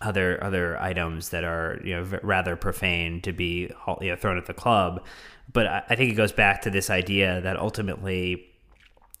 other 0.00 0.42
other 0.44 0.80
items 0.80 1.30
that 1.30 1.42
are 1.42 1.80
you 1.82 1.96
know 1.96 2.20
rather 2.22 2.54
profane 2.54 3.20
to 3.20 3.32
be 3.32 3.68
you 4.00 4.10
know 4.10 4.14
thrown 4.14 4.38
at 4.38 4.46
the 4.46 4.54
club. 4.54 5.04
But 5.52 5.66
I, 5.66 5.82
I 5.88 5.96
think 5.96 6.12
it 6.12 6.14
goes 6.14 6.30
back 6.30 6.62
to 6.62 6.70
this 6.70 6.88
idea 6.88 7.40
that 7.40 7.56
ultimately 7.56 8.46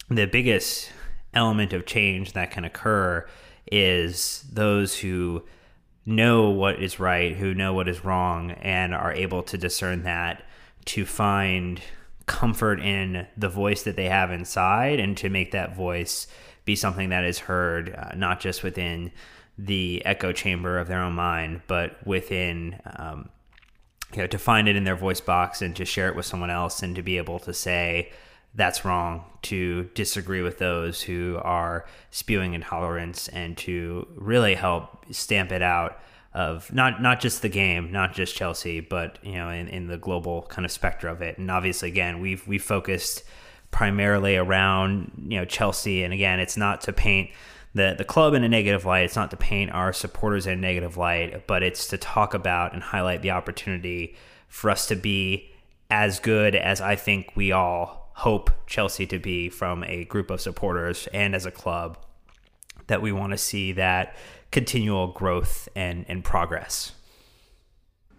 the 0.08 0.26
biggest 0.26 0.92
element 1.34 1.72
of 1.72 1.84
change 1.84 2.34
that 2.34 2.52
can 2.52 2.64
occur 2.64 3.26
is 3.72 4.44
those 4.52 5.00
who 5.00 5.42
know 6.06 6.48
what 6.48 6.80
is 6.80 7.00
right, 7.00 7.34
who 7.34 7.54
know 7.54 7.74
what 7.74 7.88
is 7.88 8.04
wrong, 8.04 8.52
and 8.52 8.94
are 8.94 9.12
able 9.12 9.42
to 9.42 9.58
discern 9.58 10.04
that 10.04 10.44
to 10.84 11.04
find 11.04 11.80
comfort 12.26 12.80
in 12.80 13.26
the 13.36 13.48
voice 13.48 13.82
that 13.82 13.96
they 13.96 14.08
have 14.08 14.30
inside 14.30 15.00
and 15.00 15.16
to 15.16 15.28
make 15.28 15.52
that 15.52 15.76
voice 15.76 16.26
be 16.64 16.76
something 16.76 17.08
that 17.08 17.24
is 17.24 17.40
heard 17.40 17.94
uh, 17.94 18.14
not 18.14 18.40
just 18.40 18.62
within 18.62 19.10
the 19.58 20.04
echo 20.04 20.32
chamber 20.32 20.78
of 20.78 20.88
their 20.88 21.00
own 21.00 21.12
mind, 21.12 21.62
but 21.66 22.04
within, 22.06 22.80
um, 22.96 23.28
you 24.12 24.18
know, 24.18 24.26
to 24.26 24.38
find 24.38 24.68
it 24.68 24.76
in 24.76 24.84
their 24.84 24.96
voice 24.96 25.20
box 25.20 25.62
and 25.62 25.74
to 25.76 25.84
share 25.84 26.08
it 26.08 26.16
with 26.16 26.26
someone 26.26 26.50
else 26.50 26.82
and 26.82 26.96
to 26.96 27.02
be 27.02 27.18
able 27.18 27.38
to 27.40 27.52
say, 27.52 28.10
that's 28.54 28.84
wrong, 28.84 29.24
to 29.42 29.84
disagree 29.94 30.42
with 30.42 30.58
those 30.58 31.02
who 31.02 31.38
are 31.42 31.86
spewing 32.10 32.54
intolerance 32.54 33.28
and 33.28 33.56
to 33.56 34.06
really 34.14 34.54
help 34.54 35.04
stamp 35.10 35.50
it 35.52 35.62
out 35.62 35.98
of 36.34 36.72
not 36.72 37.02
not 37.02 37.20
just 37.20 37.42
the 37.42 37.48
game, 37.48 37.92
not 37.92 38.14
just 38.14 38.34
Chelsea, 38.34 38.80
but 38.80 39.18
you 39.22 39.34
know, 39.34 39.50
in, 39.50 39.68
in 39.68 39.86
the 39.86 39.98
global 39.98 40.42
kind 40.42 40.64
of 40.64 40.72
specter 40.72 41.08
of 41.08 41.20
it. 41.20 41.38
And 41.38 41.50
obviously, 41.50 41.88
again, 41.88 42.20
we've 42.20 42.46
we 42.46 42.58
focused 42.58 43.24
primarily 43.70 44.36
around 44.36 45.12
you 45.28 45.38
know 45.38 45.44
Chelsea, 45.44 46.02
and 46.02 46.12
again, 46.12 46.40
it's 46.40 46.56
not 46.56 46.80
to 46.82 46.92
paint 46.92 47.30
the 47.74 47.94
the 47.96 48.04
club 48.04 48.34
in 48.34 48.44
a 48.44 48.48
negative 48.48 48.84
light. 48.84 49.04
It's 49.04 49.16
not 49.16 49.30
to 49.30 49.36
paint 49.36 49.72
our 49.72 49.92
supporters 49.92 50.46
in 50.46 50.54
a 50.54 50.56
negative 50.56 50.96
light, 50.96 51.46
but 51.46 51.62
it's 51.62 51.88
to 51.88 51.98
talk 51.98 52.34
about 52.34 52.72
and 52.72 52.82
highlight 52.82 53.22
the 53.22 53.30
opportunity 53.30 54.16
for 54.48 54.70
us 54.70 54.86
to 54.88 54.96
be 54.96 55.50
as 55.90 56.20
good 56.20 56.54
as 56.54 56.80
I 56.80 56.96
think 56.96 57.32
we 57.34 57.52
all 57.52 58.10
hope 58.14 58.50
Chelsea 58.66 59.06
to 59.06 59.18
be 59.18 59.48
from 59.48 59.84
a 59.84 60.04
group 60.04 60.30
of 60.30 60.40
supporters 60.40 61.08
and 61.12 61.34
as 61.34 61.44
a 61.44 61.50
club 61.50 61.98
that 62.86 63.02
we 63.02 63.12
want 63.12 63.32
to 63.32 63.38
see 63.38 63.72
that 63.72 64.16
continual 64.52 65.08
growth 65.08 65.68
and, 65.74 66.04
and 66.08 66.22
progress. 66.24 66.92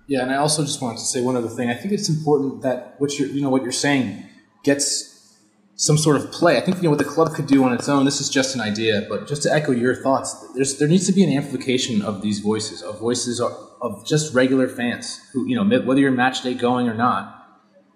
Yeah, 0.08 0.24
and 0.24 0.32
I 0.32 0.36
also 0.36 0.64
just 0.64 0.82
wanted 0.82 0.98
to 0.98 1.06
say 1.06 1.22
one 1.22 1.38
other 1.38 1.48
thing. 1.48 1.70
I 1.70 1.76
think 1.76 1.94
it's 1.94 2.10
important 2.10 2.62
that 2.64 2.96
what 2.98 3.18
you're 3.18 3.30
you 3.30 3.42
know 3.42 3.50
what 3.50 3.64
you're 3.64 3.72
saying 3.72 4.26
gets 4.64 5.38
some 5.76 5.98
sort 5.98 6.18
of 6.18 6.32
play. 6.32 6.58
I 6.58 6.60
think 6.60 6.78
you 6.78 6.84
know 6.84 6.90
what 6.90 7.00
the 7.00 7.06
club 7.06 7.34
could 7.34 7.48
do 7.48 7.64
on 7.64 7.72
its 7.72 7.88
own. 7.88 8.04
This 8.04 8.20
is 8.20 8.30
just 8.30 8.54
an 8.54 8.62
idea, 8.62 9.06
but 9.08 9.28
just 9.28 9.44
to 9.44 9.54
echo 9.54 9.72
your 9.72 9.96
thoughts, 9.96 10.36
there's 10.56 10.78
there 10.78 10.90
needs 10.90 11.08
to 11.08 11.14
be 11.14 11.24
an 11.24 11.32
amplification 11.32 12.02
of 12.02 12.22
these 12.22 12.40
voices, 12.40 12.82
of 12.82 13.00
voices 13.00 13.40
of, 13.40 13.54
of 13.82 14.06
just 14.06 14.34
regular 14.34 14.68
fans 14.68 15.22
who 15.32 15.48
you 15.48 15.56
know 15.56 15.80
whether 15.86 16.02
you're 16.02 16.12
match 16.12 16.42
day 16.42 16.54
going 16.54 16.90
or 16.90 16.94
not. 16.94 17.40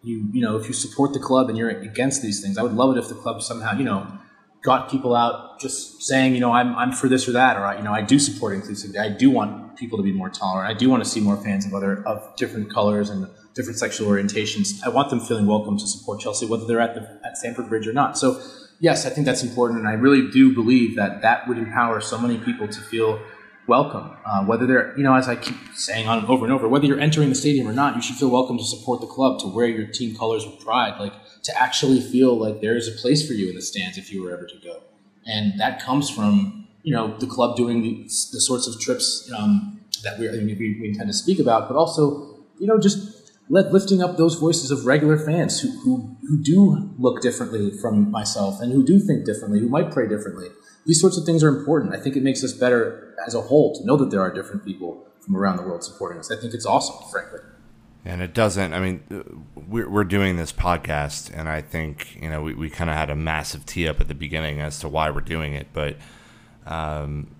You 0.01 0.29
you 0.31 0.41
know 0.41 0.55
if 0.55 0.67
you 0.67 0.73
support 0.73 1.11
the 1.11 1.19
club 1.19 1.49
and 1.49 1.57
you're 1.57 1.69
against 1.69 2.21
these 2.21 2.41
things, 2.41 2.57
I 2.57 2.63
would 2.63 2.73
love 2.73 2.95
it 2.95 2.99
if 2.99 3.09
the 3.09 3.15
club 3.15 3.41
somehow 3.41 3.77
you 3.77 3.83
know 3.83 4.07
got 4.63 4.89
people 4.89 5.15
out 5.15 5.59
just 5.59 6.01
saying, 6.03 6.33
you 6.33 6.39
know, 6.39 6.51
I'm, 6.51 6.75
I'm 6.75 6.91
for 6.91 7.07
this 7.07 7.27
or 7.27 7.31
that, 7.33 7.57
or 7.57 7.65
I, 7.65 7.77
you 7.77 7.83
know, 7.83 7.93
I 7.93 8.01
do 8.01 8.19
support 8.19 8.55
inclusivity. 8.55 8.99
I 8.99 9.09
do 9.09 9.29
want 9.29 9.77
people 9.77 9.97
to 9.97 10.03
be 10.03 10.11
more 10.11 10.29
tolerant. 10.29 10.69
I 10.69 10.77
do 10.77 10.89
want 10.89 11.03
to 11.03 11.09
see 11.09 11.19
more 11.19 11.37
fans 11.37 11.65
of 11.65 11.73
other 11.73 12.03
of 12.05 12.35
different 12.35 12.71
colors 12.71 13.09
and 13.09 13.27
different 13.53 13.79
sexual 13.79 14.09
orientations. 14.09 14.81
I 14.85 14.89
want 14.89 15.09
them 15.09 15.19
feeling 15.19 15.45
welcome 15.45 15.77
to 15.77 15.87
support 15.87 16.19
Chelsea, 16.19 16.45
whether 16.45 16.65
they're 16.65 16.79
at 16.79 16.95
the 16.95 17.19
at 17.25 17.37
Stamford 17.37 17.69
Bridge 17.69 17.87
or 17.87 17.93
not. 17.93 18.17
So, 18.17 18.41
yes, 18.79 19.05
I 19.05 19.09
think 19.09 19.25
that's 19.25 19.43
important, 19.43 19.79
and 19.79 19.87
I 19.87 19.93
really 19.93 20.29
do 20.29 20.53
believe 20.53 20.95
that 20.95 21.21
that 21.21 21.47
would 21.47 21.57
empower 21.57 22.01
so 22.01 22.17
many 22.17 22.37
people 22.37 22.67
to 22.67 22.81
feel 22.81 23.19
welcome. 23.67 24.15
Uh, 24.25 24.45
whether 24.45 24.65
they're, 24.65 24.97
you 24.97 25.03
know, 25.03 25.13
as 25.13 25.27
I 25.27 25.35
keep 25.35 25.57
saying 25.73 26.07
on 26.07 26.25
over 26.25 26.45
and 26.45 26.53
over, 26.53 26.67
whether 26.67 26.85
you're 26.85 26.99
entering 26.99 27.29
the 27.29 27.35
stadium 27.35 27.67
or 27.67 27.73
not, 27.73 27.95
you 27.95 28.01
should 28.01 28.15
feel 28.15 28.29
welcome 28.29 28.57
to 28.57 28.63
support 28.63 29.01
the 29.01 29.07
club, 29.07 29.39
to 29.41 29.47
wear 29.47 29.67
your 29.67 29.87
team 29.87 30.15
colors 30.15 30.45
with 30.45 30.59
pride, 30.59 30.99
like 30.99 31.13
to 31.43 31.61
actually 31.61 31.99
feel 31.99 32.37
like 32.37 32.61
there 32.61 32.77
is 32.77 32.87
a 32.87 32.91
place 32.91 33.27
for 33.27 33.33
you 33.33 33.49
in 33.49 33.55
the 33.55 33.61
stands 33.61 33.97
if 33.97 34.11
you 34.11 34.23
were 34.23 34.31
ever 34.31 34.45
to 34.45 34.55
go. 34.63 34.81
And 35.25 35.59
that 35.59 35.81
comes 35.81 36.09
from, 36.09 36.67
you 36.83 36.93
know, 36.93 37.17
the 37.17 37.27
club 37.27 37.57
doing 37.57 37.81
the, 37.81 38.03
the 38.03 38.41
sorts 38.41 38.67
of 38.67 38.79
trips 38.79 39.29
um, 39.37 39.81
that 40.03 40.17
we, 40.17 40.29
we, 40.29 40.77
we 40.79 40.87
intend 40.87 41.09
to 41.09 41.13
speak 41.13 41.39
about, 41.39 41.67
but 41.67 41.75
also, 41.75 42.39
you 42.59 42.67
know, 42.67 42.79
just 42.79 43.33
let, 43.49 43.73
lifting 43.73 44.01
up 44.01 44.17
those 44.17 44.35
voices 44.35 44.71
of 44.71 44.85
regular 44.85 45.17
fans 45.17 45.59
who, 45.59 45.71
who, 45.81 46.17
who 46.27 46.37
do 46.41 46.93
look 46.97 47.21
differently 47.21 47.71
from 47.71 48.09
myself 48.09 48.61
and 48.61 48.71
who 48.71 48.85
do 48.85 48.99
think 48.99 49.25
differently, 49.25 49.59
who 49.59 49.69
might 49.69 49.91
pray 49.91 50.07
differently. 50.07 50.47
These 50.87 51.01
sorts 51.01 51.17
of 51.17 51.25
things 51.25 51.43
are 51.43 51.49
important. 51.49 51.93
I 51.93 51.99
think 51.99 52.15
it 52.15 52.23
makes 52.23 52.43
us 52.43 52.53
better 52.53 53.13
as 53.27 53.35
a 53.35 53.41
whole 53.41 53.75
to 53.75 53.85
know 53.85 53.97
that 53.97 54.09
there 54.09 54.21
are 54.21 54.33
different 54.33 54.65
people 54.65 55.05
from 55.19 55.35
around 55.35 55.57
the 55.57 55.63
world 55.63 55.83
supporting 55.83 56.17
us. 56.17 56.31
I 56.31 56.37
think 56.37 56.53
it's 56.53 56.65
awesome, 56.65 56.95
frankly. 57.11 57.41
And 58.05 58.21
it 58.21 58.33
doesn't, 58.33 58.73
I 58.73 58.79
mean, 58.79 59.43
we're, 59.53 59.89
we're 59.89 60.05
doing 60.05 60.37
this 60.37 60.53
podcast, 60.53 61.29
and 61.37 61.49
I 61.49 61.59
think, 61.59 62.17
you 62.21 62.29
know, 62.29 62.41
we, 62.41 62.53
we 62.53 62.69
kind 62.69 62.89
of 62.89 62.95
had 62.95 63.09
a 63.09 63.17
massive 63.17 63.65
tee 63.65 63.85
up 63.85 63.99
at 63.99 64.07
the 64.07 64.15
beginning 64.15 64.61
as 64.61 64.79
to 64.79 64.87
why 64.87 65.09
we're 65.09 65.19
doing 65.19 65.53
it. 65.53 65.67
But 65.73 65.97
um, 66.65 67.35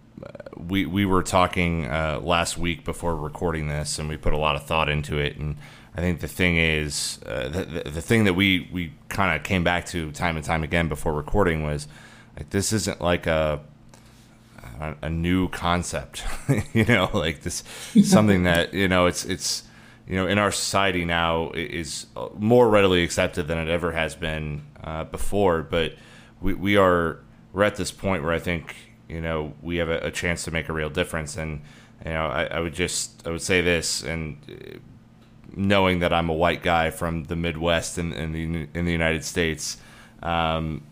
we, 0.58 0.86
we 0.86 1.06
were 1.06 1.24
talking 1.24 1.86
uh, 1.86 2.20
last 2.22 2.58
week 2.58 2.84
before 2.84 3.16
recording 3.16 3.70
this, 3.70 3.98
and 3.98 4.10
we 4.10 4.18
put 4.18 4.34
a 4.34 4.38
lot 4.38 4.58
of 4.58 4.66
thought 4.66 4.90
into 4.90 5.18
it. 5.20 5.38
And 5.38 5.56
I 5.96 6.02
think 6.02 6.20
the 6.20 6.28
thing 6.28 6.58
is, 6.58 7.20
uh, 7.26 7.48
the, 7.48 7.64
the, 7.64 7.90
the 7.92 8.02
thing 8.02 8.26
that 8.26 8.34
we, 8.34 8.70
we 8.74 8.92
kind 9.08 9.38
of 9.38 9.44
came 9.44 9.64
back 9.64 9.86
to 9.88 10.12
time 10.12 10.36
and 10.36 10.44
time 10.44 10.64
again 10.64 10.90
before 10.90 11.14
recording 11.14 11.64
was 11.64 11.88
like, 12.38 12.50
this 12.52 12.72
isn't 12.72 13.02
like 13.02 13.26
a, 13.28 13.60
a, 15.02 15.10
new 15.10 15.50
concept, 15.50 16.24
you 16.74 16.86
know, 16.86 17.10
like 17.14 17.42
this 17.42 17.64
something 18.04 18.44
that 18.44 18.74
you 18.74 18.88
know 18.88 19.08
it's 19.08 19.26
it's 19.26 19.64
you 20.08 20.16
know 20.16 20.28
in 20.28 20.38
our 20.38 20.52
society 20.52 21.04
now 21.04 21.52
is 21.52 22.06
more 22.38 22.70
readily 22.70 23.04
accepted 23.04 23.48
than 23.48 23.58
it 23.58 23.70
ever 23.70 23.92
has 23.92 24.16
been 24.16 24.62
uh, 24.84 25.04
before. 25.06 25.64
But 25.64 25.96
we 26.42 26.54
we 26.54 26.78
are 26.78 27.20
we're 27.54 27.64
at 27.64 27.76
this 27.76 27.92
point 27.92 28.24
where 28.24 28.34
I 28.34 28.40
think 28.40 28.76
you 29.10 29.22
know 29.22 29.54
we 29.62 29.78
have 29.78 29.90
a, 29.90 29.98
a 30.00 30.12
chance 30.12 30.44
to 30.44 30.52
make 30.52 30.70
a 30.70 30.74
real 30.74 30.90
difference, 30.90 31.38
and 31.38 31.62
you 32.06 32.12
know 32.12 32.28
I, 32.28 32.46
I 32.46 32.60
would 32.60 32.74
just 32.76 33.26
I 33.26 33.32
would 33.32 33.42
say 33.42 33.62
this 33.62 34.04
and. 34.04 34.38
Uh, 34.50 34.78
knowing 35.56 36.00
that 36.00 36.14
I'm 36.14 36.30
a 36.30 36.34
white 36.34 36.62
guy 36.62 36.92
from 36.92 37.24
the 37.24 37.36
Midwest 37.36 37.98
in, 37.98 38.14
in 38.14 38.32
the 38.32 38.68
in 38.78 38.86
the 38.86 38.92
United 38.92 39.24
States, 39.24 39.78
um, 40.22 40.84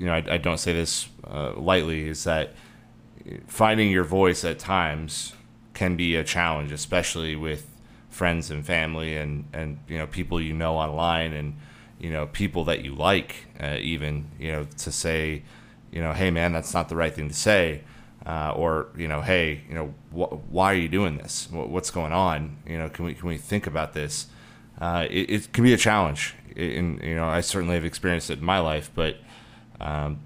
you 0.00 0.06
know, 0.06 0.14
I, 0.14 0.24
I, 0.26 0.38
don't 0.38 0.56
say 0.56 0.72
this 0.72 1.08
uh, 1.24 1.52
lightly. 1.56 2.08
Is 2.08 2.24
that 2.24 2.54
finding 3.46 3.90
your 3.90 4.04
voice 4.04 4.44
at 4.46 4.58
times 4.58 5.34
can 5.74 5.94
be 5.94 6.16
a 6.16 6.24
challenge, 6.24 6.72
especially 6.72 7.36
with 7.36 7.66
friends 8.08 8.50
and 8.50 8.64
family 8.64 9.16
and, 9.16 9.44
and 9.52 9.78
you 9.88 9.96
know 9.96 10.06
people 10.06 10.40
you 10.40 10.52
know 10.52 10.74
online 10.74 11.32
and 11.32 11.56
you 11.98 12.10
know 12.10 12.26
people 12.26 12.64
that 12.64 12.82
you 12.82 12.94
like 12.94 13.46
uh, 13.60 13.76
even 13.80 14.28
you 14.38 14.50
know 14.50 14.66
to 14.76 14.90
say 14.90 15.42
you 15.92 16.00
know 16.00 16.12
hey 16.12 16.30
man 16.30 16.52
that's 16.52 16.74
not 16.74 16.88
the 16.88 16.96
right 16.96 17.14
thing 17.14 17.28
to 17.28 17.34
say 17.34 17.82
uh, 18.26 18.52
or 18.56 18.88
you 18.96 19.06
know 19.06 19.20
hey 19.20 19.62
you 19.68 19.74
know 19.74 19.94
wh- 20.10 20.52
why 20.52 20.72
are 20.72 20.76
you 20.76 20.88
doing 20.88 21.18
this? 21.18 21.48
What's 21.52 21.90
going 21.90 22.12
on? 22.12 22.56
You 22.66 22.78
know 22.78 22.88
can 22.88 23.04
we 23.04 23.14
can 23.14 23.28
we 23.28 23.38
think 23.38 23.66
about 23.66 23.92
this? 23.92 24.26
Uh, 24.80 25.06
it, 25.10 25.30
it, 25.30 25.52
can 25.52 25.62
be 25.62 25.74
a 25.74 25.76
challenge. 25.76 26.34
And 26.56 27.02
you 27.02 27.14
know 27.14 27.28
I 27.28 27.42
certainly 27.42 27.74
have 27.74 27.84
experienced 27.84 28.30
it 28.30 28.38
in 28.38 28.44
my 28.44 28.58
life 28.58 28.90
but 28.94 29.18
um, 29.80 30.20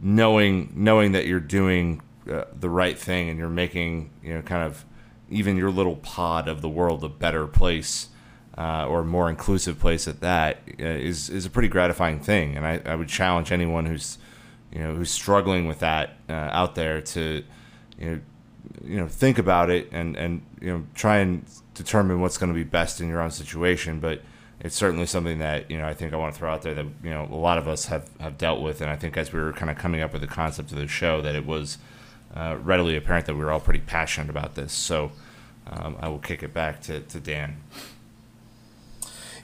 knowing 0.00 0.72
knowing 0.74 1.12
that 1.12 1.26
you're 1.26 1.40
doing 1.40 2.02
uh, 2.30 2.44
the 2.58 2.70
right 2.70 2.98
thing 2.98 3.28
and 3.28 3.38
you're 3.38 3.48
making 3.48 4.10
you 4.22 4.34
know 4.34 4.42
kind 4.42 4.62
of 4.62 4.84
even 5.30 5.56
your 5.56 5.70
little 5.70 5.96
pod 5.96 6.48
of 6.48 6.60
the 6.60 6.68
world 6.68 7.02
a 7.04 7.08
better 7.08 7.46
place 7.46 8.08
uh, 8.56 8.86
or 8.86 9.02
more 9.02 9.28
inclusive 9.28 9.78
place 9.78 10.06
at 10.06 10.20
that 10.20 10.58
uh, 10.80 10.84
is 10.84 11.28
is 11.28 11.46
a 11.46 11.50
pretty 11.50 11.68
gratifying 11.68 12.20
thing. 12.20 12.56
And 12.56 12.66
I, 12.66 12.80
I 12.84 12.94
would 12.94 13.08
challenge 13.08 13.50
anyone 13.52 13.86
who's 13.86 14.18
you 14.72 14.78
know 14.78 14.94
who's 14.94 15.10
struggling 15.10 15.66
with 15.66 15.80
that 15.80 16.16
uh, 16.28 16.32
out 16.32 16.74
there 16.74 17.00
to 17.00 17.42
you 17.98 18.10
know 18.10 18.20
you 18.84 18.96
know 18.96 19.08
think 19.08 19.38
about 19.38 19.70
it 19.70 19.88
and 19.92 20.16
and 20.16 20.42
you 20.60 20.68
know 20.72 20.84
try 20.94 21.18
and 21.18 21.44
determine 21.74 22.20
what's 22.20 22.38
going 22.38 22.52
to 22.52 22.54
be 22.54 22.64
best 22.64 23.00
in 23.00 23.08
your 23.08 23.20
own 23.20 23.30
situation. 23.30 23.98
But 23.98 24.22
it's 24.64 24.74
certainly 24.74 25.04
something 25.04 25.38
that 25.38 25.70
you 25.70 25.78
know 25.78 25.86
I 25.86 25.94
think 25.94 26.12
I 26.12 26.16
want 26.16 26.34
to 26.34 26.38
throw 26.38 26.50
out 26.50 26.62
there 26.62 26.74
that 26.74 26.86
you 27.02 27.10
know 27.10 27.28
a 27.30 27.36
lot 27.36 27.58
of 27.58 27.68
us 27.68 27.86
have, 27.86 28.08
have 28.18 28.38
dealt 28.38 28.62
with, 28.62 28.80
and 28.80 28.90
I 28.90 28.96
think 28.96 29.16
as 29.16 29.32
we 29.32 29.38
were 29.38 29.52
kind 29.52 29.70
of 29.70 29.76
coming 29.76 30.00
up 30.00 30.12
with 30.12 30.22
the 30.22 30.26
concept 30.26 30.72
of 30.72 30.78
the 30.78 30.88
show, 30.88 31.20
that 31.20 31.36
it 31.36 31.46
was 31.46 31.78
uh, 32.34 32.56
readily 32.62 32.96
apparent 32.96 33.26
that 33.26 33.34
we 33.34 33.44
were 33.44 33.52
all 33.52 33.60
pretty 33.60 33.80
passionate 33.80 34.30
about 34.30 34.54
this. 34.54 34.72
So 34.72 35.12
um, 35.66 35.96
I 36.00 36.08
will 36.08 36.18
kick 36.18 36.42
it 36.42 36.54
back 36.54 36.80
to, 36.82 37.00
to 37.00 37.20
Dan. 37.20 37.58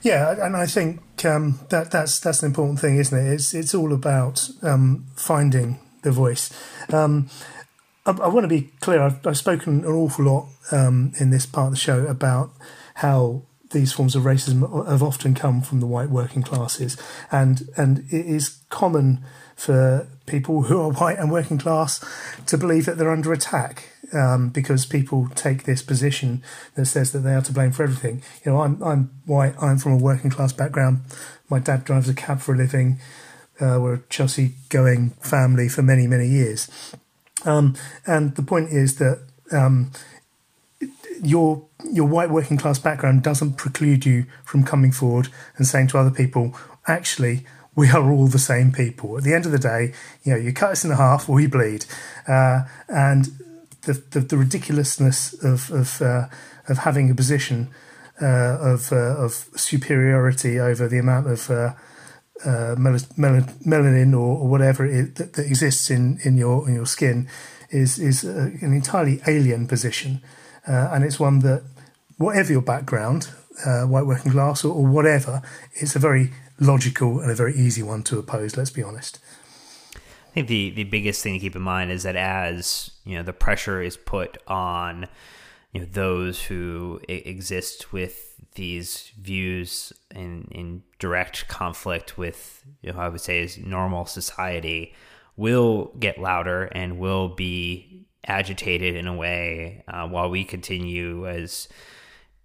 Yeah, 0.01 0.43
and 0.43 0.57
I 0.57 0.65
think 0.65 1.01
um, 1.23 1.59
that 1.69 1.91
that's 1.91 2.19
that's 2.19 2.41
an 2.41 2.47
important 2.47 2.79
thing, 2.79 2.97
isn't 2.97 3.17
it? 3.17 3.31
It's 3.31 3.53
it's 3.53 3.75
all 3.75 3.93
about 3.93 4.49
um, 4.63 5.05
finding 5.15 5.79
the 6.01 6.11
voice. 6.11 6.51
Um, 6.91 7.29
I, 8.07 8.11
I 8.11 8.27
want 8.27 8.43
to 8.43 8.47
be 8.47 8.71
clear. 8.79 9.03
I've, 9.03 9.25
I've 9.27 9.37
spoken 9.37 9.85
an 9.85 9.91
awful 9.91 10.25
lot 10.25 10.47
um, 10.71 11.13
in 11.19 11.29
this 11.29 11.45
part 11.45 11.67
of 11.67 11.73
the 11.73 11.79
show 11.79 12.07
about 12.07 12.49
how 12.95 13.43
these 13.71 13.93
forms 13.93 14.15
of 14.15 14.23
racism 14.23 14.87
have 14.87 15.03
often 15.03 15.33
come 15.33 15.61
from 15.61 15.79
the 15.79 15.87
white 15.87 16.09
working 16.09 16.43
classes, 16.43 16.97
and 17.31 17.69
and 17.77 17.99
it 18.09 18.25
is 18.25 18.59
common 18.69 19.23
for 19.55 20.07
people 20.25 20.63
who 20.63 20.81
are 20.81 20.91
white 20.91 21.19
and 21.19 21.31
working 21.31 21.57
class 21.57 22.03
to 22.47 22.57
believe 22.57 22.85
that 22.85 22.97
they're 22.97 23.11
under 23.11 23.31
attack 23.31 23.89
um, 24.13 24.49
because 24.49 24.85
people 24.85 25.27
take 25.35 25.63
this 25.63 25.81
position 25.81 26.41
that 26.75 26.85
says 26.85 27.11
that 27.11 27.19
they 27.19 27.33
are 27.33 27.41
to 27.41 27.53
blame 27.53 27.71
for 27.71 27.83
everything. 27.83 28.23
You 28.45 28.51
know, 28.51 28.61
I'm 28.61 28.81
I'm 28.81 29.11
white. 29.25 29.55
I'm 29.61 29.77
from 29.77 29.93
a 29.93 29.97
working 29.97 30.31
class 30.31 30.53
background. 30.53 31.01
My 31.49 31.59
dad 31.59 31.83
drives 31.83 32.09
a 32.09 32.13
cab 32.13 32.39
for 32.39 32.53
a 32.53 32.57
living. 32.57 32.99
Uh, 33.59 33.77
we're 33.79 33.95
a 33.95 34.03
Chelsea 34.09 34.53
going 34.69 35.11
family 35.21 35.69
for 35.69 35.81
many 35.81 36.07
many 36.07 36.27
years, 36.27 36.67
um, 37.45 37.75
and 38.07 38.35
the 38.35 38.43
point 38.43 38.69
is 38.71 38.97
that 38.97 39.21
um, 39.51 39.91
your 41.23 41.67
your 41.91 42.07
white 42.07 42.29
working 42.29 42.57
class 42.57 42.79
background 42.79 43.23
doesn't 43.23 43.53
preclude 43.53 44.05
you 44.05 44.25
from 44.43 44.63
coming 44.63 44.91
forward 44.91 45.29
and 45.57 45.67
saying 45.67 45.87
to 45.87 45.97
other 45.97 46.11
people, 46.11 46.55
actually, 46.87 47.45
we 47.75 47.89
are 47.89 48.11
all 48.11 48.27
the 48.27 48.39
same 48.39 48.71
people. 48.71 49.17
At 49.17 49.23
the 49.23 49.33
end 49.33 49.45
of 49.45 49.51
the 49.51 49.59
day, 49.59 49.93
you 50.23 50.33
know, 50.33 50.37
you 50.37 50.53
cut 50.53 50.71
us 50.71 50.85
in 50.85 50.91
half 50.91 51.29
or 51.29 51.35
we 51.35 51.47
bleed, 51.47 51.85
uh, 52.27 52.63
and 52.87 53.25
the, 53.83 53.93
the, 54.11 54.19
the 54.21 54.37
ridiculousness 54.37 55.33
of 55.43 55.71
of 55.71 56.01
uh, 56.01 56.27
of 56.67 56.79
having 56.79 57.09
a 57.09 57.15
position 57.15 57.69
uh, 58.21 58.57
of 58.59 58.91
uh, 58.91 59.17
of 59.17 59.49
superiority 59.55 60.59
over 60.59 60.87
the 60.87 60.99
amount 60.99 61.27
of 61.27 61.49
uh, 61.49 61.73
uh, 62.45 62.75
mel- 62.77 62.99
mel- 63.17 63.47
melanin 63.65 64.13
or, 64.13 64.39
or 64.39 64.47
whatever 64.47 64.87
that, 64.87 65.33
that, 65.33 65.45
exists 65.45 65.89
in, 65.89 66.19
in 66.23 66.37
your 66.37 66.67
in 66.67 66.75
your 66.75 66.85
skin 66.85 67.27
is 67.69 67.99
is 67.99 68.23
an 68.23 68.73
entirely 68.73 69.21
alien 69.27 69.67
position, 69.67 70.21
Uh, 70.67 70.89
and 70.91 71.03
it's 71.03 71.19
one 71.19 71.39
that 71.39 71.63
whatever 72.17 72.51
your 72.51 72.61
background, 72.61 73.29
uh, 73.65 73.83
white 73.83 74.05
working 74.05 74.31
class 74.31 74.63
or, 74.63 74.73
or 74.73 74.85
whatever, 74.85 75.41
it's 75.73 75.95
a 75.95 75.99
very 75.99 76.31
logical 76.59 77.19
and 77.19 77.31
a 77.31 77.35
very 77.35 77.55
easy 77.55 77.83
one 77.83 78.03
to 78.03 78.19
oppose. 78.19 78.55
Let's 78.55 78.69
be 78.69 78.83
honest. 78.83 79.19
I 79.95 80.33
think 80.33 80.47
the 80.47 80.69
the 80.71 80.83
biggest 80.85 81.21
thing 81.21 81.33
to 81.33 81.39
keep 81.39 81.55
in 81.55 81.61
mind 81.61 81.91
is 81.91 82.03
that 82.03 82.15
as 82.15 82.91
you 83.03 83.17
know 83.17 83.23
the 83.23 83.33
pressure 83.33 83.81
is 83.81 83.97
put 83.97 84.37
on 84.47 85.07
you 85.73 85.81
know 85.81 85.87
those 85.91 86.43
who 86.43 87.01
exist 87.09 87.91
with 87.91 88.35
these 88.55 89.11
views 89.19 89.91
in 90.15 90.47
in 90.51 90.83
direct 90.99 91.47
conflict 91.49 92.17
with 92.17 92.63
you 92.81 92.93
know 92.93 92.99
I 92.99 93.09
would 93.09 93.19
say 93.19 93.41
is 93.41 93.57
normal 93.57 94.05
society 94.05 94.93
will 95.35 95.93
get 95.99 96.17
louder 96.17 96.65
and 96.65 96.97
will 96.99 97.29
be 97.29 98.05
agitated 98.25 98.95
in 98.95 99.07
a 99.07 99.15
way 99.15 99.83
uh, 99.87 100.07
while 100.07 100.29
we 100.29 100.43
continue 100.43 101.27
as 101.27 101.67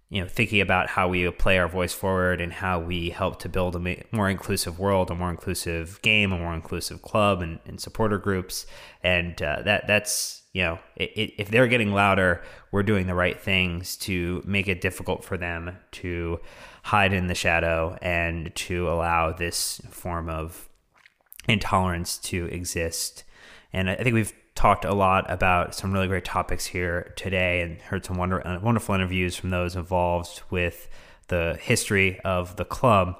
you 0.09 0.21
know, 0.21 0.27
thinking 0.27 0.61
about 0.61 0.87
how 0.87 1.07
we 1.07 1.29
play 1.31 1.57
our 1.57 1.67
voice 1.67 1.93
forward 1.93 2.39
and 2.39 2.53
how 2.53 2.79
we 2.79 3.09
help 3.09 3.39
to 3.39 3.49
build 3.49 3.75
a 3.75 4.05
more 4.11 4.29
inclusive 4.29 4.79
world, 4.79 5.11
a 5.11 5.15
more 5.15 5.29
inclusive 5.29 6.01
game, 6.01 6.31
a 6.31 6.37
more 6.37 6.53
inclusive 6.53 7.01
club 7.01 7.41
and, 7.41 7.59
and 7.65 7.81
supporter 7.81 8.17
groups. 8.17 8.65
And 9.03 9.39
uh, 9.41 9.63
that 9.63 9.85
that's 9.85 10.43
you 10.53 10.63
know, 10.63 10.79
it, 10.95 11.11
it, 11.15 11.33
if 11.37 11.49
they're 11.49 11.67
getting 11.67 11.91
louder, 11.91 12.41
we're 12.71 12.83
doing 12.83 13.05
the 13.05 13.13
right 13.13 13.39
things 13.39 13.95
to 13.97 14.41
make 14.43 14.67
it 14.67 14.81
difficult 14.81 15.23
for 15.23 15.37
them 15.37 15.77
to 15.91 16.39
hide 16.83 17.13
in 17.13 17.27
the 17.27 17.35
shadow 17.35 17.95
and 18.01 18.55
to 18.55 18.89
allow 18.89 19.31
this 19.31 19.79
form 19.91 20.29
of 20.29 20.67
intolerance 21.47 22.17
to 22.17 22.45
exist. 22.45 23.23
And 23.71 23.87
I 23.87 23.97
think 23.97 24.15
we've 24.15 24.33
talked 24.57 24.83
a 24.83 24.93
lot 24.93 25.29
about 25.29 25.75
some 25.75 25.93
really 25.93 26.07
great 26.07 26.25
topics 26.25 26.65
here 26.65 27.13
today 27.15 27.61
and 27.61 27.79
heard 27.79 28.03
some 28.03 28.17
wonder, 28.17 28.45
uh, 28.45 28.59
wonderful 28.59 28.95
interviews 28.95 29.35
from 29.35 29.51
those 29.51 29.75
involved 29.75 30.41
with 30.49 30.89
the 31.27 31.57
history 31.61 32.19
of 32.21 32.55
the 32.57 32.65
club. 32.65 33.15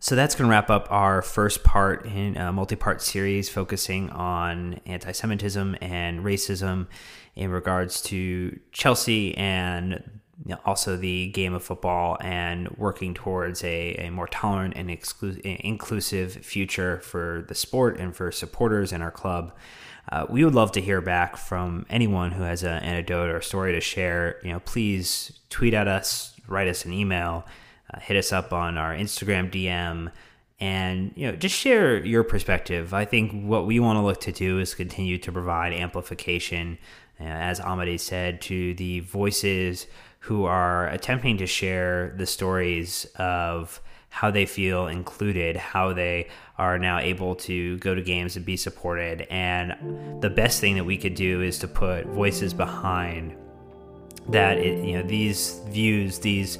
So 0.00 0.16
that's 0.16 0.34
going 0.34 0.48
to 0.48 0.50
wrap 0.50 0.68
up 0.68 0.88
our 0.90 1.22
first 1.22 1.62
part 1.62 2.06
in 2.06 2.36
a 2.36 2.52
multi 2.52 2.74
part 2.74 3.00
series 3.02 3.48
focusing 3.48 4.10
on 4.10 4.80
anti 4.84 5.12
Semitism 5.12 5.76
and 5.80 6.24
racism 6.24 6.88
in 7.36 7.50
regards 7.50 8.02
to 8.02 8.58
Chelsea 8.72 9.36
and 9.36 10.20
also 10.64 10.96
the 10.96 11.28
game 11.28 11.54
of 11.54 11.62
football 11.62 12.16
and 12.20 12.68
working 12.78 13.14
towards 13.14 13.62
a, 13.62 13.94
a 13.96 14.10
more 14.10 14.26
tolerant 14.26 14.74
and 14.74 14.88
exclu- 14.88 15.38
inclusive 15.60 16.32
future 16.32 16.98
for 17.00 17.44
the 17.48 17.54
sport 17.54 17.98
and 17.98 18.16
for 18.16 18.32
supporters 18.32 18.92
in 18.92 19.02
our 19.02 19.10
club. 19.10 19.52
Uh, 20.10 20.26
we 20.28 20.44
would 20.44 20.54
love 20.54 20.72
to 20.72 20.80
hear 20.80 21.00
back 21.00 21.36
from 21.36 21.86
anyone 21.88 22.32
who 22.32 22.42
has 22.42 22.62
an 22.62 22.82
anecdote 22.82 23.30
or 23.30 23.40
story 23.40 23.72
to 23.72 23.80
share. 23.80 24.40
You 24.42 24.52
know, 24.52 24.60
please 24.60 25.40
tweet 25.50 25.72
at 25.72 25.86
us, 25.86 26.34
write 26.48 26.68
us 26.68 26.84
an 26.84 26.92
email, 26.92 27.46
uh, 27.92 28.00
hit 28.00 28.16
us 28.16 28.32
up 28.32 28.52
on 28.52 28.76
our 28.76 28.92
Instagram 28.92 29.50
DM, 29.50 30.10
and 30.58 31.12
you 31.14 31.26
know, 31.26 31.36
just 31.36 31.54
share 31.54 32.04
your 32.04 32.24
perspective. 32.24 32.92
I 32.92 33.04
think 33.04 33.44
what 33.44 33.66
we 33.66 33.78
want 33.78 33.98
to 33.98 34.02
look 34.02 34.20
to 34.22 34.32
do 34.32 34.58
is 34.58 34.74
continue 34.74 35.16
to 35.18 35.32
provide 35.32 35.72
amplification, 35.72 36.78
uh, 37.20 37.24
as 37.24 37.60
Amade 37.60 38.00
said, 38.00 38.40
to 38.42 38.74
the 38.74 39.00
voices 39.00 39.86
who 40.20 40.44
are 40.44 40.88
attempting 40.88 41.38
to 41.38 41.46
share 41.46 42.14
the 42.18 42.26
stories 42.26 43.06
of 43.16 43.80
how 44.10 44.30
they 44.30 44.44
feel 44.44 44.88
included, 44.88 45.56
how 45.56 45.92
they 45.92 46.28
are 46.58 46.78
now 46.78 46.98
able 46.98 47.34
to 47.36 47.78
go 47.78 47.94
to 47.94 48.02
games 48.02 48.36
and 48.36 48.44
be 48.44 48.56
supported. 48.56 49.26
And 49.30 50.20
the 50.20 50.28
best 50.28 50.60
thing 50.60 50.74
that 50.74 50.84
we 50.84 50.98
could 50.98 51.14
do 51.14 51.40
is 51.40 51.58
to 51.60 51.68
put 51.68 52.06
voices 52.06 52.52
behind 52.52 53.34
that. 54.28 54.58
It, 54.58 54.84
you 54.84 54.98
know, 54.98 55.06
these 55.06 55.60
views, 55.68 56.18
these 56.18 56.58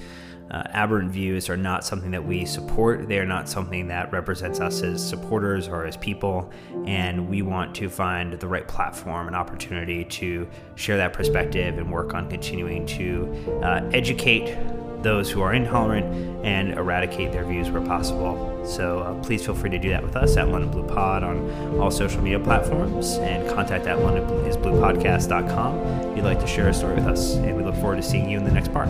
uh, 0.51 0.63
aberrant 0.71 1.11
views 1.11 1.49
are 1.51 1.57
not 1.57 1.85
something 1.85 2.13
that 2.13 2.25
we 2.25 2.45
support. 2.45 3.09
They 3.09 3.19
are 3.19 3.27
not 3.27 3.49
something 3.49 3.89
that 3.89 4.13
represents 4.13 4.61
us 4.61 4.83
as 4.83 5.07
supporters 5.07 5.69
or 5.69 5.85
as 5.85 5.97
people. 5.97 6.51
And 6.87 7.29
we 7.29 7.43
want 7.43 7.75
to 7.77 7.89
find 7.91 8.33
the 8.33 8.49
right 8.49 8.67
platform 8.67 9.27
and 9.27 9.37
opportunity 9.37 10.05
to 10.05 10.49
share 10.77 10.97
that 10.97 11.13
perspective 11.13 11.79
and 11.79 11.93
work 11.93 12.15
on 12.15 12.31
continuing 12.31 12.87
to 12.87 13.61
uh, 13.63 13.89
educate 13.93 14.57
those 15.03 15.31
who 15.31 15.41
are 15.43 15.55
intolerant 15.55 16.05
and 16.45 16.73
eradicate 16.73 17.33
their 17.33 17.45
views 17.45 17.71
where 17.71 17.83
possible. 17.83 18.61
So 18.65 19.01
uh, 19.01 19.15
please 19.23 19.45
feel 19.45 19.55
free 19.55 19.71
to 19.71 19.79
do 19.79 19.91
that 19.91 20.03
with 20.03 20.17
us 20.17 20.37
at 20.37 20.49
London 20.49 20.71
Blue 20.71 20.87
Pod 20.87 21.23
on 21.23 21.79
all 21.79 21.91
social 21.91 22.23
media 22.23 22.39
platforms 22.39 23.15
and 23.19 23.49
contact 23.51 23.87
at 23.87 23.99
londonbluepodcast.com 23.99 25.79
if 26.11 26.17
you'd 26.17 26.25
like 26.25 26.41
to 26.41 26.47
share 26.47 26.69
a 26.69 26.75
story 26.75 26.95
with 26.95 27.07
us. 27.07 27.35
And 27.37 27.57
we 27.57 27.63
look 27.63 27.77
forward 27.77 27.97
to 27.97 28.03
seeing 28.03 28.29
you 28.29 28.39
in 28.39 28.45
the 28.45 28.53
next 28.53 28.73
part. 28.73 28.89